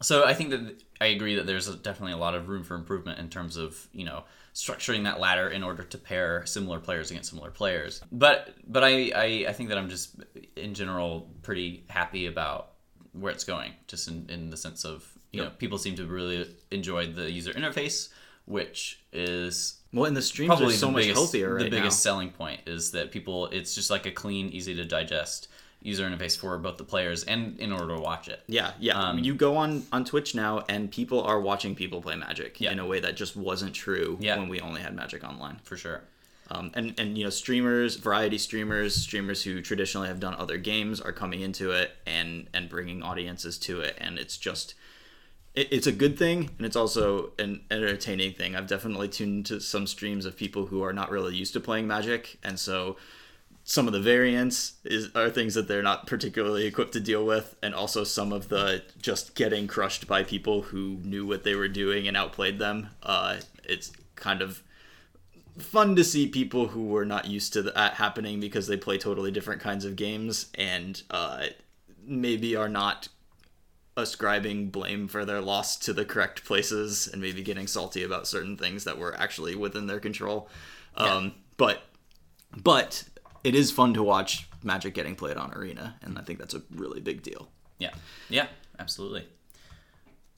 So 0.00 0.24
I 0.24 0.32
think 0.32 0.50
that 0.50 0.82
I 1.00 1.06
agree 1.06 1.34
that 1.34 1.46
there's 1.46 1.66
definitely 1.76 2.12
a 2.12 2.16
lot 2.18 2.34
of 2.34 2.48
room 2.48 2.62
for 2.62 2.76
improvement 2.76 3.18
in 3.18 3.28
terms 3.30 3.56
of 3.56 3.88
you 3.92 4.04
know 4.04 4.24
structuring 4.54 5.04
that 5.04 5.18
ladder 5.18 5.48
in 5.48 5.62
order 5.64 5.82
to 5.82 5.98
pair 5.98 6.46
similar 6.46 6.78
players 6.78 7.10
against 7.10 7.30
similar 7.30 7.50
players. 7.50 8.00
But 8.12 8.54
but 8.66 8.84
I 8.84 9.10
I, 9.14 9.46
I 9.48 9.52
think 9.52 9.70
that 9.70 9.78
I'm 9.78 9.88
just 9.88 10.16
in 10.56 10.74
general 10.74 11.28
pretty 11.42 11.84
happy 11.88 12.26
about 12.26 12.72
where 13.12 13.32
it's 13.32 13.44
going, 13.44 13.72
just 13.88 14.06
in, 14.08 14.26
in 14.30 14.50
the 14.50 14.56
sense 14.56 14.84
of 14.84 15.17
you 15.32 15.42
know 15.42 15.50
people 15.58 15.78
seem 15.78 15.94
to 15.96 16.06
really 16.06 16.46
enjoy 16.70 17.06
the 17.06 17.30
user 17.30 17.52
interface, 17.52 18.08
which 18.46 19.00
is 19.12 19.74
Well, 19.92 20.06
and 20.06 20.16
the 20.16 20.22
streams 20.22 20.48
probably 20.48 20.74
are 20.74 20.76
so 20.78 20.90
much 20.90 21.02
biggest, 21.02 21.16
healthier 21.18 21.54
right 21.54 21.64
the 21.64 21.70
biggest 21.70 21.98
now. 22.04 22.10
selling 22.12 22.30
point 22.30 22.60
is 22.66 22.90
that 22.92 23.10
people 23.10 23.46
it's 23.48 23.74
just 23.74 23.90
like 23.90 24.06
a 24.06 24.10
clean 24.10 24.48
easy 24.50 24.74
to 24.74 24.84
digest 24.84 25.48
user 25.80 26.08
interface 26.08 26.36
for 26.36 26.58
both 26.58 26.76
the 26.76 26.82
players 26.84 27.22
and 27.24 27.58
in 27.60 27.70
order 27.72 27.94
to 27.94 28.00
watch 28.00 28.26
it 28.28 28.40
Yeah, 28.48 28.72
yeah. 28.80 29.00
Um, 29.00 29.18
you 29.20 29.32
go 29.34 29.56
on 29.56 29.84
on 29.92 30.04
Twitch 30.04 30.34
now, 30.34 30.64
and 30.68 30.90
people 30.90 31.22
are 31.22 31.40
watching 31.40 31.74
people 31.76 32.02
play 32.02 32.16
Magic 32.16 32.60
Yeah. 32.60 32.72
in 32.72 32.78
a 32.80 32.86
way 32.86 32.98
that 33.00 33.16
just 33.16 33.36
wasn't 33.36 33.74
true 33.74 34.18
Yeah. 34.20 34.38
when 34.38 34.48
we 34.48 34.60
only 34.60 34.80
had 34.80 34.94
Magic 34.96 35.22
Online. 35.22 35.60
for 35.62 35.76
sure 35.76 36.02
Um, 36.50 36.70
and 36.74 36.98
and 36.98 37.16
you 37.18 37.24
know, 37.24 37.30
streamers, 37.30 37.94
variety 37.96 38.38
streamers, 38.38 38.94
streamers 38.96 39.42
who 39.44 39.60
traditionally 39.60 40.08
have 40.08 40.18
done 40.18 40.34
other 40.34 40.56
games 40.58 41.00
are 41.00 41.12
coming 41.12 41.42
into 41.42 41.70
it 41.72 41.92
and 42.06 42.48
and 42.54 42.68
bringing 42.68 43.02
audiences 43.02 43.58
to 43.60 43.80
it, 43.80 43.94
and 43.98 44.18
it's 44.18 44.36
just. 44.36 44.74
It, 45.54 45.68
it's 45.72 45.86
a 45.86 45.92
good 45.92 46.18
thing, 46.18 46.50
and 46.56 46.66
it's 46.66 46.76
also 46.76 47.32
an 47.38 47.62
entertaining 47.70 48.32
thing. 48.32 48.56
I've 48.56 48.66
definitely 48.66 49.08
tuned 49.08 49.46
to 49.46 49.60
some 49.60 49.86
streams 49.86 50.24
of 50.24 50.36
people 50.36 50.66
who 50.66 50.82
are 50.82 50.92
not 50.92 51.10
really 51.10 51.34
used 51.36 51.52
to 51.54 51.60
playing 51.60 51.86
Magic, 51.86 52.38
and 52.42 52.58
so 52.58 52.96
some 53.68 53.86
of 53.86 53.92
the 53.92 54.00
variants 54.00 54.74
is 54.84 55.14
are 55.14 55.28
things 55.28 55.52
that 55.52 55.68
they're 55.68 55.82
not 55.82 56.06
particularly 56.06 56.64
equipped 56.64 56.94
to 56.94 57.00
deal 57.00 57.26
with 57.26 57.54
and 57.62 57.74
also 57.74 58.02
some 58.02 58.32
of 58.32 58.48
the 58.48 58.82
just 59.02 59.34
getting 59.34 59.66
crushed 59.66 60.06
by 60.06 60.22
people 60.22 60.62
who 60.62 60.96
knew 61.04 61.26
what 61.26 61.44
they 61.44 61.54
were 61.54 61.68
doing 61.68 62.08
and 62.08 62.16
outplayed 62.16 62.58
them 62.58 62.88
uh, 63.02 63.36
it's 63.64 63.92
kind 64.16 64.40
of 64.40 64.62
fun 65.58 65.94
to 65.94 66.02
see 66.02 66.26
people 66.26 66.68
who 66.68 66.86
were 66.86 67.04
not 67.04 67.26
used 67.26 67.52
to 67.52 67.60
that 67.60 67.92
happening 67.92 68.40
because 68.40 68.66
they 68.68 68.76
play 68.76 68.96
totally 68.96 69.30
different 69.30 69.60
kinds 69.60 69.84
of 69.84 69.96
games 69.96 70.46
and 70.54 71.02
uh, 71.10 71.44
maybe 72.06 72.56
are 72.56 72.70
not 72.70 73.08
ascribing 73.98 74.70
blame 74.70 75.08
for 75.08 75.24
their 75.24 75.40
loss 75.40 75.76
to 75.76 75.92
the 75.92 76.04
correct 76.04 76.44
places 76.44 77.08
and 77.12 77.20
maybe 77.20 77.42
getting 77.42 77.66
salty 77.66 78.02
about 78.02 78.26
certain 78.26 78.56
things 78.56 78.84
that 78.84 78.96
were 78.98 79.14
actually 79.18 79.54
within 79.54 79.86
their 79.86 80.00
control 80.00 80.48
um, 80.96 81.34
but 81.56 81.82
but 82.56 83.04
it 83.44 83.54
is 83.54 83.70
fun 83.70 83.92
to 83.94 84.02
watch 84.02 84.48
Magic 84.62 84.94
getting 84.94 85.14
played 85.14 85.36
on 85.36 85.54
Arena, 85.54 85.96
and 86.02 86.18
I 86.18 86.22
think 86.22 86.40
that's 86.40 86.54
a 86.54 86.62
really 86.74 87.00
big 87.00 87.22
deal. 87.22 87.48
yeah 87.78 87.92
yeah 88.28 88.46
absolutely 88.78 89.26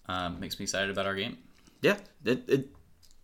um, 0.06 0.40
makes 0.40 0.58
me 0.58 0.64
excited 0.64 0.90
about 0.90 1.06
our 1.06 1.14
game 1.14 1.38
Yeah, 1.82 1.98
it, 2.24 2.48
it 2.48 2.68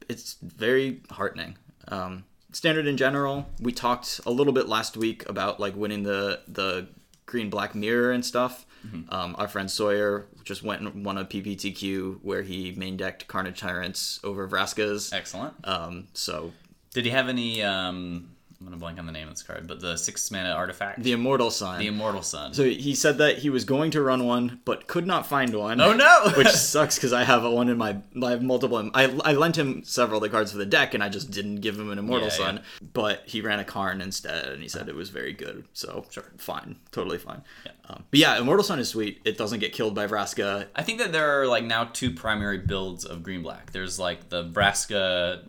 it's 0.09 0.37
very 0.41 1.03
heartening. 1.11 1.59
Um, 1.89 2.25
standard 2.53 2.87
in 2.87 2.97
general, 2.97 3.47
we 3.61 3.73
talked 3.73 4.21
a 4.27 4.31
little 4.31 4.53
bit 4.53 4.69
last 4.69 4.97
week 4.97 5.29
about 5.29 5.61
like 5.61 5.77
winning 5.77 6.03
the 6.03 6.41
the 6.49 6.89
green 7.27 7.51
black 7.51 7.75
mirror 7.75 8.13
and 8.13 8.25
stuff. 8.25 8.66
Um, 9.09 9.35
our 9.39 9.49
friend 9.49 9.71
Sawyer 9.71 10.27
just 10.45 10.63
went 10.63 10.83
and 10.83 11.05
won 11.05 11.19
a 11.19 11.25
PPTQ 11.25 12.21
where 12.23 12.43
he 12.43 12.73
main 12.77 12.97
decked 12.97 13.27
Carnage 13.29 13.59
Tyrants 13.61 14.21
over 14.23 14.49
Vraska's. 14.49 15.13
Excellent. 15.13 15.55
Um, 15.65 16.09
so 16.13 16.53
Did 16.93 17.05
he 17.05 17.11
have 17.11 17.29
any? 17.29 17.63
Um, 17.63 18.36
I'm 18.59 18.67
gonna 18.67 18.79
blank 18.79 18.99
on 18.99 19.05
the 19.05 19.13
name 19.13 19.29
of 19.29 19.35
this 19.35 19.43
card, 19.43 19.67
but 19.67 19.81
the 19.81 19.97
six 19.97 20.31
mana 20.31 20.51
artifact, 20.51 21.03
the 21.03 21.13
Immortal 21.13 21.51
Sun. 21.51 21.79
the 21.79 21.89
Immortal 21.89 22.23
Sun. 22.23 22.55
so 22.55 22.65
he 22.65 22.95
said 22.95 23.19
that 23.19 23.39
he 23.39 23.51
was 23.51 23.65
going 23.67 23.91
to 23.91 24.01
run 24.01 24.25
one, 24.25 24.61
but 24.65 24.87
could 24.87 25.07
not 25.07 25.27
find 25.27 25.55
one. 25.55 25.79
oh 25.81 25.93
no! 25.93 26.31
which 26.37 26.49
sucks 26.49 26.97
because 26.97 27.13
I 27.13 27.25
have 27.25 27.45
a 27.45 27.51
one 27.51 27.69
in 27.69 27.77
my 27.77 27.99
I 28.23 28.31
have 28.31 28.43
multiple. 28.43 28.91
I 28.95 29.05
I 29.25 29.33
lent 29.35 29.59
him 29.59 29.83
several 29.85 30.19
of 30.19 30.23
the 30.23 30.31
cards 30.31 30.53
for 30.53 30.59
the 30.59 30.65
deck, 30.67 30.95
and 30.95 31.03
I 31.05 31.11
just 31.11 31.31
didn't 31.31 31.57
give 31.57 31.79
him 31.79 31.91
an 31.91 31.99
Immortal 31.99 32.29
Yeah, 32.29 32.35
Sun. 32.35 32.61
But 32.95 33.23
he 33.27 33.43
ran 33.43 33.59
a 33.61 33.65
Karn 33.65 34.01
instead, 34.01 34.47
and 34.49 34.63
he 34.63 34.69
said 34.69 34.89
it 34.89 34.95
was 34.95 35.11
very 35.11 35.35
good. 35.35 35.65
So 35.75 36.07
Sure. 36.11 36.25
fine, 36.39 36.77
totally 36.93 37.19
fine. 37.19 37.43
Um, 37.89 38.05
but 38.11 38.19
yeah, 38.19 38.39
Immortal 38.39 38.65
Sun 38.65 38.79
is 38.79 38.89
sweet. 38.89 39.21
It 39.27 39.37
doesn't 39.37 39.61
get 39.61 39.73
killed 39.75 39.95
by 39.95 40.07
Vraska. 40.07 40.67
I 40.75 40.83
think 40.83 40.99
that 41.01 41.13
there 41.13 41.41
are 41.43 41.47
like 41.47 41.65
now 41.65 41.85
two 41.93 42.11
primary 42.11 42.59
builds 42.59 43.05
of 43.05 43.23
green 43.23 43.43
black. 43.43 43.73
There's 43.73 43.99
like 43.99 44.29
the 44.31 44.45
Vraska, 44.45 45.43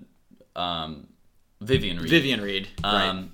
um, 0.56 1.08
Vivien 1.62 1.98
Reid. 2.00 2.10
Vivien 2.10 2.42
Reid, 2.42 2.68
right? 2.84 3.08
Um, 3.10 3.32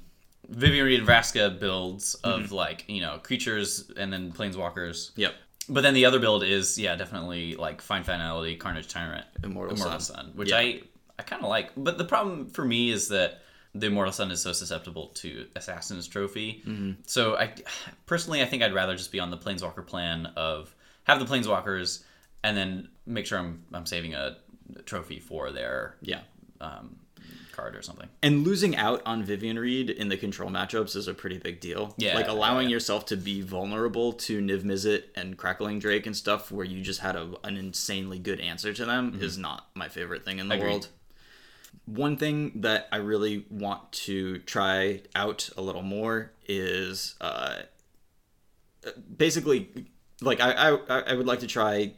Vivien 0.49 0.85
Reid 0.85 1.01
Vraska 1.03 1.59
builds 1.59 2.15
of 2.15 2.51
like 2.51 2.85
you 2.87 3.01
know 3.01 3.19
creatures 3.23 3.89
and 3.97 4.11
then 4.11 4.31
planeswalkers. 4.31 5.11
Yep. 5.15 5.33
But 5.69 5.81
then 5.81 5.93
the 5.93 6.05
other 6.05 6.19
build 6.19 6.43
is 6.43 6.77
yeah 6.77 6.95
definitely 6.95 7.55
like 7.55 7.81
fine 7.81 8.03
finality 8.03 8.55
Carnage 8.55 8.87
Tyrant 8.87 9.25
Immortal 9.43 9.75
Immortal 9.75 9.99
Sun. 9.99 10.15
Sun, 10.15 10.31
which 10.35 10.49
Yeah. 10.51 10.57
I 10.57 10.81
I 11.19 11.23
kind 11.23 11.43
of 11.43 11.49
like. 11.49 11.71
But 11.77 11.97
the 11.97 12.05
problem 12.05 12.47
for 12.49 12.65
me 12.65 12.89
is 12.91 13.07
that 13.09 13.39
the 13.75 13.87
Immortal 13.87 14.11
Sun 14.13 14.31
is 14.31 14.41
so 14.41 14.51
susceptible 14.53 15.07
to 15.15 15.47
Assassin's 15.55 16.07
Trophy. 16.07 16.61
Mm-hmm. 16.67 16.91
So 17.05 17.35
I 17.37 17.53
personally 18.05 18.41
I 18.41 18.45
think 18.45 18.61
I'd 18.63 18.73
rather 18.73 18.95
just 18.95 19.11
be 19.11 19.19
on 19.19 19.31
the 19.31 19.37
Planeswalker 19.37 19.85
plan 19.85 20.27
of 20.35 20.73
have 21.05 21.19
the 21.19 21.25
Planeswalkers 21.25 22.03
and 22.43 22.55
then 22.57 22.89
make 23.05 23.25
sure 23.25 23.39
I'm 23.39 23.63
I'm 23.73 23.85
saving 23.85 24.13
a 24.13 24.37
trophy 24.85 25.19
for 25.19 25.51
their 25.51 25.95
Yeah. 26.01 26.21
um, 26.61 26.97
card 27.53 27.75
or 27.75 27.81
something. 27.81 28.09
And 28.21 28.43
losing 28.43 28.75
out 28.75 29.01
on 29.05 29.23
Vivien 29.23 29.57
Reid 29.57 29.89
in 29.89 30.09
the 30.09 30.17
control 30.17 30.49
matchups 30.49 30.95
is 30.95 31.07
a 31.07 31.13
pretty 31.13 31.37
big 31.37 31.59
deal. 31.59 31.93
Yeah, 31.97 32.15
Like 32.15 32.27
allowing 32.27 32.67
yeah. 32.69 32.73
yourself 32.73 33.05
to 33.07 33.17
be 33.17 33.41
vulnerable 33.41 34.11
to 34.13 34.41
Niv 34.41 34.63
Mizzet 34.63 35.03
and 35.15 35.37
Crackling 35.37 35.79
Drake 35.79 36.05
and 36.05 36.15
stuff 36.17 36.51
where 36.51 36.65
you 36.65 36.81
just 36.81 36.99
had 36.99 37.15
a, 37.15 37.33
an 37.43 37.55
insanely 37.55 38.19
good 38.19 38.39
answer 38.41 38.73
to 38.73 38.85
them 38.85 39.17
is 39.21 39.37
not 39.37 39.67
my 39.75 39.87
favorite 39.87 40.25
thing 40.25 40.39
in 40.39 40.47
the 40.49 40.55
Agreed. 40.55 40.67
world. 40.69 40.87
One 41.85 42.17
thing 42.17 42.51
that 42.61 42.87
I 42.91 42.97
really 42.97 43.45
want 43.49 43.91
to 43.93 44.39
try 44.39 45.01
out 45.15 45.49
a 45.57 45.61
little 45.61 45.81
more 45.81 46.31
is 46.47 47.15
uh, 47.19 47.61
basically 49.17 49.69
like 50.21 50.39
I, 50.39 50.51
I 50.89 50.99
I 50.99 51.13
would 51.13 51.25
like 51.25 51.39
to 51.39 51.47
try 51.47 51.93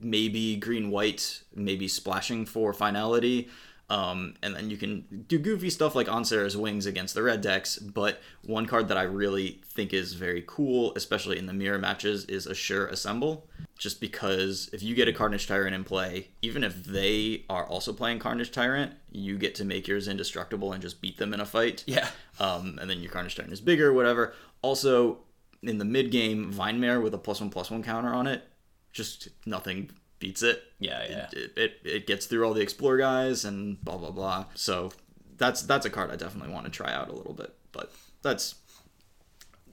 maybe 0.00 0.56
green 0.56 0.90
white, 0.90 1.42
maybe 1.54 1.88
splashing 1.88 2.46
for 2.46 2.72
finality. 2.72 3.48
Um, 3.90 4.34
and 4.42 4.56
then 4.56 4.70
you 4.70 4.76
can 4.78 5.24
do 5.28 5.38
goofy 5.38 5.68
stuff 5.68 5.94
like 5.94 6.06
Ansar's 6.06 6.56
wings 6.56 6.86
against 6.86 7.14
the 7.14 7.22
red 7.22 7.42
decks. 7.42 7.76
But 7.78 8.20
one 8.42 8.64
card 8.66 8.88
that 8.88 8.96
I 8.96 9.02
really 9.02 9.60
think 9.66 9.92
is 9.92 10.14
very 10.14 10.42
cool, 10.46 10.92
especially 10.96 11.38
in 11.38 11.46
the 11.46 11.52
mirror 11.52 11.78
matches, 11.78 12.24
is 12.24 12.46
Assure 12.46 12.86
Assemble. 12.86 13.46
Just 13.76 14.00
because 14.00 14.70
if 14.72 14.82
you 14.82 14.94
get 14.94 15.08
a 15.08 15.12
Carnage 15.12 15.46
Tyrant 15.46 15.74
in 15.74 15.84
play, 15.84 16.28
even 16.40 16.64
if 16.64 16.84
they 16.84 17.44
are 17.50 17.66
also 17.66 17.92
playing 17.92 18.20
Carnage 18.20 18.52
Tyrant, 18.52 18.92
you 19.10 19.36
get 19.36 19.54
to 19.56 19.64
make 19.64 19.86
yours 19.86 20.08
indestructible 20.08 20.72
and 20.72 20.80
just 20.80 21.00
beat 21.02 21.18
them 21.18 21.34
in 21.34 21.40
a 21.40 21.46
fight 21.46 21.84
Yeah. 21.86 22.08
um, 22.40 22.78
and 22.80 22.88
then 22.88 23.00
your 23.00 23.10
Carnage 23.10 23.34
Tyrant 23.36 23.52
is 23.52 23.60
bigger, 23.60 23.92
whatever. 23.92 24.32
Also, 24.62 25.18
in 25.62 25.78
the 25.78 25.84
mid 25.84 26.10
game, 26.10 26.50
Vine 26.52 26.80
Mare 26.80 27.00
with 27.00 27.12
a 27.14 27.18
plus 27.18 27.40
one 27.40 27.50
plus 27.50 27.70
one 27.70 27.82
counter 27.82 28.14
on 28.14 28.26
it, 28.26 28.44
just 28.92 29.28
nothing 29.44 29.90
beats 30.24 30.42
it. 30.42 30.62
Yeah, 30.78 31.04
yeah. 31.06 31.28
It, 31.32 31.52
it, 31.56 31.80
it 31.84 32.06
gets 32.06 32.24
through 32.24 32.46
all 32.46 32.54
the 32.54 32.62
Explore 32.62 32.96
guys 32.96 33.44
and 33.44 33.82
blah 33.84 33.98
blah 33.98 34.10
blah. 34.10 34.46
So 34.54 34.90
that's 35.36 35.60
that's 35.62 35.84
a 35.84 35.90
card 35.90 36.10
I 36.10 36.16
definitely 36.16 36.50
want 36.50 36.64
to 36.64 36.72
try 36.72 36.92
out 36.92 37.10
a 37.10 37.12
little 37.12 37.34
bit, 37.34 37.54
but 37.72 37.92
that's 38.22 38.54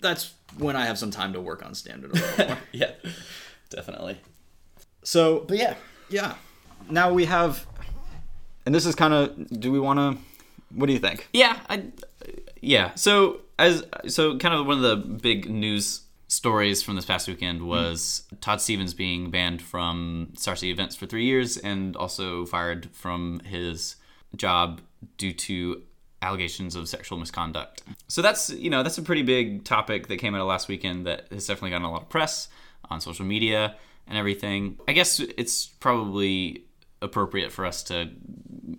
that's 0.02 0.34
when 0.58 0.76
I 0.76 0.86
have 0.86 0.98
some 0.98 1.10
time 1.10 1.32
to 1.34 1.40
work 1.40 1.66
on 1.66 1.74
standard 1.74 2.12
a 2.12 2.14
little 2.16 2.48
more. 2.48 2.58
yeah, 2.74 2.92
definitely. 3.70 4.18
So, 5.04 5.46
but 5.48 5.58
yeah, 5.58 5.76
yeah. 6.10 6.36
Now 6.90 7.14
we 7.14 7.26
have, 7.26 7.66
and 8.66 8.76
this 8.76 8.86
is 8.86 8.94
kind 8.94 9.14
of. 9.14 9.60
Do 9.60 9.72
we 9.72 9.80
want 9.80 10.00
to? 10.00 10.22
What 10.76 10.88
do 10.88 10.94
you 10.94 11.00
think? 11.00 11.30
Yeah, 11.32 11.60
I, 11.70 11.86
yeah. 12.60 12.94
So 12.96 13.40
as 13.58 13.86
so, 14.08 14.38
kind 14.38 14.54
of 14.54 14.66
one 14.68 14.84
of 14.84 14.84
the 14.84 14.98
big 14.98 15.50
news 15.50 16.02
stories 16.32 16.82
from 16.82 16.96
this 16.96 17.04
past 17.04 17.28
weekend 17.28 17.60
mm-hmm. 17.60 17.68
was 17.68 18.24
Todd 18.40 18.62
Stevens 18.62 18.94
being 18.94 19.32
banned 19.32 19.62
from 19.62 20.30
Star 20.38 20.56
City 20.56 20.72
events 20.72 20.96
for 20.96 21.06
three 21.06 21.26
years 21.26 21.58
and 21.58 21.94
also 21.98 22.46
fired 22.46 22.88
from 22.94 23.42
his 23.42 23.98
job 24.38 24.80
due 25.18 25.34
to 25.34 25.82
allegations 26.22 26.78
of 26.78 26.88
sexual 26.88 27.18
misconduct. 27.18 27.84
So 28.08 28.22
that's 28.22 28.50
you 28.50 28.70
know 28.70 28.82
that's 28.82 28.98
a 28.98 29.02
pretty 29.02 29.24
big 29.24 29.66
topic 29.66 30.08
that 30.08 30.18
came 30.18 30.34
out 30.34 30.40
of 30.40 30.48
last 30.48 30.70
weekend 30.70 31.06
that 31.06 31.28
has 31.32 31.48
definitely 31.48 31.72
gotten 31.72 31.86
a 31.86 31.92
lot 31.92 32.04
of 32.04 32.10
press 32.10 32.48
on 32.90 33.02
social 33.02 33.26
media 33.26 33.76
and 34.08 34.18
everything. 34.18 34.80
I 34.88 34.94
guess 34.94 35.20
it's 35.20 35.66
probably 35.66 36.64
appropriate 37.02 37.52
for 37.52 37.66
us 37.66 37.84
to 37.84 38.10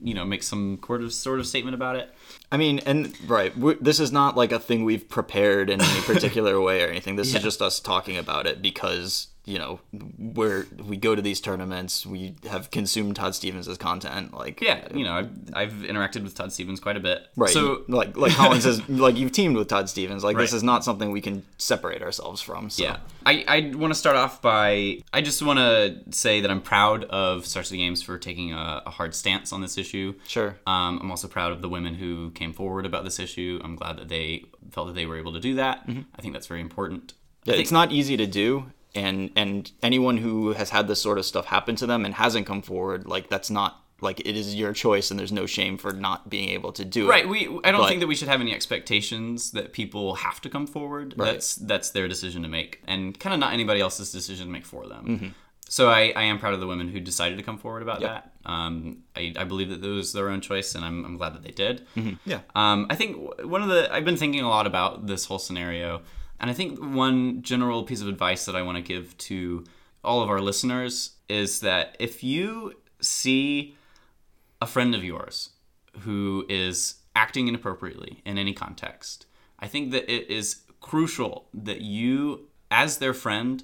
you 0.01 0.15
know 0.15 0.25
make 0.25 0.43
some 0.43 0.79
sort 0.87 1.03
of 1.03 1.13
sort 1.13 1.41
of 1.41 1.47
statement 1.47 1.75
about 1.75 1.97
it. 1.97 2.13
I 2.51 2.57
mean, 2.57 2.81
and 2.81 3.15
right, 3.29 3.53
this 3.83 4.01
is 4.01 4.13
not 4.13 4.37
like 4.37 4.53
a 4.53 4.59
thing 4.59 4.85
we've 4.85 5.09
prepared 5.09 5.71
in 5.71 5.81
any 5.81 6.01
particular 6.03 6.61
way 6.61 6.83
or 6.83 6.89
anything. 6.89 7.17
This 7.17 7.35
is 7.35 7.43
just 7.43 7.63
us 7.63 7.81
talking 7.81 8.17
about 8.17 8.47
it 8.47 8.63
because 8.63 9.29
you 9.45 9.59
know 9.59 9.81
we're 10.19 10.67
we 10.85 10.97
go 10.97 11.15
to 11.15 11.23
these 11.23 11.41
tournaments, 11.41 12.07
we 12.07 12.37
have 12.49 12.71
consumed 12.71 13.17
Todd 13.17 13.35
Stevens' 13.35 13.77
content, 13.77 14.33
like 14.35 14.61
Yeah, 14.61 14.87
you 14.95 15.05
know, 15.05 15.15
I've, 15.15 15.31
I've 15.53 15.73
interacted 15.73 16.23
with 16.23 16.35
Todd 16.35 16.53
Stevens 16.53 16.79
quite 16.79 16.97
a 16.97 17.01
bit. 17.01 17.27
Right. 17.37 17.51
So 17.51 17.83
like 17.89 18.17
like 18.17 18.33
Colin 18.33 18.61
says, 18.61 18.89
like 18.89 19.17
you've 19.17 19.33
teamed 19.33 19.57
with 19.57 19.69
Todd 19.69 19.89
Stevens. 19.89 20.23
Like 20.23 20.37
this 20.37 20.53
is 20.53 20.63
not 20.63 20.85
something 20.85 21.11
we 21.11 21.21
can 21.21 21.45
separate 21.59 22.03
ourselves 22.03 22.41
from. 22.41 22.71
So. 22.71 22.85
yeah, 22.85 22.99
I, 23.27 23.45
I 23.49 23.77
want 23.77 23.93
to 23.93 23.99
start 23.99 24.17
off 24.17 24.41
by 24.41 24.99
I 25.13 25.23
just 25.23 25.43
want 25.43 25.59
to 25.59 25.99
say 26.11 26.41
that 26.41 26.51
I'm 26.51 26.63
proud 26.63 27.05
of 27.05 27.45
Star 27.47 27.63
Games 27.63 28.03
for 28.03 28.19
taking 28.19 28.53
a, 28.53 28.83
a 28.87 28.91
hard 28.91 29.15
stance 29.15 29.53
on 29.53 29.61
this 29.61 29.77
issue. 29.77 30.15
Sure. 30.27 30.57
Um, 30.67 31.01
I'm 31.01 31.11
also 31.11 31.27
proud 31.27 31.53
of 31.53 31.63
the 31.63 31.69
women 31.69 31.95
who 31.95 32.31
came 32.33 32.53
forward 32.53 32.87
about 32.87 33.05
this 33.05 33.19
issue. 33.19 33.61
I'm 33.65 33.77
glad 33.77 33.97
that 33.99 34.09
they 34.09 34.45
felt 34.71 34.89
that 34.89 34.95
they 34.95 35.07
were 35.07 35.19
able 35.19 35.33
to 35.33 35.41
do 35.41 35.55
that. 35.57 35.85
I 35.89 36.23
think 36.23 36.33
that's 36.33 36.47
very 36.47 36.61
important. 36.61 37.15
Yeah, 37.45 37.55
it's 37.55 37.73
not 37.73 37.91
easy 37.91 38.17
to 38.17 38.27
do, 38.27 38.67
and 38.95 39.31
and 39.37 39.71
anyone 39.83 40.19
who 40.19 40.53
has 40.53 40.71
had 40.71 40.89
this 40.89 41.01
sort 41.01 41.19
of 41.19 41.25
stuff 41.25 41.47
happen 41.47 41.77
to 41.77 41.87
them 41.87 42.05
and 42.05 42.15
hasn't 42.15 42.47
come 42.47 42.63
forward, 42.63 43.07
like 43.07 43.29
that's 43.29 43.51
not 43.51 43.79
like 44.01 44.19
it 44.21 44.37
is 44.37 44.55
your 44.55 44.73
choice, 44.73 45.11
and 45.13 45.21
there's 45.21 45.31
no 45.33 45.47
shame 45.47 45.79
for 45.79 45.93
not 45.93 46.29
being 46.29 46.49
able 46.49 46.73
to 46.73 46.85
do 46.85 47.09
Right. 47.09 47.25
it. 47.25 47.29
Right. 47.29 47.49
We 47.51 47.61
I 47.65 47.71
don't 47.71 47.83
But- 47.83 47.89
think 47.89 48.01
that 48.01 48.09
we 48.09 48.17
should 48.17 48.29
have 48.29 48.41
any 48.41 48.53
expectations 48.53 49.53
that 49.53 49.73
people 49.73 50.17
have 50.17 50.41
to 50.41 50.51
come 50.51 50.67
forward. 50.67 51.15
Right. 51.17 51.33
That's 51.33 51.55
that's 51.55 51.91
their 51.91 52.09
decision 52.09 52.43
to 52.43 52.49
make, 52.49 52.83
and 52.87 53.19
kind 53.19 53.33
of 53.33 53.41
not 53.41 53.53
anybody 53.53 53.81
else's 53.81 54.11
decision 54.13 54.47
to 54.47 54.53
make 54.53 54.67
for 54.67 54.87
them. 54.89 55.07
Mm-hmm. 55.07 55.29
So 55.69 55.89
I, 55.89 56.13
I 56.15 56.25
am 56.25 56.39
proud 56.39 56.53
of 56.53 56.61
the 56.61 56.67
women 56.67 56.89
who 56.89 57.01
decided 57.01 57.39
to 57.39 57.45
come 57.45 57.57
forward 57.57 57.81
about 57.83 58.01
that. 58.01 58.33
Um, 58.45 58.99
I, 59.17 59.33
I 59.39 59.45
believe 59.45 59.71
that 59.71 59.81
that 59.81 59.89
was 59.89 60.13
their 60.13 60.29
own 60.29 60.43
choice, 60.43 60.75
and 60.75 60.85
I'm, 60.85 61.03
I'm 61.07 61.17
glad 61.17 61.33
that 61.35 61.43
they 61.45 61.51
did. 61.53 61.87
Yeah. 62.27 62.41
Um, 62.55 62.89
I 62.91 62.95
think 62.95 63.17
one 63.45 63.63
of 63.63 63.69
the 63.71 63.91
I've 63.91 64.05
been 64.05 64.19
thinking 64.19 64.43
a 64.43 64.51
lot 64.51 64.67
about 64.67 65.07
this 65.07 65.25
whole 65.25 65.39
scenario, 65.39 66.03
and 66.41 66.51
I 66.51 66.55
think 66.55 66.79
one 66.79 67.43
general 67.43 67.85
piece 67.85 68.01
of 68.01 68.09
advice 68.09 68.45
that 68.47 68.57
I 68.57 68.63
want 68.63 68.77
to 68.77 68.83
give 68.83 69.17
to 69.19 69.65
all 70.05 70.23
of 70.23 70.29
our 70.29 70.41
listeners 70.41 71.13
is 71.29 71.61
that 71.61 71.97
if 71.99 72.25
you 72.25 72.75
see 73.01 73.77
a 74.61 74.67
friend 74.67 74.95
of 74.95 75.05
yours 75.05 75.51
who 76.01 76.45
is 76.49 76.97
acting 77.15 77.49
inappropriately 77.49 78.23
in 78.25 78.39
any 78.39 78.53
context, 78.53 79.27
I 79.59 79.67
think 79.69 79.93
that 79.93 80.13
it 80.13 80.29
is 80.31 80.63
crucial 80.81 81.47
that 81.55 81.81
you, 81.81 82.49
as 82.71 82.99
their 82.99 83.15
friend, 83.15 83.63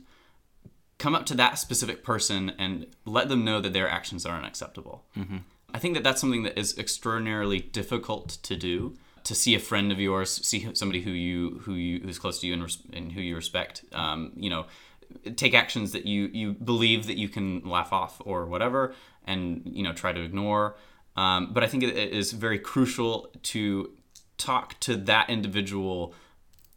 come 0.98 1.14
up 1.14 1.26
to 1.26 1.34
that 1.34 1.58
specific 1.58 2.02
person 2.02 2.52
and 2.58 2.86
let 3.04 3.28
them 3.28 3.44
know 3.44 3.60
that 3.60 3.72
their 3.72 3.88
actions 3.88 4.26
are 4.26 4.36
unacceptable. 4.36 5.04
Mm-hmm. 5.16 5.38
I 5.72 5.78
think 5.78 5.94
that 5.94 6.02
that's 6.02 6.20
something 6.20 6.42
that 6.44 6.58
is 6.58 6.76
extraordinarily 6.78 7.60
difficult 7.60 8.38
to 8.42 8.56
do. 8.56 8.96
To 9.24 9.34
see 9.34 9.54
a 9.54 9.58
friend 9.58 9.92
of 9.92 9.98
yours, 10.00 10.30
see 10.46 10.68
somebody 10.74 11.02
who 11.02 11.10
you 11.10 11.60
who 11.64 11.74
you 11.74 12.00
who's 12.00 12.18
close 12.18 12.40
to 12.40 12.46
you 12.46 12.54
and, 12.54 12.62
res- 12.62 12.82
and 12.92 13.12
who 13.12 13.20
you 13.20 13.36
respect, 13.36 13.84
um, 13.92 14.32
you 14.36 14.50
know, 14.50 14.66
take 15.36 15.54
actions 15.54 15.92
that 15.92 16.06
you 16.06 16.26
you 16.32 16.52
believe 16.52 17.06
that 17.06 17.16
you 17.16 17.28
can 17.28 17.60
laugh 17.68 17.92
off 17.92 18.20
or 18.24 18.46
whatever, 18.46 18.94
and 19.24 19.62
you 19.64 19.82
know 19.82 19.92
try 19.92 20.12
to 20.12 20.22
ignore. 20.22 20.76
Um, 21.16 21.52
but 21.52 21.62
I 21.64 21.66
think 21.66 21.82
it 21.82 21.96
it 21.96 22.12
is 22.12 22.32
very 22.32 22.58
crucial 22.58 23.30
to 23.44 23.90
talk 24.38 24.78
to 24.80 24.96
that 24.96 25.28
individual 25.28 26.14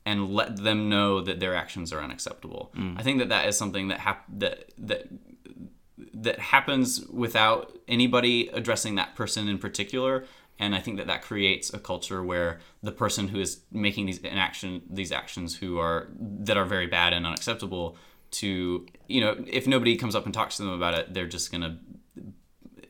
and 0.06 0.34
let 0.34 0.58
them 0.64 0.90
know 0.90 1.22
that 1.22 1.40
their 1.40 1.56
actions 1.56 1.94
are 1.94 2.02
unacceptable. 2.02 2.72
I 2.98 3.04
think 3.04 3.20
that 3.20 3.30
that 3.30 3.48
is 3.48 3.56
something 3.58 3.90
that 3.90 4.00
hap- 4.00 4.26
that 4.40 4.72
that 4.80 5.08
that 6.14 6.40
happens 6.40 7.06
without 7.08 7.78
anybody 7.88 8.48
addressing 8.48 8.96
that 8.96 9.16
person 9.16 9.48
in 9.48 9.58
particular 9.60 10.26
and 10.62 10.74
I 10.76 10.80
think 10.80 10.98
that 10.98 11.08
that 11.08 11.22
creates 11.24 11.74
a 11.74 11.80
culture 11.80 12.24
where 12.24 12.60
the 12.82 12.92
person 12.92 13.28
who 13.28 13.40
is 13.40 13.62
making 13.72 14.06
these 14.06 14.22
action 14.24 14.84
these 14.90 15.12
actions 15.12 15.58
who 15.58 15.80
are 15.80 16.08
that 16.20 16.56
are 16.56 16.66
very 16.66 16.88
bad 16.88 17.12
and 17.14 17.26
unacceptable 17.26 17.98
to 18.40 18.86
you 19.08 19.20
know 19.20 19.44
if 19.48 19.68
nobody 19.68 19.98
comes 19.98 20.16
up 20.16 20.26
and 20.26 20.34
talks 20.34 20.56
to 20.58 20.64
them 20.64 20.72
about 20.72 20.94
it 20.94 21.14
they're 21.14 21.28
just 21.28 21.52
gonna 21.52 21.78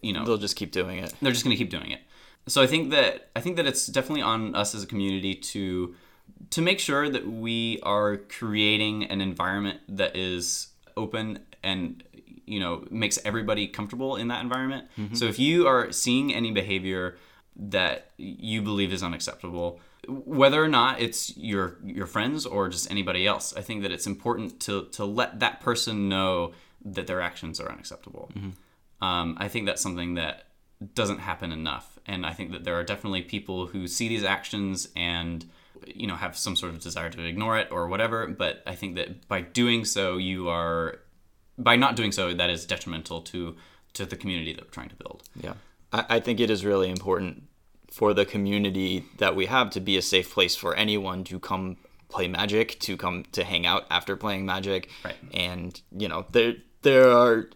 you 0.01 0.13
know 0.13 0.25
They'll 0.25 0.37
just 0.37 0.55
keep 0.55 0.71
doing 0.71 0.99
it. 0.99 1.13
they're 1.21 1.31
just 1.31 1.43
going 1.43 1.55
to 1.55 1.57
keep 1.63 1.69
doing 1.69 1.91
it. 1.91 2.01
So 2.47 2.61
I 2.61 2.67
think 2.67 2.91
that 2.91 3.29
I 3.35 3.39
think 3.39 3.55
that 3.57 3.65
it's 3.67 3.87
definitely 3.87 4.23
on 4.23 4.55
us 4.55 4.75
as 4.75 4.83
a 4.83 4.87
community 4.87 5.35
to 5.35 5.95
to 6.49 6.61
make 6.61 6.79
sure 6.79 7.07
that 7.09 7.27
we 7.27 7.79
are 7.83 8.17
creating 8.17 9.05
an 9.05 9.21
environment 9.21 9.79
that 9.87 10.15
is 10.15 10.69
open 10.97 11.39
and 11.63 12.03
you 12.45 12.59
know 12.59 12.85
makes 12.89 13.19
everybody 13.23 13.67
comfortable 13.67 14.15
in 14.15 14.27
that 14.29 14.41
environment. 14.41 14.87
Mm-hmm. 14.97 15.15
So 15.15 15.25
if 15.25 15.37
you 15.39 15.67
are 15.67 15.91
seeing 15.91 16.33
any 16.33 16.51
behavior 16.51 17.17
that 17.61 18.09
you 18.17 18.61
believe 18.63 18.91
is 18.91 19.03
unacceptable, 19.03 19.79
whether 20.07 20.61
or 20.63 20.67
not 20.67 20.99
it's 20.99 21.37
your 21.37 21.77
your 21.83 22.07
friends 22.07 22.45
or 22.45 22.69
just 22.69 22.89
anybody 22.89 23.27
else, 23.27 23.53
I 23.55 23.61
think 23.61 23.83
that 23.83 23.91
it's 23.91 24.07
important 24.07 24.59
to 24.61 24.85
to 24.93 25.05
let 25.05 25.39
that 25.39 25.61
person 25.61 26.09
know 26.09 26.53
that 26.83 27.05
their 27.05 27.21
actions 27.21 27.59
are 27.59 27.71
unacceptable. 27.71 28.31
Um, 28.99 29.37
I 29.39 29.47
think 29.47 29.67
that's 29.67 29.81
something 29.81 30.15
that 30.15 30.45
doesn't 30.95 31.19
happen 31.19 31.51
enough, 31.51 31.99
and 32.07 32.25
I 32.25 32.33
think 32.33 32.51
that 32.51 32.63
there 32.63 32.75
are 32.75 32.83
definitely 32.83 33.21
people 33.21 33.67
who 33.67 33.87
see 33.87 34.07
these 34.07 34.23
actions 34.23 34.89
and 34.95 35.45
you 35.85 36.07
know 36.07 36.15
have 36.15 36.35
some 36.35 36.55
sort 36.55 36.73
of 36.73 36.81
desire 36.81 37.11
to 37.11 37.23
ignore 37.23 37.59
it 37.59 37.67
or 37.71 37.87
whatever. 37.87 38.25
But 38.25 38.63
I 38.65 38.73
think 38.73 38.95
that 38.95 39.27
by 39.27 39.41
doing 39.41 39.85
so, 39.85 40.17
you 40.17 40.49
are 40.49 40.99
by 41.59 41.75
not 41.75 41.95
doing 41.95 42.11
so, 42.11 42.33
that 42.33 42.49
is 42.49 42.65
detrimental 42.65 43.21
to 43.21 43.55
to 43.93 44.05
the 44.07 44.15
community 44.15 44.53
that 44.53 44.63
we're 44.63 44.71
trying 44.71 44.89
to 44.89 44.95
build. 44.95 45.21
Yeah. 45.35 45.53
I, 45.93 46.05
I 46.09 46.19
think 46.19 46.39
it 46.39 46.49
is 46.49 46.65
really 46.65 46.89
important 46.89 47.43
for 47.91 48.13
the 48.13 48.25
community 48.25 49.05
that 49.17 49.35
we 49.35 49.45
have 49.47 49.69
to 49.71 49.81
be 49.81 49.97
a 49.97 50.01
safe 50.01 50.33
place 50.33 50.55
for 50.55 50.73
anyone 50.75 51.23
to 51.25 51.39
come 51.39 51.77
play 52.07 52.27
magic, 52.27 52.79
to 52.79 52.97
come 52.97 53.25
to 53.31 53.43
hang 53.43 53.65
out 53.65 53.85
after 53.89 54.15
playing 54.15 54.45
magic. 54.45 54.89
Right. 55.03 55.15
And, 55.33 55.79
you 55.95 56.07
know, 56.07 56.25
there 56.31 56.55
there 56.81 57.11
are 57.11 57.49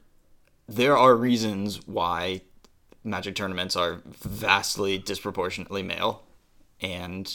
there 0.68 0.98
are 0.98 1.16
reasons 1.16 1.86
why 1.88 2.42
magic 3.04 3.36
tournaments 3.36 3.76
are 3.76 4.02
vastly 4.06 4.98
disproportionately 4.98 5.84
male. 5.84 6.24
And 6.82 7.34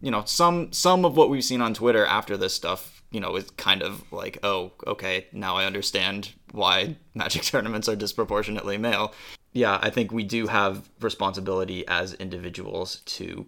you 0.00 0.10
know, 0.10 0.24
some 0.24 0.72
some 0.72 1.04
of 1.04 1.16
what 1.16 1.30
we've 1.30 1.44
seen 1.44 1.60
on 1.60 1.74
Twitter 1.74 2.06
after 2.06 2.36
this 2.36 2.54
stuff, 2.54 3.02
you 3.10 3.20
know, 3.20 3.36
is 3.36 3.50
kind 3.52 3.82
of 3.82 4.10
like, 4.12 4.38
oh, 4.42 4.72
okay, 4.86 5.26
now 5.32 5.56
I 5.56 5.66
understand 5.66 6.32
why 6.52 6.96
magic 7.14 7.42
tournaments 7.44 7.88
are 7.88 7.96
disproportionately 7.96 8.78
male. 8.78 9.12
Yeah, 9.58 9.76
I 9.82 9.90
think 9.90 10.12
we 10.12 10.22
do 10.22 10.46
have 10.46 10.88
responsibility 11.00 11.86
as 11.88 12.14
individuals 12.14 13.00
to, 13.06 13.44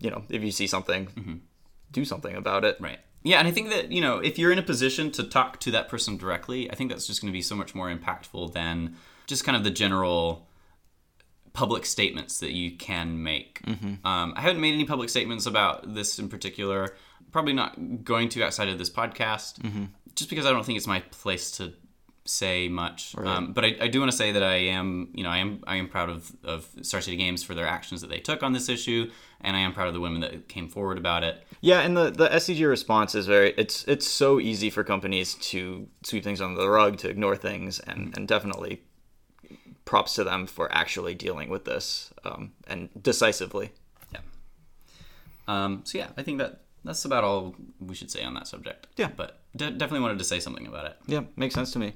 you 0.00 0.10
know, 0.10 0.22
if 0.30 0.42
you 0.42 0.50
see 0.50 0.66
something, 0.66 1.08
mm-hmm. 1.08 1.34
do 1.92 2.06
something 2.06 2.34
about 2.34 2.64
it. 2.64 2.78
Right. 2.80 3.00
Yeah, 3.22 3.38
and 3.38 3.46
I 3.46 3.50
think 3.50 3.68
that, 3.68 3.92
you 3.92 4.00
know, 4.00 4.16
if 4.16 4.38
you're 4.38 4.50
in 4.50 4.58
a 4.58 4.62
position 4.62 5.10
to 5.12 5.24
talk 5.24 5.60
to 5.60 5.70
that 5.72 5.88
person 5.90 6.16
directly, 6.16 6.70
I 6.70 6.74
think 6.74 6.90
that's 6.90 7.06
just 7.06 7.20
going 7.20 7.30
to 7.30 7.36
be 7.36 7.42
so 7.42 7.54
much 7.54 7.74
more 7.74 7.94
impactful 7.94 8.54
than 8.54 8.96
just 9.26 9.44
kind 9.44 9.56
of 9.56 9.62
the 9.62 9.70
general 9.70 10.48
public 11.52 11.84
statements 11.84 12.40
that 12.40 12.52
you 12.52 12.70
can 12.70 13.22
make. 13.22 13.60
Mm-hmm. 13.62 14.06
Um, 14.06 14.32
I 14.36 14.40
haven't 14.40 14.62
made 14.62 14.72
any 14.72 14.86
public 14.86 15.10
statements 15.10 15.44
about 15.44 15.94
this 15.94 16.18
in 16.18 16.30
particular. 16.30 16.96
Probably 17.30 17.52
not 17.52 18.04
going 18.04 18.30
to 18.30 18.42
outside 18.42 18.70
of 18.70 18.78
this 18.78 18.88
podcast, 18.88 19.60
mm-hmm. 19.60 19.84
just 20.14 20.30
because 20.30 20.46
I 20.46 20.50
don't 20.50 20.64
think 20.64 20.78
it's 20.78 20.86
my 20.86 21.00
place 21.10 21.50
to 21.58 21.74
say 22.26 22.68
much. 22.68 23.14
Um, 23.16 23.52
but 23.52 23.64
I, 23.64 23.76
I 23.82 23.88
do 23.88 24.00
want 24.00 24.10
to 24.10 24.16
say 24.16 24.32
that 24.32 24.42
I 24.42 24.56
am, 24.56 25.08
you 25.14 25.22
know, 25.22 25.30
I 25.30 25.38
am, 25.38 25.62
I 25.66 25.76
am 25.76 25.88
proud 25.88 26.10
of 26.10 26.32
of 26.44 26.68
Star 26.82 27.00
City 27.00 27.16
Games 27.16 27.42
for 27.42 27.54
their 27.54 27.66
actions 27.66 28.00
that 28.00 28.10
they 28.10 28.18
took 28.18 28.42
on 28.42 28.52
this 28.52 28.68
issue, 28.68 29.10
and 29.40 29.56
I 29.56 29.60
am 29.60 29.72
proud 29.72 29.88
of 29.88 29.94
the 29.94 30.00
women 30.00 30.20
that 30.20 30.48
came 30.48 30.68
forward 30.68 30.98
about 30.98 31.24
it. 31.24 31.46
Yeah, 31.60 31.80
and 31.80 31.96
the 31.96 32.10
the 32.10 32.28
SCG 32.28 32.68
response 32.68 33.14
is 33.14 33.26
very 33.26 33.54
it's 33.56 33.84
it's 33.84 34.06
so 34.06 34.40
easy 34.40 34.70
for 34.70 34.84
companies 34.84 35.34
to 35.34 35.88
sweep 36.04 36.24
things 36.24 36.40
under 36.40 36.60
the 36.60 36.68
rug, 36.68 36.98
to 36.98 37.08
ignore 37.08 37.36
things, 37.36 37.78
and 37.80 38.16
and 38.16 38.28
definitely 38.28 38.82
props 39.84 40.14
to 40.14 40.24
them 40.24 40.46
for 40.46 40.70
actually 40.74 41.14
dealing 41.14 41.48
with 41.48 41.64
this 41.64 42.12
um, 42.24 42.52
and 42.66 42.90
decisively. 43.00 43.72
Yeah. 44.12 44.20
Um, 45.48 45.82
so 45.84 45.98
yeah, 45.98 46.08
I 46.16 46.22
think 46.22 46.38
that 46.38 46.60
that's 46.84 47.04
about 47.04 47.24
all 47.24 47.54
we 47.80 47.94
should 47.94 48.10
say 48.10 48.22
on 48.22 48.34
that 48.34 48.46
subject. 48.46 48.86
Yeah. 48.96 49.10
But 49.16 49.40
de- 49.56 49.70
definitely 49.72 50.00
wanted 50.00 50.18
to 50.18 50.24
say 50.24 50.40
something 50.40 50.66
about 50.66 50.86
it. 50.86 50.96
Yeah, 51.06 51.22
makes 51.36 51.54
sense 51.54 51.72
to 51.72 51.78
me. 51.78 51.94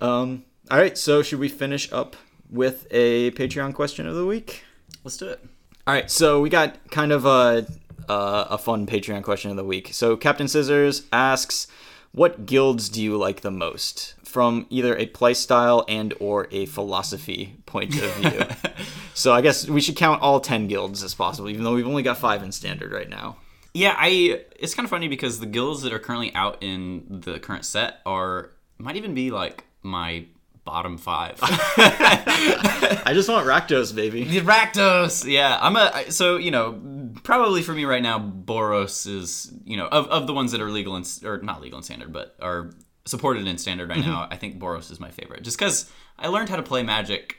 Um, 0.00 0.44
all 0.70 0.78
right, 0.78 0.96
so 0.96 1.22
should 1.22 1.38
we 1.38 1.48
finish 1.48 1.92
up 1.92 2.16
with 2.50 2.86
a 2.90 3.30
Patreon 3.32 3.74
question 3.74 4.06
of 4.06 4.14
the 4.14 4.26
week? 4.26 4.64
Let's 5.04 5.16
do 5.16 5.28
it. 5.28 5.40
All 5.86 5.94
right, 5.94 6.10
so 6.10 6.40
we 6.40 6.48
got 6.48 6.90
kind 6.90 7.12
of 7.12 7.26
a 7.26 7.66
uh, 8.08 8.46
a 8.50 8.58
fun 8.58 8.86
Patreon 8.86 9.22
question 9.22 9.50
of 9.50 9.56
the 9.56 9.64
week. 9.64 9.90
So 9.92 10.16
Captain 10.16 10.48
Scissors 10.48 11.06
asks, 11.12 11.66
"What 12.12 12.46
guilds 12.46 12.88
do 12.88 13.02
you 13.02 13.16
like 13.16 13.40
the 13.40 13.50
most?" 13.50 14.14
From 14.24 14.66
either 14.70 14.96
a 14.96 15.06
play 15.06 15.34
style 15.34 15.84
and 15.88 16.14
or 16.18 16.48
a 16.50 16.66
philosophy 16.66 17.56
point 17.66 17.94
of 18.00 18.14
view. 18.14 18.44
so 19.14 19.34
I 19.34 19.40
guess 19.42 19.68
we 19.68 19.80
should 19.80 19.96
count 19.96 20.22
all 20.22 20.40
ten 20.40 20.68
guilds 20.68 21.02
as 21.02 21.14
possible, 21.14 21.50
even 21.50 21.64
though 21.64 21.74
we've 21.74 21.86
only 21.86 22.02
got 22.02 22.16
five 22.18 22.42
in 22.42 22.52
standard 22.52 22.92
right 22.92 23.10
now. 23.10 23.36
Yeah, 23.74 23.94
I. 23.96 24.42
It's 24.58 24.74
kind 24.74 24.84
of 24.84 24.90
funny 24.90 25.08
because 25.08 25.40
the 25.40 25.46
guilds 25.46 25.82
that 25.82 25.92
are 25.92 25.98
currently 25.98 26.34
out 26.34 26.62
in 26.62 27.20
the 27.24 27.38
current 27.38 27.64
set 27.64 28.00
are 28.04 28.50
might 28.78 28.96
even 28.96 29.14
be 29.14 29.30
like 29.30 29.64
my 29.82 30.26
bottom 30.64 30.98
five. 30.98 31.38
I 31.42 33.12
just 33.14 33.28
want 33.28 33.46
Rakdos, 33.46 33.94
baby. 33.94 34.24
The 34.24 34.40
Rakdos, 34.40 35.30
yeah. 35.30 35.58
I'm 35.60 35.76
a 35.76 36.10
so 36.10 36.36
you 36.36 36.50
know 36.50 37.10
probably 37.22 37.62
for 37.62 37.72
me 37.72 37.84
right 37.84 38.02
now, 38.02 38.18
Boros 38.18 39.06
is 39.06 39.52
you 39.64 39.76
know 39.76 39.86
of, 39.86 40.06
of 40.08 40.26
the 40.26 40.34
ones 40.34 40.52
that 40.52 40.60
are 40.60 40.70
legal 40.70 40.96
and 40.96 41.08
or 41.24 41.38
not 41.38 41.60
legal 41.60 41.78
and 41.78 41.84
standard, 41.84 42.12
but 42.12 42.36
are 42.40 42.70
supported 43.04 43.46
in 43.46 43.58
standard 43.58 43.88
right 43.88 43.98
mm-hmm. 43.98 44.10
now. 44.10 44.28
I 44.30 44.36
think 44.36 44.58
Boros 44.58 44.90
is 44.90 45.00
my 45.00 45.10
favorite, 45.10 45.42
just 45.42 45.58
because 45.58 45.90
I 46.18 46.28
learned 46.28 46.48
how 46.48 46.56
to 46.56 46.62
play 46.62 46.82
Magic, 46.82 47.36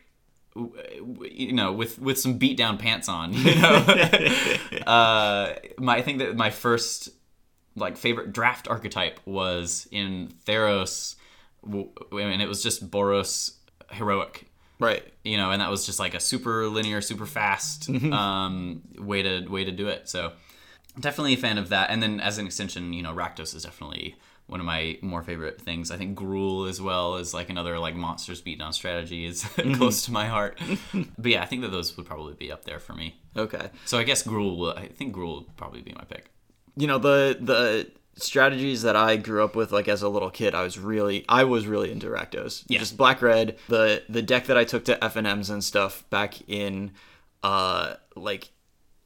you 0.56 1.54
know, 1.54 1.72
with 1.72 2.00
with 2.00 2.20
some 2.20 2.38
beat 2.38 2.58
down 2.58 2.78
pants 2.78 3.10
on. 3.10 3.34
You 3.34 3.56
know, 3.56 3.70
uh, 4.88 5.56
my 5.78 5.98
I 5.98 6.02
think 6.02 6.20
that 6.20 6.36
my 6.36 6.50
first 6.50 7.10
like 7.76 7.98
favorite 7.98 8.34
draft 8.34 8.68
archetype 8.68 9.20
was 9.26 9.88
in 9.92 10.32
Theros, 10.46 11.16
and 11.64 12.42
it 12.42 12.48
was 12.48 12.62
just 12.62 12.90
Boros 12.90 13.56
heroic 13.92 14.48
Right. 14.80 15.04
you 15.24 15.38
know, 15.38 15.52
and 15.52 15.62
that 15.62 15.70
was 15.70 15.86
just 15.86 16.00
like 16.00 16.14
a 16.14 16.20
super 16.20 16.68
linear, 16.68 17.02
super 17.02 17.26
fast 17.26 17.90
um, 18.12 18.82
way 18.98 19.22
to 19.22 19.48
way 19.48 19.64
to 19.64 19.72
do 19.72 19.88
it. 19.88 20.10
So 20.10 20.34
definitely 21.00 21.34
a 21.34 21.38
fan 21.38 21.58
of 21.58 21.70
that. 21.70 21.90
And 21.90 22.02
then 22.04 22.20
as 22.20 22.38
an 22.38 22.46
extension, 22.46 22.94
you 22.94 23.02
know, 23.02 23.14
Rakdos 23.14 23.56
is 23.56 23.64
definitely 23.64 24.16
one 24.54 24.60
of 24.60 24.68
my 24.68 25.00
more 25.02 25.24
favorite 25.24 25.60
things. 25.60 25.90
I 25.90 25.98
think 25.98 26.16
Gruul 26.16 26.70
as 26.70 26.80
well 26.80 27.16
is 27.16 27.34
like 27.34 27.50
another 27.50 27.80
like 27.80 27.96
monsters 27.96 28.40
beat 28.40 28.60
down 28.60 28.72
strategy 28.72 29.26
is 29.26 29.44
close 29.74 30.06
to 30.06 30.12
my 30.12 30.28
heart. 30.28 30.60
but 30.94 31.32
yeah, 31.32 31.42
I 31.42 31.48
think 31.48 31.64
that 31.64 31.72
those 31.72 31.98
would 31.98 32.06
probably 32.06 32.36
be 32.36 32.52
up 32.52 32.64
there 32.64 32.78
for 32.78 32.94
me. 32.94 33.16
Okay. 33.36 33.72
So 33.86 33.98
I 33.98 34.04
guess 34.04 34.22
Gruul 34.22 34.56
will. 34.60 34.74
I 34.74 34.90
think 34.90 35.16
Gruul 35.16 35.38
would 35.38 35.58
probably 35.58 35.82
be 35.82 35.92
my 35.94 36.04
pick. 36.04 36.30
you 36.76 36.86
know 36.86 37.00
the 37.00 37.36
the 37.42 37.90
strategies 38.16 38.84
that 38.84 38.96
I 38.96 39.16
grew 39.16 39.44
up 39.44 39.56
with 39.56 39.72
like 39.72 39.88
as 39.88 40.04
a 40.04 40.08
little 40.08 40.30
kid 40.30 40.54
I 40.54 40.62
was 40.62 40.78
really 40.78 41.26
I 41.28 41.46
was 41.46 41.66
really 41.66 41.92
into 41.92 42.06
Rakdos. 42.06 42.64
Yeah. 42.68 42.78
Just 42.78 42.96
black 42.96 43.24
red. 43.24 43.58
The 43.70 44.04
the 44.08 44.22
deck 44.22 44.46
that 44.46 44.58
I 44.58 44.66
took 44.66 44.86
to 44.86 44.96
FNMs 44.98 45.50
and 45.50 45.64
stuff 45.64 46.08
back 46.12 46.48
in 46.48 46.92
uh 47.42 47.96
like 48.16 48.52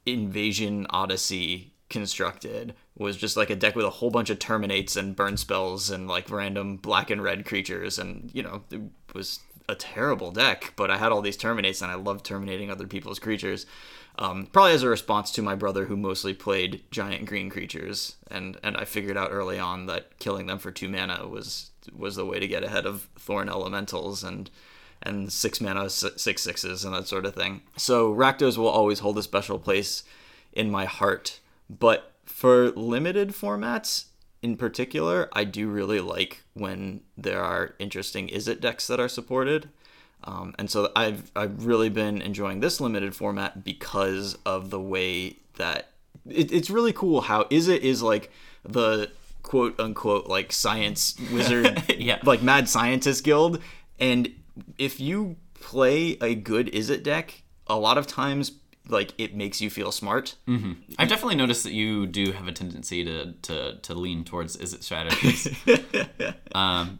Invasion 0.06 0.88
Odyssey 0.90 1.74
constructed 1.90 2.76
was 2.98 3.18
just 3.18 3.38
like 3.38 3.50
a 3.50 3.56
deck 3.56 3.76
with 3.76 3.86
a 3.86 3.92
whole 3.92 4.10
bunch 4.10 4.30
of 4.30 4.40
terminates 4.40 4.96
and 4.96 5.16
burn 5.16 5.38
spells 5.38 5.90
and 5.90 6.08
like 6.08 6.30
random 6.30 6.78
black 6.78 7.10
and 7.10 7.22
red 7.22 7.46
creatures 7.46 8.00
and 8.00 8.30
you 8.34 8.42
know 8.42 8.64
it 8.72 8.82
was 9.14 9.40
a 9.70 9.76
terrible 9.76 10.32
deck 10.32 10.74
but 10.76 10.90
I 10.90 10.98
had 10.98 11.12
all 11.12 11.22
these 11.22 11.38
terminates 11.38 11.82
and 11.82 11.92
I 11.92 11.96
loved 11.96 12.26
terminating 12.26 12.72
other 12.72 12.88
people's 12.88 13.20
creatures 13.20 13.66
um, 14.20 14.48
probably 14.48 14.74
as 14.74 14.82
a 14.82 14.90
response 14.90 15.30
to 15.32 15.44
my 15.44 15.54
brother 15.54 15.86
who 15.86 15.96
mostly 15.96 16.34
played 16.34 16.84
giant 16.90 17.26
green 17.26 17.50
creatures 17.50 18.16
and 18.32 18.58
and 18.64 18.76
I 18.78 18.86
figured 18.86 19.18
out 19.18 19.32
early 19.32 19.60
on 19.60 19.86
that 19.88 20.18
killing 20.20 20.48
them 20.48 20.60
for 20.60 20.72
two 20.72 20.90
mana 20.90 21.28
was 21.28 21.72
was 21.96 22.16
the 22.16 22.26
way 22.26 22.40
to 22.40 22.48
get 22.48 22.64
ahead 22.64 22.86
of 22.86 23.10
thorn 23.18 23.50
elementals 23.50 24.24
and 24.24 24.50
and 25.04 25.32
six 25.32 25.62
mana 25.62 25.90
six 25.90 26.42
sixes 26.42 26.84
and 26.84 26.96
that 26.96 27.08
sort 27.08 27.26
of 27.26 27.36
thing. 27.36 27.62
So 27.76 28.12
Rakdos 28.14 28.58
will 28.58 28.68
always 28.68 29.00
hold 29.00 29.18
a 29.20 29.24
special 29.24 29.60
place 29.60 30.04
in 30.52 30.72
my 30.72 30.86
heart 30.86 31.40
but 31.70 32.14
for 32.28 32.70
limited 32.72 33.30
formats 33.30 34.06
in 34.44 34.56
particular 34.56 35.30
I 35.34 35.44
do 35.44 35.68
really 35.68 36.00
like 36.00 36.44
when 36.54 37.02
there 37.18 37.42
are 37.44 37.74
interesting 37.80 38.28
Izzet 38.28 38.62
decks 38.62 38.86
that 38.88 39.00
are 39.00 39.10
supported 39.10 39.70
um, 40.24 40.54
and 40.60 40.70
so 40.70 40.92
I've 40.96 41.32
I've 41.36 41.66
really 41.66 41.90
been 41.90 42.22
enjoying 42.22 42.60
this 42.60 42.80
limited 42.82 43.16
format 43.16 43.64
because 43.64 44.38
of 44.46 44.70
the 44.72 44.80
way 44.82 45.38
that 45.56 45.90
it, 46.30 46.52
it's 46.52 46.70
really 46.70 46.94
cool 46.94 47.22
how 47.22 47.44
Izzet 47.46 47.80
is 47.80 48.02
like 48.02 48.32
the 48.64 49.12
quote 49.44 49.80
unquote 49.80 50.28
like 50.28 50.52
science 50.52 51.16
wizard, 51.32 51.84
Yeah. 51.90 52.20
like 52.24 52.42
mad 52.42 52.68
scientist 52.68 53.24
guild, 53.24 53.62
and 54.00 54.34
if 54.78 55.00
you 55.00 55.38
play 55.54 56.18
a 56.22 56.34
good 56.36 56.68
Izzet 56.74 57.04
deck, 57.04 57.44
a 57.68 57.78
lot 57.78 57.98
of 57.98 58.08
times 58.08 58.52
like 58.90 59.14
it 59.18 59.36
makes 59.36 59.62
you 59.62 59.70
feel 59.70 59.92
smart. 59.92 60.36
I've 60.98 61.10
definitely 61.10 61.36
noticed 61.36 61.64
that 61.64 61.74
you 61.74 62.06
do 62.08 62.32
have 62.32 62.48
a 62.48 62.52
tendency 62.52 63.04
to 63.04 63.34
to, 63.44 63.78
to 63.78 63.94
lean 63.94 64.24
towards 64.24 64.58
Izzet 64.58 64.84
strategies. 64.84 65.48
um, 66.56 67.00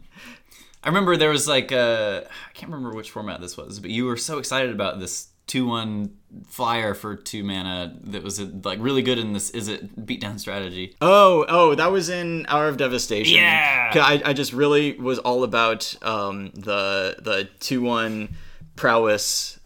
I 0.82 0.88
remember 0.88 1.16
there 1.16 1.30
was 1.30 1.48
like 1.48 1.72
a, 1.72 2.26
I 2.28 2.52
can't 2.52 2.70
remember 2.70 2.94
which 2.94 3.10
format 3.10 3.40
this 3.40 3.56
was, 3.56 3.80
but 3.80 3.90
you 3.90 4.04
were 4.04 4.16
so 4.16 4.38
excited 4.38 4.70
about 4.70 5.00
this 5.00 5.28
two 5.46 5.66
one 5.66 6.14
flyer 6.46 6.94
for 6.94 7.16
two 7.16 7.42
mana 7.42 7.96
that 8.04 8.22
was 8.22 8.38
like 8.40 8.78
really 8.80 9.02
good 9.02 9.18
in 9.18 9.32
this 9.32 9.50
Izzet 9.50 9.88
beatdown 10.04 10.38
strategy. 10.38 10.94
Oh, 11.00 11.44
oh, 11.48 11.74
that 11.74 11.90
was 11.90 12.08
in 12.10 12.46
Hour 12.48 12.68
of 12.68 12.76
Devastation. 12.76 13.36
Yeah. 13.36 13.90
I, 13.94 14.22
I 14.24 14.32
just 14.34 14.52
really 14.52 14.92
was 14.98 15.18
all 15.18 15.42
about 15.42 15.96
um, 16.02 16.50
the 16.54 17.16
the 17.20 17.48
two 17.58 17.82
one 17.82 18.36
prowess 18.76 19.57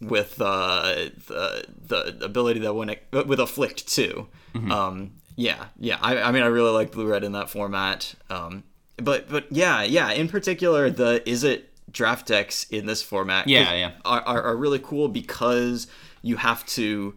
with 0.00 0.40
uh, 0.40 1.10
the 1.26 1.64
the 1.86 2.24
ability 2.24 2.60
that 2.60 2.74
when 2.74 2.88
it 2.90 3.04
with 3.10 3.40
afflict 3.40 3.88
too. 3.88 4.28
Um, 4.70 5.12
yeah, 5.36 5.66
yeah. 5.78 5.98
I, 6.00 6.20
I 6.20 6.32
mean, 6.32 6.42
I 6.42 6.46
really 6.46 6.72
like 6.72 6.90
blue 6.90 7.06
red 7.06 7.22
in 7.22 7.32
that 7.32 7.48
format. 7.48 8.14
Um, 8.28 8.64
but 8.96 9.28
but 9.28 9.46
yeah, 9.50 9.82
yeah. 9.82 10.10
In 10.10 10.28
particular, 10.28 10.90
the 10.90 11.22
Izzet 11.26 11.62
draft 11.90 12.26
decks 12.26 12.64
in 12.64 12.86
this 12.86 13.02
format? 13.02 13.48
Yeah, 13.48 13.72
yeah. 13.74 13.92
Are, 14.04 14.20
are 14.22 14.42
are 14.42 14.56
really 14.56 14.78
cool 14.78 15.08
because 15.08 15.86
you 16.22 16.36
have 16.36 16.66
to 16.66 17.14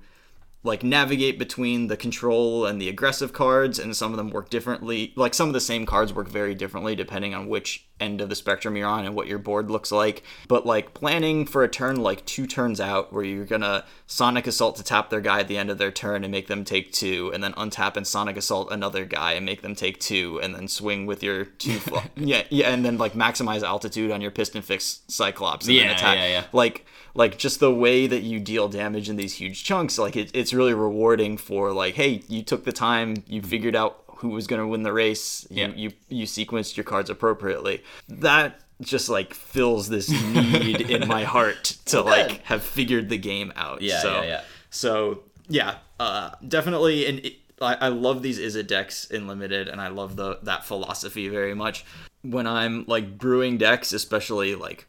like 0.64 0.84
navigate 0.84 1.40
between 1.40 1.88
the 1.88 1.98
control 1.98 2.66
and 2.68 2.80
the 2.82 2.88
aggressive 2.90 3.34
cards 3.34 3.80
and 3.80 3.96
some 3.96 4.12
of 4.12 4.18
them 4.18 4.30
work 4.30 4.50
differently 4.50 5.12
like 5.16 5.34
some 5.34 5.48
of 5.48 5.54
the 5.54 5.60
same 5.62 5.86
cards 5.86 6.14
work 6.14 6.28
very 6.28 6.54
differently 6.54 6.96
depending 6.96 7.34
on 7.34 7.48
which 7.50 7.88
end 8.00 8.22
of 8.22 8.30
the 8.30 8.36
spectrum 8.36 8.76
you're 8.76 8.88
on 8.88 9.06
and 9.06 9.16
what 9.16 9.28
your 9.28 9.38
board 9.40 9.70
looks 9.72 9.92
like 9.92 10.24
but 10.48 10.66
like 10.66 10.94
planning 10.94 11.46
for 11.46 11.64
a 11.64 11.68
turn 11.70 11.96
like 11.98 12.24
two 12.26 12.46
turns 12.48 12.80
out 12.80 13.12
where 13.14 13.24
you're 13.24 13.46
gonna 13.46 13.84
sonic 14.06 14.46
assault 14.48 14.76
to 14.76 14.84
tap 14.84 15.10
their 15.10 15.22
guy 15.22 15.40
at 15.40 15.48
the 15.48 15.58
end 15.58 15.70
of 15.72 15.78
their 15.80 15.92
turn 15.92 16.24
and 16.24 16.32
make 16.32 16.48
them 16.48 16.64
take 16.64 16.92
two 16.92 17.32
and 17.34 17.44
then 17.44 17.54
untap 17.54 17.96
and 17.98 18.06
sonic 18.08 18.38
assault 18.38 18.72
another 18.72 19.06
guy 19.06 19.34
and 19.34 19.46
make 19.46 19.62
them 19.64 19.76
take 19.76 20.00
two 20.00 20.40
and 20.44 20.54
then 20.56 20.68
swing 20.68 21.06
with 21.08 21.24
your 21.24 21.46
two 21.46 21.80
fl- 21.80 21.98
yeah 22.16 22.44
yeah 22.50 22.70
and 22.70 22.86
then 22.86 22.98
like 22.98 23.14
maximize 23.14 23.64
altitude 23.64 24.12
on 24.12 24.22
your 24.22 24.32
Piston-Fist 24.32 25.12
Cyclops 25.12 25.68
and 25.68 25.76
then 25.78 25.86
Yeah, 25.88 25.92
attack 25.94 26.18
yeah, 26.18 26.28
yeah. 26.28 26.44
like 26.54 26.86
like 27.14 27.38
just 27.38 27.60
the 27.60 27.74
way 27.74 28.08
that 28.08 28.22
you 28.22 28.40
deal 28.40 28.68
damage 28.70 29.10
in 29.10 29.16
these 29.18 29.36
huge 29.36 29.64
chunks 29.64 30.00
like 30.00 30.16
it, 30.16 30.32
it's 30.34 30.51
really 30.54 30.74
rewarding 30.74 31.38
for 31.38 31.72
like 31.72 31.96
hey 31.96 32.22
you 32.28 32.42
took 32.44 32.64
the 32.66 32.72
time 32.72 33.24
you 33.28 33.42
figured 33.42 33.76
out 33.76 34.04
who 34.18 34.30
was 34.30 34.46
going 34.48 34.62
to 34.62 34.68
win 34.68 34.84
the 34.84 34.94
race 34.94 35.48
you, 35.50 35.62
Yeah. 35.64 35.74
you 35.76 35.92
you 36.10 36.26
sequenced 36.26 36.78
your 36.78 36.84
cards 36.84 37.10
appropriately. 37.10 37.84
That 38.08 38.60
just 38.82 39.10
like 39.10 39.34
fills 39.34 39.90
this 39.90 40.10
need 40.10 40.82
in 40.96 41.08
my 41.08 41.24
heart 41.24 41.78
to 41.86 42.02
like 42.02 42.44
have 42.46 42.64
figured 42.64 43.10
the 43.10 43.18
game 43.18 43.52
out 43.56 43.82
Yeah, 43.82 44.00
so. 44.02 44.14
yeah, 44.22 44.28
yeah. 44.28 44.42
so 44.70 45.24
yeah 45.48 45.76
uh 46.00 46.32
definitely 46.48 47.06
and 47.08 47.20
it, 47.26 47.34
I, 47.62 47.76
I 47.76 47.88
love 47.90 48.22
these 48.24 48.40
it 48.56 48.68
decks 48.68 49.06
in 49.06 49.28
limited 49.28 49.68
and 49.68 49.80
i 49.80 49.88
love 49.90 50.16
the 50.16 50.40
that 50.44 50.66
philosophy 50.66 51.28
very 51.28 51.54
much. 51.54 51.86
When 52.24 52.48
i'm 52.48 52.86
like 52.88 53.18
brewing 53.20 53.58
decks 53.58 53.94
especially 53.94 54.56
like 54.56 54.88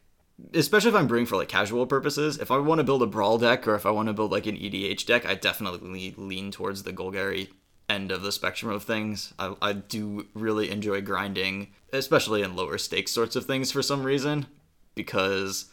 especially 0.54 0.90
if 0.90 0.94
I'm 0.96 1.06
brewing 1.06 1.26
for 1.26 1.36
like 1.36 1.48
casual 1.48 1.86
purposes, 1.86 2.38
if 2.38 2.50
I 2.50 2.58
want 2.58 2.78
to 2.78 2.84
build 2.84 3.02
a 3.02 3.06
brawl 3.06 3.38
deck 3.38 3.66
or 3.68 3.74
if 3.74 3.86
I 3.86 3.90
want 3.90 4.08
to 4.08 4.12
build 4.12 4.32
like 4.32 4.46
an 4.46 4.56
EDH 4.56 5.06
deck, 5.06 5.26
I 5.26 5.34
definitely 5.34 6.14
lean 6.16 6.50
towards 6.50 6.82
the 6.82 6.92
Golgari 6.92 7.48
end 7.88 8.10
of 8.10 8.22
the 8.22 8.32
spectrum 8.32 8.70
of 8.72 8.82
things. 8.84 9.34
I, 9.38 9.54
I 9.60 9.72
do 9.74 10.26
really 10.34 10.70
enjoy 10.70 11.00
grinding, 11.02 11.68
especially 11.92 12.42
in 12.42 12.56
lower 12.56 12.78
stakes 12.78 13.12
sorts 13.12 13.36
of 13.36 13.44
things 13.46 13.70
for 13.72 13.82
some 13.82 14.02
reason, 14.04 14.46
because 14.94 15.66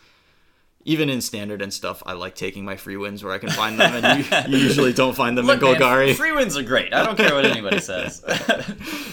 even 0.86 1.10
in 1.10 1.22
standard 1.22 1.62
and 1.62 1.74
stuff, 1.74 2.02
I 2.06 2.14
like 2.14 2.36
taking 2.36 2.64
my 2.66 2.76
free 2.78 2.98
wins 2.98 3.24
where 3.24 3.34
I 3.34 3.38
can 3.38 3.50
find 3.50 3.80
them, 3.80 4.04
and 4.04 4.20
you, 4.26 4.58
you 4.58 4.64
usually 4.66 4.94
don't 4.94 5.16
find 5.16 5.38
them 5.38 5.46
Look, 5.46 5.62
in 5.62 5.72
man, 5.72 5.80
Golgari. 5.80 6.16
free 6.16 6.32
wins 6.32 6.58
are 6.58 6.64
great. 6.64 6.94
I 6.94 7.04
don't 7.06 7.18
care 7.18 7.34
what 7.36 7.46
anybody 7.46 7.80
says. 7.82 8.24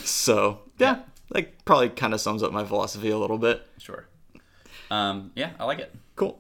so 0.04 0.60
yeah, 0.78 1.00
like 1.30 1.64
probably 1.64 1.88
kind 1.90 2.14
of 2.14 2.20
sums 2.20 2.42
up 2.42 2.52
my 2.52 2.64
philosophy 2.64 3.10
a 3.10 3.18
little 3.18 3.38
bit. 3.38 3.66
sure. 3.78 4.06
Um, 4.90 5.32
yeah, 5.34 5.52
I 5.58 5.64
like 5.64 5.78
it. 5.78 5.94
Cool. 6.14 6.38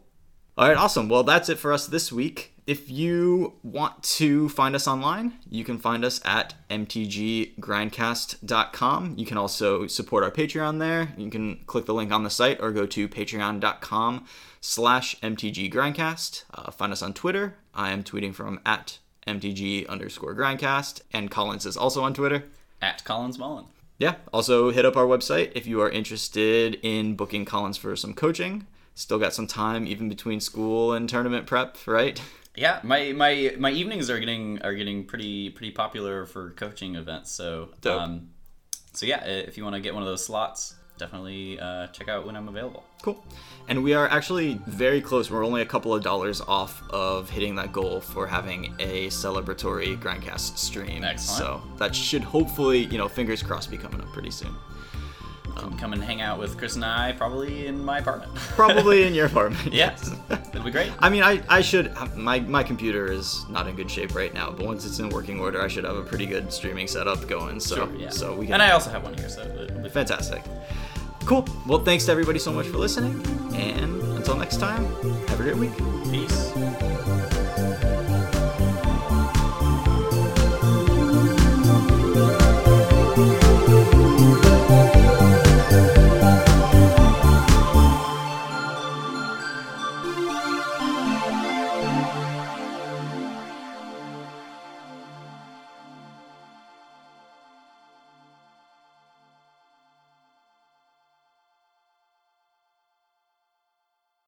All 0.58 0.68
right, 0.68 0.76
awesome. 0.76 1.08
Well, 1.08 1.22
that's 1.22 1.48
it 1.48 1.58
for 1.58 1.72
us 1.72 1.86
this 1.86 2.10
week. 2.10 2.52
If 2.66 2.90
you 2.90 3.54
want 3.62 4.02
to 4.02 4.48
find 4.48 4.74
us 4.74 4.88
online, 4.88 5.34
you 5.48 5.62
can 5.64 5.78
find 5.78 6.04
us 6.04 6.20
at 6.24 6.54
mtggrindcast.com. 6.68 9.14
You 9.16 9.26
can 9.26 9.36
also 9.36 9.86
support 9.86 10.24
our 10.24 10.32
Patreon 10.32 10.80
there. 10.80 11.14
You 11.16 11.30
can 11.30 11.60
click 11.66 11.86
the 11.86 11.94
link 11.94 12.10
on 12.10 12.24
the 12.24 12.30
site 12.30 12.60
or 12.60 12.72
go 12.72 12.84
to 12.86 13.08
patreon.com 13.08 14.24
slash 14.60 15.20
mtggrindcast. 15.20 16.42
Uh, 16.54 16.72
find 16.72 16.92
us 16.92 17.02
on 17.02 17.14
Twitter. 17.14 17.54
I 17.72 17.92
am 17.92 18.02
tweeting 18.02 18.34
from 18.34 18.58
at 18.66 18.98
mtg 19.26 19.88
underscore 19.88 20.34
grindcast, 20.34 21.02
and 21.12 21.30
Collins 21.30 21.66
is 21.66 21.76
also 21.76 22.02
on 22.02 22.14
Twitter. 22.14 22.44
At 22.80 23.04
Collins 23.04 23.38
Mullen. 23.38 23.66
Yeah. 23.98 24.16
Also, 24.32 24.70
hit 24.70 24.84
up 24.84 24.96
our 24.96 25.06
website 25.06 25.52
if 25.54 25.66
you 25.66 25.80
are 25.80 25.88
interested 25.90 26.78
in 26.82 27.16
booking 27.16 27.44
Collins 27.44 27.76
for 27.76 27.96
some 27.96 28.14
coaching. 28.14 28.66
Still 28.94 29.18
got 29.18 29.34
some 29.34 29.46
time, 29.46 29.86
even 29.86 30.08
between 30.08 30.40
school 30.40 30.92
and 30.92 31.08
tournament 31.08 31.46
prep, 31.46 31.76
right? 31.86 32.20
Yeah, 32.54 32.80
my, 32.82 33.12
my 33.12 33.54
my 33.58 33.70
evenings 33.70 34.08
are 34.08 34.18
getting 34.18 34.62
are 34.62 34.74
getting 34.74 35.04
pretty 35.04 35.50
pretty 35.50 35.72
popular 35.72 36.24
for 36.24 36.52
coaching 36.52 36.94
events. 36.94 37.30
So 37.30 37.70
Dope. 37.82 38.00
um, 38.00 38.30
so 38.94 39.04
yeah, 39.04 39.24
if 39.24 39.58
you 39.58 39.64
want 39.64 39.76
to 39.76 39.82
get 39.82 39.92
one 39.92 40.02
of 40.02 40.08
those 40.08 40.24
slots, 40.24 40.74
definitely 40.98 41.58
uh, 41.60 41.86
check 41.88 42.08
out 42.08 42.26
when 42.26 42.36
I'm 42.36 42.48
available. 42.48 42.84
Cool. 43.02 43.22
And 43.68 43.82
we 43.82 43.94
are 43.94 44.08
actually 44.08 44.60
very 44.66 45.00
close. 45.00 45.30
We're 45.30 45.44
only 45.44 45.62
a 45.62 45.66
couple 45.66 45.94
of 45.94 46.02
dollars 46.02 46.40
off 46.40 46.82
of 46.90 47.28
hitting 47.30 47.54
that 47.56 47.72
goal 47.72 48.00
for 48.00 48.26
having 48.26 48.74
a 48.78 49.08
celebratory 49.08 49.98
Grindcast 49.98 50.56
stream. 50.58 51.04
Excellent. 51.04 51.38
So 51.38 51.62
that 51.78 51.94
should 51.94 52.22
hopefully, 52.22 52.84
you 52.86 52.98
know, 52.98 53.08
fingers 53.08 53.42
crossed, 53.42 53.70
be 53.70 53.76
coming 53.78 54.00
up 54.00 54.08
pretty 54.12 54.30
soon. 54.30 54.54
Come, 55.56 55.78
come 55.78 55.92
and 55.94 56.04
hang 56.04 56.20
out 56.20 56.38
with 56.38 56.58
Chris 56.58 56.74
and 56.74 56.84
I, 56.84 57.12
probably 57.12 57.66
in 57.66 57.82
my 57.82 57.98
apartment. 58.00 58.34
Probably 58.56 59.04
in 59.06 59.14
your 59.14 59.24
apartment. 59.24 59.72
yeah, 59.72 59.96
that'd 60.28 60.62
be 60.62 60.70
great. 60.70 60.92
I 60.98 61.08
mean, 61.08 61.22
I, 61.22 61.42
I 61.48 61.62
should. 61.62 61.94
My, 62.14 62.40
my 62.40 62.62
computer 62.62 63.10
is 63.10 63.46
not 63.48 63.66
in 63.66 63.74
good 63.74 63.90
shape 63.90 64.14
right 64.14 64.34
now, 64.34 64.50
but 64.50 64.66
once 64.66 64.84
it's 64.84 64.98
in 64.98 65.08
working 65.08 65.40
order, 65.40 65.62
I 65.62 65.68
should 65.68 65.84
have 65.84 65.96
a 65.96 66.02
pretty 66.02 66.26
good 66.26 66.52
streaming 66.52 66.86
setup 66.86 67.26
going. 67.26 67.58
So, 67.60 67.76
Sure, 67.76 67.96
yeah. 67.96 68.10
so 68.10 68.34
we 68.34 68.44
can. 68.44 68.54
and 68.54 68.62
I 68.62 68.72
also 68.72 68.90
have 68.90 69.02
one 69.02 69.14
here, 69.14 69.30
so 69.30 69.40
it'll 69.40 69.82
be 69.82 69.88
fun. 69.88 70.06
Cool. 71.26 71.44
Well, 71.66 71.80
thanks 71.80 72.04
to 72.04 72.12
everybody 72.12 72.38
so 72.38 72.52
much 72.52 72.66
for 72.68 72.78
listening. 72.78 73.20
And 73.56 74.00
until 74.16 74.36
next 74.36 74.58
time, 74.58 74.84
have 75.26 75.40
a 75.40 75.42
great 75.42 75.56
week. 75.56 75.72
Peace. 76.10 76.52